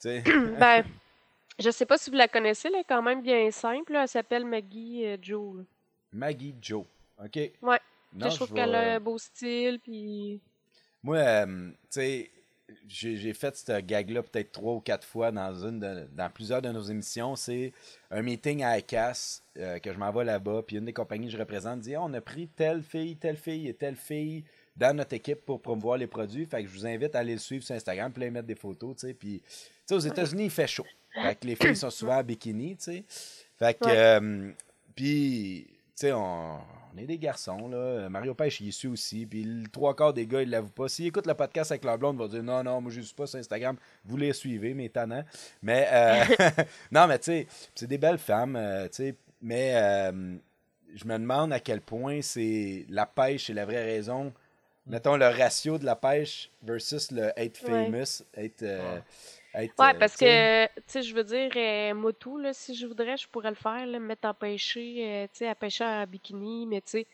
Tu 0.00 0.08
sais, 0.08 0.22
Ben, 0.58 0.84
je 1.58 1.70
sais 1.70 1.86
pas 1.86 1.96
si 1.98 2.10
vous 2.10 2.16
la 2.16 2.28
connaissez, 2.28 2.68
elle 2.68 2.80
est 2.80 2.84
quand 2.84 3.02
même 3.02 3.22
bien 3.22 3.50
simple. 3.50 3.92
là. 3.92 4.02
Elle 4.02 4.08
s'appelle 4.08 4.44
Maggie 4.44 5.06
euh, 5.06 5.16
Joe. 5.22 5.58
là. 5.58 5.62
Maggie 6.12 6.54
Joe. 6.60 6.84
OK. 7.24 7.36
Ouais. 7.62 7.80
Non, 8.14 8.28
je 8.28 8.36
trouve 8.36 8.52
qu'elle 8.52 8.74
a 8.74 8.94
un 8.96 9.00
beau 9.00 9.16
style, 9.16 9.80
puis... 9.80 10.38
Moi, 11.02 11.16
euh, 11.16 11.70
tu 11.70 11.76
sais, 11.90 12.30
j'ai 12.88 13.32
fait 13.34 13.56
cette 13.56 13.86
gag-là 13.86 14.22
peut-être 14.22 14.52
trois 14.52 14.74
ou 14.74 14.80
quatre 14.80 15.06
fois 15.06 15.30
dans 15.32 15.54
une 15.66 15.80
de- 15.80 16.08
dans 16.12 16.30
plusieurs 16.30 16.60
de 16.62 16.68
nos 16.70 16.82
émissions. 16.82 17.36
C'est 17.36 17.72
un 18.10 18.22
meeting 18.22 18.62
à 18.62 18.78
ICAS 18.78 19.42
euh, 19.58 19.78
que 19.78 19.92
je 19.92 19.98
m'en 19.98 20.10
vais 20.12 20.24
là-bas, 20.24 20.62
puis 20.66 20.76
une 20.76 20.84
des 20.84 20.92
compagnies 20.92 21.26
que 21.26 21.32
je 21.32 21.38
représente 21.38 21.80
dit 21.80 21.96
on 21.96 22.12
a 22.14 22.20
pris 22.20 22.48
telle 22.48 22.82
fille, 22.82 23.16
telle 23.16 23.36
fille 23.36 23.68
et 23.68 23.74
telle 23.74 23.96
fille 23.96 24.44
dans 24.76 24.96
notre 24.96 25.12
équipe 25.14 25.44
pour 25.44 25.60
promouvoir 25.60 25.98
les 25.98 26.06
produits. 26.06 26.46
Fait 26.46 26.62
que 26.62 26.68
je 26.68 26.72
vous 26.74 26.86
invite 26.86 27.14
à 27.14 27.18
aller 27.20 27.34
le 27.34 27.38
suivre 27.38 27.62
sur 27.64 27.74
Instagram, 27.74 28.10
puis 28.12 28.22
là, 28.24 28.30
mettre 28.30 28.46
des 28.46 28.54
photos, 28.54 28.96
tu 28.96 29.06
sais. 29.08 29.14
Puis, 29.14 29.40
tu 29.40 29.52
sais, 29.86 29.94
aux 29.94 29.98
États-Unis, 29.98 30.44
il 30.44 30.50
fait 30.50 30.66
chaud. 30.66 30.86
Fait 31.12 31.34
que 31.38 31.46
les 31.46 31.56
filles 31.56 31.76
sont 31.76 31.90
souvent 31.90 32.16
en 32.18 32.22
bikini, 32.24 32.76
tu 32.76 32.84
sais. 32.84 33.04
Fait 33.58 33.74
que, 33.74 33.84
euh, 33.86 34.50
puis, 34.94 35.66
sais, 35.96 36.12
on, 36.12 36.58
on 36.94 36.98
est 36.98 37.06
des 37.06 37.18
garçons, 37.18 37.68
là. 37.68 38.08
Mario 38.08 38.34
Pêche, 38.34 38.60
il 38.60 38.68
est 38.68 38.72
su 38.72 38.86
aussi. 38.88 39.24
Puis 39.26 39.44
le 39.44 39.68
trois 39.68 39.94
quarts 39.96 40.12
des 40.12 40.26
gars, 40.26 40.42
ils 40.42 40.50
l'avouent 40.50 40.68
pas. 40.70 40.88
S'ils 40.88 41.06
écoutent 41.06 41.26
le 41.26 41.34
podcast 41.34 41.70
avec 41.72 41.84
leur 41.84 41.98
blonde, 41.98 42.16
ils 42.16 42.18
vont 42.18 42.28
dire 42.28 42.42
non, 42.42 42.62
non, 42.62 42.80
moi, 42.80 42.90
je 42.92 43.00
ne 43.00 43.04
suis 43.04 43.14
pas 43.14 43.26
sur 43.26 43.38
Instagram. 43.38 43.76
Vous 44.04 44.16
les 44.16 44.32
suivez, 44.32 44.74
mes 44.74 44.88
tannants. 44.90 45.24
Mais, 45.62 45.88
euh, 45.92 46.24
non, 46.92 47.06
mais 47.06 47.18
tu 47.18 47.24
sais, 47.26 47.46
c'est 47.74 47.86
des 47.86 47.98
belles 47.98 48.18
femmes, 48.18 48.56
euh, 48.56 48.84
tu 48.88 48.94
sais. 48.96 49.14
Mais 49.40 49.72
euh, 49.74 50.36
je 50.94 51.04
me 51.04 51.18
demande 51.18 51.52
à 51.52 51.60
quel 51.60 51.80
point 51.80 52.20
c'est 52.22 52.84
la 52.88 53.06
pêche, 53.06 53.46
c'est 53.46 53.54
la 53.54 53.64
vraie 53.64 53.84
raison. 53.84 54.32
Mettons 54.86 55.16
le 55.16 55.26
ratio 55.28 55.78
de 55.78 55.84
la 55.84 55.96
pêche 55.96 56.50
versus 56.62 57.10
le 57.12 57.32
être 57.36 57.62
Ouais. 57.68 57.84
famous, 57.86 58.22
être. 58.36 58.62
euh, 58.62 58.98
être, 59.54 59.74
Ouais, 59.78 59.94
euh, 59.94 59.98
parce 59.98 60.16
que, 60.16 60.66
tu 60.66 60.82
sais, 60.86 61.02
je 61.02 61.14
veux 61.14 61.24
dire, 61.24 61.50
euh, 61.56 61.94
moi 61.94 62.12
tout, 62.12 62.38
là, 62.38 62.52
si 62.52 62.74
je 62.74 62.86
voudrais, 62.86 63.16
je 63.16 63.28
pourrais 63.28 63.50
le 63.50 63.56
faire, 63.56 63.86
là, 63.86 63.98
me 63.98 64.06
mettre 64.06 64.26
à 64.26 64.34
pêcher, 64.34 65.04
euh, 65.06 65.24
tu 65.32 65.38
sais, 65.38 65.48
à 65.48 65.54
pêcher 65.54 65.84
en 65.84 66.06
bikini, 66.06 66.66
mais 66.66 66.80
tu 66.80 66.90
sais, 66.90 67.06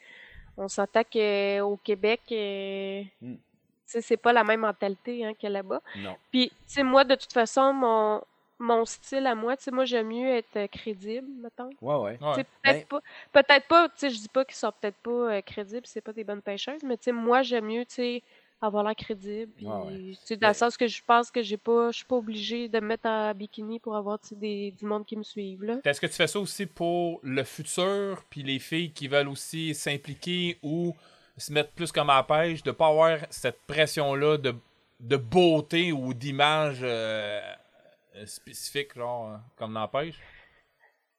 on 0.57 0.69
s'entend 0.69 1.03
qu'au 1.05 1.77
Québec, 1.83 2.21
euh, 2.33 3.03
Mm. 3.21 3.35
tu 3.35 3.41
sais, 3.87 4.01
c'est 4.01 4.17
pas 4.17 4.33
la 4.33 4.45
même 4.45 4.61
mentalité, 4.61 5.25
hein, 5.25 5.33
que 5.41 5.47
là-bas. 5.47 5.81
Non. 5.97 6.17
Puis, 6.31 6.49
tu 6.51 6.57
sais, 6.67 6.83
moi, 6.83 7.05
de 7.05 7.15
toute 7.15 7.33
façon, 7.33 7.73
mon, 7.73 8.23
mon 8.59 8.85
style 8.85 9.27
à 9.27 9.35
moi, 9.35 9.57
tu 9.57 9.65
sais, 9.65 9.71
moi, 9.71 9.85
j'aime 9.85 10.09
mieux 10.09 10.29
être 10.29 10.67
crédible, 10.67 11.29
mettons. 11.43 11.71
Ouais, 11.81 11.95
ouais. 11.97 12.19
Ben- 12.21 12.45
peut-être 12.63 12.89
pas, 12.89 13.01
peut-être 13.33 13.69
pas, 13.69 13.89
tu 13.89 13.95
sais, 13.99 14.11
je 14.11 14.19
dis 14.19 14.29
pas 14.29 14.45
qu'ils 14.45 14.57
sont 14.57 14.73
peut-être 14.81 14.97
pas 14.97 15.11
euh, 15.11 15.41
crédibles, 15.43 15.87
c'est 15.87 16.01
pas 16.01 16.13
des 16.13 16.25
bonnes 16.25 16.43
pêcheuses, 16.43 16.83
mais 16.83 16.97
tu 16.97 17.05
sais, 17.05 17.13
moi, 17.13 17.43
j'aime 17.43 17.67
mieux, 17.67 17.85
tu 17.85 17.95
sais, 17.95 18.23
avoir 18.61 18.83
l'air 18.85 18.97
crédible. 18.97 19.53
Puis, 19.57 19.67
Ouais, 19.67 20.37
dans 20.37 20.49
le 20.49 20.55
sens 20.55 20.77
que 20.77 20.87
je 20.87 21.03
pense 21.07 21.31
que 21.31 21.43
j'ai 21.43 21.57
pas, 21.57 21.91
je 21.91 21.99
suis 21.99 22.05
pas 22.05 22.17
obligée 22.17 22.69
de 22.69 22.81
me 22.81 22.87
mettre 22.87 23.09
en 23.09 23.33
bikini 23.35 23.79
pour 23.79 23.97
avoir, 23.97 24.19
des, 24.33 24.73
du 24.73 24.85
monde 24.85 25.07
qui 25.07 25.17
me 25.17 25.23
suivent, 25.23 25.65
là. 25.65 25.79
Est-ce 25.85 26.01
que 26.01 26.07
tu 26.07 26.15
fais 26.15 26.27
ça 26.27 26.41
aussi 26.41 26.67
pour 26.67 27.21
le 27.23 27.45
futur, 27.45 28.23
puis 28.29 28.43
les 28.43 28.59
filles 28.59 28.93
qui 28.93 29.09
veulent 29.09 29.29
aussi 29.29 29.75
s'impliquer 29.75 30.59
ou 30.63 30.95
se 31.37 31.53
mettre 31.53 31.71
plus 31.71 31.93
comme 31.93 32.11
à 32.11 32.17
la 32.17 32.23
pêche, 32.25 32.63
de 32.63 32.73
pas 32.73 32.89
avoir 32.89 33.19
cette 33.31 33.61
pression-là 33.67 34.39
de, 34.39 34.55
de 35.01 35.17
beauté 35.17 35.93
ou 35.93 36.13
d'image 36.13 36.81
euh, 36.83 37.41
euh, 38.17 38.27
spécifique, 38.27 38.95
genre, 38.97 39.31
euh, 39.31 39.37
comme 39.57 39.75
dans 39.75 39.83
la 39.83 39.89
pêche? 39.89 40.19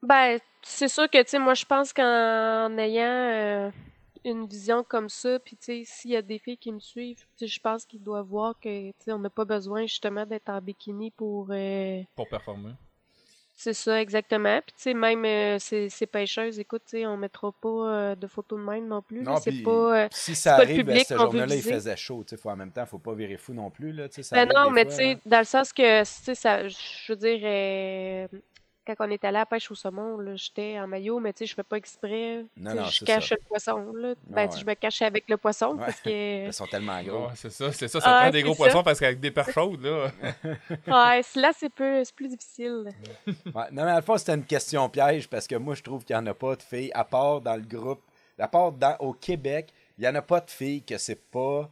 Ben, 0.01 0.39
c'est 0.61 0.87
sûr 0.87 1.09
que, 1.09 1.21
tu 1.23 1.29
sais, 1.29 1.39
moi, 1.39 1.53
je 1.53 1.65
pense 1.65 1.93
qu'en 1.93 2.77
ayant 2.77 3.03
euh, 3.05 3.69
une 4.25 4.47
vision 4.47 4.83
comme 4.83 5.09
ça, 5.09 5.39
puis, 5.39 5.55
tu 5.57 5.65
sais, 5.65 5.83
s'il 5.85 6.11
y 6.11 6.15
a 6.15 6.21
des 6.21 6.39
filles 6.39 6.57
qui 6.57 6.71
me 6.71 6.79
suivent, 6.79 7.19
tu 7.37 7.45
sais, 7.45 7.47
je 7.47 7.59
pense 7.59 7.85
qu'ils 7.85 8.01
doivent 8.03 8.25
voir 8.27 8.59
que, 8.59 8.89
tu 8.89 8.93
sais, 8.99 9.11
on 9.13 9.19
n'a 9.19 9.29
pas 9.29 9.45
besoin, 9.45 9.83
justement, 9.85 10.25
d'être 10.25 10.49
en 10.49 10.59
bikini 10.61 11.11
pour... 11.11 11.47
euh, 11.51 12.01
Pour 12.15 12.27
performer. 12.27 12.71
C'est 13.61 13.73
ça, 13.73 13.99
exactement. 14.01 14.61
Puis, 14.61 14.73
tu 14.77 14.83
sais, 14.83 14.93
même 14.93 15.25
euh, 15.25 15.59
ces, 15.59 15.89
ces 15.89 16.07
pêcheuses, 16.07 16.57
écoute, 16.59 16.83
tu 16.85 16.91
sais, 16.99 17.05
on 17.05 17.17
mettra 17.17 17.51
pas 17.51 17.67
euh, 17.69 18.15
de 18.15 18.25
photos 18.25 18.57
de 18.57 18.63
même 18.63 18.87
non 18.87 19.01
plus. 19.01 19.21
Non, 19.21 19.35
C'est 19.35 19.51
pas. 19.63 20.03
euh, 20.05 20.07
si 20.11 20.33
ça 20.33 20.51
pas 20.55 20.57
le 20.59 20.63
arrive, 20.63 20.77
ben, 20.77 20.93
public 20.93 21.05
cette 21.05 21.17
qu'on 21.17 21.23
veut 21.25 21.39
journée-là, 21.39 21.55
il 21.55 21.61
faisait 21.61 21.97
chaud. 21.97 22.23
tu 22.23 22.29
sais, 22.29 22.41
Faut, 22.41 22.49
en 22.51 22.55
même 22.55 22.71
temps, 22.71 22.85
faut 22.85 22.99
pas 22.99 23.13
virer 23.13 23.35
fou 23.35 23.53
non 23.53 23.69
plus. 23.69 23.91
Là, 23.91 24.07
tu 24.07 24.15
sais, 24.15 24.23
ça 24.23 24.37
Ben 24.37 24.49
arrive 24.49 24.55
non, 24.55 24.71
mais 24.71 24.85
tu 24.85 24.91
sais, 24.95 25.17
dans 25.25 25.39
le 25.39 25.43
sens 25.43 25.73
que, 25.73 25.99
tu 26.03 26.05
sais, 26.23 26.35
ça, 26.35 26.69
je 26.69 26.75
veux 27.11 27.17
dire, 27.17 27.39
euh, 27.43 28.27
quand 28.95 29.07
on 29.07 29.11
est 29.11 29.23
allé 29.23 29.37
à 29.37 29.39
la 29.41 29.45
pêche 29.45 29.69
au 29.71 29.75
saumon, 29.75 30.17
j'étais 30.35 30.79
en 30.79 30.87
maillot, 30.87 31.19
mais 31.19 31.33
tu 31.33 31.39
sais, 31.39 31.45
je 31.45 31.55
fais 31.55 31.63
pas 31.63 31.77
exprès. 31.77 32.45
Non, 32.57 32.73
non, 32.75 32.85
je 32.85 33.05
cache 33.05 33.29
ça. 33.29 33.35
le 33.35 33.41
poisson, 33.47 33.91
là. 33.93 34.13
Ben, 34.27 34.49
ouais. 34.49 34.57
je 34.59 34.65
me 34.65 34.73
cache 34.73 35.01
avec 35.01 35.29
le 35.29 35.37
poisson 35.37 35.73
Ouais. 35.75 35.85
parce 35.85 36.01
que. 36.01 36.09
Ils 36.47 36.53
sont 36.53 36.65
tellement 36.67 37.01
gros. 37.03 37.27
Ouais, 37.27 37.33
c'est 37.35 37.51
ça, 37.51 37.71
c'est 37.71 37.87
ça. 37.87 38.01
Ça 38.01 38.15
Ah, 38.17 38.21
prend 38.21 38.29
des 38.31 38.43
gros 38.43 38.53
ça. 38.53 38.57
poissons 38.57 38.83
parce 38.83 38.99
qu'avec 38.99 39.19
des 39.19 39.31
perches 39.31 39.53
chaudes, 39.53 39.81
là. 39.81 40.11
Ouais, 40.87 41.21
c'est- 41.23 41.39
là, 41.39 41.51
c'est 41.55 41.69
plus 41.71 42.27
difficile. 42.27 42.89
Ouais, 43.27 43.65
non, 43.71 43.83
mais 43.85 43.91
à 43.91 43.95
la 43.95 44.01
fois, 44.01 44.17
c'était 44.17 44.33
une 44.35 44.45
question 44.45 44.87
piège 44.89 45.27
parce 45.29 45.47
que 45.47 45.55
moi, 45.55 45.75
je 45.75 45.83
trouve 45.83 46.03
qu'il 46.03 46.15
n'y 46.15 46.21
en 46.21 46.27
a 46.27 46.33
pas 46.33 46.55
de 46.55 46.61
filles, 46.63 46.91
à 46.93 47.03
part 47.03 47.41
dans 47.41 47.55
le 47.55 47.61
groupe, 47.61 48.01
à 48.37 48.47
part 48.47 48.71
dans, 48.71 48.95
au 48.99 49.13
Québec, 49.13 49.73
il 49.97 50.01
n'y 50.01 50.07
en 50.07 50.15
a 50.15 50.21
pas 50.21 50.39
de 50.39 50.49
filles 50.49 50.81
que 50.83 50.97
c'est 50.97 51.21
pas 51.29 51.69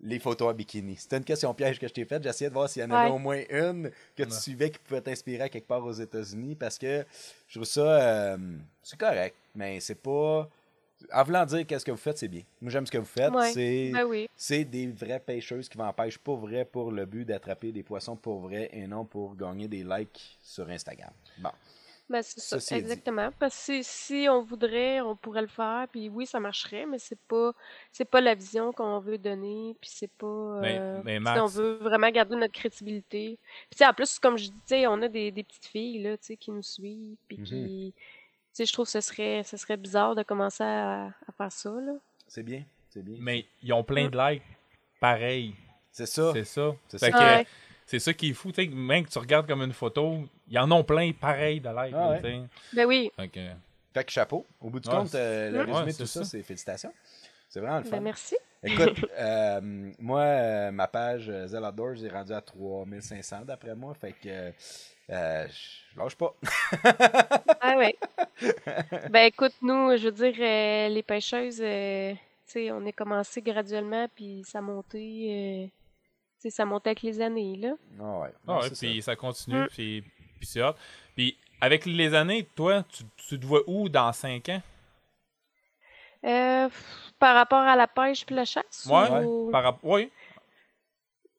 les 0.00 0.18
photos 0.18 0.50
à 0.50 0.52
bikini. 0.52 0.96
C'était 0.96 1.16
une 1.18 1.24
question 1.24 1.52
piège 1.54 1.78
que 1.80 1.88
je 1.88 1.92
t'ai 1.92 2.04
faite. 2.04 2.22
J'essayais 2.22 2.48
de 2.50 2.54
voir 2.54 2.68
s'il 2.68 2.82
y 2.82 2.84
en 2.84 2.90
avait 2.90 3.08
Ouais. 3.10 3.14
au 3.14 3.18
moins 3.18 3.42
une 3.50 3.90
que 4.16 4.22
tu 4.22 4.28
Ouais. 4.30 4.34
suivais 4.38 4.70
qui 4.70 4.78
pouvait 4.78 5.00
t'inspirer 5.00 5.42
à 5.42 5.48
quelque 5.48 5.66
part 5.66 5.84
aux 5.84 5.92
États-Unis 5.92 6.54
parce 6.54 6.78
que 6.78 7.04
je 7.48 7.54
trouve 7.58 7.64
ça. 7.68 8.34
euh, 8.34 8.36
c'est 8.82 8.98
correct, 8.98 9.34
mais 9.54 9.80
c'est 9.80 9.96
pas. 9.96 10.48
En 11.12 11.22
voulant 11.22 11.46
dire 11.46 11.64
qu'est-ce 11.64 11.84
que 11.84 11.92
vous 11.92 11.96
faites, 11.96 12.18
c'est 12.18 12.26
bien. 12.26 12.42
Moi, 12.60 12.72
j'aime 12.72 12.84
ce 12.84 12.90
que 12.90 12.98
vous 12.98 13.04
faites. 13.04 13.30
Ouais. 13.32 13.52
C'est 13.52 13.90
Ben 13.92 14.04
oui. 14.04 14.28
c'est 14.34 14.64
des 14.64 14.88
vraies 14.88 15.20
pêcheuses 15.20 15.68
qui 15.68 15.78
vont 15.78 15.84
en 15.84 15.92
pêche 15.92 16.18
pour 16.18 16.38
vrai 16.38 16.64
pour 16.64 16.90
le 16.90 17.06
but 17.06 17.24
d'attraper 17.24 17.70
des 17.70 17.84
poissons 17.84 18.16
pour 18.16 18.40
vrai 18.40 18.68
et 18.72 18.84
non 18.88 19.04
pour 19.04 19.36
gagner 19.36 19.68
des 19.68 19.84
likes 19.84 20.38
sur 20.42 20.68
Instagram. 20.68 21.10
Bon. 21.38 21.50
Ben, 22.10 22.22
c'est 22.22 22.40
ça, 22.40 22.58
Ceci 22.58 22.72
est 22.74 22.76
dit. 22.78 22.82
exactement. 22.84 23.30
Parce 23.38 23.66
que 23.66 23.80
si, 23.82 24.26
on 24.30 24.42
voudrait, 24.42 25.00
on 25.02 25.14
pourrait 25.14 25.42
le 25.42 25.46
faire, 25.48 25.86
puis 25.92 26.08
oui, 26.08 26.24
ça 26.26 26.40
marcherait, 26.40 26.86
mais 26.86 26.98
c'est 26.98 27.18
pas 27.28 27.52
c'est 27.92 28.06
pas 28.06 28.22
la 28.22 28.34
vision 28.34 28.72
qu'on 28.72 28.98
veut 28.98 29.18
donner, 29.18 29.76
puis 29.80 29.90
c'est 29.92 30.10
pas 30.12 30.58
Mais- 30.62 30.78
euh, 30.80 31.00
mais 31.04 31.14
sais, 31.16 31.20
Max- 31.20 31.40
on 31.42 31.46
veut 31.46 31.74
vraiment 31.74 32.08
garder 32.10 32.34
notre 32.36 32.54
crédibilité. 32.54 33.38
Puis 33.68 33.72
tu 33.72 33.76
sais, 33.78 33.86
en 33.86 33.92
plus, 33.92 34.18
comme 34.18 34.38
je 34.38 34.48
dis, 34.66 34.86
on 34.86 35.02
a 35.02 35.08
des, 35.08 35.30
des 35.30 35.42
petites 35.42 35.66
filles 35.66 36.02
là, 36.02 36.16
tu 36.16 36.24
sais, 36.26 36.36
qui 36.38 36.50
nous 36.50 36.62
suivent, 36.62 37.16
puis 37.28 37.36
Mhm. 37.38 37.44
qui 37.44 37.94
tu 37.94 38.02
sais, 38.54 38.64
je 38.66 38.72
trouve 38.72 38.86
que 38.86 38.92
ce 38.92 39.00
serait 39.02 39.42
ce 39.44 39.56
serait 39.58 39.76
bizarre 39.76 40.14
de 40.14 40.22
commencer 40.22 40.64
à, 40.64 41.08
à 41.26 41.32
faire 41.36 41.52
ça 41.52 41.70
là. 41.70 41.92
C'est 42.26 42.42
bien. 42.42 42.64
C'est 42.88 43.02
bien. 43.04 43.16
Mais 43.20 43.44
ils 43.62 43.72
ont 43.74 43.84
plein 43.84 44.08
de 44.08 44.16
likes. 44.18 44.42
Pareil. 44.98 45.54
C'est 45.92 46.06
ça. 46.06 46.32
C'est 46.32 46.44
ça. 46.44 46.74
C'est 46.88 46.98
ça. 46.98 47.36
Ouais. 47.38 47.46
C'est 47.86 47.98
ça 47.98 48.12
qui 48.14 48.30
est 48.30 48.34
fou. 48.34 48.50
tu 48.52 48.62
sais, 48.62 48.68
Même 48.68 49.04
que 49.04 49.10
tu 49.10 49.18
regardes 49.18 49.46
comme 49.46 49.62
une 49.62 49.72
photo, 49.72 50.20
ils 50.50 50.58
en 50.58 50.70
ont 50.72 50.84
plein 50.84 51.12
pareil 51.12 51.60
de 51.60 51.68
likes. 51.68 51.94
Ah 51.96 52.12
là, 52.14 52.20
ouais. 52.22 52.42
Ben 52.72 52.84
oui, 52.86 53.10
Fait 53.16 53.28
que, 53.28 53.40
Fait 53.94 54.04
que 54.04 54.10
chapeau. 54.10 54.46
Au 54.60 54.70
bout 54.70 54.80
du 54.80 54.88
Ouais, 54.88 54.94
compte, 54.94 55.14
euh, 55.14 55.50
le 55.50 55.58
Ouais, 55.60 55.64
résumé 55.72 55.92
de 55.92 55.96
tout 55.98 56.06
ça, 56.06 56.20
ça. 56.22 56.30
c'est 56.30 56.42
félicitations. 56.42 56.92
C'est 57.48 57.60
vraiment 57.60 57.78
le 57.78 57.84
fun. 57.84 57.90
ben 57.96 58.02
merci. 58.02 58.36
Écoute, 58.62 59.04
euh, 59.18 59.60
moi, 59.98 60.20
euh, 60.20 60.70
ma 60.70 60.86
page 60.88 61.28
euh, 61.30 61.46
Zell 61.46 61.64
Outdoors 61.64 62.04
est 62.04 62.08
rendue 62.10 62.32
à 62.32 62.40
3500 62.40 63.42
d'après 63.46 63.74
moi. 63.74 63.94
Fait 63.94 64.12
que 64.12 64.52
euh, 65.10 65.46
je 65.48 65.98
lâche 65.98 66.16
pas. 66.16 66.34
Ah 67.60 67.76
ouais. 67.76 67.96
ben 69.10 69.26
écoute, 69.26 69.52
nous, 69.62 69.96
je 69.96 70.08
veux 70.08 70.12
dire, 70.12 70.34
euh, 70.38 70.88
les 70.88 71.02
pêcheuses, 71.02 71.60
euh, 71.60 72.12
tu 72.12 72.18
sais, 72.46 72.70
on 72.70 72.84
est 72.86 72.92
commencé 72.92 73.42
graduellement, 73.42 74.06
puis 74.14 74.42
ça 74.46 74.60
montait, 74.60 74.98
euh, 74.98 75.66
tu 75.66 75.70
sais, 76.38 76.50
ça 76.50 76.64
montait 76.64 76.90
avec 76.90 77.02
les 77.02 77.20
années, 77.20 77.56
là. 77.56 77.74
Ah 78.00 78.18
ouais. 78.20 78.28
ah 78.46 78.60
ouais, 78.60 78.70
puis 78.70 79.02
ça. 79.02 79.16
continue, 79.16 79.62
Mm. 79.64 79.66
puis, 79.68 80.04
puis 80.38 80.46
c'est 80.46 80.62
hot. 80.62 80.74
Puis 81.16 81.36
avec 81.60 81.84
les 81.86 82.14
années, 82.14 82.44
toi, 82.54 82.84
tu, 82.88 83.02
tu 83.28 83.38
te 83.38 83.44
vois 83.46 83.62
où 83.66 83.88
dans 83.88 84.12
5 84.12 84.48
ans? 84.48 84.62
Euh, 86.24 86.68
par 87.18 87.34
rapport 87.34 87.60
à 87.60 87.76
la 87.76 87.86
pêche 87.86 88.26
puis 88.26 88.34
la 88.34 88.44
chasse? 88.44 88.86
Ouais, 88.90 89.24
ou- 89.24 89.50
Par 89.52 89.62
rapport. 89.62 89.90
Oui. 89.90 90.10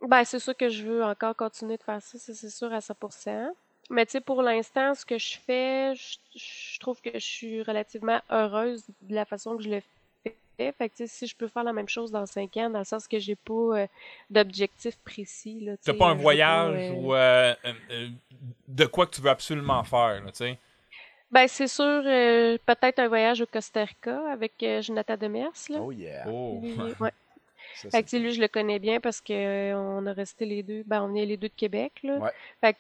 Ben, 0.02 0.24
c'est 0.24 0.40
sûr 0.40 0.56
que 0.56 0.70
je 0.70 0.86
veux 0.86 1.04
encore 1.04 1.36
continuer 1.36 1.76
de 1.78 1.84
faire 1.84 2.02
ça, 2.02 2.18
ça, 2.18 2.34
c'est 2.34 2.50
sûr 2.50 2.72
à 2.74 2.80
100%. 2.80 3.50
Mais 3.90 4.06
tu 4.06 4.14
sais, 4.14 4.22
pour 4.22 4.42
l'instant, 4.42 4.94
ce 4.96 5.04
que 5.06 5.18
je 5.18 5.38
fais, 5.46 5.94
je, 5.96 6.18
je 6.40 6.80
trouve 6.80 7.02
que 7.02 7.12
je 7.14 7.20
suis 7.26 7.62
relativement 7.64 8.22
heureuse 8.30 8.86
de 9.02 9.16
la 9.16 9.26
façon 9.26 9.58
que 9.58 9.64
je 9.64 9.70
le 9.70 9.82
Fait 10.78 10.90
que 10.90 11.06
si 11.06 11.28
je 11.28 11.36
peux 11.36 11.48
faire 11.48 11.64
la 11.64 11.74
même 11.74 11.90
chose 11.90 12.12
dans 12.12 12.26
5 12.26 12.58
ans, 12.58 12.70
dans 12.70 12.80
le 12.80 12.86
sens 12.86 13.08
que 13.08 13.20
j'ai 13.20 13.36
pas 13.36 13.54
euh, 13.54 13.88
d'objectif 14.30 14.98
précis, 14.98 15.60
là, 15.62 15.78
tu 15.78 15.84
T'as 15.86 15.94
pas 15.94 16.08
un 16.08 16.16
veux 16.16 16.22
voyage 16.22 16.92
euh, 16.92 16.94
ou 16.94 17.14
euh, 17.14 17.54
euh, 17.66 17.74
euh, 17.92 18.10
de 18.68 18.86
quoi 18.86 19.06
que 19.06 19.16
tu 19.16 19.22
veux 19.22 19.30
absolument 19.30 19.84
faire, 19.84 20.22
là, 20.24 20.32
tu 20.32 20.38
sais? 20.38 20.58
Ben, 21.32 21.48
c'est 21.48 21.68
sûr, 21.68 22.02
euh, 22.06 22.58
peut-être 22.66 23.00
un 23.00 23.08
voyage 23.08 23.42
au 23.42 23.46
Costa 23.46 23.86
Rica 23.86 24.20
avec 24.32 24.54
euh, 24.64 24.82
Jonathan 24.82 25.16
Demers, 25.16 25.52
là. 25.70 25.80
Oh 25.80 25.92
yeah. 25.92 26.26
Oh. 26.28 26.60
Lui, 26.62 26.74
ouais. 27.00 27.12
Ça, 27.76 27.90
Fait 27.92 28.04
que, 28.04 28.16
lui, 28.18 28.32
je 28.34 28.42
le 28.42 28.48
connais 28.48 28.80
bien 28.80 29.00
parce 29.00 29.22
que 29.22 29.32
euh, 29.34 29.78
on 29.78 30.06
a 30.08 30.14
resté 30.14 30.46
les 30.46 30.64
deux. 30.64 30.84
Ben, 30.88 31.04
on 31.04 31.16
est 31.16 31.26
les 31.26 31.38
deux 31.38 31.50
de 31.50 31.54
Québec, 31.56 31.94
là. 32.04 32.18
Ouais. 32.18 32.32
Fait 32.62 32.74
que, 32.74 32.80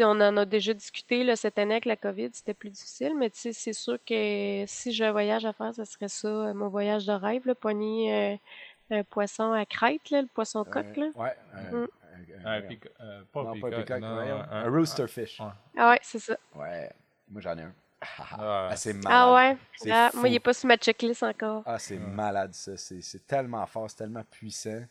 on 0.00 0.20
en 0.20 0.36
a 0.36 0.44
déjà 0.44 0.74
discuté, 0.74 1.24
là, 1.24 1.36
cette 1.36 1.58
année 1.58 1.74
avec 1.74 1.84
la 1.86 1.96
COVID, 1.96 2.30
c'était 2.32 2.54
plus 2.54 2.70
difficile, 2.70 3.12
mais 3.16 3.30
tu 3.30 3.38
sais, 3.40 3.52
c'est 3.52 3.72
sûr 3.72 3.98
que 4.04 4.64
si 4.66 4.92
j'ai 4.92 5.06
un 5.06 5.12
voyage 5.12 5.44
à 5.44 5.52
faire, 5.52 5.74
ce 5.74 5.84
serait 5.84 6.08
ça, 6.08 6.28
euh, 6.28 6.54
mon 6.54 6.68
voyage 6.68 7.06
de 7.06 7.12
rêve, 7.12 7.46
là, 7.46 7.54
pogner 7.54 8.14
euh, 8.14 8.36
un 8.98 9.04
poisson 9.04 9.52
à 9.52 9.64
crête, 9.66 10.10
là, 10.10 10.22
le 10.22 10.28
poisson 10.28 10.64
coque, 10.64 10.96
là. 10.96 11.08
Ouais. 11.14 11.34
un- 11.54 11.76
Mm. 11.76 11.86
un- 12.44 12.62
pico- 12.62 12.88
euh, 13.00 13.22
pas 13.32 13.42
non, 13.44 13.52
un 13.52 13.60
pas 13.60 13.68
un 13.94 13.98
non, 14.00 14.06
un- 14.08 14.48
un 14.50 14.70
roosterfish. 14.70 15.40
ouais. 15.40 15.46
Ah 15.76 15.90
ouais, 15.90 16.00
c'est 16.02 16.18
ça. 16.18 16.36
Ouais. 16.54 16.90
Moi, 17.28 17.40
j'en 17.40 17.56
ai 17.56 17.62
un. 17.62 17.74
Ah, 18.38 18.68
Ah, 18.70 18.76
c'est 18.76 18.92
malade. 18.94 19.10
Ah 19.12 19.34
ouais? 19.34 19.56
C'est 19.76 19.90
Ah, 19.92 20.10
fou. 20.10 20.18
moi, 20.20 20.28
il 20.28 20.34
est 20.34 20.40
pas 20.40 20.52
sur 20.54 20.66
ma 20.68 20.76
checklist 20.76 21.22
encore. 21.22 21.62
Ah, 21.66 21.78
c'est 21.78 21.94
Ouais. 21.94 22.00
malade, 22.00 22.54
ça. 22.54 22.76
C'est 22.76 23.00
c'est 23.02 23.26
tellement 23.26 23.64
fort, 23.66 23.88
c'est 23.90 23.96
tellement 23.96 24.24
puissant. 24.30 24.82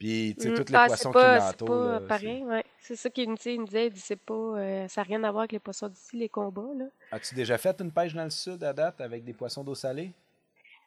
Puis, 0.00 0.34
tu 0.34 0.44
sais, 0.44 0.50
Mm. 0.50 0.54
tous 0.64 0.72
les 0.72 0.78
Ah, 0.78 0.86
poissons 0.86 1.10
c'est 1.10 1.12
pas, 1.12 1.36
qui 1.36 1.40
c'est 1.42 1.46
l'entourent. 1.62 1.68
pas 1.68 1.92
là, 1.92 2.00
pareil, 2.00 2.42
ouais. 2.44 2.64
C'est 2.80 2.96
ça 2.96 3.10
qu'il 3.10 3.28
nous, 3.28 3.36
nous 3.36 3.64
disait, 3.66 3.86
il 3.88 3.92
dit, 3.92 4.00
c'est 4.00 4.16
pas, 4.16 4.32
euh, 4.34 4.88
ça 4.88 5.02
n'a 5.02 5.06
rien 5.06 5.22
à 5.24 5.30
voir 5.30 5.42
avec 5.42 5.52
les 5.52 5.58
poissons 5.58 5.88
d'ici, 5.88 6.16
les 6.16 6.28
combats, 6.30 6.62
là. 6.74 6.86
c'est- 7.10 7.16
As-tu 7.16 7.34
déjà 7.34 7.58
fait 7.58 7.78
une 7.82 7.92
pêche 7.92 8.14
dans 8.14 8.24
le 8.24 8.30
sud 8.30 8.64
à 8.64 8.72
date 8.72 8.98
avec 9.02 9.22
des 9.24 9.34
poissons 9.34 9.62
d'eau 9.62 9.74
salée? 9.74 10.10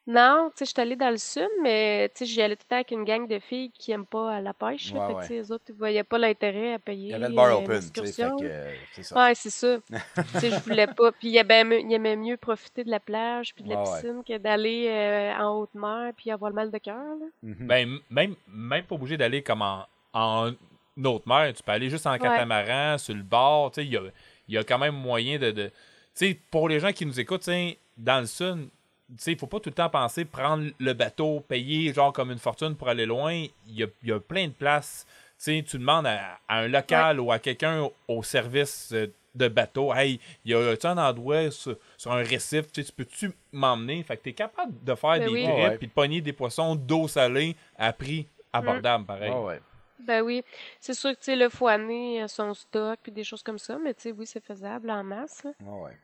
Non, 0.05 0.49
tu 0.49 0.57
sais, 0.59 0.65
je 0.65 0.71
suis 0.71 0.81
allée 0.81 0.97
dans 0.97 1.09
le 1.11 1.17
sud, 1.17 1.47
mais 1.61 2.09
tu 2.09 2.19
sais, 2.19 2.25
j'y 2.25 2.41
allais 2.41 2.57
tout 2.57 2.63
le 2.65 2.69
temps 2.69 2.75
avec 2.75 2.91
une 2.91 3.05
gang 3.05 3.25
de 3.25 3.39
filles 3.39 3.71
qui 3.71 3.93
aiment 3.93 4.05
pas 4.05 4.41
la 4.41 4.53
pêche. 4.53 4.93
là. 4.93 5.07
Ouais, 5.07 5.21
fait 5.23 5.27
que, 5.29 5.33
les 5.35 5.51
autres, 5.51 5.63
ils 5.69 5.75
voyaient 5.75 6.03
pas 6.03 6.17
l'intérêt 6.17 6.73
à 6.73 6.79
payer. 6.79 7.07
Il 7.07 7.11
y 7.11 7.13
avait 7.13 7.29
le 7.29 7.33
bar 7.35 7.45
euh, 7.45 7.63
open, 7.63 7.79
tu 7.79 7.85
sais. 7.85 7.91
Fait 7.93 8.01
l'excursion. 8.01 8.37
que 8.37 8.45
euh, 8.45 8.73
c'est 8.91 9.03
ça. 9.03 9.15
Ouais, 9.23 9.35
c'est 9.35 9.49
ça. 9.49 9.77
tu 10.33 10.39
sais, 10.39 10.51
je 10.51 10.59
voulais 10.59 10.87
pas. 10.87 11.11
Puis 11.13 11.29
il 11.29 11.37
aimait, 11.37 11.63
mieux- 11.63 11.79
il 11.79 11.93
aimait 11.93 12.17
mieux 12.17 12.35
profiter 12.35 12.83
de 12.83 12.89
la 12.89 12.99
plage 12.99 13.55
puis 13.55 13.63
de 13.63 13.69
la 13.69 13.77
Ouais, 13.81 13.83
piscine 14.01 14.23
que 14.27 14.37
d'aller 14.37 14.87
euh, 14.89 15.37
en 15.41 15.59
haute 15.61 15.73
mer 15.73 16.11
puis 16.17 16.31
avoir 16.31 16.51
le 16.51 16.55
mal 16.55 16.69
de 16.69 16.77
cœur. 16.79 16.95
là. 16.97 17.25
Mhm. 17.41 17.55
Ben, 17.67 17.97
même, 18.09 18.35
même 18.49 18.83
pas 18.83 18.95
obligé 18.95 19.15
d'aller 19.15 19.41
comme 19.41 19.61
en, 19.61 19.85
en 20.11 20.51
autre 21.05 21.27
mer. 21.29 21.53
Tu 21.55 21.63
peux 21.63 21.71
aller 21.71 21.89
juste 21.89 22.05
en 22.07 22.17
catamaran, 22.17 22.97
sur 22.97 23.15
le 23.15 23.23
bord. 23.23 23.71
Tu 23.71 23.75
sais, 23.81 23.87
il 23.87 23.93
y 23.93 23.97
a, 23.97 24.01
il 24.49 24.55
y 24.55 24.57
a 24.57 24.65
quand 24.65 24.79
même 24.79 24.95
moyen 24.95 25.39
de. 25.39 25.51
de- 25.51 25.67
tu 25.67 25.71
sais, 26.27 26.37
pour 26.51 26.67
les 26.67 26.81
gens 26.81 26.91
qui 26.91 27.05
nous 27.05 27.17
écoutent, 27.21 27.39
tu 27.43 27.51
sais, 27.51 27.77
dans 27.97 28.19
le 28.19 28.25
sud, 28.25 28.67
il 29.27 29.37
faut 29.37 29.47
pas 29.47 29.59
tout 29.59 29.69
le 29.69 29.75
temps 29.75 29.89
penser 29.89 30.25
prendre 30.25 30.69
le 30.79 30.93
bateau, 30.93 31.41
payer 31.41 31.93
genre 31.93 32.13
comme 32.13 32.31
une 32.31 32.39
fortune 32.39 32.75
pour 32.75 32.89
aller 32.89 33.05
loin. 33.05 33.33
Il 33.67 33.75
y 33.75 33.83
a, 33.83 33.87
il 34.01 34.09
y 34.09 34.11
a 34.11 34.19
plein 34.19 34.47
de 34.47 34.53
places. 34.53 35.05
Tu 35.37 35.57
sais, 35.57 35.63
tu 35.67 35.77
demandes 35.77 36.07
à, 36.07 36.39
à 36.47 36.59
un 36.59 36.67
local 36.67 37.19
ou 37.19 37.31
à 37.31 37.39
quelqu'un 37.39 37.89
au 38.07 38.23
service 38.23 38.91
euh, 38.93 39.07
de 39.35 39.47
bateau, 39.47 39.93
hey, 39.93 40.19
il 40.45 40.51
y 40.51 40.53
a 40.53 40.75
un 40.83 40.97
endroit 40.97 41.49
sur, 41.49 41.75
sur 41.97 42.11
un 42.11 42.21
récif, 42.23 42.71
tu 42.71 42.83
peux-tu 42.95 43.31
m'emmener? 43.51 44.03
Fait 44.03 44.15
que 44.17 44.23
tu 44.23 44.29
es 44.29 44.33
capable 44.33 44.73
de 44.83 44.95
faire 44.95 45.17
Ben 45.17 45.25
des 45.25 45.27
oui. 45.27 45.43
trips 45.43 45.77
puis 45.79 45.87
de 45.87 45.91
pogner 45.91 46.21
des 46.21 46.33
poissons 46.33 46.75
d'eau 46.75 47.07
salée 47.07 47.55
à 47.77 47.91
prix 47.93 48.27
abordable, 48.51 49.05
pareil. 49.05 49.31
Ouais, 49.31 49.43
ouais. 49.43 49.61
Ben 49.99 50.21
oui, 50.21 50.43
c'est 50.79 50.93
sûr 50.93 51.17
que 51.17 51.31
le 51.31 51.49
faut 51.49 51.67
amener 51.67 52.23
euh, 52.23 52.27
son 52.27 52.53
stock 52.53 52.99
puis 53.01 53.11
des 53.11 53.23
choses 53.23 53.41
comme 53.41 53.57
ça, 53.57 53.77
mais 53.77 53.93
tu 53.93 54.03
sais, 54.03 54.11
oui, 54.11 54.27
c'est 54.27 54.43
faisable 54.43 54.89
en 54.91 55.03
masse. 55.03 55.43
ouais. 55.61 55.97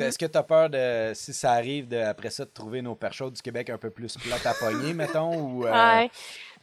Est-ce 0.00 0.18
que 0.18 0.26
tu 0.26 0.38
as 0.38 0.42
peur 0.42 0.70
de, 0.70 1.12
si 1.14 1.32
ça 1.34 1.52
arrive, 1.52 1.88
de, 1.88 1.96
après 1.98 2.30
ça, 2.30 2.44
de 2.44 2.50
trouver 2.50 2.80
nos 2.82 2.94
perches 2.94 3.18
chaudes 3.18 3.34
du 3.34 3.42
Québec 3.42 3.70
un 3.70 3.78
peu 3.78 3.90
plus 3.90 4.16
plates 4.16 4.46
à 4.46 4.54
pogner, 4.54 4.94
mettons, 4.94 5.34
ou 5.34 5.66
euh, 5.66 5.72
Ouais. 5.72 6.10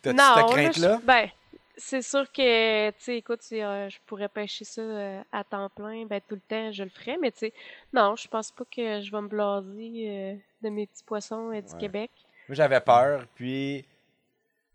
t'as-tu 0.02 0.18
cette 0.34 0.36
là, 0.36 0.44
crainte-là? 0.44 1.02
ben, 1.04 1.30
c'est 1.78 2.02
sûr 2.02 2.30
que, 2.32 2.90
tu 2.90 2.96
sais, 3.00 3.18
écoute, 3.18 3.42
si 3.42 3.62
euh, 3.62 3.88
je 3.90 3.98
pourrais 4.06 4.28
pêcher 4.30 4.66
ça 4.66 4.82
euh, 4.82 5.22
à 5.32 5.44
temps 5.44 5.70
plein, 5.70 6.06
ben, 6.06 6.20
tout 6.28 6.36
le 6.36 6.42
temps, 6.42 6.72
je 6.72 6.84
le 6.84 6.90
ferais, 6.90 7.18
mais 7.22 7.32
tu 7.32 7.40
sais, 7.40 7.54
non, 7.94 8.16
je 8.16 8.28
pense 8.28 8.52
pas 8.52 8.66
que 8.66 9.02
je 9.02 9.12
vais 9.12 9.22
me 9.22 9.28
blaser 9.28 10.10
euh, 10.10 10.36
de 10.62 10.70
mes 10.70 10.88
petits 10.88 11.04
poissons 11.04 11.50
du 11.52 11.60
Ouais. 11.74 11.80
Québec. 11.80 12.12
Moi, 12.50 12.56
j'avais 12.56 12.82
peur, 12.82 13.26
puis 13.36 13.86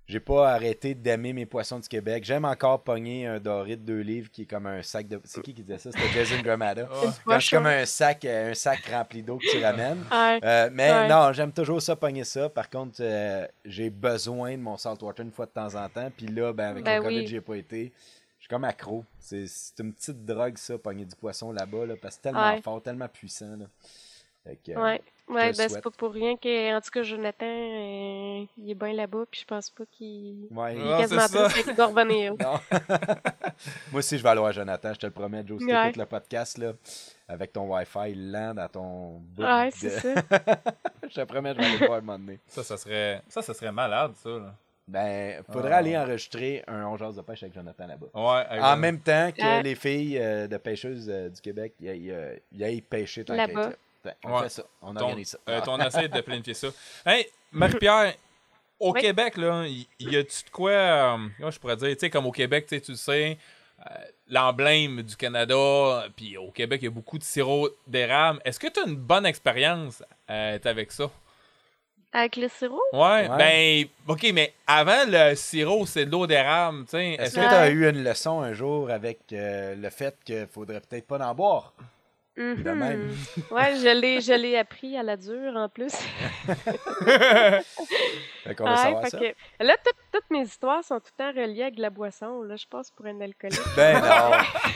j'ai 0.06 0.20
pas 0.20 0.52
arrêté 0.52 0.94
d'aimer 0.94 1.32
mes 1.32 1.46
poissons 1.46 1.78
du 1.78 1.88
Québec. 1.88 2.24
J'aime 2.24 2.44
encore 2.44 2.82
pogner 2.82 3.26
un 3.26 3.40
doré 3.40 3.76
de 3.76 3.82
deux 3.82 4.00
livres 4.00 4.30
qui 4.30 4.42
est 4.42 4.46
comme 4.46 4.66
un 4.66 4.82
sac 4.82 5.08
de... 5.08 5.18
C'est 5.24 5.40
qui 5.42 5.54
qui 5.54 5.62
disait 5.62 5.78
ça? 5.78 5.90
C'était 5.92 6.08
Jason 6.08 6.42
Gramada. 6.42 6.88
Ah. 6.92 7.12
Quand 7.24 7.40
c'est 7.40 7.56
comme 7.56 7.66
un 7.66 7.86
sac, 7.86 8.24
euh, 8.26 8.50
un 8.50 8.54
sac 8.54 8.84
rempli 8.90 9.22
d'eau 9.22 9.38
que 9.38 9.50
tu 9.50 9.58
ramènes. 9.64 10.04
Euh, 10.12 10.68
mais 10.72 10.92
Ouais. 10.92 11.08
non, 11.08 11.32
j'aime 11.32 11.52
toujours 11.52 11.80
ça, 11.80 11.96
pogner 11.96 12.24
ça. 12.24 12.48
Par 12.50 12.68
contre, 12.68 12.96
euh, 13.00 13.46
j'ai 13.64 13.88
besoin 13.88 14.52
de 14.52 14.62
mon 14.62 14.76
saltwater 14.76 15.24
une 15.24 15.32
fois 15.32 15.46
de 15.46 15.52
temps 15.52 15.74
en 15.74 15.88
temps. 15.88 16.10
Puis 16.16 16.26
là, 16.26 16.52
ben, 16.52 16.68
avec 16.70 16.84
Ben 16.84 16.96
le 16.98 17.02
COVID, 17.02 17.16
oui. 17.20 17.26
j'y 17.26 17.36
ai 17.36 17.40
pas 17.40 17.56
été. 17.56 17.92
suis 18.38 18.48
comme 18.48 18.64
accro. 18.64 19.04
C'est 19.18 19.46
c'est 19.46 19.78
une 19.82 19.94
petite 19.94 20.22
drogue, 20.26 20.58
ça, 20.58 20.76
pogner 20.76 21.06
du 21.06 21.16
poisson 21.16 21.50
là-bas, 21.50 21.86
là, 21.86 21.94
parce 22.00 22.16
que 22.16 22.22
c'est 22.22 22.28
tellement 22.30 22.52
Ouais. 22.54 22.60
fort, 22.60 22.82
tellement 22.82 23.08
puissant. 23.08 23.56
Là. 23.56 23.64
Fait 24.44 24.56
que, 24.56 24.72
euh, 24.72 24.82
Ouais, 24.82 25.02
ouais 25.28 25.52
ben, 25.52 25.68
c'est 25.68 25.80
pas 25.82 25.90
pour 25.90 26.12
rien 26.12 26.36
que, 26.36 26.76
en 26.76 26.80
tout 26.80 26.90
cas, 26.90 27.02
Jonathan, 27.02 27.46
euh, 27.46 28.44
il 28.58 28.70
est 28.70 28.74
bien 28.74 28.92
là-bas, 28.92 29.24
puis 29.30 29.40
je 29.40 29.46
pense 29.46 29.70
pas 29.70 29.84
qu'il. 29.90 30.46
ouais, 30.50 30.76
Il 30.76 30.80
est 30.86 30.98
quasiment 30.98 31.26
triste, 31.28 31.48
fait 31.50 31.62
qu'il 31.64 31.74
doit 31.74 31.86
revenir. 31.86 32.34
Moi 33.92 33.98
aussi, 33.98 34.18
je 34.18 34.22
vais 34.22 34.28
aller 34.28 34.40
voir 34.40 34.52
Jonathan, 34.52 34.92
je 34.94 34.98
te 35.00 35.06
le 35.06 35.12
promets, 35.12 35.42
Joe, 35.46 35.58
si 35.60 35.66
Ouais. 35.66 35.92
le 35.92 36.06
podcast, 36.06 36.58
là, 36.58 36.72
avec 37.28 37.52
ton 37.52 37.72
Wi-Fi 37.74 38.14
lent 38.14 38.54
dans 38.54 38.68
ton 38.68 39.08
bout 39.34 39.42
Ouais, 39.42 39.68
de- 39.70 39.74
c'est 39.74 39.90
ça. 39.90 40.14
je 41.08 41.14
te 41.14 41.24
promets, 41.24 41.54
je 41.54 41.58
vais 41.58 41.64
aller 41.66 41.78
le 41.78 41.86
voir 41.86 41.98
un 41.98 42.02
moment 42.02 42.18
donné. 42.18 42.38
Ça, 42.46 42.62
ça 42.62 42.76
serait, 42.76 43.22
ça, 43.28 43.42
ça 43.42 43.54
serait 43.54 43.72
malade, 43.72 44.12
ça. 44.16 44.30
Là. 44.30 44.54
Ben, 44.86 45.42
faudrait 45.50 45.72
Ah. 45.72 45.76
aller 45.78 45.96
enregistrer 45.96 46.62
un 46.68 46.84
On 46.86 46.96
jase 46.98 47.16
de 47.16 47.22
pêche 47.22 47.42
avec 47.42 47.54
Jonathan 47.54 47.86
là-bas. 47.86 48.06
Ouais, 48.12 48.44
avec- 48.50 48.62
En 48.64 48.76
même 48.76 49.00
temps 49.00 49.30
que 49.32 49.40
Ouais. 49.42 49.62
les 49.62 49.74
filles 49.74 50.18
euh, 50.18 50.46
de 50.46 50.56
pêcheuses 50.58 51.08
euh, 51.08 51.30
du 51.30 51.40
Québec, 51.40 51.72
ils 51.80 51.88
aillent, 51.88 52.14
ils 52.52 52.64
aillent 52.64 52.82
pêcher 52.82 53.24
tant 53.24 53.34
Là-bas. 53.34 53.70
On 54.24 54.34
Ouais. 54.36 54.42
fait 54.44 54.48
ça, 54.50 54.62
on 54.82 54.94
ton, 54.94 55.00
organise 55.06 55.28
ça. 55.30 55.38
euh, 55.48 55.60
ton 55.62 55.78
essaie 55.80 56.08
de 56.08 56.20
planifier 56.20 56.54
ça. 56.54 56.68
Hey, 57.06 57.26
Marie-Pierre, 57.52 58.14
au 58.80 58.92
Oui. 58.92 59.00
Québec, 59.00 59.36
là, 59.36 59.64
y, 59.66 59.86
y 60.00 60.16
a-tu 60.16 60.44
de 60.44 60.50
quoi, 60.50 60.70
euh, 60.70 61.16
comment 61.38 61.50
je 61.50 61.58
pourrais 61.58 61.76
dire, 61.76 61.90
tu 61.90 61.98
sais, 62.00 62.10
comme 62.10 62.26
au 62.26 62.32
Québec, 62.32 62.66
tu 62.68 62.74
sais, 62.76 62.80
tu 62.80 62.90
le 62.92 62.96
sais, 62.96 63.38
euh, 63.80 63.94
l'emblème 64.28 65.02
du 65.02 65.16
Canada, 65.16 66.06
puis 66.16 66.36
au 66.36 66.50
Québec, 66.50 66.80
il 66.82 66.86
y 66.86 66.88
a 66.88 66.90
beaucoup 66.90 67.18
de 67.18 67.24
sirop 67.24 67.68
d'érable. 67.86 68.40
Est-ce 68.44 68.58
que 68.58 68.68
tu 68.68 68.80
as 68.80 68.84
une 68.86 68.96
bonne 68.96 69.26
expérience 69.26 70.02
euh, 70.30 70.58
avec 70.64 70.90
ça? 70.92 71.10
Avec 72.12 72.36
le 72.36 72.48
sirop? 72.48 72.80
Ouais, 72.92 73.28
Ouais. 73.28 73.36
ben, 73.38 73.86
ok, 74.06 74.30
mais 74.32 74.54
avant 74.68 75.04
le 75.06 75.34
sirop, 75.34 75.84
c'est 75.84 76.06
de 76.06 76.10
l'eau 76.12 76.26
d'érable, 76.28 76.84
tu 76.84 76.90
sais. 76.92 77.14
Est-ce 77.14 77.34
que 77.34 77.40
tu 77.40 77.46
as 77.54 77.68
eu 77.70 77.88
une 77.90 78.04
leçon 78.04 78.40
un 78.40 78.52
jour 78.52 78.88
avec 78.90 79.18
euh, 79.32 79.74
le 79.74 79.90
fait 79.90 80.16
qu'il 80.24 80.46
faudrait 80.46 80.80
peut-être 80.80 81.06
pas 81.08 81.18
en 81.18 81.34
boire? 81.34 81.72
Mhm. 82.36 82.62
De 82.64 82.70
même. 82.70 83.10
Ouais, 83.50 83.76
je 83.76 84.00
l'ai, 84.00 84.20
je 84.20 84.32
l'ai 84.32 84.56
appris 84.56 84.96
à 84.96 85.02
la 85.04 85.16
dure 85.16 85.52
en 85.56 85.68
plus. 85.68 85.92
Fait 88.44 88.54
qu'on 88.54 88.64
va 88.64 88.90
Ouais, 88.92 89.04
fait 89.04 89.10
ça. 89.10 89.18
que- 89.18 89.64
là, 89.64 89.76
toutes, 89.84 89.96
toutes 90.12 90.30
mes 90.30 90.42
histoires 90.42 90.84
sont 90.84 90.98
tout 91.00 91.10
le 91.18 91.24
temps 91.32 91.40
reliées 91.40 91.62
avec 91.62 91.76
de 91.76 91.82
la 91.82 91.90
boisson. 91.90 92.42
Là, 92.42 92.56
je 92.56 92.66
passe 92.66 92.90
pour 92.90 93.06
un 93.06 93.20
alcoolique. 93.20 93.58
Ben 93.76 94.00
non. 94.00 94.32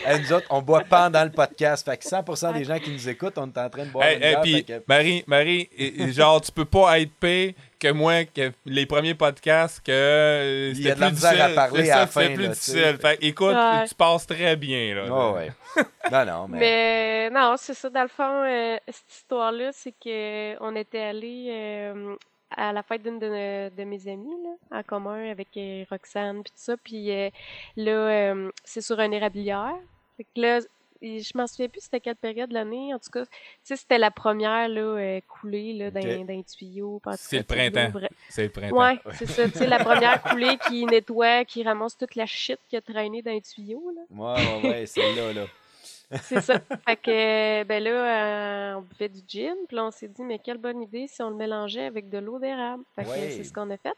Hey, 0.06 0.20
nous 0.20 0.32
autres, 0.32 0.46
on 0.50 0.62
boit 0.62 0.84
pendant 0.84 1.24
le 1.24 1.30
podcast. 1.30 1.84
Fait 1.84 1.96
que 1.96 2.04
100% 2.04 2.52
des 2.54 2.64
gens 2.64 2.78
qui 2.78 2.90
nous 2.92 3.08
écoutent, 3.08 3.36
on 3.38 3.46
est 3.48 3.58
en 3.58 3.68
train 3.68 3.84
de 3.84 3.90
boire 3.90 4.06
Hey, 4.06 4.16
une 4.16 4.22
hey, 4.22 4.30
bière, 4.30 4.40
puis, 4.42 4.64
que- 4.64 4.82
Marie, 4.88 5.24
Marie, 5.26 5.68
et- 5.76 6.02
et 6.02 6.12
genre, 6.12 6.40
tu 6.40 6.52
peux 6.52 6.64
pas 6.64 6.98
être 7.00 7.12
pire 7.20 7.52
que 7.78 7.92
moi, 7.92 8.24
que 8.24 8.52
les 8.66 8.86
premiers 8.86 9.14
podcasts, 9.14 9.80
que 9.84 10.72
Il 10.74 10.80
y 10.82 10.88
a 10.88 10.94
c'était 10.94 10.94
de 10.96 11.00
la 11.00 11.06
plus 11.06 11.14
misère 11.14 11.30
à 11.30 11.34
difficile. 11.34 11.54
parler 11.54 11.84
C'est 11.84 11.90
à 11.90 11.98
la 12.00 12.06
fin, 12.06 12.26
plus 12.34 12.42
là, 12.42 12.48
difficile. 12.48 12.98
Fait, 13.00 13.18
écoute, 13.22 13.54
Ouais. 13.54 13.84
tu 13.88 13.94
passes 13.94 14.26
très 14.26 14.56
bien, 14.56 14.94
là. 14.94 15.04
Oh, 15.10 15.34
ouais. 15.36 15.50
Non, 16.12 16.24
non, 16.24 16.48
mais. 16.48 16.58
Mais 16.58 17.30
non, 17.30 17.54
c'est 17.58 17.74
ça. 17.74 17.90
Dans 17.90 18.02
le 18.02 18.08
fond, 18.08 18.42
euh, 18.44 18.76
cette 18.88 19.12
histoire-là, 19.12 19.70
c'est 19.72 19.92
que 19.92 20.56
on 20.62 20.74
était 20.74 21.00
allé 21.02 21.48
euh, 21.50 22.14
à 22.56 22.72
la 22.72 22.82
fête 22.82 23.02
d'une 23.02 23.18
de, 23.18 23.68
de 23.74 23.84
mes 23.84 24.08
amies, 24.08 24.36
là, 24.70 24.78
en 24.78 24.82
commun 24.82 25.30
avec 25.30 25.48
euh, 25.56 25.84
Roxane, 25.90 26.42
puis 26.42 26.50
tout 26.52 26.62
ça. 26.62 26.76
Puis 26.82 27.10
euh, 27.12 27.28
là, 27.76 27.92
euh, 27.92 28.50
c'est 28.64 28.80
sur 28.80 28.98
un 29.00 29.10
érablière. 29.10 29.74
Fait 30.16 30.24
que 30.24 30.40
là, 30.40 30.58
et 31.00 31.20
je 31.20 31.36
m'en 31.36 31.46
souviens 31.46 31.68
plus 31.68 31.82
c'était 31.82 32.00
quelle 32.00 32.16
période 32.16 32.48
de 32.48 32.54
l'année. 32.54 32.92
En 32.92 32.98
tout 32.98 33.10
cas, 33.10 33.24
tu 33.24 33.30
sais, 33.62 33.76
c'était 33.76 33.98
la 33.98 34.10
première 34.10 34.68
là, 34.68 34.80
euh, 34.80 35.20
coulée 35.28 35.72
là, 35.72 35.90
d'un 35.90 36.42
tuyau. 36.42 37.00
C'est 37.16 37.38
le 37.38 37.42
printemps. 37.44 38.00
C'est 38.28 38.44
le 38.44 38.50
printemps. 38.50 38.76
Ouais, 38.76 38.98
c'est 39.14 39.26
ça. 39.26 39.48
Tu 39.48 39.58
sais, 39.58 39.66
la 39.66 39.78
première 39.78 40.22
coulée 40.30 40.58
qui 40.68 40.84
nettoie, 40.86 41.44
qui 41.44 41.62
ramasse 41.62 41.96
toute 41.96 42.16
la 42.16 42.26
shit 42.26 42.58
qui 42.68 42.76
a 42.76 42.80
traîné 42.80 43.22
dans 43.22 43.32
les 43.32 43.42
tuyaux. 43.42 43.92
Là. 43.94 44.02
Ouais, 44.10 44.62
ouais, 44.62 44.70
ouais, 44.70 44.86
celle-là, 44.86 45.32
là. 45.32 45.46
C'est 46.22 46.40
ça. 46.40 46.58
Fait 46.86 46.96
que, 46.96 47.64
ben 47.64 47.82
là, 47.82 47.90
euh, 47.90 48.74
on 48.76 48.80
buvait 48.82 49.08
du 49.10 49.20
gin, 49.28 49.54
puis 49.66 49.76
là, 49.76 49.84
on 49.84 49.90
s'est 49.90 50.08
dit, 50.08 50.22
mais 50.22 50.38
quelle 50.38 50.56
bonne 50.58 50.80
idée 50.82 51.06
si 51.06 51.22
on 51.22 51.30
le 51.30 51.36
mélangeait 51.36 51.84
avec 51.84 52.08
de 52.08 52.18
l'eau 52.18 52.38
d'érable. 52.38 52.82
Fait 52.94 53.04
que 53.04 53.08
Ouais. 53.10 53.30
c'est 53.30 53.44
ce 53.44 53.52
qu'on 53.52 53.68
a 53.70 53.76
fait. 53.76 53.92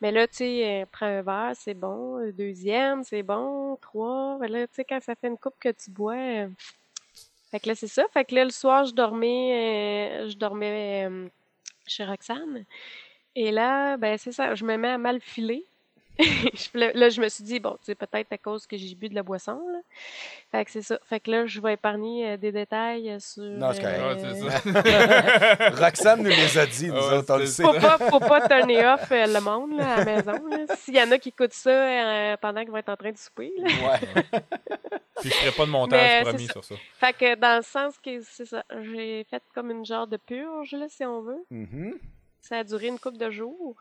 Mais 0.00 0.12
là, 0.12 0.26
tu 0.28 0.36
sais, 0.36 0.82
euh, 0.82 0.86
prends 0.90 1.06
un 1.06 1.22
verre, 1.22 1.52
c'est 1.56 1.74
bon. 1.74 2.30
Deuxième, 2.32 3.02
c'est 3.02 3.22
bon. 3.24 3.76
Trois. 3.82 4.38
Ben 4.40 4.50
là, 4.50 4.66
tu 4.68 4.74
sais, 4.74 4.84
quand 4.84 5.00
ça 5.02 5.14
fait 5.16 5.26
une 5.28 5.38
coupe 5.38 5.56
que 5.58 5.70
tu 5.70 5.90
bois. 5.90 6.14
euh, 6.14 6.48
Fait 7.50 7.58
que 7.60 7.68
là, 7.68 7.74
c'est 7.74 7.88
ça. 7.88 8.04
Fait 8.12 8.24
que 8.24 8.34
là, 8.34 8.44
le 8.44 8.50
soir, 8.50 8.84
je 8.84 8.92
dormais, 8.94 10.20
euh, 10.24 10.28
je 10.28 10.36
dormais 10.36 11.06
euh, 11.10 11.26
chez 11.86 12.04
Roxane. 12.04 12.64
Et 13.34 13.50
là, 13.50 13.96
ben 13.96 14.16
c'est 14.18 14.32
ça, 14.32 14.54
je 14.54 14.64
me 14.64 14.76
mets 14.76 14.88
à 14.90 14.98
mal 14.98 15.20
filer. 15.20 15.64
Là, 16.74 17.08
je 17.08 17.20
me 17.20 17.28
suis 17.28 17.44
dit, 17.44 17.60
bon, 17.60 17.72
tu 17.80 17.86
sais, 17.86 17.94
peut-être 17.94 18.32
à 18.32 18.38
cause 18.38 18.66
que 18.66 18.76
j'ai 18.76 18.94
bu 18.94 19.08
de 19.08 19.14
la 19.14 19.22
boisson, 19.22 19.60
là. 19.72 19.78
Fait 20.50 20.64
que 20.64 20.70
c'est 20.70 20.82
ça. 20.82 20.98
Fait 21.08 21.20
que 21.20 21.30
là, 21.30 21.46
je 21.46 21.60
vais 21.60 21.74
épargner 21.74 22.30
euh, 22.30 22.36
des 22.36 22.50
détails 22.52 23.10
euh, 23.10 23.18
sur. 23.20 23.42
Non, 23.42 23.72
c'est 23.72 23.82
correct. 23.82 24.00
Ouais, 24.00 24.24
euh, 24.24 24.60
c'est 24.62 25.70
ça. 25.70 25.70
Roxane 25.86 26.22
nous 26.22 26.30
les 26.30 26.58
a 26.58 26.66
dit, 26.66 26.88
nous 26.88 26.94
Ouais, 26.94 27.18
autres, 27.18 27.34
on 27.34 27.36
le 27.38 27.46
c'est- 27.46 27.62
sait. 27.62 27.62
Faut 27.62 27.72
pas, 27.80 27.98
faut 27.98 28.20
pas 28.20 28.48
turner 28.48 28.86
off 28.86 29.10
euh, 29.12 29.26
le 29.26 29.40
monde 29.40 29.76
là, 29.78 29.94
à 29.94 30.04
la 30.04 30.16
maison. 30.16 30.32
S'il 30.76 30.94
y 30.96 31.02
en 31.02 31.10
a 31.12 31.18
qui 31.18 31.28
écoutent 31.30 31.52
ça 31.52 31.70
euh, 31.70 32.36
pendant 32.40 32.60
qu'ils 32.62 32.70
vont 32.70 32.78
être 32.78 32.88
en 32.88 32.96
train 32.96 33.12
de 33.12 33.18
souper. 33.18 33.52
là. 33.58 33.64
Ouais. 33.64 34.22
Puis 35.20 35.30
je 35.30 35.34
ferai 35.34 35.50
pas 35.52 35.66
de 35.66 35.70
montage 35.70 36.00
Mais 36.00 36.22
promis 36.22 36.46
c'est 36.46 36.52
sur 36.52 36.64
ça. 36.64 36.74
Fait 36.98 37.12
que 37.12 37.34
dans 37.34 37.56
le 37.56 37.62
sens 37.62 37.94
que 37.98 38.20
c'est 38.22 38.46
ça, 38.46 38.64
j'ai 38.92 39.24
fait 39.30 39.42
comme 39.54 39.70
une 39.70 39.84
genre 39.84 40.06
de 40.06 40.16
purge, 40.16 40.72
là, 40.72 40.86
si 40.88 41.04
on 41.04 41.20
veut. 41.22 41.44
Mhm. 41.50 41.94
Ça 42.40 42.58
a 42.58 42.64
duré 42.64 42.86
une 42.86 42.98
couple 43.00 43.18
de 43.18 43.30
jours. 43.30 43.74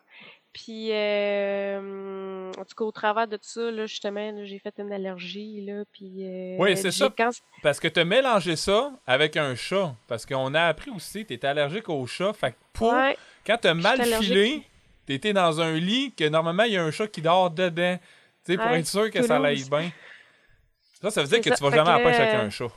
Puis, 0.58 0.90
euh, 0.92 2.52
en 2.58 2.66
tout 2.66 2.76
cas, 2.76 2.84
au 2.84 2.92
travers 2.92 3.28
de 3.28 3.36
tout 3.38 3.44
ça, 3.44 3.70
là, 3.70 3.86
justement, 3.86 4.32
là, 4.32 4.44
j'ai 4.44 4.58
fait 4.58 4.74
une 4.80 4.92
allergie, 4.92 5.64
là, 5.64 5.84
puis... 5.92 6.24
euh, 6.26 6.56
Oui, 6.58 6.76
c'est 6.76 6.90
ça. 6.92 7.14
Quand... 7.16 7.30
Parce 7.62 7.80
que 7.80 7.88
tu 7.88 8.00
as 8.00 8.06
mélangé 8.06 8.56
ça 8.56 8.92
avec 9.06 9.38
un 9.38 9.54
chat. 9.54 9.94
Parce 10.08 10.26
qu'on 10.26 10.56
a 10.56 10.64
appris 10.64 10.90
aussi 10.90 11.26
tu 11.28 11.34
étais 11.34 11.46
allergique 11.48 11.88
au 11.90 12.08
chat. 12.08 12.34
Fait 12.34 12.52
que 12.52 12.56
pour, 12.74 12.92
Ouais, 12.92 13.16
quand 13.46 13.58
tu 13.62 13.68
as 13.68 13.76
mal 13.76 14.02
filé, 14.02 14.64
tu 15.06 15.14
étais 15.14 15.32
dans 15.32 15.62
un 15.62 15.74
lit 15.76 16.12
que 16.18 16.28
normalement, 16.28 16.64
il 16.64 16.74
y 16.74 16.78
a 16.78 16.84
un 16.84 16.92
chat 16.92 17.08
qui 17.08 17.22
dort 17.22 17.52
dedans. 17.52 17.98
Tu 18.44 18.54
sais, 18.54 18.58
pour 18.58 18.66
Ouais, 18.72 18.80
être 18.80 18.88
sûr 18.88 19.12
que 19.12 19.22
ça 19.22 19.38
aille 19.38 19.64
bien. 19.70 19.92
Ça, 21.02 21.12
ça 21.12 21.22
veut 21.22 21.28
dire 21.28 21.42
que 21.42 21.50
ça. 21.50 21.56
tu 21.56 21.64
vas 21.64 21.70
Fait 21.70 21.76
jamais 21.78 21.90
à 21.92 21.98
la 21.98 22.00
que 22.00 22.08
pêche 22.10 22.20
avec 22.20 22.34
là, 22.34 22.42
un 22.42 22.50
chat. 22.50 22.68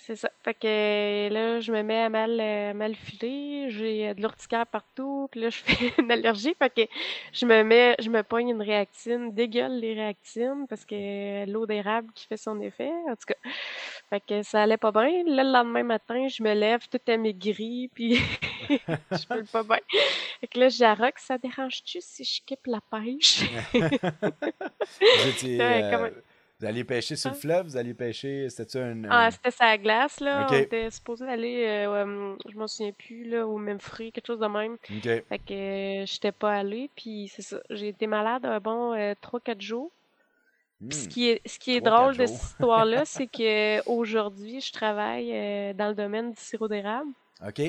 C'est 0.00 0.16
ça. 0.16 0.30
Fait 0.42 0.54
que 0.54 1.32
là, 1.32 1.60
je 1.60 1.72
me 1.72 1.82
mets 1.82 2.00
à 2.00 2.08
mal, 2.08 2.38
euh, 2.40 2.72
mal 2.72 2.94
filer, 2.94 3.66
j'ai 3.68 4.08
euh, 4.08 4.14
de 4.14 4.20
l'urticaire 4.20 4.66
partout, 4.66 5.28
puis 5.30 5.42
là, 5.42 5.50
je 5.50 5.58
fais 5.64 5.92
une 5.98 6.10
allergie, 6.10 6.54
fait 6.58 6.70
que 6.70 6.92
je 7.32 7.44
me 7.44 7.62
mets, 7.62 7.96
je 7.98 8.08
me 8.08 8.22
pogne 8.22 8.48
une 8.48 8.62
réactine, 8.62 9.34
dégueule 9.34 9.78
les 9.78 9.94
réactines, 9.94 10.66
parce 10.68 10.84
que 10.84 11.50
l'eau 11.50 11.66
d'érable 11.66 12.08
qui 12.14 12.26
fait 12.26 12.38
son 12.38 12.60
effet, 12.60 12.90
en 13.08 13.14
tout 13.14 13.26
cas. 13.26 13.50
Fait 14.08 14.20
que 14.20 14.42
ça 14.42 14.62
allait 14.62 14.76
pas 14.76 14.90
bien. 14.90 15.22
Là, 15.26 15.44
le 15.44 15.52
lendemain 15.52 15.84
matin, 15.84 16.26
je 16.28 16.42
me 16.42 16.54
lève, 16.54 16.80
tout 16.88 16.98
est 17.06 17.18
maigri, 17.18 17.90
puis 17.94 18.14
je 18.70 19.26
peux 19.28 19.44
pas 19.44 19.62
bien. 19.62 19.78
Fait 20.40 20.46
que 20.46 20.58
là, 20.58 20.94
Rox, 20.94 21.24
ça 21.24 21.38
dérange-tu 21.38 22.00
si 22.00 22.24
je 22.24 22.34
skippe 22.36 22.66
la 22.66 22.80
pêche? 22.90 23.44
euh, 26.60 26.66
vous 26.66 26.66
alliez 26.66 26.84
pêcher 26.84 27.16
sur 27.16 27.30
le 27.30 27.36
fleuve, 27.36 27.66
vous 27.66 27.76
alliez 27.76 27.94
pêcher, 27.94 28.48
c'était-tu 28.50 28.78
un... 28.78 29.04
Ah, 29.10 29.26
un- 29.26 29.30
c'était 29.30 29.50
sa 29.50 29.76
glace, 29.78 30.20
là. 30.20 30.46
On 30.50 30.54
était 30.54 30.90
supposé 30.90 31.26
aller, 31.26 31.64
euh, 31.66 31.88
euh, 32.04 32.36
je 32.48 32.56
m'en 32.58 32.66
souviens 32.68 32.92
plus, 32.92 33.24
là, 33.24 33.46
au 33.46 33.56
même 33.58 33.80
fruit, 33.80 34.12
quelque 34.12 34.26
chose 34.26 34.40
de 34.40 34.46
même. 34.46 34.74
OK. 34.74 35.02
Fait 35.28 35.38
que 35.38 36.02
euh, 36.02 36.06
j'étais 36.06 36.32
pas 36.32 36.52
allée, 36.56 36.90
puis 36.96 37.30
c'est 37.34 37.42
ça. 37.42 37.58
J'ai 37.70 37.88
été 37.88 38.06
malade 38.06 38.44
un 38.44 38.60
bon 38.60 38.92
euh, 38.94 39.14
3-4 39.22 39.60
jours. 39.60 39.90
Puis 40.88 40.96
ce 40.98 41.04
Hmm. 41.06 41.08
qui 41.08 41.28
est, 41.28 41.40
ce 41.46 41.58
qui 41.58 41.76
est 41.76 41.80
3-4 41.80 41.84
drôle 41.84 42.16
de 42.16 42.26
cette 42.26 42.42
histoire-là, 42.42 43.02
c'est 43.04 43.26
que 43.26 43.86
aujourd'hui, 43.88 44.60
je 44.60 44.72
travaille 44.72 45.30
euh, 45.32 45.72
dans 45.74 45.88
le 45.88 45.94
domaine 45.94 46.30
du 46.32 46.40
sirop 46.40 46.68
d'érable. 46.68 47.10
OK. 47.46 47.60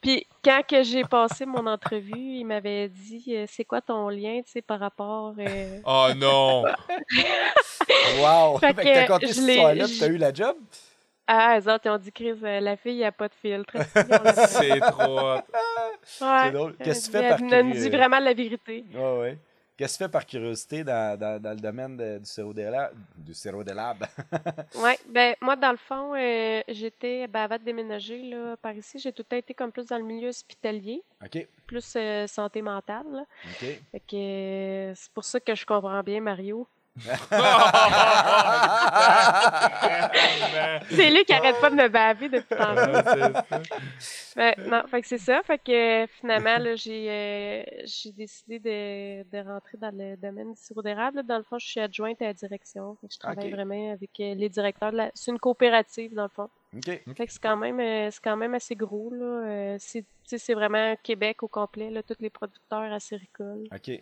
Puis 0.00 0.26
quand 0.44 0.60
que 0.68 0.82
j'ai 0.82 1.02
passé 1.04 1.46
mon 1.46 1.66
entrevue, 1.66 2.12
il 2.16 2.44
m'avait 2.44 2.88
dit 2.88 3.24
euh, 3.36 3.44
c'est 3.48 3.64
quoi 3.64 3.80
ton 3.80 4.08
lien, 4.08 4.40
tu 4.44 4.52
sais, 4.52 4.62
par 4.62 4.78
rapport. 4.80 5.34
euh, 5.38 5.78
Oh 5.84 6.08
non! 6.16 6.64
Wow! 8.20 8.58
Fait 8.58 8.74
Fait 8.74 8.74
que 8.74 8.94
t'as 8.94 9.06
compté 9.06 9.26
cette 9.28 9.36
histoire-là, 9.48 9.86
je- 9.86 10.00
t'as 10.00 10.06
eu 10.08 10.16
la 10.16 10.32
job? 10.32 10.56
Ah, 11.26 11.58
eux 11.58 11.68
autres, 11.72 11.82
ils 11.86 11.90
ont 11.90 11.98
dit 11.98 12.12
Chris, 12.12 12.34
euh, 12.42 12.60
la 12.60 12.76
fille, 12.76 13.00
elle 13.00 13.08
a 13.08 13.12
pas 13.12 13.28
de 13.28 13.34
filtre. 13.34 13.72
C'est 14.48 14.78
trop. 14.80 15.34
Ouais. 16.20 16.52
drôle. 16.52 16.76
Qu'est-ce 16.76 17.10
que 17.10 17.16
tu 17.18 17.22
fais 17.24 17.28
par 17.30 17.40
Elle 17.52 17.66
nous 17.66 17.74
dit 17.74 17.88
vraiment 17.90 18.18
la 18.20 18.32
vérité. 18.32 18.84
Ouais, 18.94 19.18
ouais. 19.18 19.38
Qu'est-ce 19.76 19.98
que 19.98 20.04
tu 20.04 20.08
fais 20.08 20.10
par 20.10 20.24
curiosité 20.26 20.82
dans, 20.84 21.18
dans, 21.18 21.40
dans 21.40 21.50
le 21.50 21.56
domaine 21.60 21.96
de- 21.96 22.18
du 22.18 22.24
sirop 22.24 22.54
d'érable? 22.54 22.94
Du 23.16 23.34
sirop 23.34 23.62
d'érable. 23.62 24.08
Ouais, 24.76 24.98
ben 25.08 25.34
moi 25.40 25.54
dans 25.56 25.70
le 25.70 25.76
fond, 25.76 26.14
euh, 26.14 26.62
j'étais 26.68 27.26
ben, 27.26 27.42
avant 27.42 27.58
de 27.58 27.62
déménager 27.64 28.22
là, 28.22 28.56
par 28.56 28.72
ici, 28.74 28.98
j'ai 28.98 29.12
tout 29.12 29.20
le 29.22 29.24
temps 29.24 29.36
été 29.36 29.52
comme 29.54 29.72
plus 29.72 29.86
dans 29.86 29.98
le 29.98 30.04
milieu 30.04 30.28
hospitalier, 30.28 31.02
OK. 31.24 31.46
plus 31.66 31.94
euh, 31.96 32.26
santé 32.26 32.62
mentale. 32.62 33.04
là. 33.12 33.24
OK. 33.50 33.66
Fait 33.92 34.00
que 34.00 34.16
euh, 34.16 34.92
c'est 34.94 35.12
pour 35.12 35.24
ça 35.24 35.40
que 35.40 35.54
je 35.54 35.66
comprends 35.66 36.02
bien 36.02 36.20
Mario. 36.20 36.66
C'est 40.90 41.10
lui 41.10 41.24
qui 41.24 41.32
arrête 41.32 41.60
pas 41.60 41.70
de 41.70 41.76
me 41.76 41.88
baver 41.88 42.28
depuis 42.28 42.56
tantôt. 42.56 42.92
Ben, 44.36 44.54
non, 44.66 44.82
fait 44.88 45.02
que 45.02 45.08
c'est 45.08 45.18
ça. 45.18 45.42
Fait 45.42 45.58
que 45.58 46.04
euh, 46.04 46.06
finalement, 46.20 46.58
là, 46.58 46.76
j'ai, 46.76 47.10
euh, 47.10 47.62
j'ai 47.84 48.12
décidé 48.12 48.58
de, 48.58 49.22
de 49.30 49.48
rentrer 49.48 49.78
dans 49.78 49.94
le 49.94 50.16
domaine 50.16 50.52
du 50.52 50.60
sirop 50.60 50.82
d'érable. 50.82 51.18
là. 51.18 51.22
Dans 51.22 51.38
le 51.38 51.42
fond, 51.42 51.58
je 51.58 51.66
suis 51.66 51.80
adjointe 51.80 52.20
à 52.22 52.26
la 52.26 52.32
direction. 52.34 52.96
Fait 53.00 53.08
que 53.08 53.14
je 53.14 53.18
travaille 53.18 53.50
vraiment 53.50 53.92
avec 53.92 54.10
euh, 54.20 54.34
les 54.34 54.48
directeurs 54.48 54.92
de 54.92 54.96
la... 54.98 55.10
C'est 55.14 55.30
une 55.30 55.38
coopérative, 55.38 56.14
dans 56.14 56.24
le 56.24 56.28
fond. 56.28 56.48
Fait 56.84 57.26
que 57.26 57.32
c'est 57.32 57.42
quand 57.42 57.56
même, 57.56 57.80
euh, 57.80 58.10
c'est 58.10 58.22
quand 58.22 58.36
même 58.36 58.54
assez 58.54 58.74
gros, 58.74 59.10
là. 59.10 59.76
C'est, 59.78 60.04
c'est 60.24 60.54
vraiment 60.54 60.94
Québec 61.02 61.42
au 61.42 61.48
complet, 61.48 61.90
là, 61.90 62.02
tous 62.02 62.16
les 62.20 62.30
producteurs 62.30 62.92
acéricoles. 62.92 63.64
OK. 63.74 64.00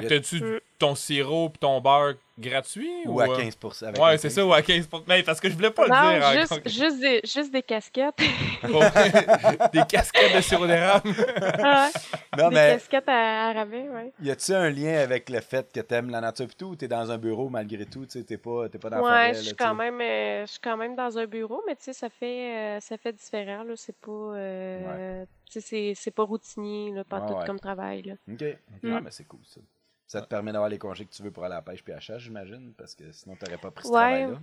Fait 0.00 0.02
que 0.02 0.08
t'as-tu 0.08 0.40
Mm. 0.42 0.60
ton 0.78 0.94
sirop 0.94 1.48
pis 1.50 1.58
ton 1.60 1.80
beurre 1.80 2.14
gratuit? 2.38 2.90
Ou 3.06 3.20
à 3.20 3.28
euh, 3.28 3.36
15 3.36 3.82
avec 3.84 4.02
Ouais, 4.02 4.18
c'est 4.18 4.28
15. 4.28 4.34
ça, 4.34 4.44
ou 4.46 4.52
à 4.52 4.60
15 4.60 4.88
Mais 5.06 5.22
parce 5.22 5.40
que 5.40 5.48
je 5.48 5.54
voulais 5.54 5.70
pas 5.70 5.86
non, 5.86 5.94
le 5.94 6.18
dire. 6.18 6.26
hein, 6.26 6.32
juste, 6.40 6.68
juste, 6.68 7.00
des, 7.00 7.20
juste 7.24 7.52
des 7.52 7.62
casquettes. 7.62 8.14
Ouais. 8.64 8.90
Des 9.74 9.82
casquettes 9.86 10.34
de 10.34 10.40
sirop 10.40 10.66
d'érable. 10.66 11.10
Ah, 11.66 11.90
Non, 12.38 12.48
des 12.48 12.54
mais 12.54 12.72
casquettes 12.72 13.08
à, 13.08 13.48
à 13.48 13.52
rabais, 13.52 13.88
ouais. 13.88 14.12
y 14.22 14.30
a-tu 14.30 14.52
un 14.52 14.70
lien 14.70 14.98
avec 14.98 15.28
le 15.30 15.40
fait 15.40 15.70
que 15.72 15.80
t'aimes 15.80 16.08
la 16.10 16.20
nature 16.22 16.46
pis 16.48 16.56
tout 16.56 16.66
ou 16.68 16.76
t'es 16.76 16.88
dans 16.88 17.10
un 17.10 17.18
bureau 17.18 17.48
malgré 17.50 17.84
tout? 17.86 18.04
Tu 18.06 18.12
sais, 18.18 18.24
t'es 18.24 18.38
pas, 18.38 18.68
t'es 18.70 18.78
pas 18.78 18.88
dans 18.90 18.96
la 18.96 19.02
forêt. 19.02 19.12
Ouais, 19.14 19.32
là, 19.32 19.38
je 19.38 19.44
suis 19.44 19.54
quand 19.54 19.74
même, 19.74 20.00
euh, 20.00 20.46
je 20.46 20.50
suis 20.52 20.60
quand 20.60 20.76
même 20.76 20.96
dans 20.96 21.16
un 21.18 21.26
bureau, 21.26 21.62
mais 21.66 21.76
tu 21.76 21.84
sais, 21.84 21.92
ça 21.92 22.08
fait, 22.08 22.76
euh, 22.76 22.80
ça 22.80 22.96
fait 22.96 23.12
différent 23.12 23.62
là. 23.64 23.74
C'est 23.76 23.96
pas, 23.96 24.10
euh, 24.10 25.24
tu 25.50 25.52
sais, 25.52 25.60
c'est, 25.60 25.92
c'est 25.94 26.10
pas 26.10 26.22
routinier 26.24 26.90
là, 26.92 27.04
pas 27.04 27.20
Ouais, 27.20 27.28
tout 27.28 27.34
ouais. 27.34 27.46
comme 27.46 27.60
travail 27.60 28.02
là. 28.02 28.14
OK. 28.32 28.42
Mm. 28.82 28.94
Ah, 28.96 29.00
mais 29.02 29.10
c'est 29.10 29.24
cool, 29.28 29.40
ça. 29.44 29.60
Ça 30.06 30.20
te 30.20 30.26
permet 30.26 30.52
d'avoir 30.52 30.68
les 30.70 30.78
congés 30.78 31.04
que 31.06 31.12
tu 31.12 31.22
veux 31.22 31.30
pour 31.30 31.44
aller 31.44 31.54
à 31.54 31.58
la 31.58 31.62
pêche 31.62 31.82
puis 31.82 31.92
à 31.92 31.96
la 31.96 32.00
chasse, 32.00 32.20
j'imagine, 32.22 32.72
parce 32.76 32.94
que 32.94 33.10
sinon 33.12 33.36
t'aurais 33.36 33.56
pas 33.58 33.70
pris 33.70 33.84
ce 33.86 33.88
Ouais. 33.90 33.94
travail-là. 33.98 34.38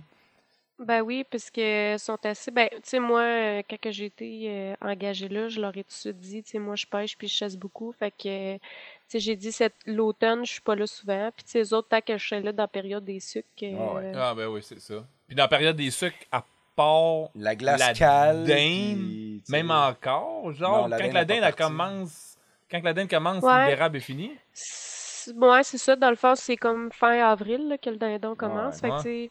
Ben 0.78 1.00
oui, 1.02 1.24
parce 1.30 1.48
que 1.50 1.96
sont 1.98 2.18
assez. 2.24 2.50
Ben, 2.50 2.68
tu 2.72 2.78
sais, 2.82 2.98
moi, 2.98 3.20
euh, 3.20 3.62
quand 3.70 3.78
que 3.80 3.92
j'ai 3.92 4.06
été 4.06 4.44
euh, 4.48 4.74
engagée 4.80 5.28
là, 5.28 5.48
je 5.48 5.60
leur 5.60 5.70
ai 5.76 5.84
tout 5.84 5.90
de 5.90 5.92
suite 5.92 6.18
dit, 6.18 6.42
tu 6.42 6.50
sais, 6.52 6.58
moi, 6.58 6.74
je 6.74 6.86
pêche 6.86 7.16
puis 7.16 7.28
je 7.28 7.34
chasse 7.36 7.56
beaucoup. 7.56 7.92
Fait 7.92 8.10
que, 8.10 8.54
tu 8.56 8.60
sais, 9.06 9.20
j'ai 9.20 9.36
dit, 9.36 9.52
cet 9.52 9.74
l'automne, 9.86 10.44
je 10.44 10.52
suis 10.52 10.60
pas 10.60 10.74
là 10.74 10.86
souvent. 10.88 11.30
Puis, 11.36 11.44
tu 11.44 11.50
sais, 11.52 11.58
les 11.58 11.72
autres, 11.72 11.88
tant 11.88 12.00
que 12.00 12.18
je 12.18 12.26
suis 12.26 12.42
là 12.42 12.50
dans 12.50 12.64
la 12.64 12.68
période 12.68 13.04
des 13.04 13.20
sucres. 13.20 13.46
Ah 13.62 13.64
ouais. 13.94 14.04
euh, 14.06 14.12
Ah, 14.16 14.34
ben 14.34 14.48
oui, 14.48 14.60
c'est 14.62 14.80
ça. 14.80 15.04
Puis 15.28 15.36
dans 15.36 15.44
la 15.44 15.48
période 15.48 15.76
des 15.76 15.90
sucres, 15.90 16.16
à 16.32 16.44
part. 16.74 17.28
La 17.36 17.54
glace 17.54 17.78
La 17.78 17.92
cale. 17.92 18.44
dinde, 18.44 18.96
puis, 18.98 19.42
tu 19.44 19.52
sais, 19.52 19.52
Même 19.52 19.70
encore, 19.70 20.50
genre, 20.52 20.82
Non, 20.82 20.86
la 20.88 20.96
quand 20.98 21.04
dinde 21.04 21.12
la 21.12 21.24
dinde, 21.26 21.42
elle 21.44 21.54
commence. 21.54 22.36
Quand 22.70 22.82
la 22.82 22.94
dinde 22.94 23.08
commence, 23.10 23.44
Ouais. 23.44 23.66
l'érable 23.68 23.98
est 23.98 24.00
fini. 24.00 24.32
c'est- 24.52 24.90
Ouais, 25.36 25.62
c'est 25.62 25.78
ça. 25.78 25.96
Dans 25.96 26.10
le 26.10 26.16
fond, 26.16 26.34
c'est 26.34 26.56
comme 26.56 26.90
fin 26.92 27.18
avril 27.22 27.68
là, 27.68 27.78
que 27.78 27.90
le 27.90 27.96
dindon 27.96 28.34
commence. 28.34 28.80
fait 28.80 28.90
Ouais. 28.90 29.02
tu 29.28 29.30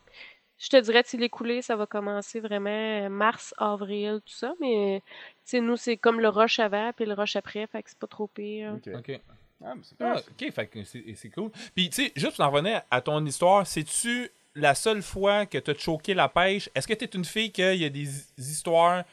je 0.63 0.69
te 0.69 0.77
dirais, 0.77 1.01
tu 1.03 1.09
sais, 1.09 1.17
les 1.17 1.27
coulées, 1.29 1.63
ça 1.63 1.75
va 1.75 1.87
commencer 1.87 2.39
vraiment 2.39 2.69
euh, 2.69 3.09
mars, 3.09 3.51
avril, 3.57 4.21
tout 4.23 4.33
ça. 4.35 4.53
Mais, 4.59 5.01
tu 5.07 5.41
sais, 5.45 5.59
nous, 5.59 5.75
c'est 5.75 5.97
comme 5.97 6.19
le 6.19 6.29
rush 6.29 6.59
avant 6.59 6.91
puis 6.95 7.05
le 7.05 7.13
rush 7.15 7.35
après. 7.35 7.65
Fait 7.65 7.81
que 7.81 7.89
c'est 7.89 7.97
pas 7.97 8.05
trop 8.05 8.27
pire. 8.27 8.73
OK. 8.75 8.93
Ok. 8.95 9.19
Ah, 9.63 9.73
mais 9.75 9.81
c'est 9.83 9.95
Ah, 9.99 10.13
cool. 10.21 10.47
ok, 10.47 10.53
fait 10.53 10.67
que 10.67 10.83
c'est 10.83 11.03
c'est 11.15 11.29
cool. 11.31 11.49
Puis, 11.75 11.89
tu 11.89 12.03
sais, 12.05 12.11
juste 12.15 12.35
pour 12.35 12.45
en 12.45 12.51
revenir 12.51 12.83
à 12.91 13.01
ton 13.01 13.25
histoire, 13.25 13.65
c'est-tu 13.65 14.29
la 14.53 14.75
seule 14.75 15.01
fois 15.01 15.47
que 15.47 15.57
tu 15.57 15.71
as 15.71 15.77
choqué 15.77 16.13
la 16.13 16.29
pêche? 16.29 16.69
Est-ce 16.75 16.87
que 16.87 16.93
tu 16.93 17.05
es 17.05 17.09
une 17.15 17.25
fille 17.25 17.51
qu'il 17.51 17.77
y 17.77 17.85
a 17.85 17.89
des 17.89 18.19
hi- 18.19 18.25
histoires 18.37 19.03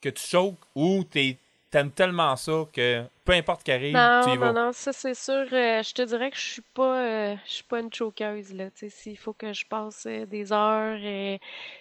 que 0.00 0.08
tu 0.08 0.26
choques 0.26 0.56
ou 0.74 1.04
t'es- 1.04 1.36
t'aimes 1.70 1.92
tellement 1.92 2.36
ça 2.36 2.64
que 2.72 3.04
peu 3.24 3.32
importe 3.32 3.62
qui 3.64 3.72
arrive, 3.72 3.94
Non, 3.94 4.00
tu 4.20 4.32
y 4.32 4.36
vas? 4.36 4.52
non, 4.52 4.64
non, 4.66 4.72
ça 4.72 4.92
c'est 4.92 5.14
sûr. 5.14 5.46
euh, 5.52 5.82
je 5.82 5.94
te 5.94 6.02
dirais 6.02 6.30
que 6.30 6.36
je 6.36 6.42
suis 6.42 6.62
pas, 6.74 7.04
euh, 7.32 7.36
je 7.46 7.50
suis 7.52 7.64
pas 7.64 7.80
une 7.80 7.92
chokeuse 7.92 8.52
là. 8.52 8.70
Tu 8.70 8.80
sais, 8.80 8.90
s'il 8.90 9.16
faut 9.18 9.32
que 9.32 9.52
je 9.54 9.64
passe 9.66 10.04
euh, 10.06 10.26
des 10.26 10.52
heures, 10.52 10.98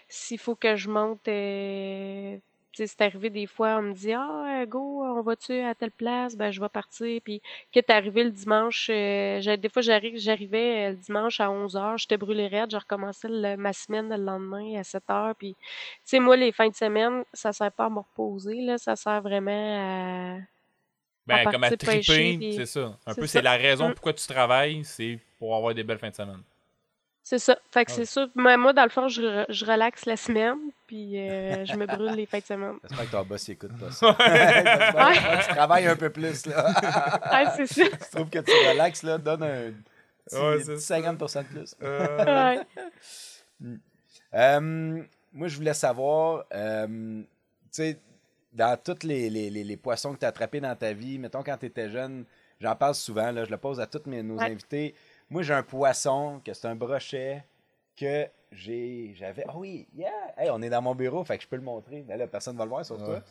s'il 0.07 0.39
faut 0.39 0.55
que 0.55 0.75
je 0.77 0.89
monte, 0.89 1.27
c'est 2.85 3.01
arrivé 3.01 3.29
des 3.29 3.47
fois, 3.47 3.77
on 3.77 3.81
me 3.81 3.93
dit 3.93 4.13
ah 4.13 4.61
euh, 4.61 4.65
go, 4.67 5.01
on 5.03 5.21
va-tu 5.21 5.59
à 5.61 5.73
telle 5.73 5.91
place, 5.91 6.35
ben 6.35 6.51
je 6.51 6.59
vais 6.61 6.69
partir. 6.69 7.19
Puis 7.23 7.41
quitte 7.71 7.89
à 7.89 7.95
arriver 7.95 8.23
le 8.23 8.29
dimanche, 8.31 8.89
euh, 8.91 9.57
des 9.57 9.69
fois 9.69 9.81
j'arrive, 9.81 10.17
j'arrivais 10.17 10.87
euh, 10.87 10.89
le 10.91 10.95
dimanche 10.97 11.39
à 11.39 11.49
11 11.49 11.75
h 11.75 11.97
j'étais 11.97 12.17
brûlée 12.17 12.47
raide, 12.47 12.69
je 12.71 12.77
recommençais 12.77 13.27
le- 13.29 13.57
ma 13.57 13.73
semaine 13.73 14.09
le 14.09 14.23
lendemain 14.23 14.79
à 14.79 14.83
7 14.83 15.03
h 15.09 15.33
Puis 15.37 15.55
tu 15.55 15.65
sais 16.05 16.19
moi 16.19 16.35
les 16.37 16.51
fins 16.51 16.69
de 16.69 16.75
semaine, 16.75 17.23
ça 17.33 17.51
sert 17.53 17.71
pas 17.71 17.85
à 17.85 17.89
me 17.89 17.99
reposer 17.99 18.61
là, 18.61 18.77
ça 18.77 18.95
sert 18.95 19.21
vraiment 19.21 20.35
à 20.35 20.37
Ben, 21.25 21.47
à 21.47 21.51
comme 21.51 21.63
à 21.65 21.69
triper, 21.75 22.37
puis- 22.37 22.53
c'est 22.55 22.65
ça. 22.65 22.97
Un 23.05 23.13
c'est 23.13 23.19
peu, 23.21 23.27
ça. 23.27 23.33
c'est 23.39 23.41
la 23.41 23.57
raison 23.57 23.89
Mm. 23.89 23.93
pourquoi 23.93 24.13
tu 24.13 24.25
travailles, 24.27 24.83
c'est 24.85 25.19
pour 25.39 25.55
avoir 25.55 25.73
des 25.73 25.83
belles 25.83 25.97
fins 25.99 26.09
de 26.09 26.15
semaine. 26.15 26.41
C'est 27.21 27.39
ça. 27.39 27.57
Fait 27.73 27.83
que 27.83 27.91
Ah 27.91 27.95
c'est 27.95 28.05
sûr. 28.05 28.29
Moi, 28.35 28.55
moi, 28.55 28.71
dans 28.71 28.83
le 28.85 28.89
fond, 28.89 29.09
je 29.09 29.65
relaxe 29.65 30.05
la 30.05 30.15
semaine, 30.15 30.57
puis 30.87 31.19
euh, 31.19 31.65
je 31.65 31.75
me 31.75 31.85
brûle 31.85 32.13
les 32.15 32.25
fins 32.25 32.39
de 32.39 32.43
semaine. 32.45 32.75
J'espère 32.83 33.05
que 33.05 33.11
ton 33.11 33.23
boss 33.23 33.49
écoute 33.49 33.77
pas 33.77 33.91
ça. 33.91 34.17
Tu 35.47 35.53
travailles 35.55 35.87
un 35.87 35.95
peu 35.95 36.09
plus, 36.09 36.45
là. 36.45 36.65
Ouais, 37.31 37.45
c'est 37.55 37.67
ça. 37.67 37.83
tu 37.89 38.09
trouves 38.15 38.29
que 38.29 38.39
tu 38.39 38.51
relaxes, 38.69 39.03
là, 39.03 39.17
donne 39.17 39.43
un 39.43 39.71
petit, 40.25 40.35
Ouais, 40.35 40.57
petit 40.57 40.79
c'est 40.81 40.99
50% 41.01 41.43
de 41.43 41.47
plus. 41.47 41.75
Ouais. 41.81 42.59
Euh, 44.33 45.03
moi, 45.33 45.47
je 45.47 45.55
voulais 45.57 45.73
savoir, 45.73 46.45
euh, 46.53 46.87
tu 47.21 47.25
sais, 47.71 47.99
dans 48.53 48.77
tous 48.81 49.03
les, 49.05 49.29
les, 49.29 49.49
les, 49.49 49.63
les 49.63 49.77
poissons 49.77 50.13
que 50.13 50.19
tu 50.19 50.25
as 50.25 50.29
attrapés 50.29 50.59
dans 50.59 50.75
ta 50.75 50.93
vie, 50.93 51.17
mettons 51.19 51.43
quand 51.43 51.57
tu 51.57 51.65
étais 51.67 51.89
jeune, 51.89 52.25
j'en 52.59 52.75
parle 52.75 52.95
souvent, 52.95 53.31
là, 53.31 53.45
je 53.45 53.51
le 53.51 53.57
pose 53.57 53.79
à 53.79 53.87
tous 53.87 54.01
mes, 54.09 54.23
nos 54.23 54.37
Ouais. 54.37 54.45
invités. 54.51 54.95
Moi, 55.29 55.43
j'ai 55.43 55.53
un 55.53 55.63
poisson, 55.63 56.41
que 56.43 56.53
c'est 56.53 56.67
un 56.67 56.75
brochet, 56.75 57.43
que 57.95 58.25
j'ai, 58.51 59.13
j'avais. 59.15 59.45
Oh 59.49 59.57
oui, 59.57 59.87
yeah! 59.95 60.11
Hey, 60.37 60.49
on 60.51 60.61
est 60.61 60.69
dans 60.69 60.81
mon 60.81 60.95
bureau, 60.95 61.23
fait 61.23 61.37
que 61.37 61.43
je 61.43 61.47
peux 61.47 61.55
le 61.55 61.61
montrer. 61.61 62.03
Mais 62.07 62.17
là, 62.17 62.27
personne 62.27 62.53
ne 62.53 62.59
va 62.59 62.65
le 62.65 62.69
voir, 62.69 62.85
sauf 62.85 62.99
Ouais. 63.01 63.05
toi. 63.05 63.21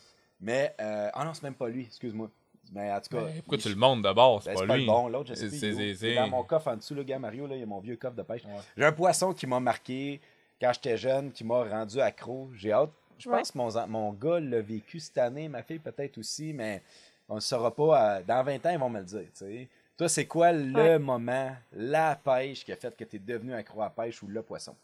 Mais, 0.41 0.75
euh, 0.81 1.11
ah 1.15 1.25
non, 1.25 1.33
c'est 1.35 1.43
même 1.45 1.55
pas 1.55 1.69
lui, 1.69 1.85
excuse-moi. 1.85 2.31
Mais 2.73 2.91
en 2.93 3.01
tout 3.01 3.17
cas. 3.17 3.23
Pourquoi 3.37 3.57
il- 3.59 3.63
tu 3.63 3.69
le 3.69 3.77
montres 3.77 4.03
d'abord? 4.03 4.43
C'est 4.43 4.51
ben, 4.51 4.55
pas 4.55 4.61
c'est 4.61 4.67
pas 4.67 4.75
lui. 4.77 4.83
le 4.83 4.91
bon, 4.91 5.09
l'autre, 5.09 5.29
je 5.31 5.35
sais 5.35 5.49
C'est- 5.95 6.15
dans 6.17 6.29
mon 6.29 6.43
coffre 6.43 6.69
en 6.69 6.77
dessous, 6.77 6.95
le 6.95 7.05
gars, 7.05 7.19
Mario, 7.19 7.47
là, 7.47 7.55
il 7.55 7.61
y 7.61 7.63
a 7.63 7.67
mon 7.67 7.81
vieux 7.81 7.97
coffre 7.97 8.17
de 8.17 8.23
pêche. 8.23 8.45
Ouais. 8.45 8.51
J'ai 8.77 8.85
un 8.85 8.93
poisson 8.93 9.33
qui 9.33 9.47
m'a 9.47 9.61
marqué 9.61 10.21
quand 10.61 10.73
j'étais 10.73 10.97
jeune, 10.97 11.31
qui 11.33 11.45
m'a 11.45 11.63
rendu 11.65 12.01
accro. 12.01 12.51
J'ai 12.55 12.73
hâte. 12.73 12.91
Je 13.19 13.31
Ouais. 13.31 13.39
pense 13.39 13.53
que 13.53 13.59
mon, 13.59 13.87
mon 13.87 14.13
gars 14.13 14.41
l'a 14.41 14.61
vécu 14.61 14.99
cette 15.01 15.17
année, 15.19 15.49
ma 15.49 15.63
fille 15.63 15.79
peut-être 15.79 16.19
aussi, 16.19 16.53
mais 16.53 16.83
on 17.29 17.37
ne 17.37 17.41
saura 17.41 17.75
pas. 17.75 18.19
euh, 18.19 18.23
dans 18.27 18.43
20 18.43 18.67
ans, 18.67 18.71
ils 18.71 18.79
vont 18.79 18.91
me 18.91 18.99
le 18.99 19.05
dire. 19.07 19.21
tu 19.23 19.29
sais. 19.33 19.69
Toi, 19.97 20.09
c'est 20.11 20.27
quoi 20.27 20.53
le 20.53 20.75
Ouais. 20.75 20.99
moment, 20.99 21.57
la 21.73 22.17
pêche 22.17 22.65
qui 22.65 22.73
a 22.73 22.77
fait 22.77 22.95
que 22.95 23.05
tu 23.05 23.17
es 23.17 23.19
devenu 23.19 23.55
accro 23.55 23.81
à 23.81 23.85
la 23.85 23.91
pêche 23.91 24.23
ou 24.23 24.27
le 24.27 24.43
poisson? 24.43 24.75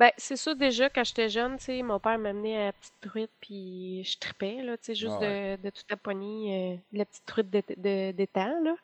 Ben, 0.00 0.10
c'est 0.16 0.36
sûr, 0.36 0.56
déjà, 0.56 0.88
quand 0.88 1.04
j'étais 1.04 1.28
jeune, 1.28 1.58
tu 1.58 1.64
sais, 1.66 1.82
mon 1.82 2.00
père 2.00 2.18
m'amenait 2.18 2.56
à 2.56 2.64
la 2.66 2.72
petite 2.72 2.94
truite, 3.02 3.30
puis 3.38 4.02
je 4.02 4.18
tripais, 4.18 4.62
là, 4.62 4.78
tu 4.78 4.84
sais, 4.86 4.94
juste 4.94 5.12
Ah 5.18 5.20
ouais. 5.20 5.58
de, 5.58 5.64
de 5.64 5.68
tout 5.70 5.82
taponner, 5.86 6.72
euh, 6.72 6.96
la 6.98 7.04
petite 7.04 7.26
truite 7.26 7.50
d'été- 7.50 7.76
de- 7.76 8.10
d'étang, 8.12 8.62
là. 8.64 8.74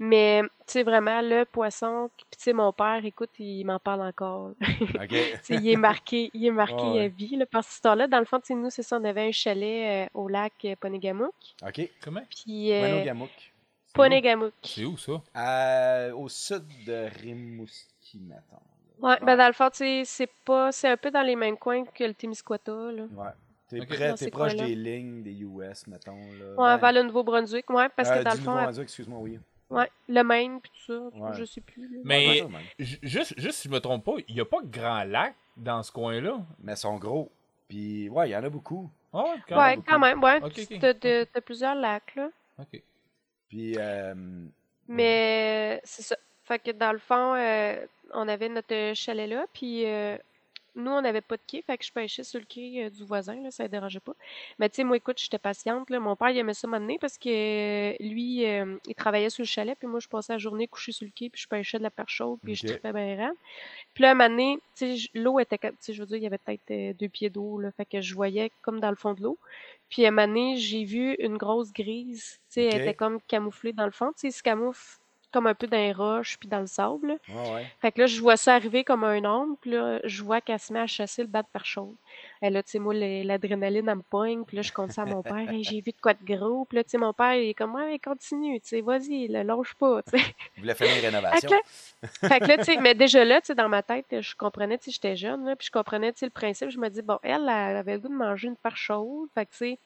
Mais, 0.00 0.42
tu 0.42 0.48
sais, 0.66 0.82
vraiment, 0.82 1.20
le 1.22 1.44
poisson, 1.44 2.10
puis 2.16 2.26
tu 2.32 2.42
sais, 2.42 2.52
mon 2.52 2.72
père, 2.72 3.04
écoute, 3.04 3.30
il 3.38 3.62
m'en 3.66 3.78
parle 3.78 4.02
encore. 4.02 4.50
Il 5.48 5.68
est 5.68 5.76
marqué, 5.76 6.28
il 6.34 6.46
est 6.46 6.50
marqué 6.50 6.74
Ah 6.76 6.92
ouais. 6.92 7.04
à 7.04 7.08
vie, 7.08 7.36
là, 7.36 7.46
par 7.46 7.62
cette 7.62 7.74
histoire-là. 7.74 8.08
Dans 8.08 8.18
le 8.18 8.24
fond, 8.24 8.40
tu 8.40 8.46
sais, 8.48 8.54
nous, 8.56 8.70
c'est 8.70 8.82
ça, 8.82 8.98
on 8.98 9.04
avait 9.04 9.28
un 9.28 9.32
chalet 9.32 10.08
euh, 10.08 10.10
au 10.20 10.26
lac 10.28 10.54
euh, 10.64 10.74
Ponégamouk, 10.74 11.34
OK. 11.64 11.88
Comment? 12.02 12.22
puis... 12.30 12.72
euh. 12.72 13.04
Ponégamouk. 13.94 14.52
C'est 14.64 14.84
où? 14.84 14.96
Ça? 14.96 16.12
Au 16.16 16.28
sud 16.28 16.64
de 16.84 17.08
Rimouski, 17.22 18.18
mettons. 18.18 18.56
Ouais, 19.00 19.16
ben 19.22 19.36
dans 19.36 19.46
le 19.46 19.52
fond, 19.52 19.68
c'est 19.72 20.30
pas, 20.44 20.72
c'est 20.72 20.88
un 20.88 20.96
peu 20.96 21.10
dans 21.10 21.22
les 21.22 21.36
mêmes 21.36 21.56
coins 21.56 21.84
que 21.84 22.04
le 22.04 22.14
Témiscouata, 22.14 22.72
là. 22.72 23.02
Ouais. 23.14 23.28
T'es 23.68 23.80
Ok. 23.80 23.86
près- 23.88 24.08
Dans 24.08 24.14
t'es 24.16 24.30
proche 24.30 24.56
des 24.56 24.74
lignes 24.74 25.22
des 25.22 25.42
US, 25.42 25.86
mettons. 25.86 26.16
Là. 26.16 26.46
Ouais, 26.56 26.56
Ben, 26.56 26.76
vers 26.78 26.92
le 26.92 27.02
Nouveau-Brunswick, 27.02 27.68
ouais, 27.70 27.88
parce 27.94 28.08
que 28.10 28.14
euh, 28.16 28.22
dans 28.24 28.30
le 28.30 28.36
fond, 28.38 28.50
Nouveau-Brunswick, 28.52 28.82
excuse-moi, 28.84 29.18
oui. 29.20 29.38
ouais, 29.70 29.90
le 30.08 30.22
Maine, 30.22 30.60
puis 30.60 30.70
tout 30.86 30.92
ça, 30.92 31.18
Ouais. 31.18 31.30
je 31.34 31.44
sais 31.44 31.60
plus. 31.60 31.82
là. 31.82 32.00
Mais- 32.02 32.42
Ouais, 32.42 32.50
Juste, 32.78 33.34
juste 33.38 33.58
si 33.58 33.68
je 33.68 33.72
me 33.72 33.78
trompe 33.80 34.04
pas, 34.04 34.14
il 34.26 34.34
n'y 34.34 34.40
a 34.40 34.44
pas 34.46 34.62
de 34.62 34.66
grand 34.68 35.04
lac 35.04 35.34
dans 35.56 35.82
ce 35.82 35.92
coin-là? 35.92 36.38
Mais 36.62 36.72
ils 36.72 36.76
sont 36.78 36.96
gros. 36.96 37.30
Puis, 37.68 38.08
ouais, 38.08 38.30
il 38.30 38.32
y 38.32 38.36
en 38.36 38.42
a 38.44 38.48
beaucoup. 38.48 38.90
Ouais, 39.12 39.22
quand 39.46 39.58
Ouais, 39.58 39.70
même. 39.76 39.82
quand 39.84 39.98
même, 39.98 40.22
ouais. 40.22 40.42
Ok, 40.42 40.58
ok. 40.70 40.78
T'as, 40.80 40.94
t'as 41.26 41.40
plusieurs 41.42 41.74
lacs, 41.74 42.14
là. 42.16 42.30
Ok. 42.58 42.82
Puis, 43.50 43.74
euh, 43.78 44.14
Mais 44.88 45.80
c'est 45.84 46.02
ça. 46.02 46.16
Fait 46.44 46.58
que 46.58 46.70
dans 46.70 46.92
le 46.92 46.98
fond, 46.98 47.34
euh, 47.36 47.84
on 48.14 48.28
avait 48.28 48.48
notre 48.48 48.92
chalet 48.94 49.28
là, 49.28 49.46
puis 49.52 49.86
euh, 49.86 50.16
nous, 50.74 50.90
on 50.92 51.02
n'avait 51.02 51.22
pas 51.22 51.36
de 51.36 51.42
quai, 51.44 51.60
fait 51.62 51.76
que 51.76 51.84
je 51.84 51.90
pêchais 51.92 52.22
sur 52.22 52.38
le 52.38 52.46
quai 52.46 52.84
euh, 52.84 52.90
du 52.90 53.04
voisin, 53.04 53.40
là, 53.42 53.50
ça 53.50 53.64
ne 53.64 53.68
dérangeait 53.68 53.98
pas. 54.00 54.14
Mais 54.60 54.68
tu 54.68 54.76
sais, 54.76 54.84
moi, 54.84 54.96
écoute, 54.96 55.18
j'étais 55.18 55.38
patiente, 55.38 55.90
là. 55.90 55.98
Mon 55.98 56.14
père, 56.14 56.30
il 56.30 56.38
aimait 56.38 56.54
ça 56.54 56.68
m'amener 56.68 56.98
parce 57.00 57.18
que 57.18 57.28
euh, 57.28 57.96
lui, 57.98 58.46
euh, 58.46 58.76
il 58.86 58.94
travaillait 58.94 59.30
sur 59.30 59.42
le 59.42 59.48
chalet, 59.48 59.76
puis 59.76 59.88
moi, 59.88 59.98
je 59.98 60.06
passais 60.06 60.34
la 60.34 60.38
journée 60.38 60.68
couchée 60.68 60.92
sur 60.92 61.04
le 61.04 61.10
quai, 61.10 61.30
puis 61.30 61.42
je 61.42 61.48
pêchais 61.48 61.78
de 61.78 61.82
la 61.82 61.90
perche 61.90 62.14
chaude, 62.14 62.38
puis 62.44 62.54
je 62.54 62.62
tripais 62.74 62.92
bien 62.92 63.16
raide. 63.16 63.36
Puis 63.94 64.02
là, 64.02 64.12
un 64.12 64.14
moment 64.14 64.28
donné, 64.30 64.58
tu 64.76 64.86
sais, 64.86 64.96
j- 64.96 65.10
l'eau 65.14 65.40
était, 65.40 65.58
tu 65.58 65.68
sais, 65.80 65.92
je 65.92 66.00
veux 66.00 66.06
dire, 66.06 66.18
il 66.18 66.22
y 66.22 66.26
avait 66.26 66.38
peut-être 66.38 66.70
euh, 66.70 66.92
deux 66.94 67.08
pieds 67.08 67.30
d'eau, 67.30 67.58
là, 67.58 67.72
fait 67.72 67.86
que 67.86 68.00
je 68.00 68.14
voyais 68.14 68.52
comme 68.62 68.78
dans 68.78 68.90
le 68.90 68.96
fond 68.96 69.14
de 69.14 69.22
l'eau. 69.22 69.38
Puis 69.88 70.04
à 70.04 70.08
un 70.08 70.10
moment 70.12 70.28
donné, 70.28 70.56
j'ai 70.58 70.84
vu 70.84 71.14
une 71.18 71.38
grosse 71.38 71.72
grise, 71.72 72.34
tu 72.50 72.54
sais, 72.54 72.64
elle 72.66 72.76
était 72.76 72.94
comme 72.94 73.20
camouflée 73.22 73.72
dans 73.72 73.86
le 73.86 73.90
fond, 73.90 74.12
tu 74.12 74.30
sais, 74.30 74.30
se 74.30 74.42
camoufle 74.44 74.98
comme 75.32 75.46
un 75.46 75.54
peu 75.54 75.66
dans 75.66 75.76
les 75.76 75.92
roches 75.92 76.38
puis 76.38 76.48
dans 76.48 76.60
le 76.60 76.66
sable. 76.66 77.18
Ouais, 77.28 77.54
ouais. 77.54 77.66
Fait 77.80 77.92
que 77.92 78.00
là, 78.00 78.06
je 78.06 78.20
vois 78.20 78.36
ça 78.36 78.54
arriver 78.54 78.84
comme 78.84 79.04
un 79.04 79.24
ombre, 79.24 79.56
puis 79.60 79.72
là, 79.72 80.00
je 80.04 80.22
vois 80.22 80.40
qu'elle 80.40 80.58
se 80.58 80.72
met 80.72 80.80
à 80.80 80.86
chasser 80.86 81.22
le 81.22 81.28
bas 81.28 81.42
de 81.42 81.48
par 81.52 81.64
chaude. 81.64 81.96
Et 82.40 82.50
là, 82.50 82.62
tu 82.62 82.70
sais, 82.70 82.78
moi, 82.78 82.94
l'adrénaline, 82.94 83.88
elle 83.88 83.96
me 83.96 84.02
pogne, 84.02 84.44
puis 84.44 84.56
là, 84.56 84.62
je 84.62 84.72
compte 84.72 84.92
ça 84.92 85.02
à 85.02 85.06
mon 85.06 85.22
père. 85.22 85.50
Hey, 85.50 85.64
j'ai 85.64 85.80
vu 85.80 85.92
de 85.92 86.00
quoi 86.00 86.14
de 86.14 86.24
gros, 86.24 86.64
puis 86.64 86.76
là, 86.76 86.84
tu 86.84 86.90
sais, 86.90 86.98
mon 86.98 87.12
père, 87.12 87.34
il 87.34 87.50
est 87.50 87.54
comme, 87.54 87.74
ouais, 87.74 87.98
continue, 87.98 88.60
tu 88.60 88.68
sais, 88.68 88.80
vas-y, 88.80 89.28
le 89.28 89.42
lâche 89.42 89.74
pas, 89.74 90.02
tu 90.02 90.18
sais. 90.18 90.24
Il 90.56 90.60
voulait 90.60 90.74
faire 90.74 90.94
une 90.96 91.04
rénovation. 91.14 91.50
fait 92.02 92.40
que 92.40 92.46
là, 92.46 92.58
tu 92.58 92.64
sais, 92.64 92.76
mais 92.78 92.94
déjà 92.94 93.24
là, 93.24 93.40
tu 93.40 93.48
sais, 93.48 93.54
dans 93.54 93.68
ma 93.68 93.82
tête, 93.82 94.20
je 94.20 94.34
comprenais, 94.36 94.78
tu 94.78 94.84
sais, 94.84 94.90
j'étais 94.92 95.16
jeune, 95.16 95.44
là, 95.44 95.56
puis 95.56 95.66
je 95.66 95.72
comprenais, 95.72 96.12
tu 96.12 96.20
sais, 96.20 96.26
le 96.26 96.30
principe. 96.30 96.70
Je 96.70 96.78
me 96.78 96.88
dis, 96.88 97.02
bon, 97.02 97.18
elle, 97.22 97.42
elle 97.42 97.76
avait 97.76 97.94
le 97.94 98.00
goût 98.00 98.08
de 98.08 98.14
manger 98.14 98.48
une 98.48 98.56
perche 98.56 98.82
chaude. 98.82 99.28
Fait 99.34 99.46
que, 99.46 99.50
tu 99.50 99.56
sais, 99.56 99.78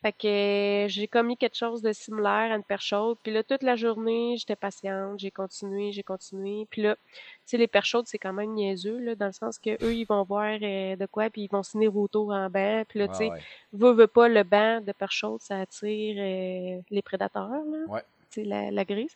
fait 0.00 0.12
que 0.12 0.28
euh, 0.28 0.88
j'ai 0.88 1.08
commis 1.08 1.36
quelque 1.36 1.56
chose 1.56 1.82
de 1.82 1.92
similaire 1.92 2.52
à 2.52 2.54
une 2.54 2.62
perche 2.62 2.86
chaude. 2.86 3.18
Puis 3.22 3.32
là, 3.32 3.42
toute 3.42 3.64
la 3.64 3.74
journée, 3.74 4.36
j'étais 4.38 4.54
patiente, 4.54 5.18
j'ai 5.18 5.32
continué, 5.32 5.90
j'ai 5.90 6.04
continué. 6.04 6.66
Puis 6.70 6.82
là, 6.82 6.94
tu 6.94 7.20
sais, 7.46 7.56
les 7.56 7.66
perches 7.66 7.90
chaudes, 7.90 8.06
c'est 8.06 8.18
quand 8.18 8.32
même 8.32 8.52
niaiseux, 8.52 8.98
là, 8.98 9.16
dans 9.16 9.26
le 9.26 9.32
sens 9.32 9.58
que 9.58 9.70
eux, 9.84 9.94
ils 9.94 10.04
vont 10.04 10.22
voir 10.22 10.56
euh, 10.62 10.94
de 10.94 11.06
quoi, 11.06 11.30
puis 11.30 11.42
ils 11.42 11.50
vont 11.50 11.64
se 11.64 11.72
tenir 11.72 11.96
autour 11.96 12.30
en 12.30 12.48
banc. 12.48 12.84
Puis 12.88 13.00
là, 13.00 13.08
tu 13.08 13.14
sais, 13.14 13.30
ouais. 13.30 13.40
veut, 13.72 13.92
veut 13.92 14.06
pas, 14.06 14.28
le 14.28 14.44
banc 14.44 14.80
de 14.80 14.92
perche 14.92 15.16
chaude, 15.16 15.40
ça 15.40 15.60
attire 15.60 16.16
euh, 16.16 16.80
les 16.90 17.02
prédateurs, 17.02 17.48
là. 17.48 17.84
Ouais. 17.88 18.02
La, 18.36 18.70
la 18.70 18.84
grise. 18.84 19.14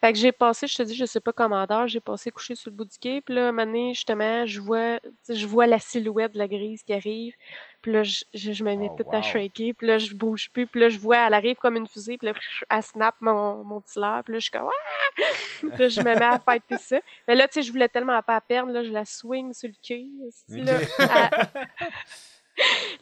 Fait 0.00 0.12
que 0.12 0.18
j'ai 0.18 0.32
passé, 0.32 0.66
je 0.66 0.74
te 0.76 0.82
dis, 0.82 0.94
je 0.94 1.04
sais 1.04 1.20
pas 1.20 1.32
comment 1.32 1.64
d'heure, 1.66 1.86
j'ai 1.86 2.00
passé 2.00 2.30
couché 2.30 2.54
sur 2.54 2.70
le 2.70 2.76
bout 2.76 2.84
du 2.86 2.98
quai. 2.98 3.20
Puis 3.20 3.34
là, 3.34 3.48
un 3.48 3.52
moment 3.52 3.66
donné, 3.66 3.94
justement, 3.94 4.46
je 4.46 4.60
vois, 4.60 4.98
je 5.28 5.46
vois 5.46 5.66
la 5.66 5.78
silhouette 5.78 6.32
de 6.32 6.38
la 6.38 6.48
grise 6.48 6.82
qui 6.82 6.92
arrive. 6.94 7.34
Puis 7.82 7.92
là, 7.92 8.02
je, 8.02 8.24
je, 8.32 8.52
je 8.52 8.64
me 8.64 8.74
mets 8.74 8.88
Oh, 8.90 8.96
toute 8.96 9.06
wow. 9.08 9.14
à 9.16 9.22
shaker. 9.22 9.74
Puis 9.76 9.86
là, 9.86 9.98
je 9.98 10.14
bouge 10.14 10.50
plus. 10.50 10.66
Puis 10.66 10.80
là, 10.80 10.88
je 10.88 10.98
vois, 10.98 11.18
elle 11.26 11.34
arrive 11.34 11.56
comme 11.56 11.76
une 11.76 11.86
fusée. 11.86 12.16
Puis 12.16 12.28
là, 12.28 12.32
elle 12.70 12.82
snap 12.82 13.14
mon, 13.20 13.62
mon 13.62 13.80
petit 13.82 13.98
leurre. 13.98 14.22
Puis 14.24 14.32
là, 14.32 14.38
je 14.38 14.44
suis 14.44 14.50
comme, 14.50 14.66
ah! 14.68 15.22
Puis 15.60 15.68
là, 15.78 15.88
je 15.88 16.00
me 16.00 16.14
mets 16.14 16.24
à 16.24 16.38
fighter 16.40 16.78
ça. 16.78 16.98
Mais 17.28 17.34
là, 17.34 17.46
tu 17.46 17.54
sais, 17.54 17.62
je 17.62 17.70
voulais 17.70 17.88
tellement 17.88 18.20
pas 18.22 18.40
perdre. 18.40 18.72
Là, 18.72 18.82
je 18.82 18.90
la 18.90 19.04
swing 19.04 19.52
sur 19.52 19.68
le 19.68 19.74
quai. 19.86 20.06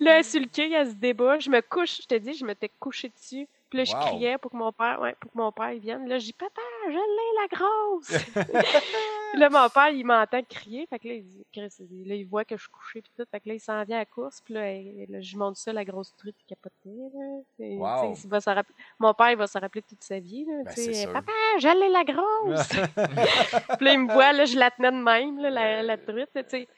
Là, 0.00 0.18
elle- 0.18 0.24
sur 0.24 0.40
le 0.40 0.46
quai, 0.46 0.70
elle 0.72 0.88
se 0.88 0.94
débat. 0.94 1.38
Je 1.38 1.50
me 1.50 1.60
couche, 1.60 2.02
je 2.02 2.06
te 2.06 2.14
dis, 2.16 2.34
je 2.34 2.44
m'étais 2.44 2.70
couché 2.80 3.08
dessus. 3.08 3.46
Puis 3.72 3.78
là, 3.78 3.84
je 3.84 3.92
Wow. 3.96 4.00
criais 4.16 4.36
pour 4.36 4.50
que 4.50 4.56
mon 4.58 4.70
père, 4.70 5.00
ouais, 5.00 5.16
pour 5.18 5.32
que 5.32 5.38
mon 5.38 5.50
père 5.50 5.72
il 5.72 5.80
vienne. 5.80 6.06
Là, 6.06 6.18
je 6.18 6.26
dis, 6.26 6.34
papa, 6.34 6.60
je 6.88 6.92
l'ai, 6.92 7.40
la 7.40 7.48
grosse! 7.56 8.12
Puis 9.32 9.40
là, 9.40 9.48
mon 9.48 9.66
père, 9.70 9.88
il 9.88 10.04
m'entend 10.04 10.42
crier. 10.42 10.86
Fait 10.90 10.98
que 10.98 11.08
là, 11.08 11.14
il 11.14 11.24
dit, 11.24 11.46
Chris, 11.50 11.72
là, 12.04 12.14
il 12.14 12.26
voit 12.26 12.44
que 12.44 12.54
je 12.54 12.60
suis 12.64 12.70
couché 12.70 13.00
puis 13.00 13.10
tout. 13.16 13.24
Fait 13.30 13.40
que 13.40 13.48
là, 13.48 13.54
il 13.54 13.60
s'en 13.60 13.82
vient 13.84 13.96
à 13.96 14.00
la 14.00 14.04
course. 14.04 14.42
Puis 14.42 14.52
là, 14.52 14.70
il- 14.74 15.06
là, 15.08 15.22
je 15.22 15.36
monte 15.38 15.56
ça, 15.56 15.72
la 15.72 15.86
grosse 15.86 16.14
truite 16.16 16.36
qui 16.36 16.44
capotait, 16.44 16.74
là. 16.84 17.40
Wow. 17.58 18.14
il 18.22 18.28
va 18.28 18.38
rappeler- 18.44 18.74
Mon 18.98 19.14
père, 19.14 19.30
il 19.30 19.36
va 19.38 19.46
s'en 19.46 19.60
rappeler 19.60 19.80
toute 19.80 20.04
sa 20.04 20.18
vie, 20.18 20.44
là. 20.44 20.64
Ben, 20.64 21.12
papa, 21.14 21.32
je 21.58 21.68
l'ai, 21.68 21.88
la 21.88 22.04
grosse! 22.04 22.68
Puis 23.78 23.86
là, 23.86 23.92
il 23.94 24.00
me 24.00 24.12
voit, 24.12 24.34
là, 24.34 24.44
je 24.44 24.58
la 24.58 24.70
tenais 24.70 24.92
de 24.92 25.02
même, 25.02 25.38
là, 25.40 25.48
la, 25.48 25.82
la 25.82 25.96
truite, 25.96 26.28
sais. 26.48 26.68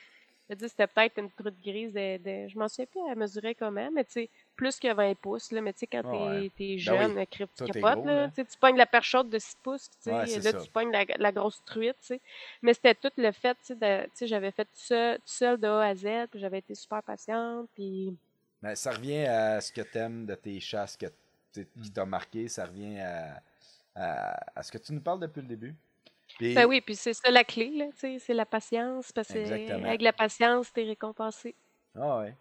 Je 0.51 0.55
dis, 0.57 0.69
c'était 0.69 0.87
peut-être 0.87 1.19
une 1.19 1.31
truite 1.31 1.61
grise 1.63 1.93
de, 1.95 2.19
de- 2.19 2.49
Je 2.49 2.59
m'en 2.59 2.69
souviens 2.69 2.85
plus, 2.87 3.01
elle 3.11 3.17
mesurait 3.19 3.55
comment, 3.55 3.91
mais 3.91 4.05
tu 4.05 4.13
sais, 4.13 4.31
plus 4.57 4.79
que 4.79 4.93
20 4.93 5.15
pouces, 5.15 5.51
là. 5.53 5.61
Mais 5.63 5.73
tu 5.73 5.81
sais, 5.81 5.87
quand 5.87 6.03
Ah 6.05 6.11
t'es 6.11 6.17
ouais. 6.43 6.51
t'es 6.57 6.69
Ben 6.75 6.79
jeune, 6.79 7.13
oui. 7.19 7.27
crip- 7.27 7.55
Toi, 7.57 7.67
tu 7.73 7.81
gros, 7.81 8.05
là. 8.05 8.27
là. 8.27 8.45
Pognes 8.61 8.77
la 8.77 8.87
perche 8.87 9.09
chaude 9.09 9.31
de 9.31 9.39
6 9.39 9.57
pouces, 9.63 9.89
tu 9.91 9.97
sais. 10.01 10.13
Ouais, 10.13 10.27
là, 10.27 10.43
ça. 10.43 10.53
tu 10.63 10.71
pognes 10.71 10.93
la, 10.93 11.05
la 11.17 11.33
grosse 11.33 11.63
truite, 11.65 11.97
tu 12.01 12.07
sais. 12.09 12.21
Mais 12.63 12.75
c'était 12.75 12.95
tout 12.95 13.11
le 13.17 13.33
fait, 13.33 13.57
tu 13.65 13.75
sais, 13.79 14.27
j'avais 14.27 14.51
fait 14.51 14.65
tout 14.67 14.71
ça, 14.75 15.17
tout 15.17 15.23
seul 15.25 15.59
de 15.59 15.67
A 15.67 15.87
à 15.87 15.95
Z, 15.95 16.07
puis 16.31 16.41
j'avais 16.41 16.59
été 16.59 16.75
super 16.75 17.03
patiente, 17.03 17.69
puis... 17.75 18.15
Ben, 18.63 18.75
ça 18.75 18.93
revient 18.93 19.25
à 19.27 19.61
ce 19.61 19.73
que 19.73 19.81
t'aimes 19.83 20.27
de 20.27 20.35
tes 20.35 20.61
chasses 20.61 20.97
que 20.97 21.07
qui 21.53 21.61
Mm. 21.77 21.89
t'a 21.95 22.05
marqué. 22.05 22.49
Ça 22.49 22.67
revient 22.67 22.99
à, 22.99 23.41
à, 23.95 24.59
à 24.59 24.63
ce 24.63 24.73
que 24.73 24.79
tu 24.79 24.93
nous 24.93 25.01
parles 25.01 25.21
depuis 25.21 25.41
le 25.41 25.47
début. 25.47 25.75
Puis, 26.39 26.55
Ben 26.55 26.67
oui, 26.67 26.81
puis 26.81 26.97
c'est 26.97 27.15
ça 27.15 27.31
la 27.31 27.45
clé, 27.45 27.71
là, 27.77 27.87
tu 27.93 27.99
sais, 28.01 28.19
c'est 28.19 28.35
la 28.35 28.47
patience, 28.47 29.13
parce 29.13 29.29
que 29.29 29.39
Exactement. 29.39 29.87
avec 29.87 30.03
la 30.03 30.13
patience, 30.13 30.73
t'es 30.73 30.85
récompensé. 30.85 31.55
Ah 31.99 32.19
ouais. 32.19 32.35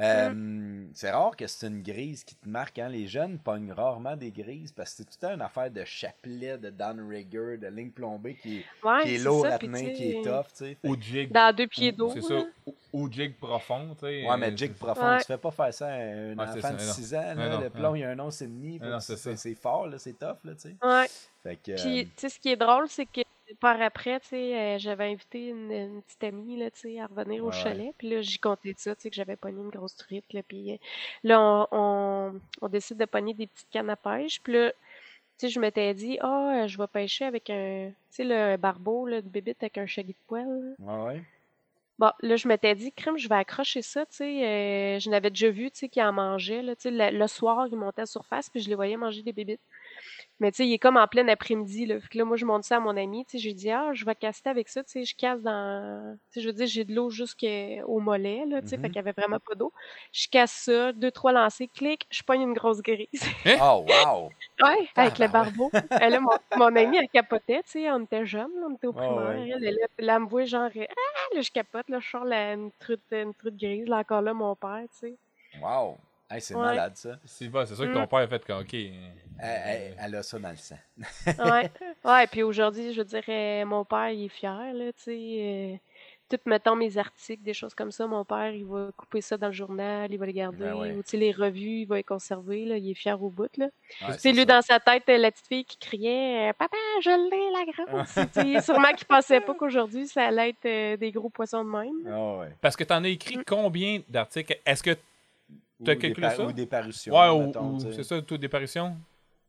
Euh, 0.00 0.84
C'est 0.94 1.10
rare 1.10 1.36
que 1.36 1.46
c'est 1.48 1.66
une 1.66 1.82
grise 1.82 2.22
qui 2.22 2.36
te 2.36 2.48
marque. 2.48 2.78
Hein? 2.78 2.88
Les 2.88 3.08
jeunes 3.08 3.38
pognent 3.38 3.72
rarement 3.72 4.14
des 4.16 4.30
grises 4.30 4.70
parce 4.70 4.90
que 4.90 4.96
c'est 4.98 5.04
tout 5.04 5.18
le 5.20 5.26
temps 5.28 5.34
une 5.34 5.42
affaire 5.42 5.70
de 5.72 5.84
chapelet, 5.84 6.56
de 6.56 6.70
downrigger, 6.70 7.56
de 7.58 7.66
ligne 7.66 7.90
plombée 7.90 8.36
qui 8.36 8.58
est, 8.58 8.64
Ouais, 8.84 9.02
qui 9.02 9.14
est 9.14 9.18
c'est 9.18 9.24
lourd 9.24 9.42
ça, 9.46 9.54
à 9.54 9.58
puis 9.58 9.66
tenir, 9.66 9.92
qui 9.96 10.10
est 10.12 10.22
tough. 10.22 10.46
tu 10.50 10.54
sais. 10.54 10.76
Fait 10.80 10.88
Ou 10.88 11.00
jig. 11.00 11.32
Dans 11.32 11.52
deux 11.54 11.66
pieds 11.66 11.90
d'eau, 11.90 12.10
C'est 12.14 12.20
ça. 12.22 12.44
Ou, 12.66 12.74
ou 12.92 13.10
jig 13.10 13.34
profond, 13.38 13.94
tu 13.94 14.06
sais. 14.06 14.24
Ouais, 14.28 14.36
mais 14.36 14.52
euh, 14.52 14.56
jig 14.56 14.70
c'est- 14.72 14.78
profond, 14.78 15.04
Ouais. 15.14 15.18
tu 15.18 15.24
fais 15.24 15.38
pas 15.38 15.50
faire 15.50 15.74
ça 15.74 15.86
à 15.88 15.90
un 15.94 16.36
Ouais, 16.38 16.46
c'est 16.52 16.58
enfant 16.64 16.74
de 16.74 16.78
ça, 16.78 16.86
non. 16.86 16.92
6 16.92 17.14
ans. 17.16 17.34
Là, 17.34 17.48
non, 17.48 17.60
le 17.60 17.70
plomb, 17.70 17.94
il 17.96 18.00
y 18.00 18.04
a 18.04 18.10
un 18.10 18.18
once 18.20 18.40
et 18.42 18.46
demi. 18.46 18.80
C'est 19.00 19.16
c'est 19.16 19.36
c'est 19.36 19.54
fort, 19.56 19.88
là, 19.88 19.98
c'est 19.98 20.12
tough. 20.16 20.38
Là, 20.44 20.54
tu 20.54 20.60
sais. 20.60 20.76
Ouais. 20.80 21.06
Fait 21.42 21.56
que, 21.56 21.80
Puis, 21.80 22.00
euh, 22.00 22.04
tu 22.04 22.10
sais, 22.16 22.28
ce 22.28 22.38
qui 22.38 22.50
est 22.50 22.56
drôle, 22.56 22.88
c'est 22.88 23.06
que 23.06 23.20
par 23.60 23.80
après, 23.82 24.20
tu 24.20 24.28
sais, 24.28 24.58
euh, 24.76 24.78
j'avais 24.78 25.04
invité 25.12 25.48
une, 25.48 25.70
une 25.72 26.02
petite 26.02 26.24
amie, 26.24 26.56
là, 26.58 26.70
tu 26.70 26.80
sais, 26.80 27.00
à 27.00 27.06
revenir 27.06 27.44
au 27.44 27.50
Ouais, 27.50 27.52
chalet. 27.52 27.94
Puis 27.98 28.08
là, 28.10 28.20
j'y 28.22 28.38
comptais 28.38 28.74
ça, 28.76 28.94
tu 28.96 29.02
sais, 29.02 29.10
que 29.10 29.16
j'avais 29.16 29.36
pogné 29.36 29.60
une 29.62 29.70
grosse 29.70 29.96
truite, 29.96 30.32
là. 30.32 30.42
Puis 30.42 30.72
euh, 30.72 30.76
là, 31.24 31.40
on, 31.40 31.66
on, 31.72 32.40
on 32.62 32.68
décide 32.68 32.98
de 32.98 33.04
pogner 33.06 33.34
des 33.34 33.46
petites 33.46 33.70
cannes 33.70 33.90
à 33.90 33.96
pêche. 33.96 34.40
Puis 34.42 34.52
là, 34.54 34.70
tu 34.72 34.76
sais, 35.38 35.48
je 35.50 35.60
m'étais 35.60 35.94
dit, 35.94 36.18
ah, 36.22 36.64
euh, 36.64 36.68
je 36.68 36.78
vais 36.78 36.86
pêcher 36.88 37.24
avec 37.26 37.50
un, 37.50 37.90
tu 37.90 37.96
sais, 38.16 38.24
le 38.24 38.56
barbeau, 38.58 39.06
là, 39.06 39.22
de 39.22 39.28
bébite 39.28 39.62
avec 39.62 39.78
un 39.78 39.86
shaggy 39.86 40.12
de 40.14 40.18
poêle. 40.28 40.46
là. 40.48 40.76
ouais, 40.78 41.04
ouais. 41.06 41.24
Bon, 41.98 42.12
là, 42.22 42.36
je 42.36 42.46
m'étais 42.46 42.74
dit, 42.76 42.92
crème, 42.92 43.18
je 43.18 43.28
vais 43.28 43.34
accrocher 43.34 43.82
ça, 43.82 44.06
tu 44.06 44.16
sais. 44.18 44.46
euh, 44.46 44.98
je 45.00 45.10
n'avais 45.10 45.30
déjà 45.30 45.50
vu, 45.50 45.68
tu 45.70 45.78
sais, 45.80 45.88
qu'il 45.88 46.02
en 46.02 46.12
mangeait, 46.12 46.62
là. 46.62 46.76
Tu 46.76 46.82
sais, 46.82 46.90
le, 46.92 47.16
le 47.18 47.26
soir, 47.26 47.66
il 47.68 47.76
montait 47.76 48.00
à 48.00 48.02
la 48.02 48.06
surface, 48.06 48.48
puis 48.50 48.60
je 48.60 48.68
les 48.68 48.76
voyais 48.76 48.96
manger 48.96 49.22
des 49.22 49.32
bébites. 49.32 49.60
Mais 50.40 50.52
tu 50.52 50.58
sais, 50.58 50.66
il 50.68 50.72
est 50.72 50.78
comme 50.78 50.96
en 50.96 51.06
plein 51.06 51.26
après-midi, 51.28 51.86
là. 51.86 52.00
Fait 52.00 52.08
que 52.08 52.18
là, 52.18 52.24
moi, 52.24 52.36
je 52.36 52.44
monte 52.44 52.64
ça 52.64 52.76
à 52.76 52.80
mon 52.80 52.96
ami, 52.96 53.24
tu 53.24 53.32
sais. 53.32 53.38
J'ai 53.38 53.54
dit, 53.54 53.70
ah, 53.70 53.90
je 53.92 54.04
vais 54.04 54.14
caster 54.14 54.48
avec 54.50 54.68
ça, 54.68 54.84
tu 54.84 54.90
sais. 54.90 55.04
Je 55.04 55.16
casse 55.16 55.42
dans. 55.42 56.16
Tu 56.30 56.34
sais, 56.34 56.40
je 56.40 56.46
veux 56.46 56.52
dire, 56.52 56.66
j'ai 56.66 56.84
de 56.84 56.94
l'eau 56.94 57.10
jusqu'au 57.10 57.98
mollet, 58.00 58.44
là, 58.46 58.62
tu 58.62 58.68
sais. 58.68 58.76
Mhm. 58.76 58.82
Fait 58.82 58.88
qu'il 58.88 58.96
y 58.96 58.98
avait 59.00 59.12
vraiment 59.12 59.38
pas 59.40 59.54
d'eau. 59.54 59.72
Je 60.12 60.28
casse 60.28 60.52
ça, 60.52 60.92
deux, 60.92 61.10
trois 61.10 61.32
lancers, 61.32 61.66
clic, 61.74 62.06
je 62.10 62.22
pogne 62.22 62.42
une 62.42 62.54
grosse 62.54 62.82
grise. 62.82 63.08
Oh, 63.60 63.84
wow! 63.88 64.30
Ouais, 64.62 64.88
avec 64.96 65.18
le 65.18 65.26
Tabarouette. 65.26 65.56
barbeau. 65.56 65.70
Elle, 66.00 66.12
là, 66.12 66.20
mon, 66.20 66.30
mon 66.56 66.76
amie, 66.76 66.96
elle 66.96 67.08
capotait, 67.08 67.62
tu 67.64 67.70
sais, 67.72 67.90
on 67.90 68.04
était 68.04 68.24
jeunes, 68.26 68.50
là, 68.60 68.66
on 68.70 68.74
était 68.74 68.86
au 68.86 68.92
primaire. 68.92 69.16
ouais. 69.28 69.48
Elle, 69.50 69.64
elle, 69.64 69.78
elle, 69.98 70.08
elle 70.08 70.20
me 70.20 70.26
voit 70.28 70.44
genre, 70.44 70.70
ah, 70.74 71.34
là, 71.34 71.40
je 71.40 71.50
capote, 71.50 71.88
là, 71.88 71.98
je 72.00 72.08
sors 72.08 72.24
la, 72.24 72.52
une, 72.54 72.70
truite, 72.78 73.02
une 73.10 73.34
truite 73.34 73.56
grise, 73.56 73.88
là, 73.88 73.98
encore 73.98 74.22
là, 74.22 74.32
mon 74.34 74.54
père, 74.54 74.82
tu 74.92 75.08
sais. 75.08 75.14
Wow! 75.60 75.96
Hey, 76.30 76.40
c'est 76.42 76.54
Ouais. 76.54 76.60
malade, 76.60 76.94
ça. 76.96 77.18
C'est 77.24 77.48
bon, 77.48 77.64
c'est 77.64 77.74
sûr 77.74 77.84
que 77.86 77.90
Mm. 77.90 77.94
ton 77.94 78.06
père 78.06 78.18
a 78.18 78.26
fait 78.28 78.50
OK. 78.52 78.74
Elle, 78.74 78.92
elle- 79.40 79.96
elle 79.98 80.14
a 80.16 80.22
ça 80.22 80.38
dans 80.38 80.50
le 80.50 80.56
sang. 80.56 80.76
Ouais, 80.98 81.70
ouais, 82.04 82.26
puis 82.26 82.42
aujourd'hui, 82.42 82.92
je 82.92 83.00
dirais, 83.02 83.64
mon 83.64 83.84
père, 83.84 84.10
il 84.10 84.26
est 84.26 84.28
fier, 84.28 84.72
là, 84.74 84.92
tu 84.92 85.02
sais. 85.04 85.12
euh, 85.40 85.76
tout, 86.28 86.36
mettons, 86.44 86.76
mes 86.76 86.98
articles, 86.98 87.42
des 87.42 87.54
choses 87.54 87.74
comme 87.74 87.90
ça, 87.90 88.06
mon 88.06 88.22
père, 88.26 88.52
il 88.52 88.66
va 88.66 88.90
couper 88.94 89.22
ça 89.22 89.38
dans 89.38 89.46
le 89.46 89.54
journal, 89.54 90.12
il 90.12 90.18
va 90.18 90.26
les 90.26 90.34
garder, 90.34 90.58
Ben 90.64 90.74
ouais. 90.74 90.90
ou, 90.90 91.02
tu 91.02 91.10
sais, 91.12 91.16
les 91.16 91.32
revues, 91.32 91.80
il 91.80 91.84
va 91.86 91.96
les 91.96 92.02
conserver, 92.02 92.66
là, 92.66 92.76
il 92.76 92.90
est 92.90 92.94
fier 92.94 93.22
au 93.22 93.30
bout, 93.30 93.48
là. 93.56 93.68
Ouais, 94.06 94.18
C'est 94.18 94.32
lui 94.32 94.40
ça. 94.40 94.44
dans 94.44 94.60
sa 94.60 94.78
tête, 94.80 95.04
euh, 95.08 95.16
la 95.16 95.30
petite 95.30 95.46
fille 95.46 95.64
qui 95.64 95.78
criait 95.78 96.50
euh, 96.50 96.52
Papa, 96.52 96.76
je 97.02 97.08
l'ai, 97.08 97.86
la 97.86 97.96
grosse. 98.02 98.14
Tu 98.34 98.42
sais, 98.42 98.60
Sûrement 98.60 98.92
qu'il 98.92 99.06
pensait 99.06 99.40
pas 99.40 99.54
qu'aujourd'hui, 99.54 100.06
ça 100.06 100.26
allait 100.26 100.50
être 100.50 100.66
euh, 100.66 100.96
des 100.98 101.10
gros 101.10 101.30
poissons 101.30 101.64
de 101.64 101.70
même. 101.70 102.12
Ah 102.12 102.36
ouais. 102.40 102.52
Parce 102.60 102.76
que 102.76 102.84
t'en 102.84 103.02
as 103.04 103.08
écrit 103.08 103.38
combien 103.46 104.02
d'articles? 104.10 104.58
Est-ce 104.66 104.82
que. 104.82 104.94
T'as 105.84 105.92
Ou 105.92 105.94
des 105.94 105.98
calculé 105.98 106.30
ça? 106.30 106.44
Ou 106.44 106.52
des 106.52 106.66
parutions. 106.66 107.14
Ouais, 107.14 107.52
c'est 107.92 108.02
ça, 108.02 108.20
taux 108.22 108.36
d'apparition? 108.36 108.96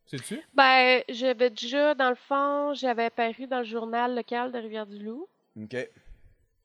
C'est-tu? 0.06 0.42
Ben, 0.54 1.04
j'avais 1.10 1.50
déjà, 1.50 1.94
dans 1.96 2.10
le 2.10 2.16
fond, 2.16 2.74
j'avais 2.74 3.06
apparu 3.06 3.46
dans 3.48 3.60
le 3.60 3.64
journal 3.64 4.16
local 4.16 4.52
de 4.52 4.58
Rivière-du-Loup. 4.58 5.28
OK. 5.62 5.72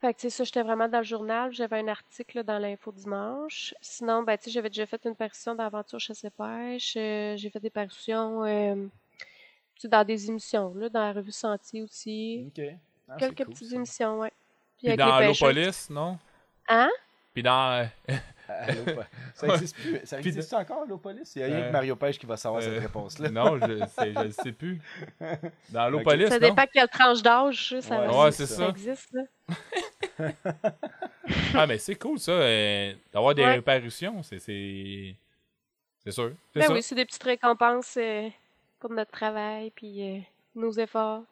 Fait 0.00 0.12
que, 0.12 0.18
tu 0.20 0.22
sais, 0.22 0.30
ça, 0.30 0.44
j'étais 0.44 0.62
vraiment 0.62 0.88
dans 0.88 0.98
le 0.98 1.04
journal. 1.04 1.52
J'avais 1.52 1.78
un 1.78 1.88
article 1.88 2.38
là, 2.38 2.42
dans 2.42 2.58
l'Info 2.58 2.92
Dimanche. 2.92 3.74
Sinon, 3.80 4.22
ben, 4.22 4.36
tu 4.36 4.44
sais, 4.44 4.50
j'avais 4.50 4.68
déjà 4.68 4.86
fait 4.86 5.02
une 5.06 5.14
parution 5.14 5.54
d'Aventure 5.54 6.00
Chasse 6.00 6.24
et 6.24 6.30
Pêche. 6.30 6.94
Euh, 6.96 7.36
j'ai 7.36 7.48
fait 7.50 7.60
des 7.60 7.70
parutions 7.70 8.44
euh, 8.44 8.74
tu 9.16 9.80
sais, 9.82 9.88
dans 9.88 10.04
des 10.04 10.28
émissions, 10.28 10.74
là, 10.74 10.88
dans 10.88 11.00
la 11.00 11.12
revue 11.12 11.32
Sentier 11.32 11.82
aussi. 11.82 12.44
OK. 12.48 12.64
Ah, 13.08 13.16
c'est 13.18 13.26
Quelques 13.26 13.44
cool, 13.44 13.54
petites 13.54 13.68
ça. 13.68 13.76
émissions, 13.76 14.18
ouais. 14.20 14.32
Puis 14.78 14.86
Puis 14.86 14.88
avec 14.88 14.98
dans. 15.00 15.12
Allopolis, 15.14 15.88
non? 15.90 16.18
Hein? 16.68 16.90
Puis 17.32 17.42
dans. 17.42 17.82
euh, 18.10 18.14
ça 19.34 19.46
existe 19.48 19.76
plus. 19.76 20.00
Ça 20.04 20.16
Puis 20.18 20.28
existe 20.28 20.52
encore, 20.52 20.84
l'Opolis? 20.86 21.32
Il 21.36 21.40
y 21.40 21.44
a 21.44 21.46
rien 21.46 21.56
Euh, 21.56 21.66
que 21.68 21.72
Mario 21.72 21.96
Pêche 21.96 22.18
qui 22.18 22.26
va 22.26 22.36
savoir 22.36 22.62
euh, 22.62 22.66
cette 22.66 22.82
réponse-là. 22.82 23.30
non, 23.30 23.58
je 23.58 23.66
le 23.66 24.30
sais 24.32 24.52
plus. 24.52 24.80
Dans 25.70 25.80
Allopolis, 25.80 26.28
Ça 26.28 26.38
non? 26.38 26.48
dépend 26.48 26.64
quelle 26.72 26.88
tranche 26.88 27.22
d'âge, 27.22 27.74
ça, 27.80 28.00
Ouais, 28.00 28.24
Ouais, 28.24 28.32
ça, 28.32 28.46
ça 28.46 28.56
ça. 28.56 28.68
existe, 28.68 29.12
là. 29.12 29.22
Ah, 31.54 31.66
mais 31.66 31.78
c'est 31.78 31.94
cool, 31.94 32.18
ça, 32.18 32.32
euh, 32.32 32.92
d'avoir 33.12 33.34
des 33.34 33.42
Ouais. 33.42 33.54
réparutions. 33.54 34.22
C'est. 34.22 34.38
C'est 34.38 35.16
c'est 36.04 36.10
sûr. 36.12 36.32
C'est 36.52 36.60
Ben 36.60 36.66
ça. 36.66 36.72
oui, 36.74 36.82
c'est 36.82 36.94
des 36.94 37.06
petites 37.06 37.22
récompenses 37.22 37.96
euh, 37.96 38.28
pour 38.78 38.90
notre 38.90 39.10
travail, 39.10 39.70
puis 39.74 40.02
euh, 40.18 40.20
nos 40.54 40.70
efforts. 40.72 41.22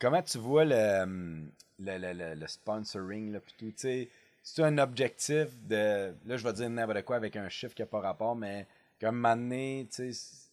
Comment 0.00 0.22
tu 0.22 0.38
vois 0.38 0.64
le, 0.64 1.02
hum, 1.02 1.48
le, 1.78 1.96
le, 1.98 2.12
le, 2.12 2.34
le 2.34 2.46
sponsoring, 2.48 3.32
là, 3.32 3.38
pis 3.40 3.54
tout, 3.56 3.66
tu 3.66 3.72
sais, 3.76 4.08
c'est 4.48 4.62
un 4.62 4.78
objectif 4.78 5.48
de, 5.64 6.14
là, 6.24 6.36
je 6.36 6.44
vais 6.44 6.52
dire 6.52 6.70
n'importe 6.70 7.02
quoi 7.02 7.16
avec 7.16 7.34
un 7.34 7.48
chiffre 7.48 7.74
qui 7.74 7.82
n'a 7.82 7.86
pas 7.86 7.98
rapport, 7.98 8.36
mais 8.36 8.68
comme 9.00 9.20
donné, 9.20 9.88
tu 9.90 10.12
sais, 10.12 10.46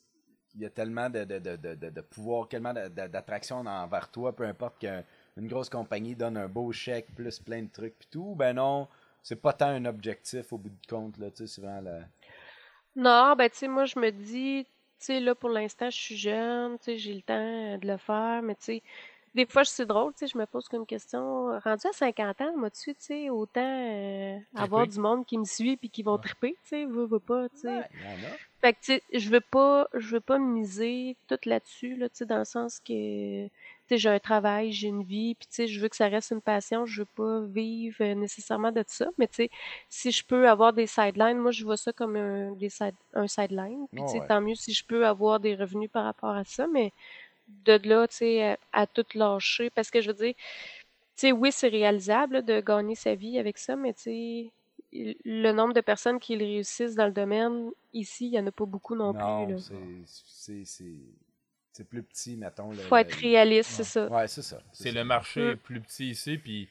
il 0.56 0.62
y 0.62 0.66
a 0.66 0.72
tellement 0.72 1.12
de, 1.12 1.24
de, 1.24 1.38
de, 1.38 1.56
de, 1.56 2.02
pouvoir, 2.02 2.48
tellement 2.48 2.74
d'attraction 2.74 3.58
envers 3.58 4.10
toi, 4.10 4.36
peu 4.36 4.46
importe 4.46 4.80
qu'une 4.80 5.48
grosse 5.48 5.70
compagnie 5.70 6.16
donne 6.16 6.38
un 6.38 6.48
beau 6.48 6.72
chèque, 6.72 7.14
plus 7.14 7.40
plein 7.40 7.62
de 7.62 7.70
trucs, 7.70 8.00
puis 8.00 8.08
tout, 8.10 8.34
ben 8.36 8.54
non, 8.54 8.88
c'est 9.22 9.40
pas 9.40 9.54
tant 9.54 9.68
un 9.68 9.86
objectif 9.86 10.52
au 10.52 10.58
bout 10.58 10.70
du 10.70 10.88
compte, 10.90 11.20
là, 11.20 11.30
tu 11.30 11.46
sais, 11.46 11.48
souvent. 11.48 11.80
Non, 12.96 13.36
ben 13.38 13.48
tu 13.48 13.58
sais, 13.58 13.68
moi 13.68 13.86
je 13.86 14.00
me 14.00 14.10
dis, 14.10 14.66
tu 14.66 15.06
sais, 15.06 15.20
là 15.20 15.36
pour 15.36 15.50
l'instant 15.50 15.92
je 15.92 15.98
suis 15.98 16.18
jeune, 16.18 16.80
tu 16.80 16.86
sais, 16.86 16.98
j'ai 16.98 17.14
le 17.14 17.22
temps 17.22 17.36
euh, 17.36 17.78
de 17.78 17.88
le 17.88 17.98
faire, 17.98 18.42
mais 18.42 18.56
tu 18.56 18.64
sais, 18.64 18.84
des 19.36 19.46
fois 19.46 19.66
c'est 19.66 19.86
drôle, 19.86 20.14
tu 20.14 20.20
sais, 20.20 20.28
je 20.28 20.38
me 20.38 20.46
pose 20.46 20.68
comme 20.68 20.86
question, 20.86 21.60
rendu 21.60 21.88
à 21.88 21.94
50 21.94 22.42
ans, 22.42 22.58
moi 22.58 22.70
tu 22.70 22.94
sais, 22.98 23.30
autant 23.30 23.62
euh, 23.64 24.38
avoir 24.56 24.88
du 24.88 25.00
monde 25.00 25.26
qui 25.26 25.38
me 25.38 25.46
suit 25.46 25.78
puis 25.78 25.90
qui 25.90 26.04
vont 26.04 26.18
triper, 26.18 26.56
tu 26.64 26.70
sais, 26.70 26.86
veux, 26.86 27.06
veux 27.06 27.20
pas, 27.20 27.50
tu 27.50 27.62
sais. 27.62 27.68
Ouais. 27.68 27.90
Fait 28.62 28.74
que 28.74 28.80
tu 28.80 28.94
sais, 28.94 29.04
je 29.12 29.30
veux 29.30 29.42
pas, 29.42 29.88
je 29.94 30.16
veux 30.16 30.22
pas 30.22 30.38
miser 30.40 31.18
tout 31.28 31.38
là-dessus, 31.46 31.96
là, 31.96 32.08
tu 32.10 32.18
sais, 32.18 32.26
dans 32.26 32.38
le 32.38 32.46
sens 32.46 32.80
que, 32.80 33.46
tu 33.46 33.52
sais, 33.90 33.98
j'ai 33.98 34.10
un 34.10 34.20
travail, 34.20 34.72
j'ai 34.72 34.88
une 34.88 35.04
vie, 35.04 35.36
puis 35.36 35.48
tu 35.50 35.56
sais, 35.56 35.68
je 35.68 35.82
veux 35.82 35.90
que 35.90 35.96
ça 35.98 36.08
reste 36.08 36.32
une 36.32 36.42
passion, 36.42 36.86
je 36.86 37.02
veux 37.02 37.08
pas 37.16 37.42
vivre 37.42 37.98
euh, 38.02 38.16
nécessairement 38.16 38.72
de 38.72 38.84
ça, 38.88 39.08
mais 39.18 39.28
tu 39.28 39.36
sais, 39.36 39.50
si 39.90 40.12
je 40.12 40.24
peux 40.24 40.48
avoir 40.48 40.72
des 40.74 40.88
sidelines, 40.88 41.40
moi 41.40 41.52
je 41.52 41.64
vois 41.66 41.76
ça 41.76 41.92
comme 41.92 42.16
un, 42.16 42.52
des 42.52 42.70
side, 42.70 42.96
un 43.14 43.28
sideline, 43.28 43.88
puis 43.92 44.04
tu 44.04 44.12
sais, 44.12 44.20
Ouais. 44.20 44.28
tant 44.28 44.40
mieux 44.42 44.56
si 44.56 44.74
je 44.74 44.86
peux 44.86 45.06
avoir 45.08 45.40
des 45.40 45.56
revenus 45.56 45.90
par 45.92 46.06
rapport 46.06 46.36
à 46.36 46.44
ça, 46.46 46.68
mais 46.68 46.94
de 47.66 47.80
là, 47.88 48.08
tu 48.08 48.18
sais, 48.18 48.44
à, 48.44 48.58
à 48.72 48.88
tout 48.88 49.06
lâcher, 49.16 49.70
parce 49.70 49.90
que 49.92 50.02
je 50.02 50.08
veux 50.10 50.14
dire, 50.18 50.34
tu 50.36 50.42
sais, 51.16 51.32
oui, 51.32 51.52
c'est 51.52 51.68
réalisable 51.70 52.36
là, 52.36 52.42
de 52.42 52.60
gagner 52.62 52.96
sa 52.96 53.16
vie 53.16 53.38
avec 53.40 53.58
ça, 53.58 53.76
mais 53.76 53.94
tu 53.94 54.02
sais, 54.02 54.52
le 54.92 55.52
nombre 55.52 55.74
de 55.74 55.82
personnes 55.82 56.20
qui 56.20 56.36
le 56.36 56.46
réussissent 56.46 56.96
dans 56.96 57.06
le 57.08 57.12
domaine, 57.12 57.72
ici, 57.94 58.28
il 58.28 58.32
n'y 58.32 58.40
en 58.40 58.48
a 58.48 58.52
pas 58.52 58.66
beaucoup 58.66 58.96
non, 58.96 59.14
Non, 59.14 59.46
plus. 59.46 59.72
C'est- 60.26 61.84
plus 61.90 62.04
petit, 62.04 62.36
mettons. 62.38 62.70
le- 62.72 62.78
Faut 62.78 62.96
le- 62.96 63.02
être 63.02 63.14
réaliste, 63.16 63.72
c'est 63.72 63.84
ça. 63.84 64.08
Ouais, 64.08 64.28
c'est 64.28 64.44
ça. 64.44 64.62
C'est 64.72 64.92
le 64.92 65.04
marché 65.04 65.56
Mm. 65.56 65.58
plus 65.58 65.82
petit 65.82 66.10
ici, 66.12 66.38
puis 66.38 66.70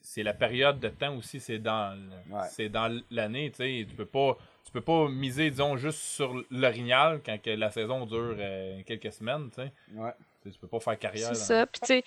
c'est- 0.00 0.22
la 0.22 0.34
période 0.34 0.78
de 0.80 0.88
temps 0.88 1.16
aussi, 1.16 1.40
c'est 1.40 1.58
dans 1.58 1.96
le- 1.98 2.34
Ouais. 2.34 2.46
c'est 2.50 2.68
dans 2.68 3.00
l'année, 3.10 3.50
tu 3.50 3.56
sais, 3.58 3.86
tu 3.88 3.94
peux 3.94 4.06
pas 4.06 4.36
tu 4.64 4.70
peux 4.72 4.80
pas 4.80 5.08
miser 5.08 5.50
disons 5.50 5.76
juste 5.76 5.98
sur 5.98 6.34
l'orignal 6.50 7.20
quand 7.26 7.36
que 7.42 7.50
la 7.50 7.70
saison 7.70 8.06
dure 8.06 8.36
euh, 8.38 8.80
quelques 8.86 9.12
semaines, 9.12 9.50
tu 9.50 9.56
sais. 9.62 9.72
Ouais. 9.94 10.12
Tu 10.42 10.50
peux 10.58 10.66
pas 10.68 10.80
faire 10.80 10.98
carrière. 10.98 11.28
C'est 11.28 11.34
ça. 11.34 11.66
Puis, 11.66 11.80
tu 11.82 11.86
sais, 11.88 12.04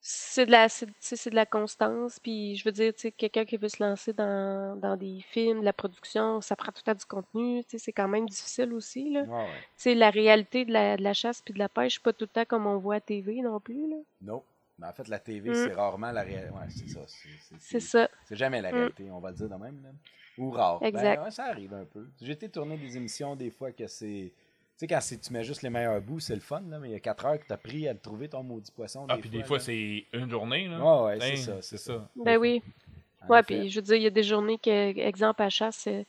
c'est 0.00 0.46
de 0.46 0.50
la, 0.50 0.68
c'est, 0.68 0.86
tu 0.86 0.92
sais, 0.98 1.16
c'est 1.16 1.30
de 1.30 1.34
la 1.34 1.46
constance. 1.46 2.18
Puis, 2.20 2.56
je 2.56 2.64
veux 2.64 2.72
dire, 2.72 2.92
tu 2.94 3.00
sais, 3.00 3.12
quelqu'un 3.12 3.44
qui 3.44 3.56
veut 3.58 3.68
se 3.68 3.82
lancer 3.82 4.12
dans, 4.12 4.78
dans 4.78 4.96
des 4.96 5.20
films, 5.30 5.60
de 5.60 5.64
la 5.64 5.72
production, 5.72 6.40
ça 6.40 6.56
prend 6.56 6.72
tout 6.72 6.82
à 6.90 6.94
du 6.94 7.04
contenu. 7.04 7.62
Tu 7.64 7.70
sais, 7.72 7.78
c'est 7.78 7.92
quand 7.92 8.08
même 8.08 8.28
difficile 8.28 8.72
aussi, 8.72 9.10
là. 9.10 9.24
Tu 9.78 9.88
Ouais, 9.90 9.94
la 9.94 10.10
réalité 10.10 10.64
de 10.64 10.72
la, 10.72 10.96
de 10.96 11.02
la 11.02 11.12
chasse 11.12 11.42
puis 11.42 11.54
de 11.54 11.58
la 11.58 11.68
pêche, 11.68 12.00
pas 12.00 12.12
tout 12.12 12.24
le 12.24 12.28
temps 12.28 12.44
comme 12.44 12.66
on 12.66 12.78
voit 12.78 12.96
à 12.96 13.00
TV 13.00 13.40
non 13.42 13.60
plus, 13.60 13.88
là. 13.90 13.96
Non. 14.22 14.42
Mais 14.84 14.90
en 14.90 14.92
fait, 14.92 15.08
la 15.08 15.18
TV, 15.18 15.50
Mm. 15.50 15.54
c'est 15.54 15.72
rarement 15.72 16.12
la 16.12 16.22
réalité. 16.22 16.50
Ouais, 16.52 16.66
c'est 16.68 16.88
ça. 16.88 17.00
c'est- 17.58 17.80
ça. 17.80 18.08
C'est 18.26 18.36
jamais 18.36 18.60
la 18.60 18.70
Mm. 18.70 18.74
réalité, 18.74 19.10
on 19.10 19.18
va 19.18 19.30
le 19.30 19.36
dire 19.36 19.48
de 19.48 19.54
même. 19.54 19.80
Là. 19.82 19.88
Ou 20.36 20.50
rare. 20.50 20.80
Ben, 20.80 20.86
Exact. 20.88 21.24
ouais, 21.24 21.30
ça 21.30 21.44
arrive 21.44 21.72
un 21.74 21.84
peu. 21.84 22.06
J'ai 22.20 22.32
été 22.32 22.48
tourner 22.48 22.76
des 22.76 22.96
émissions 22.96 23.34
des 23.36 23.50
fois 23.50 23.72
que 23.72 23.86
c'est. 23.86 24.32
Tu 24.76 24.78
sais, 24.78 24.86
quand 24.88 24.98
tu 25.00 25.32
mets 25.32 25.44
juste 25.44 25.62
les 25.62 25.70
meilleurs 25.70 26.00
bouts, 26.00 26.18
c'est 26.20 26.34
le 26.34 26.40
fun, 26.40 26.60
là, 26.68 26.78
mais 26.80 26.88
il 26.88 26.92
y 26.92 26.96
a 26.96 27.00
4 27.00 27.24
heures 27.24 27.38
que 27.38 27.46
tu 27.46 27.52
as 27.52 27.56
pris 27.56 27.86
à 27.88 27.92
le 27.92 27.98
trouver, 28.00 28.28
ton 28.28 28.42
maudit 28.42 28.72
poisson. 28.72 29.06
Ah, 29.08 29.16
puis 29.16 29.30
des 29.30 29.44
fois 29.44 29.60
c'est 29.60 30.04
une 30.12 30.28
journée 30.28 30.66
là. 30.68 30.78
Ouais, 31.04 31.16
ouais, 31.18 31.20
c'est 31.20 31.36
ça. 31.36 31.62
c'est 31.62 31.78
ça. 31.78 31.92
ça. 31.94 32.08
Ben 32.16 32.36
oui. 32.36 32.60
En 33.22 33.28
Ouais, 33.28 33.42
puis 33.44 33.70
je 33.70 33.76
veux 33.76 33.82
dire, 33.82 33.94
il 33.94 34.02
y 34.02 34.06
a 34.06 34.10
des 34.10 34.24
journées 34.24 34.58
que, 34.58 34.98
exemple, 34.98 35.40
à 35.42 35.48
chasse, 35.48 35.86
euh, 35.86 36.02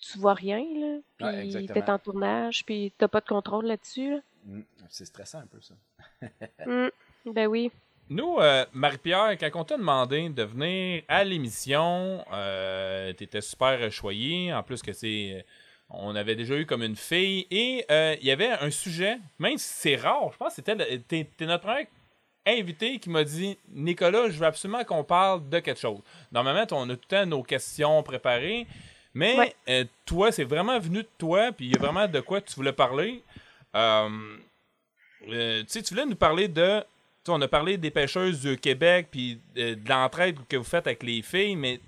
tu 0.00 0.18
vois 0.18 0.32
rien, 0.34 0.58
là. 0.58 0.98
Puis 1.18 1.54
Ouais, 1.54 1.66
t'es 1.66 1.90
en 1.90 1.98
tournage, 1.98 2.64
puis 2.64 2.92
t'as 2.98 3.06
pas 3.06 3.20
de 3.20 3.26
contrôle 3.26 3.66
là-dessus, 3.66 4.12
là. 4.12 4.20
Mm. 4.46 4.60
C'est 4.88 5.04
stressant 5.04 5.40
un 5.40 5.46
peu, 5.46 5.60
ça. 5.60 5.74
Ben 7.26 7.46
oui. 7.46 7.70
Nous, 8.10 8.36
euh, 8.40 8.66
Marie-Pierre, 8.72 9.36
quand 9.38 9.50
on 9.54 9.64
t'a 9.64 9.76
demandé 9.76 10.28
de 10.28 10.42
venir 10.42 11.02
à 11.08 11.22
l'émission, 11.22 12.24
euh, 12.32 13.12
t'étais 13.12 13.40
super 13.40 13.90
choyé. 13.92 14.52
En 14.52 14.62
plus 14.64 14.82
que 14.82 14.92
c'est. 14.92 15.34
euh, 15.38 15.42
On 15.90 16.14
avait 16.16 16.34
déjà 16.34 16.56
eu 16.56 16.66
comme 16.66 16.82
une 16.82 16.96
fille. 16.96 17.46
Et 17.52 17.84
euh, 17.90 18.16
il 18.20 18.26
y 18.26 18.30
avait 18.32 18.48
un 18.50 18.70
sujet, 18.70 19.18
même 19.38 19.56
si 19.58 19.68
c'est 19.74 19.96
rare, 19.96 20.30
je 20.32 20.36
pense 20.36 20.48
que 20.50 20.54
c'était. 20.56 20.98
T'es 21.06 21.26
t'es 21.36 21.46
notre 21.46 21.62
premier 21.64 21.86
invité 22.46 22.98
qui 22.98 23.10
m'a 23.10 23.22
dit 23.22 23.56
Nicolas, 23.68 24.28
je 24.30 24.38
veux 24.38 24.46
absolument 24.46 24.82
qu'on 24.84 25.04
parle 25.04 25.48
de 25.48 25.58
quelque 25.60 25.78
chose. 25.80 26.00
Normalement, 26.32 26.66
on 26.72 26.88
a 26.90 26.94
tout 26.96 27.00
le 27.10 27.16
temps 27.16 27.26
nos 27.26 27.42
questions 27.44 28.02
préparées. 28.02 28.66
Mais 29.14 29.36
Ouais. 29.36 29.54
euh, 29.68 29.84
toi, 30.06 30.32
c'est 30.32 30.44
vraiment 30.44 30.78
venu 30.78 30.98
de 31.02 31.08
toi, 31.18 31.52
puis 31.52 31.66
il 31.66 31.72
y 31.72 31.76
a 31.76 31.80
vraiment 31.80 32.08
de 32.08 32.20
quoi 32.20 32.40
tu 32.40 32.54
voulais 32.54 32.72
parler. 32.72 33.22
Euh, 33.74 34.08
euh, 35.28 35.60
tu 35.62 35.66
sais, 35.68 35.82
tu 35.82 35.94
voulais 35.94 36.06
nous 36.06 36.16
parler 36.16 36.48
de. 36.48 36.82
On 37.30 37.40
a 37.40 37.48
parlé 37.48 37.76
des 37.76 37.90
pêcheuses 37.90 38.40
du 38.42 38.58
Québec, 38.58 39.08
puis 39.10 39.38
euh, 39.56 39.74
de 39.74 39.88
l'entraide 39.88 40.36
que 40.48 40.56
vous 40.56 40.64
faites 40.64 40.86
avec 40.86 41.02
les 41.02 41.22
filles, 41.22 41.56
mais 41.56 41.80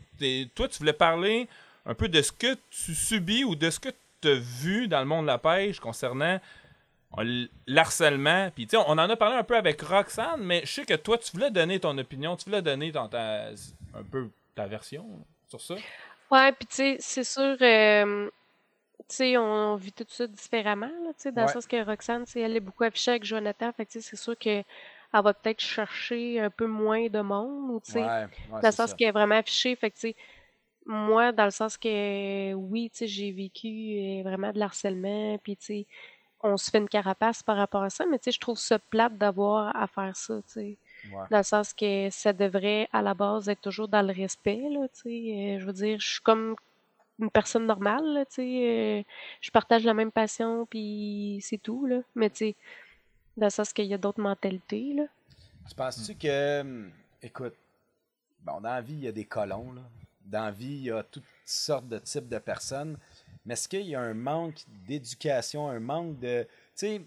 toi, 0.55 0.69
tu 0.69 0.79
voulais 0.79 0.93
parler 0.93 1.49
un 1.85 1.95
peu 1.95 2.09
de 2.09 2.23
ce 2.23 2.31
que 2.33 2.55
tu 2.71 2.95
subis 2.95 3.45
ou 3.45 3.55
de 3.57 3.69
ce 3.71 3.81
que 3.81 3.89
tu 4.21 4.29
as 4.29 4.35
vu 4.35 4.87
dans 4.89 5.01
le 5.01 5.07
monde 5.07 5.23
de 5.23 5.31
la 5.31 5.39
pêche 5.39 5.81
concernant 5.81 6.39
euh, 7.19 7.47
l'harcèlement. 7.67 8.51
Puis, 8.55 8.67
tu 8.67 8.77
sais, 8.77 8.83
on 8.87 8.93
en 8.93 8.99
a 8.99 9.17
parlé 9.17 9.37
un 9.37 9.43
peu 9.43 9.57
avec 9.57 9.83
Roxane, 9.83 10.43
mais 10.43 10.61
je 10.65 10.71
sais 10.73 10.85
que 10.85 10.95
toi, 10.95 11.19
tu 11.19 11.33
voulais 11.33 11.51
donner 11.51 11.81
ton 11.81 11.97
opinion, 11.99 12.37
tu 12.37 12.45
voulais 12.47 12.63
donner 12.63 12.93
ton, 12.93 13.09
ta- 13.09 13.49
un 13.95 14.03
peu 14.11 14.29
ta 14.55 14.67
version 14.67 15.05
sur 15.49 15.61
ça. 15.61 15.75
Ouais, 16.31 16.53
puis 16.53 16.67
tu 16.67 16.75
sais, 16.77 16.97
c'est 17.01 17.25
sûr, 17.25 17.57
euh, 17.61 18.31
tu 19.09 19.17
sais, 19.17 19.37
on 19.37 19.75
vit 19.77 19.93
tout 19.93 20.07
ça 20.09 20.27
différemment, 20.27 20.87
là, 20.87 21.09
tu 21.09 21.15
sais, 21.23 21.33
dans 21.33 21.43
Ouais. 21.43 21.47
le 21.49 21.53
sens 21.53 21.67
que 21.67 21.85
Roxane, 21.85 22.25
tu 22.25 22.33
sais, 22.33 22.41
elle 22.41 22.57
est 22.57 22.61
beaucoup 22.61 22.85
affichée 22.85 23.11
avec 23.11 23.25
Jonathan, 23.25 23.73
fait 23.73 23.85
que 23.87 23.93
tu 23.93 24.01
sais, 24.01 24.09
c'est 24.11 24.17
sûr 24.23 24.39
que 24.39 24.63
elle 25.15 25.23
va 25.23 25.35
peut-être 25.35 25.61
chercher 25.61 26.41
un 26.41 26.51
peu 26.51 26.67
moins 26.67 27.09
de 27.09 27.21
monde, 27.21 27.71
ou 27.71 27.81
tu 27.81 27.93
sais, 27.93 27.99
Ouais, 28.01 28.07
ouais, 28.07 28.61
dans 28.63 28.69
le 28.69 28.73
sens 28.73 28.95
qu'elle 28.95 29.09
est 29.09 29.13
vraiment 29.13 29.37
affichée, 29.37 29.77
fait 29.77 29.91
que 29.91 29.97
tu 29.97 30.01
sais, 30.09 30.17
moi, 30.87 31.33
dans 31.33 31.45
le 31.45 31.51
sens 31.51 31.77
que, 31.77 32.53
oui, 32.55 32.91
tu 32.91 32.99
sais, 32.99 33.07
j'ai 33.07 33.31
vécu 33.33 33.69
euh, 33.69 34.23
vraiment 34.25 34.53
de 34.53 34.59
l'harcèlement, 34.59 35.39
puis 35.39 35.57
tu 35.57 35.65
sais, 35.67 35.87
on 36.43 36.57
se 36.57 36.71
fait 36.71 36.79
une 36.79 36.89
carapace 36.89 37.43
par 37.43 37.57
rapport 37.57 37.83
à 37.85 37.91
ça, 37.91 38.05
mais 38.07 38.19
tu 38.19 38.25
sais, 38.25 38.33
je 38.33 38.41
trouve 38.41 38.59
ça 38.59 38.79
plate 38.79 39.17
d'avoir 39.17 39.77
à 39.77 39.87
faire 39.87 40.17
ça, 40.17 40.37
tu 40.47 40.53
sais. 40.53 40.77
Ouais. 41.13 41.25
Dans 41.31 41.39
le 41.39 41.43
sens 41.45 41.73
que 41.75 42.09
ça 42.11 42.33
devrait, 42.33 42.89
à 42.93 43.03
la 43.03 43.15
base, 43.15 43.49
être 43.49 43.61
toujours 43.61 43.89
dans 43.89 44.03
le 44.03 44.13
respect, 44.13 44.63
là, 44.71 44.89
tu 44.89 45.03
sais. 45.03 45.09
Euh, 45.57 45.61
je 45.61 45.65
veux 45.67 45.73
dire, 45.73 46.01
je 46.01 46.09
suis 46.09 46.21
comme 46.23 46.57
une 47.21 47.31
personne 47.31 47.67
normale, 47.67 48.05
là, 48.15 48.25
tu 48.27 48.35
sais. 48.37 49.01
euh, 49.03 49.03
je 49.41 49.51
partage 49.51 49.85
la 49.85 49.95
même 49.95 50.11
passion, 50.13 50.67
puis 50.67 51.39
c'est 51.43 51.59
tout, 51.63 51.87
là. 51.87 52.01
Mais 52.17 52.31
tu 52.31 52.39
sais, 52.39 52.57
dans 53.37 53.47
le 53.47 53.51
sens 53.51 53.73
qu'il 53.73 53.87
y 53.87 53.95
a 53.95 53.99
d'autres 53.99 54.21
mentalités, 54.21 54.95
là. 54.95 55.05
Tu 55.69 55.75
penses-tu 55.75 56.15
que. 56.17 56.61
hum, 56.61 56.91
Écoute, 57.23 57.55
bon, 58.41 58.61
dans 58.61 58.71
la 58.71 58.81
vie, 58.81 58.95
il 58.95 59.05
y 59.05 59.09
a 59.09 59.13
des 59.13 59.25
colons. 59.25 59.73
Là. 59.73 59.83
Dans 60.25 60.45
la 60.47 60.51
vie, 60.51 60.67
il 60.77 60.83
y 60.85 60.91
a 60.91 61.03
toutes 61.05 61.23
sortes 61.45 61.89
de 61.89 61.99
types 61.99 62.29
de 62.29 62.39
personnes. 62.39 62.99
Mais 63.47 63.55
est-ce 63.55 63.69
qu'il 63.69 63.87
y 63.87 63.95
a 63.95 64.01
un 64.01 64.15
manque 64.15 64.63
d'éducation, 64.89 65.69
un 65.69 65.81
manque 65.81 66.19
de. 66.19 66.43
Tu 66.45 66.49
sais, 66.75 67.03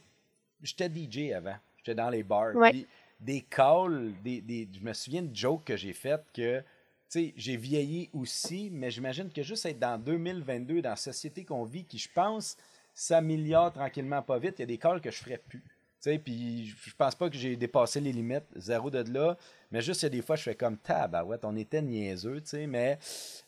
j'étais 0.64 0.90
DJ 0.90 1.34
avant. 1.34 1.56
J'étais 1.78 1.96
dans 1.96 2.10
les 2.10 2.24
bars. 2.24 2.56
Ouais. 2.56 2.72
puis 2.72 2.88
des 3.20 3.42
calls, 3.42 4.14
des, 4.24 4.42
des- 4.42 4.68
je 4.74 4.80
me 4.82 4.94
souviens 4.94 5.22
de 5.24 5.34
jokes 5.36 5.64
que 5.66 5.76
j'ai 5.78 5.94
faites 5.94 6.26
que. 6.34 6.60
Tu 6.60 6.66
sais, 7.08 7.34
j'ai 7.38 7.56
vieilli 7.58 8.10
aussi, 8.14 8.70
mais 8.72 8.90
j'imagine 8.90 9.30
que 9.32 9.44
juste 9.44 9.66
être 9.66 9.80
dans 9.80 9.98
2022, 10.02 10.82
dans 10.82 10.90
la 10.92 10.96
société 10.96 11.46
qu'on 11.46 11.64
vit, 11.64 11.84
qui, 11.86 11.98
je 11.98 12.10
pense, 12.14 12.58
s'améliore 12.94 13.72
tranquillement 13.74 14.22
pas 14.22 14.40
vite, 14.40 14.56
il 14.58 14.62
y 14.62 14.64
a 14.64 14.66
des 14.68 14.78
calls 14.78 15.02
que 15.02 15.12
je 15.12 15.18
ferais 15.18 15.38
plus. 15.38 15.64
Sais, 16.06 16.20
puis 16.20 16.68
je 16.68 16.94
pense 16.96 17.16
pas 17.16 17.32
que 17.32 17.36
j'ai 17.36 17.56
dépassé 17.56 18.00
les 18.00 18.12
limites, 18.12 18.46
zéro 18.56 18.92
de 18.92 19.12
là. 19.12 19.36
Mais 19.72 19.82
juste, 19.82 20.04
il 20.04 20.06
y 20.06 20.06
a 20.06 20.10
des 20.10 20.22
fois, 20.22 20.36
je 20.36 20.44
fais 20.44 20.54
comme 20.54 20.78
tabarouette, 20.78 21.44
on 21.46 21.56
était 21.56 21.82
niaiseux, 21.82 22.42
tu 22.42 22.50
sais. 22.50 22.68
Mais 22.68 23.00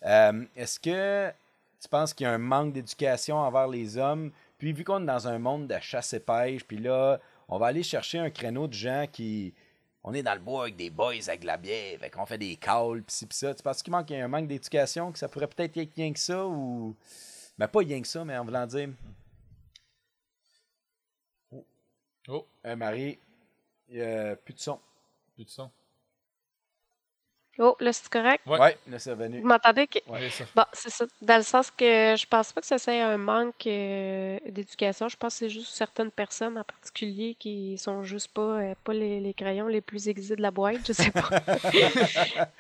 euh, 0.04 0.44
est-ce 0.56 0.80
que 0.80 1.32
tu 1.80 1.88
penses 1.88 2.16
qu'il 2.16 2.24
y 2.24 2.28
a 2.28 2.34
un 2.34 2.40
manque 2.40 2.74
d'éducation 2.74 3.36
envers 3.36 3.68
les 3.68 4.00
hommes? 4.00 4.32
Puis 4.58 4.74
vu 4.74 4.84
qu'on 4.84 5.04
est 5.04 5.06
dans 5.06 5.28
un 5.28 5.38
monde 5.38 5.68
de 5.68 5.78
chasse 5.80 6.14
et 6.14 6.20
pêche, 6.20 6.66
puis 6.66 6.80
là, 6.80 7.20
on 7.48 7.60
va 7.60 7.68
aller 7.68 7.84
chercher 7.84 8.18
un 8.18 8.32
créneau 8.32 8.68
de 8.68 8.74
gens 8.74 9.06
qui. 9.12 9.54
On 10.04 10.16
est 10.16 10.24
dans 10.24 10.34
le 10.34 10.40
bois 10.40 10.64
avec 10.64 10.78
des 10.78 10.90
boys 10.90 11.14
avec 11.28 11.44
la 11.44 11.58
bière, 11.58 12.00
fait 12.00 12.10
qu'on 12.10 12.26
fait 12.26 12.40
des 12.40 12.56
calls, 12.56 13.04
pis 13.04 13.14
ci, 13.14 13.28
pis 13.28 13.36
ça. 13.36 13.54
Tu 13.54 13.62
penses 13.62 13.84
qu'il 13.84 13.92
manque 13.92 14.10
y 14.10 14.16
a 14.16 14.26
un 14.26 14.28
manque 14.28 14.48
d'éducation, 14.48 15.12
que 15.12 15.20
ça 15.20 15.28
pourrait 15.28 15.48
peut-être 15.48 15.78
être 15.78 15.94
rien 15.96 16.12
que 16.12 16.20
ça, 16.20 16.44
ou. 16.44 16.96
Ben, 17.60 17.68
pas 17.68 17.80
rien 17.80 18.02
que 18.02 18.08
ça, 18.08 18.26
mais 18.26 18.36
en 18.36 18.46
voulant 18.46 18.66
dire. 18.66 18.90
Oh, 22.28 22.46
Euh, 22.66 22.76
Marie, 22.76 23.18
il 23.90 24.02
a 24.02 24.36
plus 24.36 24.54
de 24.54 24.60
son. 24.60 24.80
plus 25.36 25.46
de 25.46 25.50
son. 25.50 25.72
Oh, 27.60 27.76
là, 27.80 27.92
c'est 27.92 28.08
correct? 28.10 28.46
Ouais. 28.46 28.60
Ouais, 28.60 28.78
là, 28.88 29.00
c'est 29.00 29.10
revenu. 29.12 29.42
Vous 29.42 29.48
m'entendez? 29.48 29.84
Ok. 29.84 30.04
Ouais, 30.06 30.30
ça. 30.30 30.44
Bon, 30.56 30.64
c'est 30.74 30.92
ça. 30.92 31.06
Dans 31.24 31.38
le 31.38 31.44
sens 31.44 31.72
que 31.72 32.16
je 32.16 32.26
pense 32.28 32.54
pas 32.54 32.62
que 32.62 32.68
ça 32.68 32.78
soit 32.78 32.94
un 32.94 33.18
manque 33.18 33.66
euh, 33.66 34.38
d'éducation. 34.48 35.10
Je 35.10 35.18
pense 35.18 35.34
que 35.34 35.40
c'est 35.40 35.50
juste 35.50 35.74
certaines 35.74 36.12
personnes 36.12 36.56
en 36.60 36.64
particulier 36.64 37.36
qui 37.40 37.76
sont 37.80 38.04
juste 38.04 38.28
pas, 38.32 38.42
euh, 38.62 38.76
pas 38.84 38.94
les, 38.94 39.20
les 39.20 39.34
crayons 39.34 39.68
les 39.68 39.82
plus 39.82 40.08
aiguisés 40.08 40.36
de 40.36 40.42
la 40.44 40.52
boîte. 40.52 40.82
Je 40.88 40.94
sais 40.94 41.12
pas. 41.12 41.30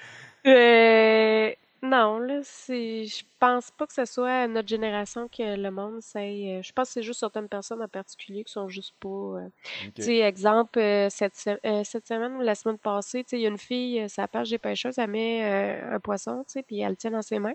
Euh, 0.45 1.51
non, 1.83 2.17
là, 2.19 2.39
c'est. 2.43 3.05
Je 3.05 3.23
pense 3.39 3.69
pas 3.71 3.85
que 3.85 3.93
ce 3.93 4.05
soit 4.05 4.31
à 4.43 4.47
notre 4.47 4.67
génération 4.67 5.27
que 5.27 5.55
le 5.55 5.69
monde 5.69 6.01
sait. 6.01 6.61
Je 6.63 6.71
pense 6.73 6.87
que 6.89 6.93
c'est 6.93 7.03
juste 7.03 7.19
certaines 7.19 7.47
personnes 7.47 7.81
en 7.83 7.87
particulier 7.87 8.43
qui 8.43 8.51
sont 8.51 8.67
juste 8.67 8.95
pas. 8.99 9.07
euh, 9.09 9.47
Ok. 9.87 9.93
Tu 9.95 10.01
sais, 10.03 10.17
exemple, 10.19 10.79
euh, 10.79 11.07
cette, 11.11 11.35
se- 11.35 11.59
euh, 11.65 11.83
cette 11.83 12.07
semaine 12.07 12.33
ou 12.35 12.41
la 12.41 12.55
semaine 12.55 12.79
passée, 12.79 13.23
tu 13.23 13.29
sais, 13.31 13.37
il 13.39 13.43
y 13.43 13.45
a 13.45 13.49
une 13.49 13.57
fille, 13.59 14.01
euh, 14.01 14.07
sa 14.07 14.27
page 14.27 14.49
des 14.49 14.57
pêcheuses, 14.57 14.97
elle 14.97 15.09
met 15.11 15.43
euh, 15.45 15.95
un 15.95 15.99
poisson, 15.99 16.43
tu 16.47 16.53
sais, 16.53 16.63
puis 16.63 16.79
elle 16.79 16.91
le 16.91 16.95
tient 16.97 17.11
dans 17.11 17.21
ses 17.21 17.37
mains. 17.39 17.53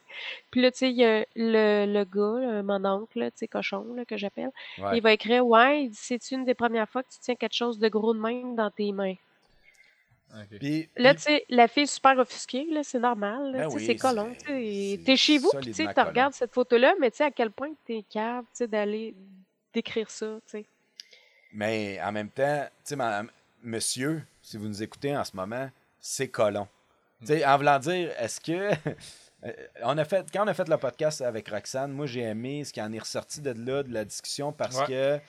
Puis 0.52 0.60
là, 0.62 0.70
tu 0.70 0.78
sais, 0.78 0.90
il 0.90 0.96
y 0.96 1.04
a 1.04 1.24
le, 1.34 1.86
le 1.92 2.04
gars, 2.04 2.40
là, 2.40 2.62
mon 2.62 2.84
oncle, 2.84 3.18
là, 3.18 3.30
tu 3.32 3.38
sais, 3.38 3.48
cochon, 3.48 3.92
là, 3.94 4.04
que 4.04 4.16
j'appelle, 4.16 4.50
Ouais. 4.78 4.96
il 4.96 5.02
va 5.02 5.12
écrire, 5.12 5.44
ouais, 5.46 5.90
c'est 5.94 6.30
une 6.30 6.44
des 6.44 6.54
premières 6.54 6.88
fois 6.88 7.02
que 7.02 7.08
tu 7.10 7.18
tiens 7.20 7.34
quelque 7.34 7.54
chose 7.54 7.78
de 7.80 7.88
gros 7.88 8.14
de 8.14 8.20
même 8.20 8.54
dans 8.54 8.70
tes 8.70 8.92
mains. 8.92 9.14
Puis, 10.58 10.88
Là, 10.96 11.14
tu 11.14 11.22
sais, 11.22 11.44
la 11.48 11.68
fille 11.68 11.82
est 11.82 11.86
super 11.86 12.18
offusquée, 12.18 12.66
là, 12.70 12.82
c'est 12.82 12.98
normal, 12.98 13.52
Ben 13.52 13.64
tu 13.64 13.70
sais, 13.70 13.76
oui, 13.76 13.86
c'est 13.86 13.96
colon, 13.96 14.34
T'es 14.46 15.16
chez 15.16 15.38
vous, 15.38 15.50
puis 15.60 15.72
tu 15.72 15.86
regardes 15.86 16.32
cette 16.32 16.52
photo-là, 16.52 16.94
mais 17.00 17.10
tu 17.10 17.18
sais, 17.18 17.24
à 17.24 17.30
quel 17.30 17.50
point 17.50 17.70
t'es 17.84 18.04
sais, 18.52 18.66
d'aller 18.66 19.14
décrire 19.72 20.10
ça, 20.10 20.38
tu 20.46 20.58
sais. 20.58 20.64
Mais 21.52 22.00
en 22.02 22.12
même 22.12 22.30
temps, 22.30 22.66
tu 22.84 22.96
sais, 22.96 23.02
monsieur, 23.62 24.22
si 24.40 24.56
vous 24.56 24.68
nous 24.68 24.82
écoutez 24.82 25.16
en 25.16 25.24
ce 25.24 25.36
moment, 25.36 25.70
c'est 26.00 26.28
colon. 26.28 26.66
Tu 27.20 27.28
sais, 27.28 27.44
en 27.44 27.56
voulant 27.56 27.78
dire, 27.78 28.10
est-ce 28.18 28.40
que. 28.40 28.70
euh, 29.44 29.52
on 29.82 29.96
a 29.98 30.04
fait, 30.04 30.26
quand 30.32 30.44
on 30.44 30.48
a 30.48 30.54
fait 30.54 30.68
le 30.68 30.76
podcast 30.76 31.20
avec 31.20 31.48
Roxane, 31.48 31.92
moi 31.92 32.06
j'ai 32.06 32.22
aimé 32.22 32.64
ce 32.64 32.72
qui 32.72 32.80
en 32.80 32.92
est 32.92 32.98
ressorti 32.98 33.40
de 33.40 33.50
là, 33.52 33.82
de 33.82 33.92
la 33.92 34.04
discussion, 34.04 34.50
parce 34.52 34.78
Ouais. 34.80 34.86
que 34.86 35.20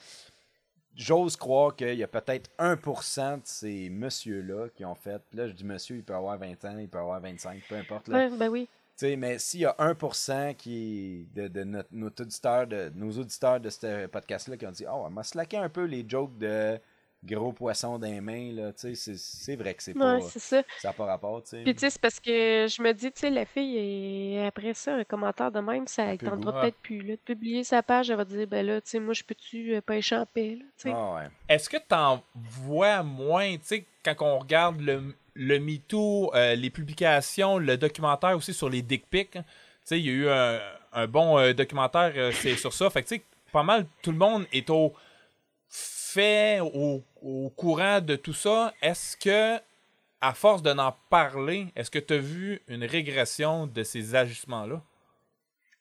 j'ose 0.96 1.36
croire 1.36 1.74
qu'il 1.74 1.94
y 1.94 2.02
a 2.02 2.08
peut-être 2.08 2.50
1% 2.58 3.36
de 3.36 3.40
ces 3.44 3.90
messieurs-là 3.90 4.68
qui 4.74 4.84
ont 4.84 4.94
fait. 4.94 5.22
Là, 5.32 5.48
je 5.48 5.52
dis 5.52 5.64
monsieur, 5.64 5.96
il 5.96 6.04
peut 6.04 6.14
avoir 6.14 6.38
20 6.38 6.64
ans, 6.64 6.78
il 6.78 6.88
peut 6.88 6.98
avoir 6.98 7.20
25, 7.20 7.62
peu 7.68 7.76
importe. 7.76 8.08
Là. 8.08 8.28
Ouais, 8.28 8.36
ben 8.36 8.48
oui. 8.48 8.68
Tu 8.96 9.06
sais, 9.06 9.16
mais 9.16 9.38
s'il 9.40 9.60
y 9.60 9.66
a 9.66 9.74
1% 9.78 10.54
qui 10.54 11.26
de, 11.34 11.48
de 11.48 11.64
notre, 11.64 11.88
notre 11.90 12.22
auditeur, 12.22 12.66
de, 12.66 12.92
nos 12.94 13.10
auditeurs 13.18 13.58
de 13.58 13.68
ce 13.68 14.06
podcast-là 14.06 14.56
qui 14.56 14.66
ont 14.66 14.70
dit 14.70 14.84
Oh, 14.88 15.02
on 15.06 15.10
m'a 15.10 15.24
slacké 15.24 15.56
un 15.56 15.68
peu 15.68 15.84
les 15.84 16.04
jokes 16.08 16.38
de 16.38 16.78
gros 17.24 17.52
poissons 17.52 17.98
dans 17.98 18.06
les 18.06 18.20
mains, 18.20 18.52
là, 18.52 18.72
tu 18.72 18.80
sais, 18.80 18.94
c'est- 18.94 19.16
c'est 19.18 19.56
vrai 19.56 19.74
que 19.74 19.82
c'est 19.82 19.94
pas. 19.94 20.16
Ouais, 20.16 20.20
c'est 20.30 20.38
ça. 20.38 20.62
ça 20.78 20.88
n'a 20.88 20.94
pas 20.94 21.04
rapport, 21.06 21.42
tu 21.42 21.50
sais. 21.50 21.62
Puis 21.64 21.74
tu 21.74 21.80
sais, 21.80 21.90
c'est 21.90 22.00
parce 22.00 22.20
que 22.20 22.66
je 22.68 22.82
me 22.82 22.92
dis, 22.92 23.10
tu 23.12 23.20
sais, 23.20 23.30
la 23.30 23.44
fille, 23.46 23.76
et 23.78 24.44
après 24.46 24.74
ça, 24.74 24.94
un 24.96 25.04
commentaire 25.04 25.50
de 25.50 25.60
même, 25.60 25.86
ça 25.86 26.06
ne 26.12 26.16
tentera 26.16 26.36
goût. 26.52 26.60
peut-être 26.60 26.76
plus, 26.82 27.00
là, 27.02 27.14
de 27.14 27.20
publier 27.24 27.64
sa 27.64 27.82
page, 27.82 28.10
elle 28.10 28.16
va 28.16 28.24
dire, 28.24 28.46
ben 28.46 28.64
là, 28.66 28.80
tu 28.80 28.90
sais, 28.90 29.00
moi, 29.00 29.14
je 29.14 29.22
peux-tu 29.24 29.74
euh, 29.74 29.80
pêcher 29.80 30.16
en 30.16 30.26
paix, 30.26 30.56
là, 30.58 30.64
tu 30.76 30.88
sais? 30.88 30.90
Ah 30.92 31.14
ouais. 31.14 31.28
Est-ce 31.48 31.68
que 31.68 31.76
tu 31.78 31.94
en 31.94 32.22
vois 32.34 33.02
moins, 33.02 33.52
tu 33.56 33.60
sais, 33.64 33.84
quand 34.04 34.14
on 34.20 34.38
regarde 34.40 34.80
le, 34.80 35.14
le 35.34 35.58
MeToo, 35.58 36.30
euh, 36.34 36.54
les 36.54 36.70
publications, 36.70 37.58
le 37.58 37.76
documentaire 37.76 38.36
aussi 38.36 38.52
sur 38.54 38.68
les 38.68 38.82
dick 38.82 39.08
pics, 39.08 39.36
hein, 39.36 39.42
tu 39.42 39.48
sais, 39.84 39.98
il 40.00 40.06
y 40.06 40.10
a 40.10 40.12
eu 40.12 40.28
un, 40.28 40.60
un 40.92 41.06
bon 41.06 41.38
euh, 41.38 41.52
documentaire 41.52 42.12
euh, 42.16 42.32
c'est 42.32 42.56
sur 42.56 42.72
ça. 42.72 42.88
Fait 42.90 43.02
que, 43.02 43.08
tu 43.08 43.16
sais, 43.16 43.24
pas 43.52 43.62
mal, 43.62 43.86
tout 44.02 44.12
le 44.12 44.18
monde 44.18 44.46
est 44.52 44.68
au 44.70 44.92
fait, 46.14 46.60
au, 46.60 47.02
au 47.22 47.50
courant 47.50 48.00
de 48.00 48.16
tout 48.16 48.32
ça. 48.32 48.72
Est-ce 48.80 49.16
que, 49.16 49.60
à 50.20 50.32
force 50.32 50.62
de 50.62 50.72
n'en 50.72 50.94
parler, 51.10 51.66
est-ce 51.76 51.90
que 51.90 51.98
tu 51.98 52.14
as 52.14 52.18
vu 52.18 52.60
une 52.68 52.84
régression 52.84 53.66
de 53.66 53.82
ces 53.82 54.14
agissements-là? 54.14 54.80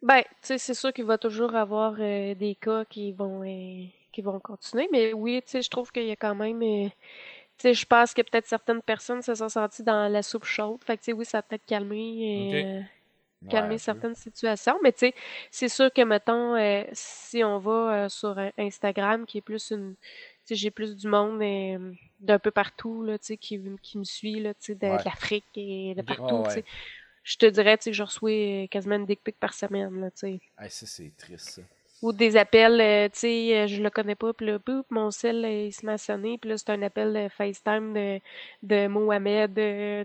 Ben, 0.02 0.22
tu 0.22 0.30
sais, 0.42 0.58
c'est 0.58 0.74
sûr 0.74 0.92
qu'il 0.92 1.06
va 1.06 1.18
toujours 1.18 1.56
avoir 1.56 1.96
euh, 2.00 2.36
des 2.36 2.56
cas 2.56 2.84
qui 2.86 3.14
vont, 3.14 3.42
euh, 3.44 3.86
qui 4.12 4.22
vont 4.22 4.40
continuer, 4.40 4.90
mais 4.92 5.14
oui, 5.14 5.42
tu 5.46 5.52
sais, 5.52 5.62
je 5.62 5.70
trouve 5.70 5.92
qu'il 5.92 6.06
y 6.06 6.12
a 6.12 6.18
quand 6.18 6.36
même, 6.36 6.62
euh, 6.62 6.90
tu 6.90 6.94
sais, 7.60 7.74
je 7.74 7.86
pense 7.86 8.14
que 8.14 8.22
peut-être 8.22 8.46
certaines 8.48 8.82
personnes 8.82 9.22
se 9.22 9.34
sont 9.34 9.48
senties 9.48 9.84
dans 9.84 10.12
la 10.12 10.22
soupe 10.22 10.44
chaude, 10.44 10.84
fait 10.84 10.98
que, 10.98 11.04
tu 11.04 11.06
sais, 11.06 11.14
oui, 11.14 11.24
ça 11.24 11.38
a 11.38 11.42
peut-être 11.42 11.66
calmé, 11.66 12.84
calmer 13.50 13.78
certaines 13.78 14.16
situations. 14.16 14.78
Mais 14.84 14.92
tu 14.92 15.00
sais, 15.00 15.14
c'est 15.52 15.70
sûr 15.70 15.92
que, 15.92 16.02
mettons, 16.02 16.56
euh, 16.56 16.84
si 16.94 17.44
on 17.44 17.60
va 17.60 18.06
euh, 18.06 18.10
sur 18.10 18.38
Instagram, 18.58 19.26
qui 19.26 19.40
est 19.40 19.42
plus 19.42 19.72
une. 19.72 19.96
Tu 20.46 20.50
sais, 20.50 20.56
j'ai 20.56 20.72
plus 20.72 20.96
du 20.96 21.08
monde 21.08 21.42
euh, 21.42 21.94
d'un 22.20 22.40
peu 22.40 22.52
partout, 22.52 23.04
là, 23.04 23.18
tu 23.18 23.28
sais, 23.28 23.38
qui, 23.38 23.62
qui 23.82 23.98
me 23.98 24.04
suit, 24.04 24.42
là, 24.42 24.54
tu 24.54 24.74
sais, 24.74 24.76
de, 24.76 24.88
l'Afrique 24.88 25.46
et 25.56 25.94
de 25.96 26.02
partout, 26.02 26.36
Ouais, 26.36 26.48
tu 26.48 26.54
sais. 26.56 26.66
Je 27.24 27.38
te 27.38 27.46
dirais, 27.46 27.78
tu 27.78 27.84
sais, 27.84 27.94
je 27.94 28.04
reçois 28.04 28.32
euh, 28.32 28.68
quasiment 28.68 28.96
une 28.96 29.06
dick 29.06 29.24
pic 29.24 29.38
par 29.40 29.54
semaine, 29.54 30.02
là, 30.02 30.12
tu 30.12 30.20
sais. 30.20 30.40
Hey, 30.60 30.70
ça, 30.70 30.86
c'est 30.86 31.14
triste, 31.18 31.50
ça. 31.50 31.62
Ou 32.02 32.12
des 32.12 32.36
appels, 32.36 33.10
tu 33.14 33.20
sais, 33.20 33.68
je 33.70 33.82
le 33.82 33.90
connais 33.90 34.16
pas, 34.16 34.34
puis 34.34 34.48
là, 34.48 34.60
boum, 34.60 34.84
mon 34.90 35.10
cell, 35.10 35.46
il 35.46 35.72
se 35.72 35.86
met 35.86 35.94
à 35.94 35.98
sonner, 35.98 36.38
puis 36.38 36.50
là, 36.50 36.58
c'est 36.58 36.72
un 36.72 36.82
appel 36.82 37.14
de 37.14 37.30
FaceTime 37.30 37.94
de, 37.94 38.20
de 38.62 38.88
Mohamed, 38.88 39.54
tu 39.56 39.62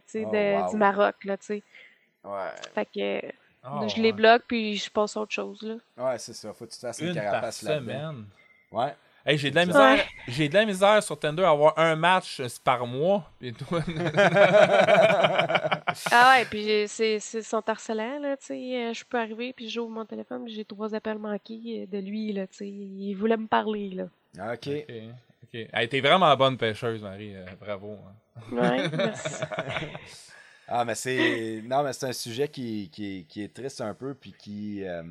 sais, 0.06 0.24
Oh, 0.24 0.30
wow. 0.30 0.70
du 0.70 0.76
Maroc, 0.76 1.16
là, 1.24 1.36
tu 1.36 1.46
sais. 1.46 1.62
Ouais. 2.28 2.50
Fait 2.74 2.84
que 2.86 3.34
Ah, 3.62 3.86
je 3.88 3.96
ouais. 3.96 4.02
les 4.02 4.12
bloque, 4.12 4.42
puis 4.46 4.76
je 4.76 4.90
passe 4.90 5.16
à 5.16 5.20
autre 5.20 5.32
chose, 5.32 5.62
là. 5.62 5.74
Ouais, 6.04 6.18
c'est 6.18 6.34
ça. 6.34 6.52
Faut 6.52 6.66
que 6.66 6.70
tu 6.70 6.76
te 6.78 6.86
fasses 6.86 6.98
une, 7.00 7.08
Une 7.08 7.14
carapace 7.14 7.62
là-dedans. 7.62 7.92
semaine. 7.92 8.24
Ouais. 8.70 8.94
Hey, 9.26 9.36
j'ai 9.36 9.50
de 9.50 9.56
la 9.56 9.62
Ouais. 9.62 9.66
misère. 9.66 10.06
J'ai 10.28 10.48
de 10.48 10.54
la 10.54 10.64
misère 10.64 11.02
sur 11.02 11.18
Tinder 11.18 11.42
à 11.44 11.50
avoir 11.50 11.78
un 11.78 11.96
match 11.96 12.40
euh, 12.40 12.46
par 12.64 12.86
mois. 12.86 13.28
Et 13.42 13.52
toi- 13.52 13.82
Ah 16.10 16.36
ouais, 16.38 16.44
puis 16.46 16.86
c'est 16.88 17.18
c'est 17.18 17.42
son 17.42 17.60
harcelant, 17.66 18.20
là, 18.20 18.36
tu 18.36 18.46
sais. 18.46 18.54
euh, 18.54 18.94
Je 18.94 19.04
peux 19.04 19.18
arriver, 19.18 19.52
puis 19.52 19.68
j'ouvre 19.68 19.90
mon 19.90 20.04
téléphone, 20.06 20.44
puis 20.44 20.54
j'ai 20.54 20.64
trois 20.64 20.94
appels 20.94 21.18
manqués 21.18 21.82
euh, 21.82 21.86
de 21.86 21.98
lui, 22.02 22.32
là, 22.32 22.46
tu 22.46 22.56
sais. 22.58 22.68
Il 22.68 23.14
voulait 23.14 23.36
me 23.36 23.48
parler, 23.48 23.90
là. 23.90 24.04
OK. 24.52 24.68
ok. 24.68 24.92
ok. 25.44 25.54
Hey, 25.72 25.88
t'es 25.88 26.00
vraiment 26.00 26.34
bonne 26.36 26.56
pêcheuse, 26.56 27.02
Marie. 27.02 27.34
euh, 27.36 27.44
bravo. 27.60 27.98
hein. 28.06 28.56
Ouais, 28.56 28.88
merci. 28.96 29.42
Ah, 30.68 30.84
mais 30.84 30.94
c'est. 30.94 31.62
Non, 31.64 31.82
mais 31.82 31.92
c'est 31.92 32.06
un 32.06 32.12
sujet 32.12 32.48
qui, 32.48 32.90
qui, 32.90 33.24
qui 33.28 33.42
est 33.42 33.52
triste 33.54 33.80
un 33.80 33.94
peu, 33.94 34.14
puis 34.14 34.32
qui. 34.32 34.84
euh, 34.84 35.02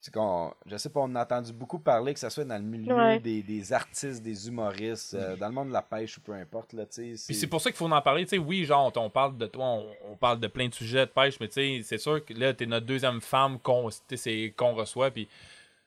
c'est 0.00 0.12
qu'on. 0.14 0.52
Je 0.66 0.76
sais 0.76 0.90
pas, 0.90 1.00
on 1.00 1.14
a 1.16 1.22
entendu 1.22 1.52
beaucoup 1.52 1.78
parler, 1.78 2.14
que 2.14 2.20
ce 2.20 2.28
soit 2.28 2.44
dans 2.44 2.56
le 2.56 2.62
milieu 2.68 2.94
Ouais. 2.94 3.18
des, 3.20 3.42
des 3.42 3.72
artistes, 3.72 4.22
des 4.22 4.46
humoristes, 4.46 5.14
euh, 5.14 5.34
dans 5.36 5.48
le 5.48 5.54
monde 5.54 5.68
de 5.68 5.72
la 5.72 5.82
pêche 5.82 6.18
ou 6.18 6.20
peu 6.20 6.32
importe, 6.34 6.72
là, 6.72 6.86
tu 6.86 7.16
sais. 7.16 7.24
Puis 7.26 7.34
c'est 7.34 7.46
pour 7.48 7.60
ça 7.60 7.70
qu'il 7.70 7.76
faut 7.78 7.90
en 7.90 8.02
parler. 8.02 8.24
Tu 8.24 8.30
sais, 8.30 8.38
oui, 8.38 8.64
genre, 8.64 8.92
on 8.96 9.10
parle 9.10 9.36
de 9.36 9.46
toi, 9.46 9.64
on, 9.64 9.86
on 10.12 10.16
parle 10.16 10.38
de 10.40 10.46
plein 10.46 10.68
de 10.68 10.74
sujets 10.74 11.06
de 11.06 11.10
pêche, 11.10 11.40
mais 11.40 11.48
tu 11.48 11.54
sais, 11.54 11.80
c'est 11.82 11.98
sûr 11.98 12.24
que 12.24 12.32
là, 12.34 12.54
t'es 12.54 12.66
notre 12.66 12.86
deuxième 12.86 13.20
femme 13.20 13.58
qu'on 13.58 13.88
tu 13.88 13.96
sais, 14.10 14.16
c'est- 14.16 14.54
qu'on 14.56 14.74
reçoit. 14.74 15.10
Puis 15.10 15.26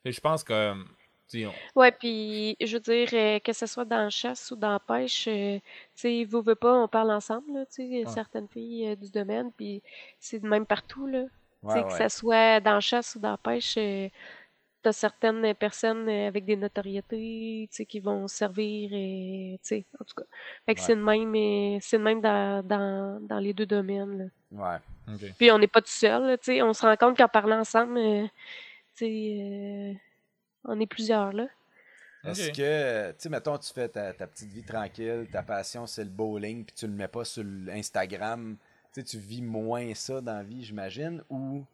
je 0.04 0.20
pense 0.20 0.44
que. 0.44 0.74
Ouais, 1.76 1.92
puis 1.92 2.56
je 2.62 2.74
veux 2.74 2.80
dire, 2.82 3.10
euh, 3.14 3.40
que 3.40 3.54
ce 3.54 3.66
soit 3.66 3.86
dans 3.86 4.04
la 4.04 4.10
chasse 4.10 4.52
ou 4.52 4.56
dans 4.56 4.72
la 4.72 4.80
pêche, 4.80 5.28
euh, 5.28 5.58
tu 5.58 5.62
sais, 5.96 6.24
vous 6.26 6.42
veux 6.42 6.56
pas, 6.56 6.74
on 6.74 6.88
parle 6.88 7.12
ensemble, 7.12 7.54
là, 7.54 7.66
tu 7.66 7.88
sais, 7.88 8.04
certaines 8.08 8.48
filles 8.48 8.90
euh, 8.90 8.96
du 8.96 9.10
domaine, 9.10 9.52
puis 9.52 9.82
c'est 10.20 10.40
de 10.40 10.48
même 10.48 10.66
partout, 10.66 11.08
là. 11.08 11.24
Tu 11.64 11.70
sais, 11.72 11.80
Ouais, 11.80 11.84
que 11.84 11.94
ça 11.94 12.10
soit 12.10 12.60
dans 12.60 12.74
la 12.74 12.80
chasse 12.80 13.16
ou 13.16 13.20
dans 13.20 13.32
la 13.32 13.38
pêche, 13.38 13.78
t'as 14.82 14.92
certaines 14.94 15.54
personnes 15.54 16.10
avec 16.10 16.44
des 16.44 16.56
notoriétés, 16.56 17.68
tu 17.70 17.76
sais, 17.76 17.86
qui 17.86 18.00
vont 18.00 18.28
servir, 18.28 18.90
et, 18.94 19.60
tu 19.64 19.68
sais, 19.68 19.86
en 20.00 20.04
tout 20.04 20.16
cas. 20.16 20.24
Fait 20.66 20.74
que 20.74 20.80
Ouais. 20.80 20.86
c'est 20.88 20.96
le 20.96 21.04
même, 21.04 21.80
c'est 21.82 22.00
même 22.00 22.20
dans, 22.20 22.66
dans, 22.66 23.20
dans 23.22 23.40
les 23.40 23.54
deux 23.54 23.68
domaines, 23.68 24.18
là. 24.18 24.26
Ouais. 25.08 25.14
ok. 25.14 25.34
Puis 25.38 25.52
on 25.52 25.60
n'est 25.60 25.68
pas 25.68 25.82
tout 25.82 25.88
seul, 25.92 26.38
tu 26.40 26.46
sais, 26.46 26.62
on 26.64 26.74
se 26.74 26.82
rend 26.82 26.96
compte 26.98 27.16
qu'en 27.16 27.28
parlant 27.28 27.60
ensemble, 27.60 28.00
tu 28.98 29.06
sais, 29.06 29.98
on 30.66 30.80
est 30.80 30.88
plusieurs, 30.88 31.34
là. 31.34 31.48
Est-ce 32.24 32.52
que, 32.52 33.10
tu 33.12 33.16
sais, 33.18 33.30
mettons, 33.30 33.58
tu 33.58 33.74
fais 33.74 33.90
ta, 33.90 34.14
ta 34.14 34.28
petite 34.28 34.52
vie 34.52 34.64
tranquille, 34.64 35.28
ta 35.32 35.42
passion, 35.42 35.88
c'est 35.88 36.04
le 36.04 36.10
bowling, 36.12 36.66
puis 36.66 36.76
tu 36.76 36.86
le 36.86 36.94
mets 36.94 37.08
pas 37.08 37.26
sur 37.26 37.44
Instagram, 37.72 38.58
tu 38.94 39.02
sais, 39.02 39.04
tu 39.08 39.18
vis 39.18 39.42
moins 39.42 39.92
ça 39.96 40.22
dans 40.22 40.36
la 40.38 40.44
vie, 40.44 40.64
j'imagine, 40.64 41.24
ou 41.32 41.66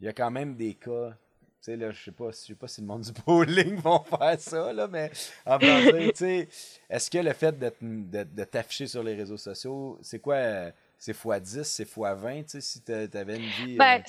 il 0.00 0.06
y 0.06 0.08
a 0.08 0.14
quand 0.14 0.30
même 0.30 0.56
des 0.56 0.72
cas, 0.74 1.10
tu 1.10 1.16
sais, 1.60 1.76
là, 1.76 1.90
je 1.90 2.04
sais 2.04 2.10
pas, 2.10 2.30
je 2.30 2.36
sais 2.36 2.54
pas 2.54 2.68
si 2.68 2.80
le 2.80 2.86
monde 2.86 3.02
du 3.02 3.12
bowling 3.26 3.76
vont 3.76 4.02
faire 4.02 4.40
ça, 4.40 4.72
là, 4.72 4.88
mais 4.88 5.10
en 5.44 5.58
dire, 5.58 5.92
tu 5.92 6.10
sais, 6.14 6.48
est-ce 6.88 7.10
que 7.10 7.18
le 7.18 7.32
fait 7.34 7.58
de, 7.58 7.68
te- 7.68 7.84
de, 7.84 8.24
de 8.24 8.44
t'afficher 8.44 8.86
sur 8.86 9.02
les 9.02 9.14
réseaux 9.14 9.36
sociaux, 9.36 9.98
c'est 10.00 10.20
quoi, 10.20 10.36
euh, 10.36 10.70
c'est 10.98 11.14
x10, 11.14 11.64
c'est 11.64 11.84
x20, 11.84 12.44
tu 12.44 12.48
sais, 12.48 12.60
si 12.62 12.80
t'a- 12.80 13.06
t'avais 13.08 13.36
une 13.36 13.66
vie... 13.66 13.76
Ben, 13.76 13.98
euh, 14.00 14.02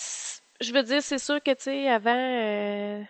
je 0.62 0.72
veux 0.72 0.84
dire, 0.84 1.04
c'est 1.04 1.20
sûr 1.20 1.44
que, 1.44 1.52
tu 1.52 1.64
sais, 1.64 1.90
avant, 1.90 2.16
euh, 2.16 3.04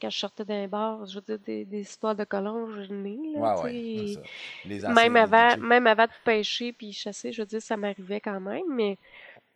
quand 0.00 0.10
je 0.10 0.18
sortais 0.18 0.44
d'un 0.44 0.68
bar, 0.68 1.06
je 1.06 1.16
veux 1.16 1.20
dire, 1.22 1.38
des, 1.40 1.64
des 1.64 1.80
histoires 1.80 2.14
de 2.16 2.24
colons, 2.24 2.70
je 2.82 2.92
n'ai, 2.92 3.18
là, 3.32 3.40
ouais, 3.40 3.54
ouais. 3.54 3.76
Les 3.94 4.18
Même 4.88 5.16
avant, 5.16 5.56
même 5.58 5.86
avant 5.86 6.06
de 6.06 6.12
pêcher 6.24 6.72
puis 6.72 6.92
chasser, 6.92 7.32
je 7.32 7.42
veux 7.42 7.46
dire, 7.46 7.62
ça 7.62 7.76
m'arrivait 7.76 8.20
quand 8.20 8.40
même, 8.40 8.64
mais 8.70 8.96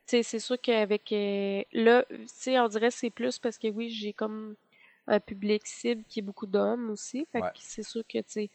tu 0.07 0.19
sais, 0.19 0.23
c'est 0.25 0.41
sûr 0.41 0.61
qu'avec 0.61 1.13
euh, 1.13 1.63
là, 1.73 2.05
tu 2.11 2.17
sais, 2.29 2.61
on 2.61 2.69
dirait 2.69 2.89
que 2.91 2.95
c'est 2.95 3.11
plus 3.11 3.39
parce 3.39 3.59
que 3.59 3.69
oui, 3.69 3.91
j'ai 3.91 4.13
comme 4.13 4.57
un 5.09 5.21
public 5.21 5.67
cible 5.67 6.05
qui 6.09 6.21
est 6.21 6.23
beaucoup 6.23 6.47
d'hommes 6.47 6.91
aussi, 6.91 7.27
fait 7.33 7.43
Ouais. 7.43 7.51
que 7.53 7.59
c'est 7.61 7.83
sûr 7.85 8.03
que 8.09 8.19
tu 8.19 8.25
sais, 8.29 8.51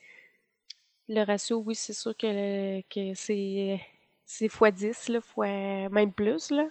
le 1.08 1.24
ratio, 1.24 1.58
oui, 1.66 1.76
c'est 1.76 1.94
sûr 1.94 2.16
que, 2.16 2.82
que 2.82 3.14
c'est 3.16 3.82
c'est 4.26 4.48
fois 4.50 4.72
10 4.72 5.10
là, 5.10 5.22
fois 5.22 5.48
même 5.90 6.14
plus 6.14 6.52
là. 6.52 6.68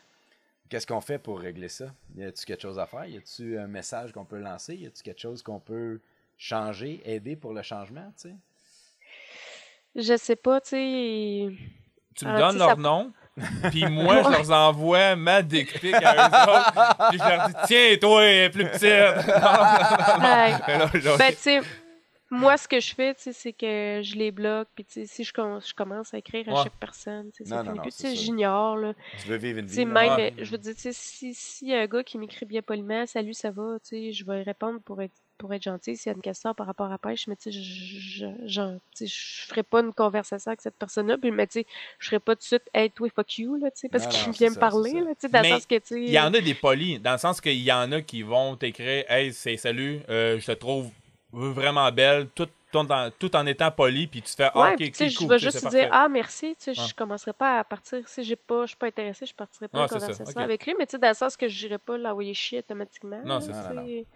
Qu'est-ce 0.68 0.86
qu'on 0.86 1.00
fait 1.00 1.18
pour 1.18 1.40
régler 1.40 1.68
ça? 1.68 1.86
Y 2.16 2.24
a-tu 2.24 2.44
quelque 2.44 2.62
chose 2.62 2.78
à 2.78 2.86
faire? 2.86 3.06
Y 3.06 3.16
a-tu 3.16 3.58
un 3.58 3.66
message 3.66 4.12
qu'on 4.12 4.24
peut 4.24 4.38
lancer? 4.38 4.74
Y 4.76 4.86
a-tu 4.86 5.02
quelque 5.02 5.20
chose 5.20 5.42
qu'on 5.42 5.60
peut 5.60 6.00
changer, 6.36 7.00
aider 7.04 7.36
pour 7.36 7.52
le 7.54 7.62
changement, 7.62 8.12
tu 8.20 8.28
sais? 8.28 8.34
Je 9.96 10.16
sais 10.16 10.36
pas, 10.36 10.60
tu 10.60 10.68
sais. 10.70 11.48
Tu 12.14 12.24
me 12.26 12.30
Ah, 12.30 12.38
donnes 12.38 12.58
leur 12.58 12.70
ça- 12.70 12.76
nom, 12.76 13.12
Puis 13.70 13.86
moi, 13.86 14.22
je 14.24 14.30
leur 14.48 14.68
envoie 14.68 15.14
ma 15.14 15.42
dick 15.42 15.80
pic 15.80 15.94
à 15.94 16.26
eux 16.28 16.50
autres. 16.50 17.08
Puis 17.10 17.18
je 17.18 17.28
leur 17.28 17.48
dis, 17.48 17.54
tiens, 17.66 17.96
toi, 18.00 18.22
plus 18.50 18.64
petite. 18.64 18.82
Ben, 20.20 20.90
tu 20.92 21.36
sais, 21.36 21.60
moi, 22.30 22.56
ce 22.58 22.68
que 22.68 22.78
je 22.80 22.94
fais, 22.94 23.14
tu 23.14 23.22
sais, 23.22 23.32
c'est 23.32 23.52
que 23.52 24.00
je 24.04 24.14
les 24.16 24.30
bloque, 24.30 24.68
puis 24.74 24.84
tu 24.84 24.92
sais, 24.92 25.06
si 25.06 25.24
je, 25.24 25.32
com- 25.32 25.60
je 25.66 25.72
commence 25.72 26.12
à 26.12 26.18
écrire 26.18 26.48
à 26.48 26.52
Ouais. 26.52 26.62
chaque 26.64 26.76
personne, 26.78 27.30
plus, 27.82 27.90
c'est 27.92 28.08
sais, 28.08 28.14
ça. 28.16 28.20
j'ignore, 28.22 28.76
là. 28.76 28.92
Tu 29.22 29.28
veux 29.28 29.36
vivre 29.36 29.58
une 29.60 29.66
Tu 29.66 29.72
vie. 29.72 29.86
même, 29.86 30.12
Ouais. 30.14 30.34
euh, 30.38 30.44
je 30.44 30.50
veux 30.50 30.58
dire, 30.58 30.74
tu 30.74 30.80
sais, 30.82 30.92
si, 30.92 31.32
si 31.34 31.66
y 31.68 31.74
a 31.74 31.80
un 31.80 31.86
gars 31.86 32.02
qui 32.04 32.18
m'écrit 32.18 32.44
bien 32.46 32.60
poliment, 32.62 33.06
salut, 33.06 33.32
ça 33.34 33.50
va, 33.50 33.78
tu 33.82 33.88
sais, 33.88 34.12
je 34.12 34.24
vais 34.26 34.42
répondre 34.42 34.80
pour 34.82 35.00
être, 35.00 35.14
pour 35.38 35.54
être 35.54 35.62
gentil 35.62 35.96
s'il 35.96 36.10
y 36.10 36.12
a 36.12 36.16
une 36.16 36.20
question 36.22 36.52
par 36.52 36.66
rapport 36.66 36.86
à 36.86 36.90
la 36.90 36.98
pêche, 36.98 37.28
mais 37.28 37.36
tu 37.36 37.50
sais, 37.50 37.52
je, 37.52 37.60
je, 37.62 38.26
je, 38.46 38.76
tu 38.96 39.06
sais, 39.06 39.06
je 39.06 39.46
ferai 39.46 39.62
pas 39.62 39.80
une 39.80 39.92
conversation 39.94 40.50
avec 40.50 40.60
cette 40.60 40.76
personne-là, 40.76 41.16
puis, 41.16 41.30
mais 41.30 41.46
tu 41.46 41.60
sais, 41.60 41.66
je 41.98 42.06
ferai 42.08 42.18
pas 42.18 42.34
tout 42.34 42.40
de 42.40 42.44
suite, 42.44 42.64
hey, 42.74 42.90
toi, 42.90 43.08
fuck 43.14 43.38
you, 43.38 43.56
là, 43.56 43.70
tu 43.70 43.78
sais, 43.80 43.88
parce 43.88 44.06
qu'il 44.06 44.32
vient 44.32 44.50
me 44.50 44.54
ça, 44.54 44.60
parler, 44.60 44.92
là, 44.92 45.14
tu 45.14 45.20
sais, 45.20 45.28
dans 45.28 45.40
Mais 45.40 45.48
le 45.50 45.54
sens 45.56 45.66
que, 45.66 45.74
tu 45.76 45.82
sais. 45.86 46.02
Il 46.02 46.10
y 46.10 46.18
en 46.20 46.34
a 46.34 46.40
des 46.40 46.54
polis, 46.54 47.00
dans 47.00 47.12
le 47.12 47.18
sens 47.18 47.40
qu'il 47.40 47.62
y 47.62 47.72
en 47.72 47.90
a 47.92 48.02
qui 48.02 48.22
vont 48.22 48.56
t'écrire 48.56 49.04
Hey, 49.08 49.32
c'est 49.32 49.56
salut, 49.56 50.00
euh, 50.10 50.38
je 50.38 50.46
te 50.46 50.52
trouve 50.52 50.90
vraiment 51.32 51.90
belle, 51.92 52.28
tout, 52.34 52.48
tout 52.72 52.78
en, 52.78 53.10
tout 53.10 53.34
en 53.36 53.46
étant 53.46 53.70
poli, 53.70 54.06
puis 54.06 54.22
tu 54.22 54.32
fais 54.34 54.50
Ah, 54.54 54.60
Ouais, 54.60 54.70
ok, 54.72 54.76
puis, 54.76 54.90
tu 54.92 54.96
sais, 54.96 55.04
ok, 55.04 55.10
je 55.10 55.18
cool, 55.18 55.28
vais 55.28 55.38
juste 55.38 55.58
c'est 55.58 55.68
dire 55.68 55.88
parfait. 55.88 55.88
ah 55.92 56.08
merci, 56.08 56.56
tu 56.56 56.74
sais, 56.74 56.80
Ouais. 56.80 56.86
je 56.86 56.94
commencerai 56.94 57.32
pas 57.32 57.58
à 57.60 57.64
partir 57.64 58.06
si 58.08 58.24
j'ai 58.24 58.36
pas 58.36 58.62
je 58.62 58.68
suis 58.68 58.76
pas 58.76 58.86
intéressé, 58.86 59.26
je 59.26 59.34
partirai 59.34 59.68
pas 59.68 59.78
Ouais, 59.78 59.84
en 59.84 59.88
conversation 59.88 60.24
ok. 60.24 60.36
avec 60.36 60.66
lui, 60.66 60.74
mais 60.78 60.86
tu 60.86 60.92
sais 60.92 60.98
dans 60.98 61.08
le 61.08 61.14
sens 61.14 61.36
que 61.36 61.48
je 61.48 61.66
n'irai 61.66 61.78
pas 61.78 61.96
l'envoyer 61.98 62.34
chier 62.34 62.58
automatiquement. 62.60 63.20
Non, 63.24 63.34
là, 63.36 63.40
c'est 63.40 63.52
ça. 63.52 63.72
tu 63.74 64.06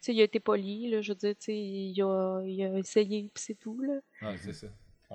sais. 0.00 0.12
Il 0.14 0.20
a 0.20 0.24
été 0.24 0.38
poli, 0.40 0.90
là, 0.90 1.00
je 1.00 1.12
veux 1.12 1.16
dire, 1.16 1.34
tu 1.34 1.44
sais, 1.46 1.56
il 1.56 2.02
a, 2.02 2.40
il 2.44 2.62
a 2.64 2.78
essayé, 2.78 3.30
puis 3.34 3.42
c'est 3.42 3.54
tout, 3.58 3.80
là. 3.80 4.34
C'est 4.36 4.52
ça. 4.52 4.66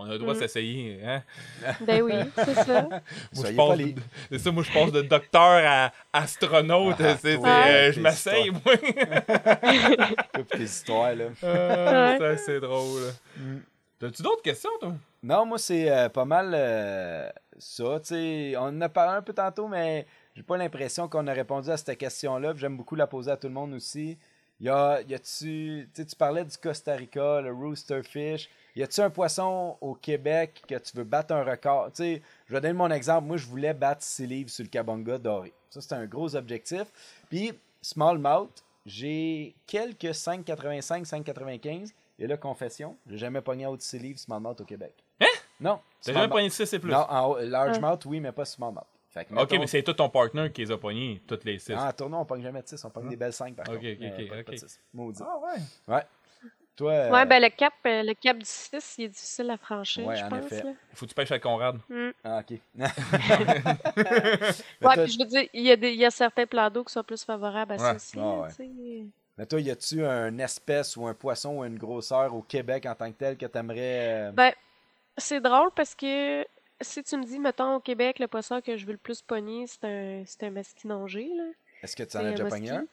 On 0.01 0.05
a 0.05 0.13
le 0.13 0.17
droit 0.19 0.33
de 0.33 0.39
Mm. 0.39 0.41
s'essayer. 0.41 0.99
Hein? 1.05 1.21
Ben 1.85 2.01
oui, 2.01 2.13
c'est 2.35 2.53
ça. 2.53 2.81
Moi, 2.83 2.99
je 3.35 3.91
de, 3.93 4.01
c'est 4.31 4.39
ça, 4.39 4.51
moi, 4.51 4.63
je 4.63 4.71
passe 4.71 4.91
de 4.93 5.01
docteur 5.01 5.61
à 5.65 5.91
astronaute. 6.13 6.95
Ah, 6.99 7.17
c'est, 7.21 7.35
euh, 7.37 7.91
je 7.91 7.99
m'essaye, 7.99 8.49
moi. 8.51 8.61
Toutes 10.33 10.47
tes 10.49 10.63
histoires, 10.63 11.15
là. 11.15 11.25
Euh, 11.43 12.17
Ouais. 12.19 12.37
ça, 12.37 12.43
c'est 12.45 12.59
drôle. 12.59 13.01
Mm. 13.37 13.57
T'as-tu 13.99 14.21
d'autres 14.23 14.41
questions, 14.41 14.69
toi? 14.79 14.93
Non, 15.21 15.45
moi, 15.45 15.57
c'est 15.57 15.91
euh, 15.91 16.07
pas 16.07 16.23
mal 16.25 16.51
euh, 16.53 17.29
ça. 17.57 17.99
Tu 17.99 18.07
sais, 18.07 18.53
on 18.57 18.61
en 18.69 18.81
a 18.81 18.87
parlé 18.89 19.17
un 19.17 19.21
peu 19.21 19.33
tantôt, 19.33 19.67
mais 19.67 20.05
j'ai 20.35 20.43
pas 20.43 20.55
l'impression 20.55 21.09
qu'on 21.09 21.27
a 21.27 21.33
répondu 21.33 21.69
à 21.69 21.75
cette 21.75 21.97
question-là. 21.97 22.53
J'aime 22.55 22.77
beaucoup 22.77 22.95
la 22.95 23.07
poser 23.07 23.31
à 23.31 23.35
tout 23.37 23.47
le 23.47 23.53
monde 23.53 23.73
aussi. 23.73 24.17
Y 24.61 24.69
a, 24.69 25.01
y 25.07 25.13
a-tu, 25.13 25.89
tu 25.93 26.05
tu 26.05 26.15
parlais 26.15 26.43
du 26.45 26.57
Costa 26.57 26.93
Rica, 26.95 27.41
le 27.41 27.51
roosterfish. 27.51 28.49
Y 28.79 28.83
a-tu 28.83 29.01
un 29.01 29.09
poisson 29.09 29.75
au 29.81 29.93
Québec 29.93 30.63
que 30.65 30.75
tu 30.75 30.95
veux 30.95 31.03
battre 31.03 31.33
un 31.33 31.43
record? 31.43 31.87
Tu 31.91 31.95
sais, 31.97 32.21
je 32.47 32.53
vais 32.53 32.61
donner 32.61 32.73
mon 32.73 32.89
exemple. 32.91 33.27
Moi, 33.27 33.35
je 33.35 33.45
voulais 33.45 33.73
battre 33.73 34.01
6 34.01 34.25
livres 34.25 34.49
sur 34.49 34.63
le 34.63 34.69
Cabonga 34.69 35.17
doré. 35.17 35.51
Ça, 35.69 35.81
c'est 35.81 35.93
un 35.95 36.05
gros 36.05 36.33
objectif. 36.33 36.85
Puis, 37.29 37.51
smallmouth, 37.81 38.63
j'ai 38.85 39.53
quelques 39.67 40.13
5,85, 40.13 41.05
5,95. 41.05 41.91
Et 42.19 42.25
là, 42.27 42.37
confession, 42.37 42.95
j'ai 43.05 43.17
jamais 43.17 43.41
pogné 43.41 43.65
haut 43.65 43.75
de 43.75 43.81
6 43.81 43.99
livres 43.99 44.19
smallmouth 44.19 44.61
au 44.61 44.65
Québec. 44.65 44.93
Hein? 45.19 45.25
Non. 45.59 45.79
T'as 46.01 46.13
jamais 46.13 46.29
pogné 46.29 46.49
6 46.49 46.71
et 46.71 46.79
plus? 46.79 46.89
Non, 46.89 47.05
en 47.09 47.25
haut, 47.31 47.39
largemouth, 47.41 48.01
Ah. 48.05 48.07
oui, 48.07 48.21
mais 48.21 48.31
pas 48.31 48.45
smallmouth. 48.45 48.85
Fait 49.09 49.25
que, 49.25 49.33
ok, 49.33 49.39
mettons- 49.41 49.59
mais 49.59 49.67
c'est 49.67 49.83
tout 49.83 49.93
ton 49.93 50.07
partner 50.07 50.51
qui 50.53 50.61
les 50.61 50.71
a 50.71 50.77
pognés, 50.77 51.21
toutes 51.27 51.43
les 51.43 51.57
6. 51.59 51.73
Ah, 51.75 51.89
en 51.89 51.91
tournoi, 51.91 52.19
on 52.19 52.25
pogne 52.25 52.43
jamais 52.43 52.61
de 52.61 52.67
6, 52.67 52.85
on 52.85 52.89
pogne 52.91 53.05
Ah. 53.07 53.09
des 53.09 53.15
belles 53.17 53.33
5 53.33 53.55
par 53.55 53.67
Ok, 53.67 53.75
contre. 53.75 53.87
ok, 53.91 53.97
mais 53.99 54.13
ok, 54.13 54.29
pas- 54.29 54.35
pas 54.35 54.39
ok. 54.41 54.51
de 54.51 54.55
6. 54.57 54.79
Maudit. 54.93 55.23
Ah 55.25 55.37
ouais. 55.87 56.01
Toi, 56.79 56.91
euh, 56.93 57.11
Ouais, 57.11 57.25
ben 57.25 57.41
le 57.41 57.49
cap, 57.49 57.73
euh, 57.85 58.03
le 58.03 58.13
cap 58.13 58.37
du 58.37 58.45
6, 58.45 58.95
il 58.99 59.03
est 59.03 59.07
difficile 59.09 59.49
à 59.51 59.57
franchir, 59.57 60.07
Ouais, 60.07 60.15
je 60.15 60.23
en 60.23 60.29
pense. 60.29 60.45
effet. 60.45 60.63
Là. 60.63 60.71
Faut 60.93 61.05
que 61.05 61.09
tu 61.09 61.13
pêches 61.15 61.29
avec 61.31 61.43
Conrad. 61.43 61.77
Mm. 61.89 62.09
Ah, 62.23 62.39
ok. 62.39 62.57
Ouais, 64.81 64.95
toi- 64.95 65.03
puis 65.03 65.11
je 65.11 65.19
veux 65.19 65.25
dire, 65.25 65.49
il 65.53 65.63
y, 65.63 65.71
a 65.71 65.75
des, 65.75 65.91
il 65.91 65.99
y 65.99 66.05
a 66.05 66.09
certains 66.11 66.45
plans 66.45 66.69
d'eau 66.69 66.83
qui 66.85 66.93
sont 66.93 67.03
plus 67.03 67.21
favorables 67.23 67.73
à 67.73 67.77
ça 67.77 67.89
Ouais. 67.89 67.95
aussi. 67.97 68.17
Ah, 68.17 68.39
ouais. 68.41 69.05
Mais 69.37 69.45
toi, 69.45 69.59
y 69.59 69.69
a-tu 69.71 70.01
une 70.03 70.39
espèce 70.39 70.95
ou 70.97 71.05
un 71.05 71.13
poisson 71.13 71.57
ou 71.57 71.65
une 71.65 71.77
grosseur 71.77 72.33
au 72.33 72.41
Québec 72.41 72.85
en 72.85 72.95
tant 72.95 73.11
que 73.11 73.17
tel 73.17 73.37
que 73.37 73.45
t'aimerais. 73.45 74.29
euh, 74.29 74.31
Ben, 74.31 74.53
c'est 75.17 75.41
drôle 75.41 75.71
parce 75.75 75.95
que 75.95 76.45
si 76.81 77.03
tu 77.03 77.17
me 77.17 77.25
dis, 77.25 77.39
mettons, 77.39 77.75
au 77.75 77.79
Québec, 77.81 78.19
le 78.19 78.27
poisson 78.27 78.61
que 78.61 78.77
je 78.77 78.85
veux 78.85 78.93
le 78.93 78.97
plus 78.97 79.21
pogner, 79.21 79.65
c'est 79.67 79.83
un, 79.85 80.23
c'est 80.25 80.43
un 80.43 80.51
masquinongé, 80.51 81.29
là. 81.35 81.43
Est-ce 81.83 81.95
que 81.95 82.03
tu 82.03 82.15
en 82.17 82.21
as 82.21 82.23
un 82.23 82.31
déjà 82.31 82.45
pogné 82.45 82.69
un? 82.71 82.85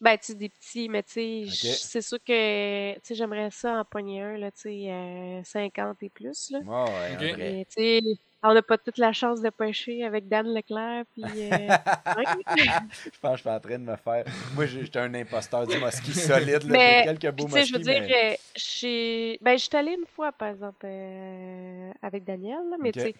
Ben, 0.00 0.16
tu 0.18 0.26
sais, 0.26 0.34
des 0.34 0.48
petits, 0.48 0.88
mais 0.88 1.02
tu 1.02 1.46
sais, 1.48 1.74
c'est 1.74 2.02
sûr 2.02 2.18
que, 2.18 2.94
tu 2.94 3.00
sais, 3.02 3.14
j'aimerais 3.14 3.50
ça 3.50 3.74
en 3.80 3.84
pogner 3.84 4.20
un, 4.22 4.36
là, 4.36 4.50
tu 4.50 4.62
sais, 4.62 4.86
euh, 4.90 5.40
50 5.44 6.02
et 6.02 6.08
plus, 6.10 6.50
là. 6.50 6.58
Ouais, 6.60 7.64
tu 7.64 7.82
sais, 7.82 8.00
on 8.42 8.52
n'a 8.54 8.62
pas 8.62 8.76
toute 8.76 8.98
la 8.98 9.12
chance 9.12 9.40
de 9.40 9.50
pêcher 9.50 10.02
avec 10.04 10.26
Dan 10.28 10.52
Leclerc, 10.52 11.04
puis... 11.12 11.22
euh. 11.24 11.68
Je 12.56 13.18
pense 13.20 13.32
que 13.32 13.36
je 13.36 13.40
suis 13.42 13.48
en 13.48 13.60
train 13.60 13.78
de 13.78 13.84
me 13.84 13.96
faire. 13.96 14.24
Moi, 14.54 14.66
j'étais 14.66 14.98
un 14.98 15.14
imposteur 15.14 15.66
du 15.66 15.78
musky 15.78 16.12
solide. 16.12 16.64
Là. 16.64 16.68
Mais, 16.70 17.02
J'ai 17.06 17.16
quelques 17.18 17.36
beaux 17.36 17.48
sais, 17.48 17.64
je 17.64 17.72
veux 17.72 17.78
dire, 17.78 18.00
mais- 18.02 18.32
euh, 18.32 18.36
j'ai. 18.56 19.38
Ben, 19.40 19.56
j'étais 19.56 19.76
allée 19.76 19.92
une 19.98 20.06
fois, 20.06 20.32
par 20.32 20.48
exemple, 20.48 20.84
euh, 20.84 21.92
avec 22.02 22.24
Daniel, 22.24 22.58
là, 22.70 22.76
mais 22.80 22.90
tu 22.90 23.00
sais. 23.00 23.14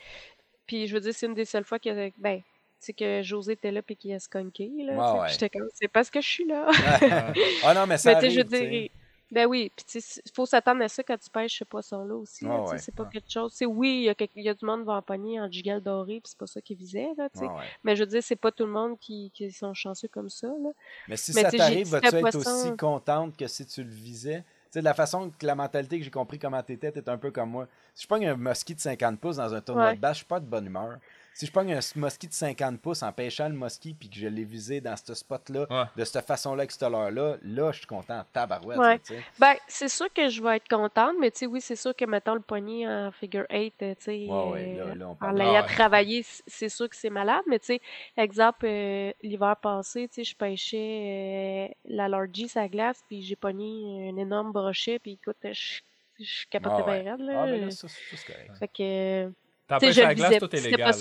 Puis, 0.67 0.87
je 0.89 0.95
veux 0.95 1.01
dire, 1.01 1.15
c'est 1.15 1.27
une 1.27 1.35
des 1.35 1.45
seules 1.45 1.65
fois 1.65 1.79
que. 1.79 2.11
Ben, 2.19 2.41
tu 2.83 2.87
sais, 2.87 2.93
que 2.93 3.23
José 3.23 3.53
était 3.53 3.71
là 3.71 3.81
puis 3.81 3.95
qu'il 3.95 4.13
a 4.13 4.19
skunké, 4.19 4.71
là. 4.85 5.21
Ouais. 5.21 5.29
J'étais 5.31 5.49
comme, 5.49 5.69
c'est 5.73 5.89
parce 5.89 6.11
que 6.11 6.21
je 6.21 6.29
suis 6.29 6.45
là. 6.45 6.69
ah 7.65 7.75
non, 7.75 7.87
mais 7.87 7.97
ça 7.97 8.11
mais, 8.11 8.17
arrive, 8.17 8.33
je 8.33 8.43
dire. 8.43 8.91
Ben 9.31 9.47
oui, 9.47 9.73
puis 9.75 9.99
il 9.99 10.33
faut 10.35 10.45
s'attendre 10.45 10.83
à 10.83 10.89
ça 10.89 11.03
quand 11.03 11.17
tu 11.17 11.31
pêches 11.31 11.61
ce 11.61 11.65
poisson-là 11.65 12.15
aussi. 12.17 12.45
Ouais, 12.45 12.77
c'est 12.77 12.95
pas 12.95 13.07
quelque 13.07 13.31
chose. 13.31 13.57
Oui, 13.67 14.01
il 14.01 14.05
y, 14.05 14.11
a 14.11 14.51
y 14.53 14.55
du 14.55 14.67
monde 14.67 14.81
qui 14.81 14.87
va 14.87 14.93
en 14.95 15.03
pogner 15.03 15.41
en 15.41 15.51
gigal 15.51 15.81
doré, 15.81 16.21
puis 16.23 16.25
c'est 16.27 16.39
pas 16.39 16.47
ça 16.47 16.61
qu'ils 16.61 16.77
visaient, 16.77 17.09
là. 17.17 17.31
Ouais. 17.37 17.49
Mais 17.83 17.97
je 17.97 18.03
veux 18.03 18.11
dire, 18.11 18.23
c'est 18.23 18.37
pas 18.37 18.53
tout 18.53 18.67
le 18.67 18.73
monde 18.73 18.99
qui, 18.99 19.31
qui 19.33 19.51
sont 19.51 19.73
chanceux 19.73 20.09
comme 20.09 20.29
ça, 20.29 20.49
là. 20.49 20.71
Mais 21.09 21.17
si 21.17 21.33
Mais 21.33 21.43
ça 21.45 21.51
t'arrive, 21.51 21.89
vas-tu 21.89 22.15
être 22.15 22.37
aussi 22.37 22.77
contente 22.77 23.35
que 23.35 23.47
si 23.47 23.65
tu 23.65 23.83
le 23.83 23.91
visais? 23.91 24.45
Tu 24.65 24.79
sais, 24.79 24.81
de 24.81 24.85
la 24.85 24.95
façon 24.95 25.31
que 25.31 25.47
la 25.47 25.55
mentalité 25.55 25.99
que 25.99 26.05
j'ai 26.05 26.11
compris 26.11 26.39
comment 26.39 26.63
t'étais, 26.63 26.93
t'es 26.93 27.09
un 27.09 27.19
peu 27.19 27.31
comme 27.31 27.51
moi. 27.51 27.69
Si 27.95 28.03
je 28.03 28.09
pogne 28.09 28.27
un 28.27 28.37
musky 28.37 28.75
de 28.75 28.81
50 28.81 29.19
pouces 29.19 29.37
dans 29.37 29.55
un 29.55 29.61
tournoi 29.63 29.87
Ouais. 29.87 29.97
de 29.97 30.01
basse, 30.01 30.17
je 30.17 30.19
suis 30.19 30.27
pas 30.27 30.41
de 30.41 30.47
bonne 30.47 30.67
humeur. 30.67 30.99
Si 31.35 31.47
je 31.47 31.53
pogne 31.53 31.73
un 31.73 31.81
musky 31.97 32.29
de 32.29 32.33
50 32.33 32.81
pouces 32.81 33.03
en 33.03 33.11
pêchant 33.13 33.49
le 33.49 33.55
musky 33.55 33.95
puis 33.95 34.11
que 34.11 34.17
je 34.17 34.27
l'ai 34.29 34.45
visé 34.45 34.81
dans 34.81 34.97
ce 34.97 35.15
spot-là, 35.15 35.67
Ouais. 35.71 35.85
de 35.97 36.05
cette 36.05 36.27
façon-là, 36.27 36.61
avec 36.61 36.71
cette 36.73 36.83
heure-là, 36.83 37.37
là, 37.43 37.73
je 37.73 37.79
suis 37.79 37.87
content 37.87 38.19
en 38.21 38.25
tabarouette. 38.33 38.79
Ouais. 38.79 39.01
là. 39.17 39.23
Ben, 39.39 39.55
c'est 39.67 39.89
sûr 39.89 40.13
que 40.13 40.29
je 40.29 40.43
vais 40.43 40.57
être 40.57 40.69
contente, 40.69 41.15
mais 41.21 41.31
tu 41.31 41.39
sais, 41.39 41.47
oui, 41.47 41.61
c'est 41.61 41.77
sûr 41.77 41.97
que, 41.97 42.05
mettons, 42.05 42.35
le 42.35 42.41
poignet 42.41 42.87
en 42.87 43.11
figure 43.13 43.47
8, 43.51 43.75
tu 43.79 43.95
sais, 43.99 44.27
Ouais, 44.29 44.51
ouais, 44.51 44.77
euh, 44.81 44.89
là, 44.89 44.95
là, 44.95 45.09
on 45.21 45.25
en 45.27 45.31
l'ayant 45.33 45.63
Ah 45.65 45.73
travaillé, 45.73 46.25
c'est 46.47 46.69
sûr 46.69 46.89
que 46.89 46.97
c'est 46.97 47.11
malade, 47.11 47.43
mais 47.49 47.59
tu 47.59 47.67
sais, 47.67 47.81
exemple, 48.17 48.67
euh, 48.67 49.13
l'hiver 49.23 49.57
passé, 49.57 50.09
tu 50.09 50.17
sais, 50.17 50.25
je 50.25 50.37
pêchais 50.37 51.69
euh, 51.71 51.75
la 51.87 52.09
Lorgie 52.09 52.49
sa 52.49 52.69
glace, 52.69 53.03
puis 53.09 53.23
j'ai 53.23 53.37
pogné 53.37 54.11
un 54.13 54.17
énorme 54.17 54.53
brochet, 54.53 54.99
puis 54.99 55.13
écoute, 55.13 55.37
je, 55.45 55.81
je 56.21 56.47
capotais 56.51 56.77
Ah 56.79 56.87
ouais. 56.91 57.03
bien 57.03 57.13
raide, 57.13 57.21
là. 57.23 57.43
Ah, 57.43 57.47
mais 57.47 57.59
là, 57.59 57.71
ça, 57.71 57.89
ça, 57.89 57.95
c'est 58.17 58.27
correct. 58.33 58.51
Fait 58.59 58.69
que, 58.69 59.33
Pêches 59.79 59.97
je 59.97 60.01
à 60.03 60.05
la 60.09 60.15
glace, 60.15 60.39
tout 60.39 60.57
est 60.57 60.61
légal. 60.61 60.95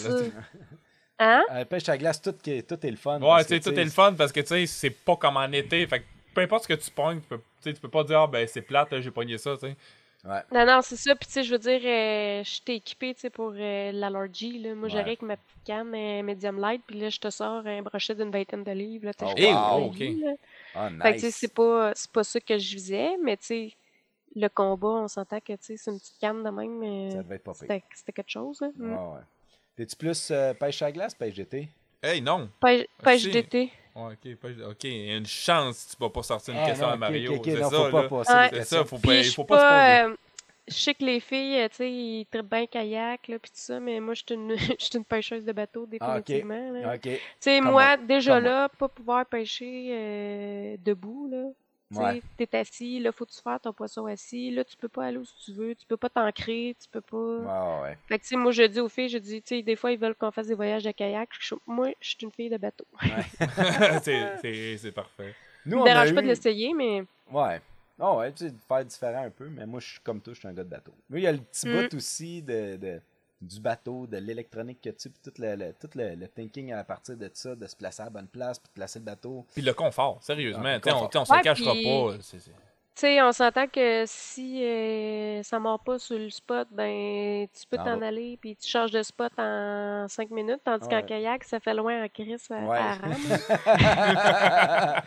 hein? 1.20 1.44
À 1.50 1.60
la 1.60 1.66
pêche 1.66 1.88
à 1.90 1.98
glace, 1.98 2.22
tout, 2.22 2.36
est- 2.50 2.68
tout 2.68 2.86
est 2.86 2.92
le 2.92 2.98
fun. 2.98 3.22
Ouais, 3.22 3.44
tu 3.44 3.50
sais, 3.50 3.60
tout 3.60 3.78
est 3.78 3.84
le 3.84 3.90
fun 3.92 4.14
parce 4.14 4.32
que 4.32 4.40
tu 4.42 4.48
sais, 4.48 4.66
c'est 4.66 4.90
pas 4.90 5.16
comme 5.16 5.38
en 5.38 5.52
été. 5.52 5.86
Fait 5.88 6.00
que 6.00 6.06
peu 6.34 6.42
importe 6.42 6.64
ce 6.64 6.68
que 6.70 6.74
tu 6.74 6.90
pognes, 6.92 7.20
tu 7.22 7.28
peux, 7.28 7.38
tu 7.38 7.44
sais, 7.62 7.74
tu 7.74 7.80
peux 7.82 7.90
pas 7.90 8.04
dire, 8.04 8.20
ah 8.22 8.28
ben 8.28 8.48
c'est 8.48 8.62
plate, 8.62 9.00
j'ai 9.00 9.12
pogné 9.12 9.38
ça, 9.38 9.54
tu 9.56 9.68
sais. 9.68 9.76
Ouais. 10.24 10.42
Non, 10.54 10.66
non, 10.68 10.82
c'est 10.84 10.98
ça. 10.98 11.16
Puis, 11.16 11.26
tu 11.26 11.34
sais, 11.34 11.44
je 11.44 11.52
veux 11.52 11.58
dire, 11.58 11.82
euh, 11.84 12.44
je 12.44 12.62
t'ai 12.62 12.76
équipé, 12.76 13.12
tu 13.16 13.22
sais, 13.22 13.32
pour 13.32 13.54
euh, 13.58 13.92
la 13.92 14.08
Lorgie, 14.12 14.60
là. 14.60 14.76
Moi, 14.76 14.84
Ouais. 14.84 14.90
j'arrive 14.92 15.08
avec 15.08 15.22
ma 15.24 15.36
petite 15.36 15.64
canne 15.66 15.96
euh, 15.96 16.22
medium 16.22 16.60
light, 16.60 16.84
puis 16.86 17.00
là, 17.00 17.10
je 17.10 17.18
te 17.20 17.32
sors 17.32 17.66
un 17.66 17.82
brochet 17.82 18.14
d'une 18.14 18.30
vingtaine 18.30 18.64
de 18.64 18.72
livres, 18.72 19.08
là. 19.08 19.12
Oh, 19.20 19.26
wow. 19.26 19.34
Eh, 19.38 19.52
la 19.52 19.76
ok. 19.78 19.96
vie, 19.96 20.22
là. 20.22 20.32
Ah, 20.76 20.90
Fait 21.02 21.10
que, 21.10 21.14
tu 21.16 21.20
sais, 21.22 21.26
nice. 21.26 21.38
c'est 21.40 21.54
pas, 21.56 21.92
c'est 21.96 22.12
pas 22.12 22.24
ça 22.24 22.40
que 22.40 22.56
je 22.56 22.72
visais, 22.76 23.10
mais, 23.24 23.36
tu 23.38 23.46
sais, 23.48 23.74
le 24.36 24.48
combat, 24.48 24.88
on 24.88 25.08
s'entend 25.08 25.40
que, 25.40 25.54
c'est 25.60 25.76
une 25.88 26.00
petite 26.00 26.20
canne 26.20 26.44
de 26.44 26.50
même, 26.50 26.78
mais 26.78 27.12
Ça 27.12 27.24
devait 27.24 27.36
être 27.36 27.44
pas 27.44 27.54
c'était 27.54 27.84
c'était 27.94 28.12
quelque 28.14 28.30
chose, 28.32 28.62
là. 28.62 28.70
Mm. 28.76 28.92
Ouais, 28.94 29.14
ouais. 29.16 29.22
T'es-tu 29.76 29.96
plus 29.96 30.32
euh, 30.32 30.54
pêche 30.54 30.82
à 30.82 30.92
glace, 30.92 31.14
pêche 31.16 31.36
d'été? 31.36 31.70
Hey, 32.04 32.22
non. 32.22 32.50
Pêche, 32.60 32.88
Ah, 33.00 33.04
pêche 33.04 33.24
d'été. 33.24 33.72
Ouais, 33.96 34.14
ok, 34.14 34.84
il 34.86 35.06
y 35.08 35.12
a 35.12 35.18
une 35.18 35.26
chance 35.26 35.86
que 35.86 35.92
tu 35.92 35.98
vas 36.02 36.10
pas 36.10 36.24
sortir 36.24 36.54
une 36.54 36.62
Ah, 36.62 36.66
question 36.66 36.88
non, 36.88 36.94
à 36.94 36.98
Mario. 36.98 37.34
ok, 37.34 37.40
ok, 37.40 37.46
c'est 37.46 37.60
non, 37.60 37.70
ça, 37.70 37.76
faut 37.78 37.92
pas 37.92 38.10
passer 38.10 38.34
Ouais. 38.34 38.50
C'est 38.52 38.64
ça, 38.64 38.86
faut 38.86 38.98
pas, 38.98 39.24
faut 39.24 39.44
pas 39.44 39.60
se 39.60 39.66
poser. 39.66 40.14
euh, 40.14 40.16
je 40.68 40.74
sais 40.74 40.94
que 40.94 41.04
les 41.04 41.20
filles, 41.20 41.68
tu 41.70 41.76
sais, 41.76 41.92
ils 41.92 42.26
trippent 42.32 42.50
bien 42.50 42.66
kayak, 42.68 43.28
là, 43.28 43.40
puis 43.40 43.52
tout 43.52 43.58
ça, 43.58 43.80
mais 43.80 44.00
moi, 44.00 44.14
je 44.14 44.24
suis 44.26 44.36
une, 44.36 44.56
une 44.96 45.06
pêcheuse 45.06 45.44
de 45.44 45.52
bateau, 45.52 45.86
Ah, 46.00 46.20
définitivement. 46.22 46.72
Tu 47.02 47.20
sais, 47.40 47.60
moi, 47.60 47.98
déjà 47.98 48.40
là, 48.40 48.70
pas 48.70 48.88
pouvoir 48.88 49.26
pêcher 49.26 49.90
euh, 49.92 50.78
debout, 50.80 51.28
là. 51.30 51.50
Tu 51.94 51.98
Ouais. 52.00 52.22
t'es 52.38 52.58
assis, 52.58 53.00
là, 53.00 53.12
faut 53.12 53.26
que 53.26 53.32
tu 53.32 53.42
fasses 53.42 53.62
ton 53.62 53.74
poisson 53.74 54.06
assis. 54.06 54.50
Là, 54.52 54.64
tu 54.64 54.78
peux 54.78 54.88
pas 54.88 55.06
aller 55.06 55.18
où 55.18 55.26
tu 55.44 55.52
veux, 55.54 55.76
tu 55.76 55.86
peux 55.86 55.98
pas 55.98 56.10
t'ancrer, 56.10 56.76
tu 56.82 56.88
peux 56.90 57.02
pas... 57.02 57.18
Ouais, 57.18 57.82
ouais. 57.90 57.98
Fait 58.08 58.18
que, 58.18 58.24
tu 58.24 58.30
sais, 58.30 58.36
moi, 58.38 58.52
je 58.52 58.64
dis 58.64 58.80
aux 58.80 58.88
filles, 58.90 59.10
je 59.10 59.18
dis, 59.18 59.42
tu 59.42 59.56
sais, 59.58 59.62
des 59.62 59.76
fois, 59.76 59.92
ils 59.92 60.00
veulent 60.00 60.16
qu'on 60.16 60.32
fasse 60.32 60.48
des 60.48 60.54
voyages 60.56 60.84
de 60.84 60.92
kayak. 60.92 61.30
Je- 61.40 61.56
moi, 61.68 61.90
je 62.00 62.10
suis 62.10 62.18
une 62.22 62.32
fille 62.32 62.50
de 62.50 62.58
bateau. 62.58 62.86
c'est, 64.04 64.78
c'est, 64.78 64.92
parfait. 64.92 65.36
Nous, 65.66 65.78
Ça 65.78 65.84
on 65.84 65.86
a 65.86 65.90
dérange 65.94 66.12
eu... 66.12 66.16
pas 66.16 66.22
de 66.22 66.28
l'essayer, 66.28 66.74
mais... 66.74 67.04
Ouais. 67.32 67.62
Ah 68.00 68.16
ouais, 68.18 68.32
tu 68.32 68.46
sais, 68.46 68.52
de 68.52 68.58
faire 68.68 68.84
différent 68.86 69.24
un 69.26 69.30
peu, 69.30 69.48
mais 69.50 69.66
moi, 69.68 69.80
je 69.80 69.90
suis 69.92 70.00
comme 70.00 70.22
toi, 70.22 70.34
je 70.34 70.40
suis 70.40 70.48
un 70.48 70.54
gars 70.54 70.64
de 70.64 70.70
bateau. 70.70 70.94
Moi, 71.10 71.20
il 71.20 71.24
y 71.24 71.28
a 71.28 71.32
le 71.32 71.38
petit 71.40 71.68
Mm. 71.68 71.72
bout 71.90 71.94
aussi 71.96 72.42
de, 72.42 72.76
de, 72.78 73.00
du 73.42 73.60
bateau, 73.60 74.06
de 74.08 74.18
l'électronique 74.18 74.82
que 74.82 74.90
tu 74.92 75.10
puis 75.10 75.20
tout 75.24 75.34
le, 75.42 75.56
le- 75.56 75.74
tout 75.74 75.90
le, 75.96 76.16
le 76.16 76.28
thinking 76.28 76.72
à 76.74 76.84
partir 76.84 77.18
de 77.18 77.30
ça, 77.34 77.56
de 77.56 77.66
se 77.68 77.76
placer 77.76 78.02
à 78.02 78.06
la 78.06 78.12
bonne 78.12 78.28
place, 78.28 78.60
puis 78.60 78.68
de 78.70 78.74
placer 78.74 79.00
le 79.00 79.06
bateau. 79.06 79.46
Puis 79.54 79.62
le 79.64 79.74
confort, 79.74 80.22
sérieusement. 80.22 80.64
Ah, 80.66 80.76
le 80.76 80.82
Tu 80.82 80.90
sais, 80.90 80.96
on, 80.96 81.26
se 81.26 81.32
le 81.32 81.38
Ouais, 81.38 81.44
cachera 81.44 81.72
puis- 81.74 81.84
pas. 81.84 82.18
Tu 82.94 83.08
sais, 83.08 83.22
on 83.22 83.32
s'entend 83.32 83.68
que 83.68 84.04
si 84.06 84.64
euh, 84.66 85.42
ça 85.44 85.60
mord 85.60 85.80
pas 85.80 85.98
sur 85.98 86.18
le 86.20 86.30
spot, 86.30 86.68
ben 86.72 87.48
tu 87.58 87.66
peux 87.66 87.78
T'en 87.78 88.02
aller 88.02 88.38
puis 88.42 88.56
tu 88.58 88.68
changes 88.68 88.92
de 88.92 89.02
spot 89.02 89.32
en 89.38 90.08
cinq 90.10 90.30
minutes, 90.30 90.60
tandis 90.66 90.88
qu'en 90.90 90.98
Ouais. 90.98 91.04
kayak, 91.06 91.46
ça 91.46 91.62
fait 91.62 91.74
loin 91.74 92.04
en 92.04 92.10
crise 92.10 92.46
à, 92.52 92.60
Ouais. 92.60 92.78
à 92.78 92.96
rame. 92.96 93.14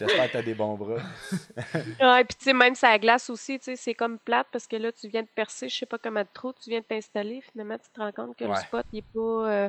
J'espère 0.00 0.26
que 0.26 0.30
tu 0.32 0.36
as 0.36 0.42
des 0.42 0.54
bons 0.54 0.74
bras. 0.74 0.96
Ouais, 2.00 2.24
puis 2.24 2.36
tu 2.38 2.44
sais, 2.44 2.52
même 2.52 2.74
ça 2.74 2.98
glace 2.98 3.30
aussi, 3.30 3.58
tu 3.58 3.64
sais, 3.66 3.76
c'est 3.76 3.94
comme 3.94 4.18
plate 4.18 4.46
parce 4.52 4.66
que 4.66 4.76
là, 4.76 4.90
tu 4.92 5.08
viens 5.08 5.22
de 5.22 5.28
percer, 5.34 5.68
je 5.68 5.76
sais 5.76 5.86
pas 5.86 5.98
comment 5.98 6.22
de 6.22 6.28
trop, 6.32 6.52
tu 6.52 6.70
viens 6.70 6.80
de 6.80 6.84
t'installer, 6.84 7.40
finalement, 7.52 7.76
tu 7.78 7.88
te 7.92 8.00
rends 8.00 8.12
compte 8.12 8.36
que 8.36 8.44
le 8.44 8.50
spot, 8.56 8.84
il 8.92 8.98
est 8.98 9.04
pas, 9.14 9.20
euh, 9.20 9.68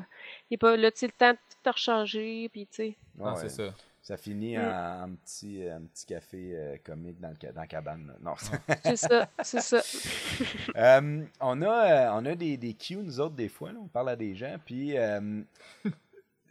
il 0.50 0.56
est 0.56 0.58
pas, 0.58 0.76
là, 0.76 0.92
tu 0.92 1.00
sais, 1.00 1.06
le 1.08 1.12
temps 1.14 1.32
de 1.32 1.38
te 1.64 1.70
recharger, 1.70 2.50
puis 2.50 2.66
tu 2.68 2.76
sais. 2.76 2.98
Ah, 3.24 3.34
Ouais, 3.34 3.42
c'est 3.42 3.50
ça. 3.50 3.74
Ça 4.10 4.18
finit 4.18 4.58
Mm. 4.58 4.62
en, 4.62 5.04
en 5.04 5.10
petit, 5.18 5.64
un 5.70 5.82
petit 5.82 6.08
café 6.08 6.52
euh, 6.56 6.78
comique 6.84 7.20
dans, 7.20 7.30
le, 7.30 7.54
dans 7.54 7.62
la 7.62 7.68
cabane. 7.68 8.12
Non. 8.24 8.34
C'est 8.84 8.96
ça, 8.96 9.30
c'est 9.44 9.62
ça. 9.62 9.82
Euh, 10.76 11.24
on 11.40 11.62
a, 11.62 11.68
euh, 11.92 12.10
on 12.14 12.26
a 12.26 12.34
des, 12.34 12.58
des 12.58 12.74
cues, 12.74 12.96
nous 12.96 13.20
autres, 13.20 13.36
des 13.36 13.50
fois. 13.50 13.72
là, 13.72 13.78
on 13.84 13.88
parle 13.88 14.10
à 14.10 14.16
des 14.16 14.34
gens. 14.34 14.56
Puis, 14.66 14.98
euh, 14.98 15.44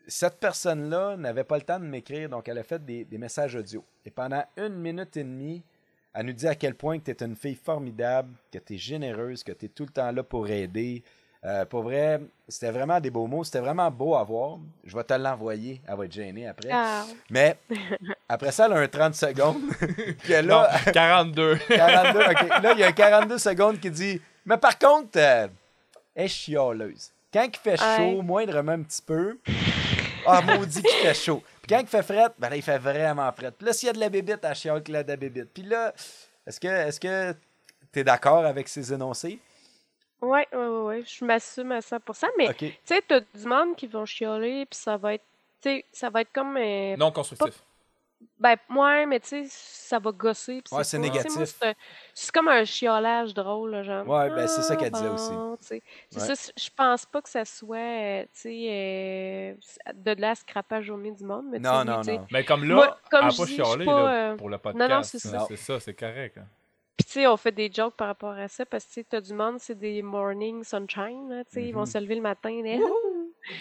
cette 0.06 0.38
personne-là 0.38 1.16
n'avait 1.16 1.42
pas 1.42 1.56
le 1.56 1.64
temps 1.64 1.80
de 1.80 1.84
m'écrire, 1.86 2.28
donc 2.28 2.46
elle 2.48 2.58
a 2.58 2.62
fait 2.62 2.84
des, 2.84 3.04
des 3.04 3.18
messages 3.18 3.56
audio. 3.56 3.84
Et 4.04 4.10
pendant 4.12 4.44
une 4.56 4.74
minute 4.76 5.16
et 5.16 5.24
demie, 5.24 5.64
elle 6.14 6.26
nous 6.26 6.32
dit 6.34 6.46
à 6.46 6.54
quel 6.54 6.76
point 6.76 7.00
tu 7.00 7.10
es 7.10 7.22
une 7.24 7.34
fille 7.34 7.56
formidable, 7.56 8.30
que 8.52 8.58
tu 8.60 8.74
es 8.74 8.78
généreuse, 8.78 9.42
que 9.42 9.50
tu 9.52 9.66
es 9.66 9.68
tout 9.68 9.84
le 9.84 9.90
temps 9.92 10.12
là 10.12 10.22
pour 10.22 10.48
aider. 10.48 11.02
Euh, 11.44 11.64
pour 11.64 11.82
vrai, 11.84 12.20
c'était 12.48 12.72
vraiment 12.72 12.98
des 12.98 13.10
beaux 13.10 13.26
mots. 13.28 13.44
C'était 13.44 13.60
vraiment 13.60 13.90
beau 13.90 14.16
à 14.16 14.24
voir. 14.24 14.58
Je 14.84 14.96
vais 14.96 15.04
te 15.04 15.14
l'envoyer. 15.14 15.80
Elle 15.86 15.96
va 15.96 16.04
être 16.04 16.12
gênée 16.12 16.48
après. 16.48 16.68
Ah, 16.72 17.04
Mais 17.30 17.56
après 18.28 18.50
ça, 18.50 18.66
elle 18.66 18.72
a 18.72 18.76
un 18.78 18.88
30 18.88 19.14
secondes. 19.14 19.60
que 20.26 20.32
là, 20.32 20.70
Non, 20.86 20.92
42. 20.92 21.56
42, 21.68 22.18
ok. 22.30 22.62
Là, 22.62 22.72
il 22.72 22.80
y 22.80 22.84
a 22.84 22.92
42 22.92 23.38
secondes 23.38 23.78
qui 23.78 23.90
dit 23.90 24.20
Mais 24.46 24.56
par 24.56 24.76
contre, 24.78 25.10
euh, 25.16 25.46
elle 26.14 26.24
est 26.24 26.28
chialeuse. 26.28 27.12
Quand 27.32 27.44
il 27.44 27.56
fait 27.56 27.76
chaud, 27.76 27.84
Ouais. 28.16 28.22
moindrement 28.22 28.72
un 28.72 28.82
petit 28.82 29.02
peu, 29.02 29.38
ah, 30.26 30.40
maudit 30.42 30.82
qu'il 30.82 30.90
fait 31.06 31.14
chaud. 31.14 31.42
Puis 31.62 31.68
quand 31.76 31.80
il 31.80 31.86
fait 31.86 32.02
fret, 32.02 32.28
ben 32.38 32.48
là, 32.48 32.56
il 32.56 32.62
fait 32.62 32.78
vraiment 32.78 33.30
fret. 33.32 33.52
Puis 33.52 33.66
là, 33.66 33.72
s'il 33.72 33.86
y 33.86 33.90
a 33.90 33.92
de 33.92 34.00
la 34.00 34.08
bébite, 34.08 34.38
elle 34.42 34.54
chiale 34.56 34.82
qu'il 34.82 34.94
y 34.94 34.98
a 34.98 35.02
de 35.04 35.08
la 35.08 35.16
bébite. 35.16 35.52
Puis 35.54 35.62
là, 35.62 35.92
est-ce 36.46 36.58
que 36.58 36.66
est-ce 36.66 36.98
que 36.98 37.32
tu 37.92 38.00
es 38.00 38.04
d'accord 38.04 38.44
avec 38.44 38.66
ces 38.68 38.92
énoncés? 38.92 39.38
Ouais, 40.20 40.46
ouais, 40.52 40.58
ouais, 40.58 40.82
ouais, 40.84 41.02
je 41.06 41.24
m'assume 41.24 41.72
à 41.72 41.80
100%, 41.80 42.26
mais 42.36 42.48
OK. 42.50 42.56
tu 42.56 42.72
sais, 42.84 43.02
t'as 43.06 43.20
du 43.20 43.46
monde 43.46 43.76
qui 43.76 43.86
vont 43.86 44.04
chialer, 44.06 44.66
puis 44.66 44.78
ça 44.78 44.96
va 44.96 45.14
être, 45.14 45.24
tu 45.62 45.68
sais, 45.70 45.84
ça 45.92 46.10
va 46.10 46.20
être 46.22 46.32
comme, 46.32 46.56
euh, 46.56 46.96
Non 46.96 47.10
constructif. 47.12 47.62
ben, 48.38 48.56
ouais, 48.70 49.06
mais 49.06 49.20
tu 49.20 49.28
sais, 49.28 49.46
ça 49.48 49.98
va 50.00 50.10
gosser. 50.10 50.60
puis 50.62 50.74
Ouais, 50.76 50.82
c'est 50.84 50.98
pas- 50.98 51.06
tu 51.06 51.12
sais, 51.12 51.12
moi, 51.12 51.22
négatif. 51.38 51.56
c'est 51.60 51.68
un- 51.68 51.74
C'est 52.14 52.32
comme 52.32 52.48
un 52.48 52.64
chiolage 52.64 53.32
drôle, 53.32 53.70
là, 53.70 53.82
genre. 53.84 54.08
Ouais, 54.08 54.28
ben, 54.30 54.46
c'est 54.48 54.62
ça 54.62 54.74
Ah, 54.74 54.76
qu'elle 54.76 54.90
disait 54.92 55.08
aussi. 55.08 55.30
tu 55.60 55.66
sais. 55.66 55.82
C'est 56.10 56.20
Ouais. 56.30 56.34
ça, 56.36 56.52
je 56.56 56.68
pense 56.76 57.06
pas 57.06 57.22
que 57.22 57.28
ça 57.28 57.44
soit, 57.44 57.76
euh, 57.76 58.22
tu 58.24 58.28
sais, 58.32 58.66
euh, 58.70 59.92
de 59.94 60.20
là 60.20 60.30
à 60.30 60.34
scraper 60.34 60.74
la 60.76 60.80
journée 60.82 61.12
du 61.12 61.22
monde, 61.24 61.46
mais 61.50 61.58
tu 61.58 61.64
sais, 61.64 61.70
Non, 61.70 61.78
oui, 61.80 61.86
non, 61.86 61.98
tu 62.00 62.04
sais. 62.06 62.18
non. 62.18 62.26
Mais 62.32 62.44
comme 62.44 62.64
là, 62.64 62.74
Moi, 62.74 62.98
comme 63.10 63.20
elle 63.22 63.26
a 63.26 63.30
je 63.30 63.36
pas 63.36 63.44
dis, 63.44 63.50
je 63.50 63.54
suis 63.54 63.64
chialé 63.64 63.84
pas, 63.84 63.92
là, 64.02 64.12
euh, 64.32 64.36
pour 64.36 64.48
le 64.50 64.58
podcast. 64.58 64.90
non, 64.90 65.02
c'est 65.04 65.18
ça. 65.20 65.44
C'est 65.48 65.56
ça, 65.56 65.80
c'est 65.80 65.94
correct. 65.94 66.38
hein. 66.38 66.46
Tu 67.08 67.14
sais, 67.14 67.26
on 67.26 67.38
fait 67.38 67.52
des 67.52 67.72
jokes 67.72 67.96
par 67.96 68.08
rapport 68.08 68.32
à 68.34 68.48
ça, 68.48 68.66
parce 68.66 68.84
que 68.84 68.92
tu 69.00 69.04
t'as 69.04 69.22
du 69.22 69.32
monde, 69.32 69.56
c'est 69.58 69.74
des 69.78 70.02
morning 70.02 70.62
sunshine, 70.62 71.42
tu 71.46 71.52
sais, 71.54 71.66
ils 71.68 71.72
vont 71.72 71.80
Mhm. 71.80 71.86
se 71.86 71.98
lever 71.98 72.16
le 72.16 72.20
matin, 72.20 72.50
là. 72.62 72.78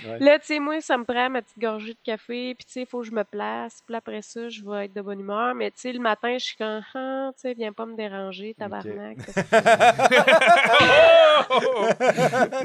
Ouais. 0.06 0.20
Là, 0.20 0.38
tu 0.40 0.46
sais, 0.48 0.60
moi, 0.60 0.82
ça 0.82 0.98
me 0.98 1.06
prend 1.06 1.30
ma 1.30 1.42
petite 1.42 1.60
gorgée 1.60 1.94
de 1.94 2.00
café, 2.04 2.54
puis 2.56 2.66
tu 2.66 2.72
sais, 2.74 2.82
il 2.82 2.86
faut 2.88 3.00
que 3.02 3.08
je 3.08 3.12
me 3.12 3.24
place, 3.24 3.82
puis 3.86 3.96
après 3.96 4.22
ça, 4.22 4.50
je 4.50 4.62
vais 4.64 4.86
être 4.86 4.94
de 4.94 5.02
bonne 5.02 5.20
humeur, 5.22 5.56
mais 5.56 5.72
tu 5.72 5.80
sais, 5.80 5.94
le 5.94 6.00
matin, 6.00 6.38
je 6.38 6.44
suis 6.46 6.58
comme, 6.58 6.82
ah, 6.94 7.32
tu 7.36 7.42
sais, 7.42 7.54
viens 7.54 7.72
pas 7.72 7.86
me 7.86 7.96
déranger, 7.96 8.54
tabarnak. 8.54 9.18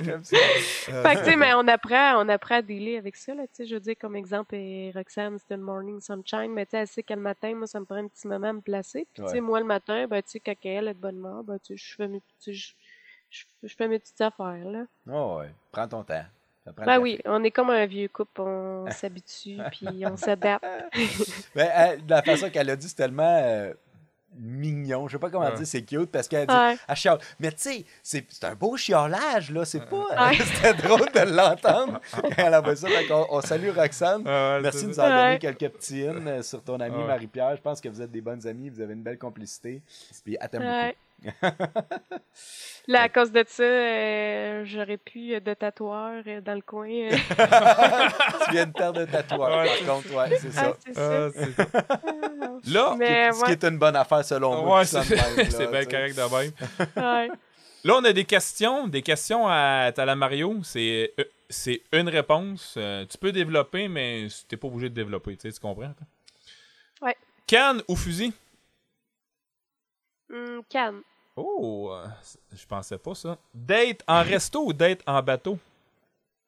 J'aime 0.03 0.25
ça. 0.25 0.37
fait 0.37 1.15
que, 1.15 1.19
tu 1.21 1.25
sais, 1.31 1.37
mais 1.37 1.55
on 1.55 1.67
apprend, 1.69 2.25
on 2.25 2.29
apprend 2.29 2.57
à 2.57 2.63
dealer 2.63 2.97
avec 2.97 3.17
ça, 3.17 3.35
là, 3.35 3.43
tu 3.45 3.51
sais, 3.55 3.67
je 3.67 3.75
veux 3.75 3.81
dire, 3.81 3.95
comme 4.01 4.17
exemple, 4.17 4.55
et 4.55 4.91
Roxane, 4.95 5.39
c'était 5.39 5.57
le 5.57 5.63
morning 5.63 6.01
sunshine, 6.01 6.53
mais 6.53 6.67
tu 6.67 6.71
sais, 6.73 6.79
elle 6.79 6.87
sait 6.89 7.03
que 7.03 7.15
le 7.15 7.21
matin, 7.21 7.55
moi, 7.55 7.67
ça 7.67 7.81
me 7.81 7.85
prend 7.85 7.97
un 7.97 8.09
petit 8.09 8.27
moment 8.27 8.49
à 8.49 8.53
me 8.53 8.61
placer, 8.61 9.07
puis 9.13 9.23
tu 9.23 9.29
sais, 9.29 9.35
Ouais. 9.35 9.41
moi, 9.41 9.61
le 9.61 9.67
matin, 9.67 10.07
ben, 10.07 10.23
tu 10.23 10.31
sais, 10.31 10.41
quand 10.41 10.55
elle 10.65 10.89
est 10.89 10.95
de 10.95 10.99
bonne 10.99 11.17
humeur, 11.19 11.43
ben, 11.45 11.59
tu 11.59 11.77
sais, 11.77 11.85
je 11.91 11.95
fais 11.95 12.09
mes 12.09 12.21
petits, 12.21 12.55
je, 12.55 12.73
je- 13.31 13.45
je 13.63 13.75
fais 13.77 13.89
mes 13.89 13.99
petites 13.99 14.21
affaires, 14.21 14.65
là. 14.65 14.85
Oh, 15.11 15.39
ouais. 15.41 15.51
Prends 15.71 15.89
ton 15.89 16.03
temps. 16.05 16.25
Ben 16.87 16.99
oui, 17.01 17.19
on 17.25 17.43
est 17.43 17.51
comme 17.51 17.71
un 17.71 17.87
vieux 17.87 18.09
couple, 18.09 18.41
on 18.43 18.87
s'habitue, 18.91 19.59
puis 19.73 20.05
on 20.07 20.17
s'adapte. 20.17 20.65
Mais 21.55 21.71
elle, 21.75 22.07
de 22.07 22.11
la 22.11 22.23
façon 22.23 22.51
qu'elle 22.51 22.71
a 22.71 22.77
dit, 22.77 22.89
c'est 22.89 22.95
tellement 22.95 23.41
euh, 23.43 23.73
mignon. 24.39 25.09
Je 25.09 25.13
sais 25.13 25.19
pas 25.19 25.29
comment 25.29 25.45
Ouais. 25.47 25.55
dire, 25.57 25.67
c'est 25.67 25.83
cute 25.83 26.11
parce 26.11 26.29
qu'elle 26.29 26.47
dit 26.47 26.55
Ouais. 26.55 26.77
elle 26.89 26.97
chiale. 26.97 27.19
Mais 27.41 27.51
tu 27.51 27.59
sais, 27.59 27.85
c'est 28.03 28.25
c'est 28.29 28.45
un 28.45 28.55
beau 28.55 28.77
chiolage, 28.77 29.51
là. 29.51 29.65
C'est 29.65 29.85
pas. 29.87 30.29
Ouais. 30.31 30.37
C'était 30.55 30.75
drôle 30.75 31.11
de 31.13 31.35
l'entendre 31.37 32.01
quand 32.13 32.29
elle 32.37 32.55
a 32.55 32.77
ça. 32.77 32.89
Fait 32.89 33.07
qu'on- 33.07 33.27
on 33.31 33.41
salue 33.41 33.71
Roxane. 33.71 34.23
Ouais, 34.27 34.61
Merci 34.63 34.85
de 34.85 34.89
nous 34.91 35.01
avoir 35.01 35.25
donné 35.25 35.39
quelques 35.39 35.69
petits 35.75 36.07
in 36.07 36.27
euh, 36.27 36.43
sur 36.43 36.63
ton 36.63 36.79
amie 36.81 36.97
Ouais. 36.97 37.07
Marie-Pierre. 37.07 37.57
Je 37.57 37.61
pense 37.63 37.81
que 37.81 37.89
vous 37.89 38.01
êtes 38.01 38.11
des 38.13 38.21
bonnes 38.21 38.47
amies, 38.47 38.71
vous 38.71 38.81
avez 38.81 38.95
une 38.95 39.03
belle 39.03 39.19
complicité. 39.19 39.83
Puis 40.25 40.37
elle 40.41 40.49
t'aime 40.49 40.63
Ouais. 40.63 40.97
Là, 42.89 43.03
à 43.03 43.09
cause 43.09 43.31
de 43.31 43.45
ça, 43.47 43.63
euh, 43.63 44.65
j'aurais 44.65 44.97
pu 44.97 45.35
euh, 45.35 45.41
de 45.41 45.55
tatoueur 45.55 46.23
euh, 46.27 46.41
dans 46.41 46.55
le 46.55 46.63
coin. 46.63 46.89
euh. 46.89 47.11
tu 48.45 48.51
viens 48.51 48.67
de 48.67 48.73
perdre 48.73 49.01
un 49.03 49.07
tatouage, 49.07 49.55
Ouais, 49.57 49.67
par 49.67 49.77
c'est 49.77 49.85
contre, 49.87 50.15
ouais, 50.15 50.37
c'est 50.37 50.51
ça. 50.53 50.73
Ah, 50.73 50.77
c'est 50.85 50.95
ça. 50.95 51.27
Ah, 51.27 51.29
c'est- 52.65 52.73
Là, 52.73 52.95
Mais 52.99 53.31
Ce 53.33 53.45
qui 53.45 53.51
ouais, 53.51 53.53
est 53.53 53.65
une 53.65 53.79
bonne 53.79 53.97
affaire 53.97 54.25
selon 54.25 54.57
moi. 54.63 54.79
ouais, 54.81 54.85
c'est 54.85 54.99
de 55.01 55.67
bien 55.71 55.85
correct 55.85 56.17
de 56.17 56.23
même. 56.23 56.53
ouais. 56.97 57.31
Là, 57.85 57.95
on 57.97 58.05
a 58.05 58.13
des 58.13 58.25
questions, 58.25 58.87
des 58.89 59.03
questions 59.03 59.47
à 59.49 59.91
Tala 59.95 60.15
Mario. 60.15 60.61
C'est 60.63 61.13
euh, 61.19 61.25
c'est 61.51 61.83
une 61.93 62.09
réponse. 62.09 62.75
Euh, 62.77 63.05
tu 63.07 63.19
peux 63.19 63.33
développer, 63.33 63.89
mais 63.89 64.29
t'es 64.49 64.57
pas 64.57 64.69
obligé 64.69 64.89
de 64.89 64.95
développer. 64.95 65.37
Tu 65.37 65.43
sais, 65.49 65.53
tu 65.53 65.61
comprends? 65.61 65.93
toi? 65.93 66.07
Ouais. 67.09 67.17
Canne 67.47 67.83
ou 67.89 67.97
fusil? 67.97 68.33
Hum, 70.31 70.63
Cannes. 70.69 71.03
Oh, 71.37 71.91
euh, 71.93 72.07
je 72.53 72.67
pensais 72.67 72.99
pas 72.99 73.15
ça. 73.15 73.39
Date 73.55 74.03
en 74.07 74.23
resto 74.23 74.67
ou 74.67 74.73
date 74.73 75.01
en 75.07 75.23
bateau? 75.23 75.59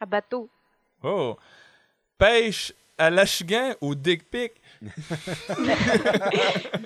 À 0.00 0.06
bateau. 0.06 0.48
Oh. 1.02 1.36
Pêche 2.18 2.72
à 2.98 3.10
l'achigan 3.10 3.74
ou 3.80 3.94
dick 3.94 4.28
pic? 4.30 4.52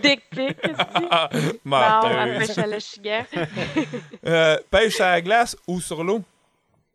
Dick 0.02 0.30
pic, 0.30 0.56
aussi. 0.64 1.06
Ah, 1.10 1.28
Non, 1.64 1.76
à 1.76 2.26
menteuse. 2.26 2.38
pêche 2.46 2.58
à 2.58 2.66
la 2.66 2.80
chigan. 2.80 3.24
Euh, 4.26 4.56
pêche 4.70 5.00
à 5.00 5.10
la 5.12 5.20
glace 5.20 5.56
ou 5.66 5.80
sur 5.80 6.02
l'eau? 6.04 6.22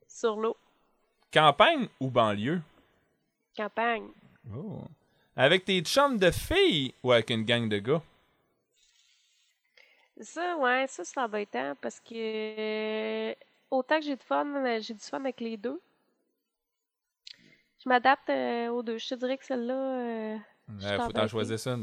Sur 0.08 0.36
l'eau. 0.38 0.56
Campagne 1.34 1.88
ou 2.00 2.10
banlieue? 2.10 2.62
Campagne. 3.56 4.08
Oh. 4.56 4.82
Avec 5.36 5.66
tes 5.66 5.82
chums 5.82 6.18
de 6.18 6.32
filles 6.32 6.94
ou 7.04 7.12
avec 7.12 7.30
une 7.30 7.44
gang 7.44 7.68
de 7.68 7.80
gars? 7.80 8.02
Ça, 10.22 10.57
ouais, 10.57 10.88
ça, 10.88 11.03
c'est 11.03 11.19
embêtant 11.19 11.76
parce 11.81 11.99
que 11.99 12.14
euh, 12.15 13.35
autant 13.72 13.99
que 13.99 14.06
j'ai 14.06 14.15
de 14.15 14.23
fun, 14.23 14.45
euh, 14.65 14.80
j'ai 14.81 14.94
du 14.94 15.03
fun 15.03 15.19
avec 15.19 15.40
les 15.41 15.57
deux. 15.57 15.81
Je 17.84 17.90
m'adapte 17.90 18.30
euh, 18.30 18.69
aux 18.69 18.84
deux. 18.84 18.98
Je 18.98 19.10
te 19.10 19.15
dirais 19.15 19.38
que 19.38 19.45
celle-là, 19.45 19.73
euh, 20.35 20.38
Ouais, 20.68 20.99
faut 20.99 21.11
t'en 21.11 21.27
choisir 21.27 21.60
ça. 21.60 21.77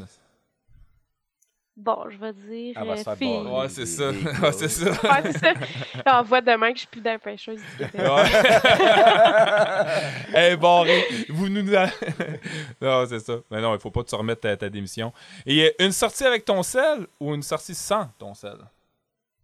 Bon, 1.81 2.09
je 2.11 2.17
vais 2.19 2.33
dire 2.33 2.77
Elle 2.81 2.87
va 2.87 2.97
se 2.97 3.01
euh, 3.01 3.05
faire 3.05 3.17
fille. 3.17 3.43
barrer. 3.45 3.61
Ouais, 3.63 3.69
c'est 3.69 3.87
ça. 3.87 4.11
Ouais, 4.11 4.53
c'est 4.53 4.69
ça. 4.69 4.91
Ouais, 4.91 5.23
c'est 5.33 5.39
ça. 5.39 5.55
On 6.07 6.23
voit 6.23 6.41
demain 6.41 6.69
que 6.71 6.75
je 6.77 6.81
suis 6.81 6.89
plus 6.89 7.01
dans 7.01 7.11
la 7.13 7.19
pêcheuse 7.19 7.61
du 7.61 7.77
Québec. 7.77 7.93
Ouais. 7.95 8.25
hey, 10.35 10.57
barré. 10.57 11.05
Vous 11.29 11.49
nous. 11.49 11.63
non, 12.81 13.07
c'est 13.07 13.21
ça. 13.21 13.35
Mais 13.51 13.61
non, 13.61 13.75
il 13.75 13.81
faut 13.81 13.91
pas 13.91 14.05
te 14.05 14.15
remettre 14.15 14.43
ta, 14.43 14.57
ta 14.57 14.69
démission. 14.69 15.13
Et 15.47 15.67
euh, 15.67 15.71
une 15.85 15.93
sortie 15.93 16.25
avec 16.25 16.45
ton 16.45 16.63
sel 16.63 17.07
ou 17.19 17.35
une 17.35 17.43
sortie 17.43 17.75
sans 17.75 18.09
ton 18.19 18.35
sel? 18.35 18.57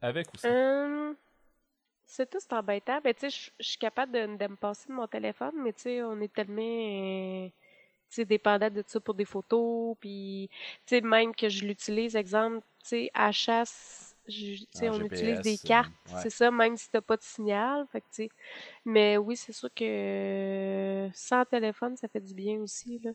Avec 0.03 0.27
ou 0.35 0.39
sans? 0.39 0.49
Hum, 0.49 1.15
c'est 2.05 2.29
tout, 2.31 2.39
c'est 2.41 2.53
embêtant. 2.53 3.01
Ben, 3.03 3.13
tu 3.15 3.31
sais, 3.31 3.51
je- 3.59 3.65
suis 3.67 3.79
capable 3.79 4.13
de, 4.13 4.37
de 4.37 4.49
me 4.51 4.57
passer 4.57 4.89
de 4.89 4.93
mon 4.95 5.07
téléphone, 5.07 5.53
mais 5.63 5.73
tu 5.73 5.83
sais, 5.83 6.03
on 6.03 6.21
est 6.21 6.33
tellement 6.33 6.63
euh, 6.63 7.49
dépendant 8.25 8.71
de 8.71 8.83
ça 8.87 9.01
pour 9.01 9.15
des 9.15 9.25
photos, 9.25 9.97
puis 10.01 10.49
tu 10.87 10.97
sais, 10.97 11.01
même 11.01 11.35
que 11.35 11.49
je 11.49 11.65
l'utilise, 11.65 12.17
exemple, 12.17 12.61
tu 12.83 12.89
sais, 12.89 13.11
à 13.15 13.33
chasse, 13.33 14.17
je- 14.29 14.57
tu 14.57 14.67
sais, 14.73 14.89
En 14.89 14.93
on 14.95 14.99
GPS, 14.99 15.13
utilise 15.21 15.41
des 15.43 15.55
euh, 15.55 15.69
cartes, 15.69 15.93
ouais. 16.09 16.21
c'est 16.23 16.31
ça, 16.31 16.51
même 16.51 16.77
si 16.77 16.91
t'as 16.91 17.01
pas 17.01 17.17
de 17.17 17.23
signal, 17.23 17.87
fait 17.93 18.01
que 18.01 18.07
tu 18.07 18.23
sais. 18.25 18.29
Mais 18.85 19.17
oui, 19.17 19.37
c'est 19.37 19.53
sûr 19.53 19.69
que 19.75 19.85
euh, 19.85 21.09
sans 21.15 21.45
téléphone, 21.45 21.97
ça 21.97 22.09
fait 22.09 22.21
du 22.21 22.35
bien 22.35 22.59
aussi, 22.61 22.99
là. 23.01 23.11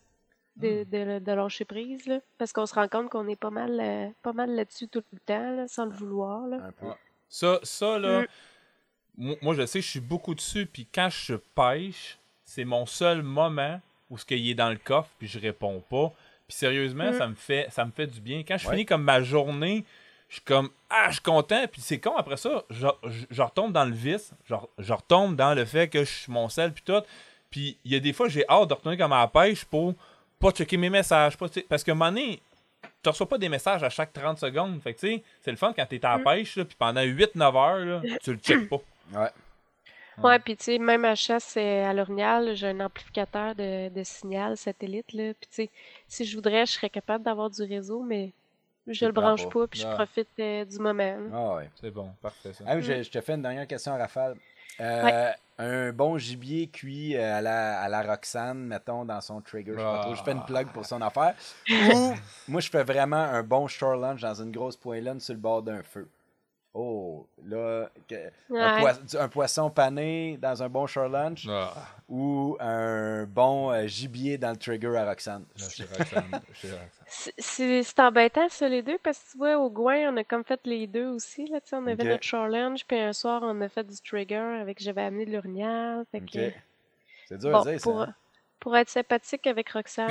Hmm. 0.57 0.61
De, 0.63 0.83
de, 0.83 1.19
de 1.19 1.31
lâcher 1.31 1.63
prise, 1.65 2.05
là. 2.07 2.19
Parce 2.37 2.51
qu'on 2.51 2.65
se 2.65 2.73
rend 2.75 2.87
compte 2.89 3.09
qu'on 3.09 3.27
est 3.29 3.37
pas 3.37 3.49
mal, 3.51 3.79
euh, 3.79 4.09
pas 4.21 4.33
mal 4.33 4.51
là-dessus 4.53 4.89
tout 4.89 5.03
le 5.13 5.19
temps, 5.19 5.51
là, 5.55 5.67
sans 5.67 5.85
le 5.85 5.91
vouloir, 5.91 6.45
là. 6.47 6.57
Un 6.61 6.71
peu. 6.73 6.87
Ça, 7.29 7.59
ça 7.63 7.97
là, 7.97 8.21
Mm. 8.23 8.25
moi, 9.17 9.35
moi, 9.41 9.53
je 9.55 9.65
sais 9.65 9.79
que 9.79 9.85
je 9.85 9.91
suis 9.91 9.99
beaucoup 10.01 10.35
dessus, 10.35 10.65
puis 10.65 10.85
quand 10.93 11.09
je 11.09 11.35
pêche, 11.35 12.19
c'est 12.43 12.65
mon 12.65 12.85
seul 12.85 13.21
moment 13.23 13.79
où 14.11 14.17
ce 14.19 14.25
qu'il 14.25 14.47
est 14.47 14.53
dans 14.53 14.69
le 14.69 14.75
coffre, 14.77 15.09
puis 15.17 15.27
je 15.27 15.39
réponds 15.39 15.83
pas. 15.89 16.11
Puis 16.47 16.55
sérieusement, 16.57 17.11
Mm. 17.11 17.17
ça 17.17 17.27
me 17.27 17.33
fait 17.35 17.67
ça 17.71 17.83
me 17.85 17.91
fait 17.91 18.05
du 18.07 18.19
bien. 18.21 18.43
Quand 18.47 18.57
je 18.59 18.67
Ouais. 18.67 18.73
finis 18.73 18.85
comme 18.85 19.01
ma 19.03 19.23
journée, 19.23 19.83
je 20.29 20.35
suis 20.35 20.43
comme 20.43 20.69
ah, 20.89 21.05
je 21.07 21.13
suis 21.13 21.21
content. 21.21 21.65
Puis 21.71 21.81
c'est 21.81 21.99
con 21.99 22.15
après 22.17 22.37
ça, 22.37 22.63
je, 22.69 22.87
je, 23.07 23.25
je 23.31 23.41
retombe 23.41 23.71
dans 23.73 23.85
le 23.85 23.93
vice, 23.95 24.31
je, 24.45 24.53
je 24.77 24.93
retombe 24.93 25.35
dans 25.35 25.53
le 25.55 25.65
fait 25.65 25.87
que 25.87 26.03
je 26.03 26.09
suis 26.11 26.31
mon 26.31 26.47
sel 26.49 26.71
puis 26.73 26.83
tout. 26.85 27.01
Puis 27.49 27.77
il 27.85 27.91
y 27.93 27.95
a 27.95 27.99
des 27.99 28.13
fois 28.13 28.27
j'ai 28.29 28.47
hâte 28.47 28.67
de 28.69 28.73
retourner 28.73 28.97
comme 28.97 29.13
à 29.13 29.21
la 29.21 29.27
pêche 29.27 29.65
pour 29.65 29.93
pas 30.39 30.51
checker 30.51 30.75
mes 30.77 30.89
messages, 30.89 31.37
pas, 31.37 31.47
parce 31.69 31.83
que 31.83 31.91
un 31.91 31.95
moment 31.95 32.09
donné, 32.11 32.41
tu 33.03 33.09
reçois 33.09 33.29
pas 33.29 33.37
des 33.37 33.47
messages 33.49 33.83
à 33.83 33.89
chaque 33.89 34.11
30 34.11 34.39
secondes. 34.39 34.81
Fait 34.81 34.93
que 34.93 34.99
tu 34.99 35.07
sais, 35.07 35.23
c'est 35.41 35.51
le 35.51 35.57
fun 35.57 35.71
quand 35.75 35.85
t'es 35.85 36.03
à 36.03 36.13
la 36.13 36.17
Mm. 36.17 36.23
pêche, 36.23 36.55
là, 36.57 36.65
puis 36.65 36.75
pendant 36.77 37.01
8-9 37.01 37.55
heures, 37.55 37.85
là, 37.85 38.01
tu 38.23 38.31
le 38.33 38.39
checkes 38.39 38.67
pas. 38.69 38.79
Ouais. 39.13 39.29
Ouais, 40.17 40.39
puis 40.39 40.55
tu 40.57 40.63
sais, 40.65 40.77
même 40.77 41.05
à 41.05 41.15
chasse 41.15 41.55
euh, 41.57 41.89
à 41.89 41.93
l'orignal, 41.93 42.53
j'ai 42.55 42.67
un 42.67 42.79
amplificateur 42.81 43.55
de, 43.55 43.89
de 43.89 44.03
signal 44.03 44.57
satellite, 44.57 45.13
là. 45.13 45.33
Puis 45.33 45.47
tu 45.49 45.55
sais, 45.55 45.69
si 46.07 46.25
je 46.25 46.35
voudrais, 46.35 46.65
je 46.65 46.73
serais 46.73 46.89
capable 46.89 47.23
d'avoir 47.23 47.49
du 47.49 47.63
réseau, 47.63 48.03
mais 48.03 48.31
je 48.87 49.05
le 49.05 49.11
branche 49.11 49.47
pas. 49.49 49.67
puis 49.67 49.79
je 49.79 49.87
profite 49.87 50.27
euh, 50.39 50.65
du 50.65 50.77
moment. 50.79 51.03
là. 51.03 51.29
Ah 51.33 51.55
ouais. 51.55 51.69
C'est 51.79 51.91
bon, 51.91 52.09
parfait 52.21 52.53
ça. 52.53 52.63
Ah, 52.67 52.79
je, 52.79 53.03
je 53.03 53.09
te 53.09 53.21
fais 53.21 53.33
une 53.33 53.41
dernière 53.41 53.67
question, 53.67 53.97
Rafale. 53.97 54.35
Euh, 54.79 55.31
Un 55.59 55.91
bon 55.91 56.17
gibier 56.17 56.67
cuit 56.67 57.15
à 57.15 57.39
la, 57.39 57.81
à 57.81 57.87
la 57.87 58.01
Roxane, 58.01 58.57
mettons, 58.57 59.05
dans 59.05 59.21
son 59.21 59.39
trigger. 59.41 59.73
Je 59.73 59.77
sais 59.79 59.83
pas 59.83 60.01
trop. 60.01 60.15
Je 60.15 60.23
fais 60.23 60.31
une 60.31 60.43
plug 60.43 60.67
pour 60.69 60.85
son 60.85 61.01
affaire. 61.01 61.35
Ou, 61.69 62.13
moi, 62.47 62.61
je 62.61 62.69
fais 62.69 62.83
vraiment 62.83 63.17
un 63.17 63.43
bon 63.43 63.67
shore 63.67 63.95
lunch 63.95 64.21
dans 64.21 64.33
une 64.41 64.51
grosse 64.51 64.75
poêlonne 64.75 65.19
sur 65.19 65.35
le 65.35 65.39
bord 65.39 65.61
d'un 65.61 65.83
feu. 65.83 66.07
Oh, 66.73 67.27
là, 67.43 67.89
que- 68.07 68.15
un, 68.15 68.29
Ouais. 68.49 68.79
poi- 68.79 69.19
un 69.19 69.27
poisson 69.27 69.69
pané 69.69 70.37
dans 70.37 70.63
un 70.63 70.69
bon 70.69 70.87
shore 70.87 71.09
lunch 71.09 71.45
Ah, 71.49 71.73
ou 72.07 72.55
un 72.61 73.25
bon 73.25 73.71
euh, 73.71 73.87
gibier 73.87 74.37
dans 74.37 74.51
le 74.51 74.55
trigger 74.57 74.95
à 74.95 75.05
Roxane? 75.05 75.45
Roxane. 75.57 76.41
C'est- 77.37 77.99
embêtant, 77.99 78.47
ça, 78.47 78.69
les 78.69 78.81
deux, 78.83 78.97
parce 78.99 79.19
que 79.19 79.31
tu 79.31 79.37
vois, 79.37 79.57
au 79.57 79.69
Gouin, 79.69 80.13
on 80.13 80.17
a 80.17 80.23
comme 80.23 80.45
fait 80.45 80.61
les 80.65 80.87
deux 80.87 81.07
aussi. 81.07 81.45
Là, 81.47 81.59
tu 81.59 81.69
sais, 81.69 81.75
on 81.75 81.85
avait 81.87 82.05
notre 82.05 82.23
challenge, 82.23 82.85
puis 82.87 82.97
un 82.97 83.11
soir, 83.11 83.41
on 83.43 83.59
a 83.59 83.67
fait 83.67 83.83
du 83.85 83.99
trigger 83.99 84.35
avec 84.61 84.81
j'avais 84.81 85.01
amené 85.01 85.25
de 85.25 85.33
que, 86.25 86.47
Ok. 86.47 86.53
C'est 87.25 87.37
dur 87.37 87.51
bon, 87.51 87.59
à 87.59 87.65
dire, 87.65 87.79
ça. 87.81 87.89
hein? 87.91 88.15
Pour 88.61 88.77
être 88.77 88.89
sympathique 88.89 89.45
avec 89.47 89.69
Roxane. 89.71 90.09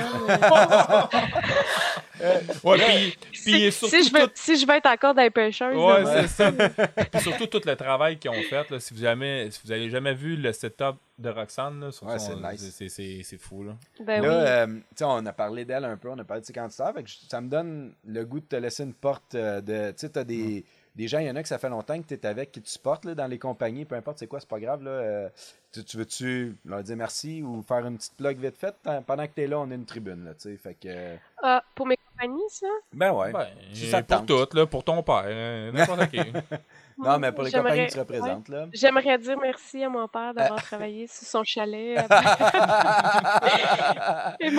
euh, 2.21 2.37
Ouais, 2.63 2.77
puis, 2.77 3.17
puis 3.31 3.39
si, 3.39 3.71
surtout, 3.71 3.95
si 3.95 4.03
je 4.07 4.13
veux, 4.13 4.27
tout- 4.27 4.31
si 4.35 4.55
je 4.57 4.67
veux 4.67 4.75
être 4.75 4.85
encore 4.85 5.15
dans 5.15 5.23
les 5.23 5.31
pêcheuses, 5.31 5.75
Ouais, 5.75 6.03
là, 6.03 6.27
c'est 6.27 6.27
ça. 6.27 6.51
Puis 7.11 7.21
surtout 7.21 7.47
tout 7.47 7.61
le 7.65 7.75
travail 7.75 8.19
qu'ils 8.19 8.29
ont 8.29 8.43
fait. 8.43 8.69
Là, 8.69 8.79
si 8.79 8.93
vous 8.93 8.99
jamais, 8.99 9.49
si 9.49 9.59
vous 9.65 9.71
avez 9.71 9.89
jamais 9.89 10.13
vu 10.13 10.35
le 10.35 10.53
setup 10.53 10.97
de 11.17 11.29
Roxane, 11.29 11.79
là, 11.79 11.91
sur 11.91 12.05
Ouais, 12.05 12.19
son- 12.19 12.39
c'est 12.57 12.95
nice. 12.95 13.35
fou 13.39 13.63
là. 13.63 13.73
ben 14.05 14.21
Là, 14.21 14.65
oui. 14.67 14.75
euh, 15.01 15.05
on 15.07 15.25
a 15.25 15.33
parlé 15.33 15.65
d'elle 15.65 15.85
un 15.85 15.97
peu, 15.97 16.09
on 16.09 16.19
a 16.19 16.23
parlé 16.23 16.41
de 16.41 16.45
ses 16.45 16.53
candidats, 16.53 16.93
ça 17.27 17.41
me 17.41 17.49
donne 17.49 17.93
le 18.05 18.23
goût 18.25 18.39
de 18.39 18.45
te 18.45 18.55
laisser 18.55 18.83
une 18.83 18.93
porte 18.93 19.33
euh, 19.33 19.61
de. 19.61 19.89
Tu 19.91 19.97
sais, 19.97 20.09
t'as 20.09 20.23
des, 20.23 20.63
des 20.95 21.07
gens, 21.07 21.19
il 21.19 21.27
y 21.27 21.31
en 21.31 21.35
a 21.35 21.41
que 21.41 21.47
ça 21.47 21.57
fait 21.57 21.69
longtemps 21.69 21.99
que 22.01 22.07
tu 22.07 22.13
es 22.13 22.25
avec, 22.25 22.51
qui 22.51 22.61
tu 22.61 22.69
supportes 22.69 23.05
là, 23.05 23.15
dans 23.15 23.27
les 23.27 23.39
compagnies, 23.39 23.85
peu 23.85 23.95
importe 23.95 24.19
c'est 24.19 24.27
quoi, 24.27 24.39
c'est 24.39 24.49
pas 24.49 24.59
grave. 24.59 24.83
Là, 24.83 24.91
euh, 24.91 25.29
tu, 25.71 25.83
tu 25.85 25.97
veux-tu 25.97 26.57
leur 26.65 26.83
dire 26.83 26.97
merci 26.97 27.41
ou 27.41 27.61
faire 27.61 27.85
une 27.87 27.97
petite 27.97 28.15
plug 28.17 28.37
vite 28.37 28.57
faite? 28.57 28.75
Tant- 28.83 29.01
Pendant 29.01 29.25
que 29.25 29.31
tu 29.33 29.41
es 29.41 29.47
là, 29.47 29.59
on 29.59 29.71
a 29.71 29.73
une 29.75 29.85
tribune, 29.85 30.25
là, 30.25 30.33
tu 30.33 30.41
sais, 30.49 30.57
fait 30.57 30.73
que. 30.73 30.87
euh, 30.87 31.15
Ah, 31.41 31.63
pour 31.75 31.85
mes 31.87 31.97
compagnies, 31.97 32.41
ça? 32.49 32.67
Ben 32.93 33.11
ouais. 33.13 33.31
Ben, 33.31 33.47
Si 33.73 33.89
ça 33.89 34.01
te 34.03 34.07
pour 34.13 34.25
tente. 34.25 34.49
tout, 34.49 34.57
là, 34.57 34.65
pour 34.65 34.83
ton 34.83 35.01
père, 35.01 35.25
hein, 35.27 35.71
n'importe 35.71 36.09
qui. 36.09 36.19
non, 37.01 37.19
mais 37.19 37.31
pour 37.31 37.43
les 37.43 37.51
compagnies 37.51 37.85
que 37.87 37.91
tu 37.91 37.95
ouais. 37.97 38.01
représentes, 38.01 38.49
là. 38.49 38.67
J'aimerais 38.73 39.17
dire 39.17 39.37
merci 39.39 39.83
à 39.83 39.89
mon 39.89 40.07
père 40.07 40.33
d'avoir 40.33 40.61
travaillé 40.63 41.07
sur 41.07 41.27
son 41.27 41.43
chalet 41.43 41.97
et 44.39 44.49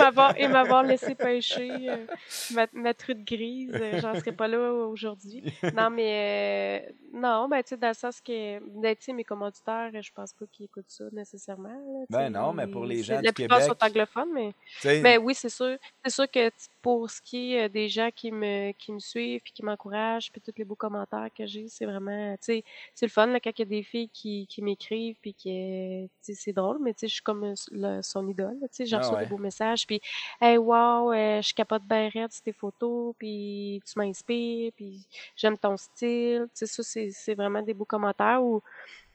m'avoir 0.47 0.83
laissé 0.83 1.15
pêcher 1.15 1.89
euh, 1.89 2.05
ma, 2.53 2.67
ma 2.73 2.93
truite 2.93 3.25
grise. 3.25 3.71
euh, 3.73 3.99
J'en 3.99 4.15
serais 4.15 4.31
pas 4.31 4.47
là 4.47 4.71
aujourd'hui. 4.71 5.43
Non, 5.75 5.89
mais 5.89 6.85
euh, 6.87 6.91
non, 7.19 7.47
ben 7.47 7.61
tu 7.63 7.69
sais, 7.69 7.77
dans 7.77 7.89
le 7.89 7.93
sens 7.93 8.19
que 8.21 8.59
ben, 8.81 8.95
mes 9.13 9.23
commanditaires, 9.23 9.91
je 10.01 10.11
pense 10.13 10.33
pas 10.33 10.45
qu'ils 10.51 10.65
écoutent 10.65 10.85
ça 10.89 11.05
nécessairement. 11.11 11.69
là, 11.69 12.05
Ben 12.09 12.29
non, 12.29 12.53
mais 12.53 12.67
pour 12.67 12.85
les 12.85 13.03
gens 13.03 13.19
du 13.19 13.25
La 13.25 13.33
plupart 13.33 13.59
Québec- 13.59 13.77
sont 13.79 13.85
anglophones, 13.85 14.31
mais 14.33 14.53
Tu 14.81 14.87
sais, 14.87 15.01
ben 15.01 15.19
oui, 15.21 15.35
c'est 15.35 15.49
sûr. 15.49 15.77
C'est 16.03 16.11
sûr 16.11 16.29
que 16.29 16.49
pour 16.83 17.09
ce 17.09 17.21
qui 17.23 17.55
est 17.55 17.65
euh, 17.65 17.69
des 17.69 17.89
gens 17.89 18.11
qui 18.15 18.31
me, 18.31 18.73
qui 18.73 18.91
me 18.93 18.99
suivent 18.99 19.41
puis 19.43 19.53
qui 19.53 19.65
m'encouragent, 19.65 20.31
puis 20.31 20.41
tous 20.41 20.53
les 20.57 20.65
beaux 20.65 20.75
commentaires 20.75 21.29
que 21.35 21.47
j'ai, 21.47 21.67
c'est 21.69 21.85
vraiment, 21.87 22.33
tu 22.37 22.39
sais, 22.45 22.63
c'est 22.93 23.07
le 23.07 23.11
fun 23.11 23.27
là, 23.27 23.39
quand 23.39 23.51
il 23.57 23.59
y 23.59 23.63
a 23.63 23.65
des 23.65 23.83
filles 23.83 24.09
qui, 24.11 24.47
qui 24.47 24.61
m'écrivent 24.61 25.17
puis 25.21 25.33
qui, 25.33 25.49
euh, 25.51 26.07
tu 26.07 26.11
sais, 26.21 26.35
c'est 26.35 26.53
drôle, 26.53 26.79
mais 26.81 26.93
tu 26.93 27.01
sais, 27.01 27.07
je 27.09 27.15
suis 27.15 27.23
comme 27.23 27.45
euh, 27.45 27.55
le- 27.71 28.01
son 28.03 28.27
idole, 28.29 28.57
tu 28.63 28.67
sais, 28.71 28.85
je 28.85 28.95
Ah 28.95 28.97
reçois 28.97 29.17
ouais. 29.17 29.25
des 29.25 29.25
beaux 29.25 29.39
messages 29.39 29.87
puis, 29.87 30.01
hey, 30.41 30.57
wow, 30.57 31.11
euh, 31.13 31.41
je 31.41 31.53
capote 31.53 31.83
bien 31.83 32.09
raide 32.09 32.31
sur 32.31 32.43
tes 32.43 32.53
photos 32.53 33.15
puis 33.17 33.81
tu 33.85 33.99
m'inspires 33.99 34.71
puis 34.75 35.07
j'aime 35.35 35.57
ton 35.57 35.77
style, 35.77 36.45
tu 36.55 36.65
sais, 36.65 36.67
ça, 36.67 36.83
c'est 36.83 37.09
c'est 37.11 37.35
vraiment 37.35 37.61
des 37.63 37.73
beaux 37.73 37.85
commentaires 37.85 38.43
ou 38.43 38.61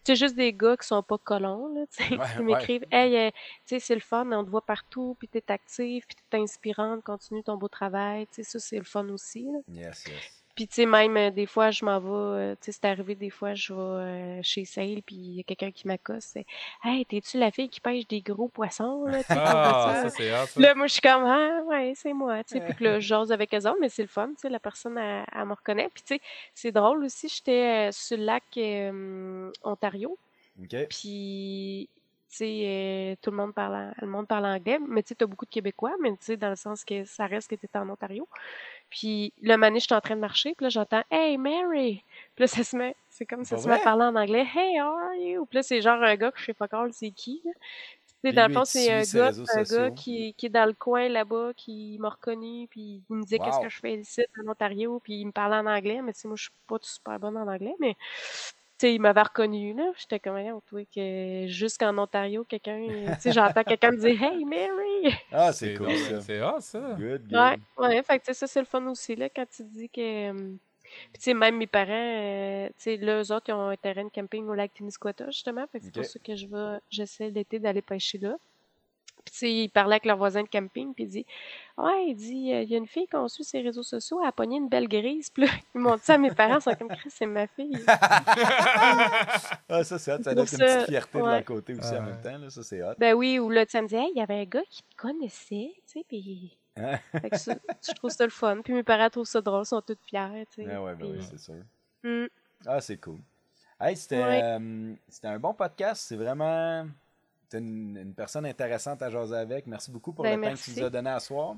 c'est 0.04 0.16
juste 0.16 0.36
des 0.36 0.52
gars 0.54 0.76
qui 0.76 0.86
sont 0.86 1.02
pas 1.02 1.18
colons, 1.18 1.68
là, 1.74 1.84
tu 1.90 2.02
sais, 2.04 2.16
Ouais, 2.16 2.26
qui 2.36 2.38
ouais. 2.38 2.44
m'écrivent 2.44 2.86
Hey, 2.90 3.16
euh, 3.16 3.30
tu 3.66 3.76
sais, 3.76 3.80
c'est 3.80 3.94
le 3.94 4.00
fun, 4.00 4.30
on 4.32 4.44
te 4.44 4.50
voit 4.50 4.64
partout, 4.64 5.16
puis 5.18 5.28
t'es 5.28 5.44
active, 5.50 6.04
puis 6.06 6.16
t'es 6.30 6.38
inspirante, 6.38 7.02
continue 7.04 7.42
ton 7.42 7.56
beau 7.56 7.68
travail, 7.68 8.26
tu 8.28 8.42
sais, 8.42 8.50
ça, 8.50 8.58
c'est 8.58 8.78
le 8.78 8.84
fun 8.84 9.08
aussi, 9.10 9.44
là. 9.44 9.58
Yes, 9.68 10.04
yes. 10.06 10.37
Puis, 10.58 10.66
tu 10.66 10.74
sais, 10.74 10.86
même, 10.86 11.16
euh, 11.16 11.30
des 11.30 11.46
fois, 11.46 11.70
je 11.70 11.84
m'en 11.84 12.00
vais, 12.00 12.08
euh, 12.10 12.54
tu 12.54 12.64
sais, 12.64 12.72
c'est 12.72 12.84
arrivé, 12.86 13.14
des 13.14 13.30
fois, 13.30 13.54
je 13.54 13.72
vais 13.72 13.78
euh, 13.78 14.40
chez 14.42 14.64
Sale, 14.64 15.02
puis 15.06 15.14
il 15.14 15.36
y 15.36 15.40
a 15.40 15.44
quelqu'un 15.44 15.70
qui 15.70 15.86
m'accoste, 15.86 16.30
c'est 16.32 16.46
Hey, 16.82 17.06
t'es-tu 17.06 17.38
la 17.38 17.52
fille 17.52 17.68
qui 17.68 17.80
pêche 17.80 18.08
des 18.08 18.20
gros 18.22 18.48
poissons, 18.48 19.04
là? 19.04 19.20
Ah, 19.28 20.00
ça 20.02 20.10
c'est 20.10 20.28
ça. 20.28 20.60
Là, 20.60 20.74
moi, 20.74 20.88
je 20.88 20.94
suis 20.94 21.00
comme, 21.00 21.22
ah, 21.24 21.60
ouais, 21.66 21.92
c'est 21.94 22.12
moi, 22.12 22.42
tu 22.42 22.54
sais. 22.54 22.60
Puis 22.60 22.74
que 22.74 22.82
là, 22.82 22.98
je 22.98 23.06
jase 23.06 23.30
avec 23.30 23.54
eux 23.54 23.58
autres, 23.58 23.78
mais 23.80 23.88
c'est 23.88 24.02
le 24.02 24.08
fun, 24.08 24.30
tu 24.30 24.34
sais, 24.38 24.48
la 24.48 24.58
personne, 24.58 24.98
elle, 24.98 25.24
elle 25.32 25.44
me 25.44 25.52
reconnaît. 25.52 25.90
Puis, 25.94 26.02
tu 26.02 26.14
sais, 26.16 26.20
c'est 26.54 26.72
drôle 26.72 27.04
aussi, 27.04 27.28
j'étais 27.28 27.90
sur 27.92 28.16
le 28.16 28.24
lac 28.24 28.58
Ontario, 29.62 30.18
OK. 30.60 30.76
puis, 30.90 31.88
tu 32.30 32.36
sais, 32.36 33.16
tout 33.22 33.30
le 33.30 33.36
monde 33.36 33.54
parle, 33.54 33.94
le 34.00 34.08
monde 34.08 34.26
parle 34.26 34.46
anglais, 34.46 34.80
mais 34.88 35.04
tu 35.04 35.10
sais, 35.10 35.14
t'as 35.14 35.26
beaucoup 35.26 35.46
de 35.46 35.50
Québécois, 35.50 35.94
mais 36.02 36.10
tu 36.10 36.16
sais, 36.22 36.36
dans 36.36 36.50
le 36.50 36.56
sens 36.56 36.84
que 36.84 37.04
ça 37.04 37.26
reste 37.26 37.48
que 37.48 37.54
t'es 37.54 37.68
en 37.78 37.88
Ontario. 37.88 38.26
Puis, 38.90 39.32
le 39.42 39.56
mané, 39.56 39.80
j'étais 39.80 39.94
en 39.94 40.00
train 40.00 40.16
de 40.16 40.20
marcher, 40.20 40.54
puis 40.56 40.64
là, 40.64 40.70
j'entends 40.70 41.02
«Hey, 41.10 41.36
Mary!» 41.36 42.02
Puis 42.34 42.44
là, 42.44 42.46
ça 42.46 42.64
se 42.64 42.76
met, 42.76 42.96
c'est 43.08 43.26
comme 43.26 43.44
ça 43.44 43.56
Pas 43.56 43.62
se 43.62 43.68
met 43.68 43.74
à 43.74 43.78
parler 43.78 44.04
en 44.04 44.16
anglais 44.16 44.46
«Hey, 44.54 44.80
how 44.80 44.96
are 44.96 45.14
you?» 45.14 45.46
Puis 45.50 45.56
là, 45.56 45.62
c'est 45.62 45.80
genre 45.82 46.02
un 46.02 46.16
gars 46.16 46.30
que 46.32 46.40
je 46.40 46.46
sais 46.46 46.54
pas 46.54 46.64
encore 46.66 46.86
c'est 46.92 47.10
qui, 47.10 47.42
là. 47.44 47.52
Tu 47.54 47.60
sais, 47.60 48.16
Puis 48.22 48.32
dans 48.32 48.48
le 48.48 48.54
fond, 48.54 48.64
c'est 48.64 48.90
un 48.90 49.02
gars, 49.02 49.30
un 49.54 49.62
gars 49.62 49.90
qui, 49.92 50.34
qui 50.34 50.46
est 50.46 50.48
dans 50.48 50.66
le 50.66 50.72
coin 50.72 51.08
là-bas, 51.08 51.52
qui 51.56 51.98
m'a 52.00 52.08
reconnu, 52.08 52.66
puis 52.68 53.02
il 53.08 53.16
me 53.16 53.22
disait 53.22 53.38
qu'est-ce 53.38 53.60
que 53.60 53.68
je 53.68 53.78
fais 53.78 53.94
ici 53.94 54.22
en 54.44 54.50
Ontario, 54.50 55.00
puis 55.04 55.20
il 55.20 55.26
me 55.26 55.32
parlait 55.32 55.56
en 55.56 55.66
anglais, 55.66 56.00
mais 56.02 56.12
tu 56.12 56.20
sais, 56.20 56.28
moi, 56.28 56.36
je 56.36 56.44
suis 56.44 56.52
pas 56.66 56.78
super 56.80 57.20
bonne 57.20 57.36
en 57.36 57.46
anglais, 57.46 57.76
mais 57.78 57.96
sais, 58.78 58.94
il 58.94 59.00
m'avait 59.00 59.22
reconnu, 59.22 59.74
là. 59.74 59.90
J'étais 59.96 60.20
comme, 60.20 60.36
on 60.36 60.60
trouvait 60.60 60.86
que 60.86 61.46
jusqu'en 61.48 61.96
Ontario, 61.98 62.44
quelqu'un, 62.44 62.80
tu 63.14 63.20
sais, 63.20 63.32
j'entends 63.32 63.64
quelqu'un 63.64 63.92
me 63.92 63.98
dire 63.98 64.22
Hey, 64.22 64.44
Mary! 64.44 65.14
Ah, 65.32 65.52
c'est 65.52 65.74
cool, 65.74 65.96
ça. 65.96 66.20
C'est 66.20 66.42
hot, 66.42 66.60
ça. 66.60 66.96
Good, 66.98 67.28
good. 67.28 67.32
Ouais, 67.32 67.58
ouais, 67.76 68.02
fait 68.02 68.18
que 68.18 68.24
tu 68.24 68.32
sais, 68.32 68.34
ça, 68.34 68.46
c'est 68.46 68.60
le 68.60 68.66
fun 68.66 68.86
aussi, 68.86 69.16
là, 69.16 69.28
quand 69.28 69.46
tu 69.48 69.64
dis 69.64 69.88
que. 69.88 70.32
Puis, 70.32 71.18
tu 71.18 71.20
sais, 71.20 71.34
même 71.34 71.56
mes 71.56 71.66
parents, 71.66 71.90
euh, 71.92 72.68
tu 72.68 72.74
sais, 72.78 72.96
là, 72.96 73.22
eux 73.22 73.32
autres, 73.32 73.46
ils 73.48 73.52
ont 73.52 73.68
un 73.68 73.76
terrain 73.76 74.04
de 74.04 74.08
camping 74.10 74.46
au 74.46 74.54
lac 74.54 74.72
Témiscouata, 74.72 75.26
justement. 75.26 75.66
Fait 75.70 75.80
que 75.80 75.84
c'est 75.84 75.94
pour 75.94 76.04
ça 76.04 76.18
que 76.18 76.34
je 76.34 76.46
vais, 76.46 76.78
j'essaie 76.88 77.30
l'été 77.30 77.58
d'aller 77.58 77.82
pêcher 77.82 78.18
là. 78.18 78.36
Puis, 79.28 79.32
tu 79.32 79.38
sais, 79.38 79.52
ils 79.52 79.68
parlaient 79.68 79.94
avec 79.96 80.06
leur 80.06 80.16
voisin 80.16 80.42
de 80.42 80.48
camping, 80.48 80.94
puis 80.94 81.04
il 81.04 81.10
dit 81.10 81.26
Ouais, 81.76 82.06
il 82.08 82.14
dit, 82.16 82.52
euh, 82.54 82.62
il 82.62 82.70
y 82.70 82.74
a 82.74 82.78
une 82.78 82.86
fille 82.86 83.06
qu'on 83.06 83.28
suit 83.28 83.44
sur 83.44 83.58
les 83.60 83.66
réseaux 83.66 83.82
sociaux, 83.82 84.20
elle 84.22 84.28
a 84.28 84.32
pogné 84.32 84.56
une 84.56 84.68
belle 84.68 84.88
grise. 84.88 85.28
Puis 85.30 85.44
là, 85.44 85.52
ils 85.74 85.80
m'ont 85.80 85.94
dit 85.96 86.02
ça 86.02 86.14
à 86.14 86.18
mes 86.18 86.30
parents, 86.30 86.56
ils 86.58 86.62
sont 86.62 86.74
comme 86.74 86.88
Chris, 86.88 87.10
c'est 87.10 87.26
ma 87.26 87.46
fille. 87.46 87.78
Ah, 89.70 89.84
ça, 89.84 89.98
c'est 89.98 90.12
hot. 90.12 90.22
Ça 90.22 90.34
doit 90.34 90.44
être 90.44 90.52
une 90.52 90.58
petite 90.58 90.86
fierté 90.88 91.18
de 91.18 91.24
leur 91.24 91.44
côté 91.44 91.74
aussi 91.74 91.94
en 91.94 92.02
même 92.02 92.20
temps. 92.20 92.38
Là. 92.38 92.50
Ça, 92.50 92.62
c'est 92.62 92.82
hot. 92.82 92.94
Ben 92.98 93.14
oui, 93.14 93.38
ou 93.38 93.50
là, 93.50 93.66
tu 93.66 93.72
sais, 93.72 93.78
elle 93.78 93.84
me 93.84 93.88
dit 93.88 93.96
Hey, 93.96 94.10
il 94.14 94.18
y 94.18 94.22
avait 94.22 94.40
un 94.40 94.44
gars 94.44 94.62
qui 94.70 94.82
te 94.82 94.96
connaissait, 94.96 95.72
tu 95.86 95.98
sais, 96.00 96.04
puis. 96.08 96.56
Fait 97.20 97.30
que 97.30 97.36
ça, 97.36 97.54
je 97.86 97.92
trouve 97.94 98.10
ça 98.10 98.24
le 98.24 98.30
fun. 98.30 98.60
Puis 98.62 98.72
mes 98.72 98.82
parents 98.84 99.10
trouvent 99.10 99.26
ça 99.26 99.40
drôle, 99.40 99.62
ils 99.62 99.66
sont 99.66 99.82
tous 99.82 99.96
fiers, 100.06 100.46
tu 100.54 100.62
sais. 100.64 100.70
Ah 100.72 100.82
ouais, 100.82 100.94
ben 100.94 100.98
puis- 101.10 101.18
oui, 101.18 101.26
c'est 101.28 101.38
sûr. 101.38 101.54
Hmm. 102.04 102.26
Ah, 102.66 102.80
c'est 102.80 102.96
cool. 102.98 103.18
Hey, 103.80 103.96
c'était 103.96 104.22
Ouais. 104.22 104.40
euh, 104.42 104.94
c'était 105.08 105.28
un 105.28 105.38
bon 105.38 105.54
podcast. 105.54 106.04
C'est 106.08 106.16
vraiment. 106.16 106.86
T'es 107.50 107.58
une, 107.58 107.96
une 107.96 108.14
personne 108.14 108.44
intéressante 108.46 109.02
à 109.02 109.10
jaser 109.10 109.36
avec. 109.36 109.66
Merci 109.66 109.90
beaucoup 109.90 110.12
pour 110.12 110.24
Ben, 110.24 110.38
le 110.40 110.46
temps 110.48 110.54
que 110.54 110.58
tu 110.60 110.78
nous 110.78 110.84
as 110.86 110.90
donné 110.90 111.10
à 111.10 111.20
soir. 111.20 111.54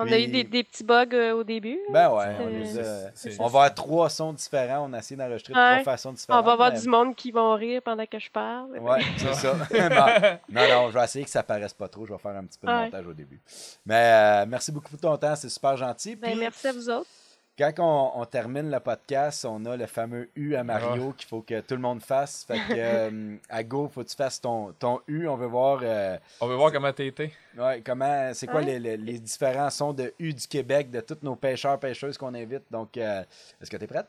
On 0.00 0.06
a 0.06 0.16
eu 0.16 0.28
des, 0.28 0.44
des 0.44 0.62
petits 0.62 0.84
bugs 0.84 1.06
euh, 1.12 1.32
au 1.32 1.42
début. 1.42 1.76
Ben 1.90 2.08
ouais, 2.14 2.36
on, 2.40 2.46
les 2.46 2.78
a- 2.78 3.10
c'est- 3.16 3.34
on 3.40 3.42
va 3.42 3.46
avoir 3.46 3.74
trois 3.74 4.08
sons 4.08 4.32
différents. 4.32 4.88
On 4.88 4.92
a 4.92 4.98
essayé 5.00 5.16
d'enregistrer 5.18 5.52
de 5.54 5.58
Ouais. 5.58 5.80
trois 5.82 5.92
façons 5.92 6.12
différentes. 6.12 6.40
On 6.40 6.46
va 6.46 6.52
avoir 6.52 6.72
mais- 6.72 6.80
du 6.80 6.88
monde 6.88 7.16
qui 7.16 7.32
vont 7.32 7.52
rire 7.54 7.82
pendant 7.84 8.06
que 8.06 8.16
je 8.20 8.30
parle. 8.30 8.78
Ouais, 8.78 9.00
c'est 9.16 9.34
ça. 9.34 9.54
non, 10.48 10.68
non, 10.68 10.90
je 10.90 10.94
vais 10.98 11.04
essayer 11.04 11.24
que 11.24 11.30
ça 11.32 11.42
paraisse 11.42 11.74
pas 11.74 11.88
trop. 11.88 12.06
Je 12.06 12.12
vais 12.12 12.18
faire 12.20 12.36
un 12.36 12.44
petit 12.44 12.58
peu 12.60 12.68
de 12.68 12.72
Ouais. 12.72 12.84
montage 12.84 13.06
au 13.08 13.12
début. 13.12 13.40
Mais 13.84 14.44
euh, 14.44 14.46
merci 14.48 14.70
beaucoup 14.70 14.88
pour 14.88 15.00
ton 15.00 15.16
temps. 15.16 15.34
C'est 15.34 15.48
super 15.48 15.76
gentil. 15.76 16.14
Ben, 16.14 16.30
Puis, 16.30 16.38
merci 16.40 16.68
à 16.68 16.72
vous 16.72 16.88
autres. 16.90 17.10
Quand 17.58 17.72
on, 17.78 18.20
on 18.20 18.24
termine 18.24 18.70
le 18.70 18.78
podcast, 18.80 19.44
on 19.44 19.64
a 19.66 19.76
le 19.76 19.86
fameux 19.86 20.28
U 20.36 20.54
à 20.54 20.62
Mario 20.64 21.12
qu'il 21.12 21.28
faut 21.28 21.42
que 21.42 21.60
tout 21.60 21.74
le 21.74 21.80
monde 21.80 22.00
fasse. 22.00 22.44
Fait 22.44 22.58
que, 22.58 22.62
euh, 22.76 23.36
à 23.48 23.62
Go, 23.64 23.90
faut 23.92 24.02
que 24.04 24.08
tu 24.08 24.16
fasses 24.16 24.40
ton, 24.40 24.72
ton 24.78 25.00
U. 25.08 25.26
On 25.28 25.36
veut 25.36 25.46
voir 25.46 25.80
euh, 25.82 26.16
On 26.40 26.46
veut 26.46 26.54
voir 26.54 26.70
comment 26.72 26.92
t'as 26.92 27.04
été. 27.04 27.32
ouais, 27.58 27.82
comment, 27.84 28.30
c'est 28.34 28.46
quoi 28.46 28.60
Ouais. 28.60 28.66
les, 28.66 28.78
les- 28.78 28.96
les 28.96 29.18
différents 29.18 29.70
sons 29.70 29.92
de 29.92 30.14
U 30.18 30.32
du 30.32 30.46
Québec, 30.46 30.90
de 30.90 31.00
tous 31.00 31.18
nos 31.22 31.36
pêcheurs, 31.36 31.78
pêcheuses 31.80 32.16
qu'on 32.16 32.34
invite. 32.34 32.62
Donc, 32.70 32.96
euh, 32.96 33.22
est-ce 33.60 33.70
que 33.70 33.76
tu 33.76 33.84
es 33.84 33.86
prête? 33.88 34.06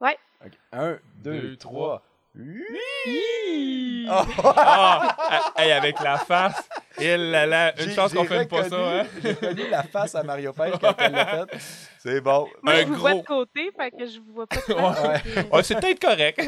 Ouais. 0.00 0.16
Ok. 0.44 0.52
Un, 0.72 0.98
deux, 1.16 1.40
Deux, 1.40 1.56
trois. 1.56 2.02
Hi! 2.38 4.06
Oh! 4.10 4.22
Ah! 4.56 5.52
hey, 5.56 5.72
avec 5.72 5.98
la 6.00 6.18
face. 6.18 6.68
Il 6.98 7.30
là 7.30 7.46
là, 7.46 7.72
une 7.78 7.88
J'ai- 7.90 7.94
chance 7.94 8.12
qu'on 8.14 8.24
filme 8.24 8.46
pas 8.46 8.68
ça, 8.68 8.76
hein? 8.76 9.02
J'ai 9.22 9.30
reconnu 9.32 9.68
la 9.70 9.82
face 9.82 10.14
à 10.14 10.22
Mario 10.22 10.52
Pêche 10.52 10.74
quand 10.80 10.94
elle 10.98 11.12
l'a 11.12 11.26
fait. 11.46 11.58
C'est 11.98 12.20
bon. 12.20 12.46
Moi, 12.62 12.74
Un 12.74 12.80
je 12.80 12.84
vous 12.86 12.94
vois 12.94 13.14
de 13.14 13.22
côté, 13.22 13.70
fait 13.76 13.90
que 13.90 14.06
je 14.06 14.18
vous 14.20 14.32
vois 14.34 14.46
pas 14.46 14.56
de 14.68 14.72
Ouais. 14.74 15.18
fait 15.18 15.44
que- 15.44 15.54
Ouais, 15.56 15.62
c'est 15.62 15.74
peut-être 15.80 16.00
correct. 16.00 16.40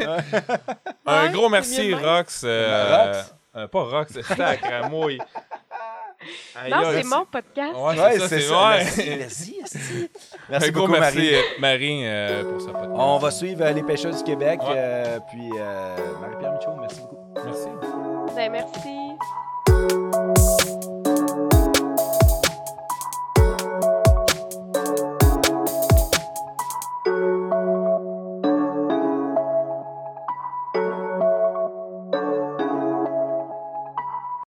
Un 1.07 1.25
Ouais, 1.27 1.33
gros 1.33 1.49
merci. 1.49 1.93
Rox. 1.95 2.43
euh, 2.45 3.07
Rox? 3.07 3.35
euh, 3.57 3.67
pas 3.69 3.83
Rox, 3.83 4.13
c'est 4.13 4.23
Sacramouille. 4.23 5.19
Aïe, 6.57 6.71
Non, 6.71 6.79
c'est 6.93 7.05
mon 7.05 7.25
podcast. 7.27 7.75
Ouais, 7.77 7.99
Ouais, 8.01 8.13
c'est 8.15 8.19
ça, 8.19 8.29
c'est 8.29 8.41
c'est 8.41 8.49
ça. 8.49 8.69
ouais. 8.71 8.85
Merci, 8.85 9.17
merci, 9.19 9.61
esti. 9.65 10.11
Merci 10.49 10.69
Un 10.69 10.71
gros 10.73 10.87
beaucoup, 10.89 11.01
merci, 11.01 11.17
Marie. 11.19 11.35
euh, 11.35 11.41
Marie, 11.61 12.01
euh, 12.07 12.45
pour 12.45 12.61
ce 12.61 12.67
podcast. 12.67 12.91
On 12.93 13.19
va 13.19 13.31
suivre 13.31 13.63
euh, 13.65 13.73
les 13.73 13.83
pêcheurs 13.83 14.15
du 14.17 14.23
Québec. 14.25 14.61
Ouais. 14.63 14.75
euh, 14.77 15.19
puis, 15.31 15.51
euh, 15.59 15.97
Marie-Pierre 16.21 16.53
Michaud, 16.53 16.77
merci 16.81 17.01
beaucoup. 17.03 17.35
Merci. 17.45 17.69
Ben, 18.35 18.53
merci. 18.53 19.98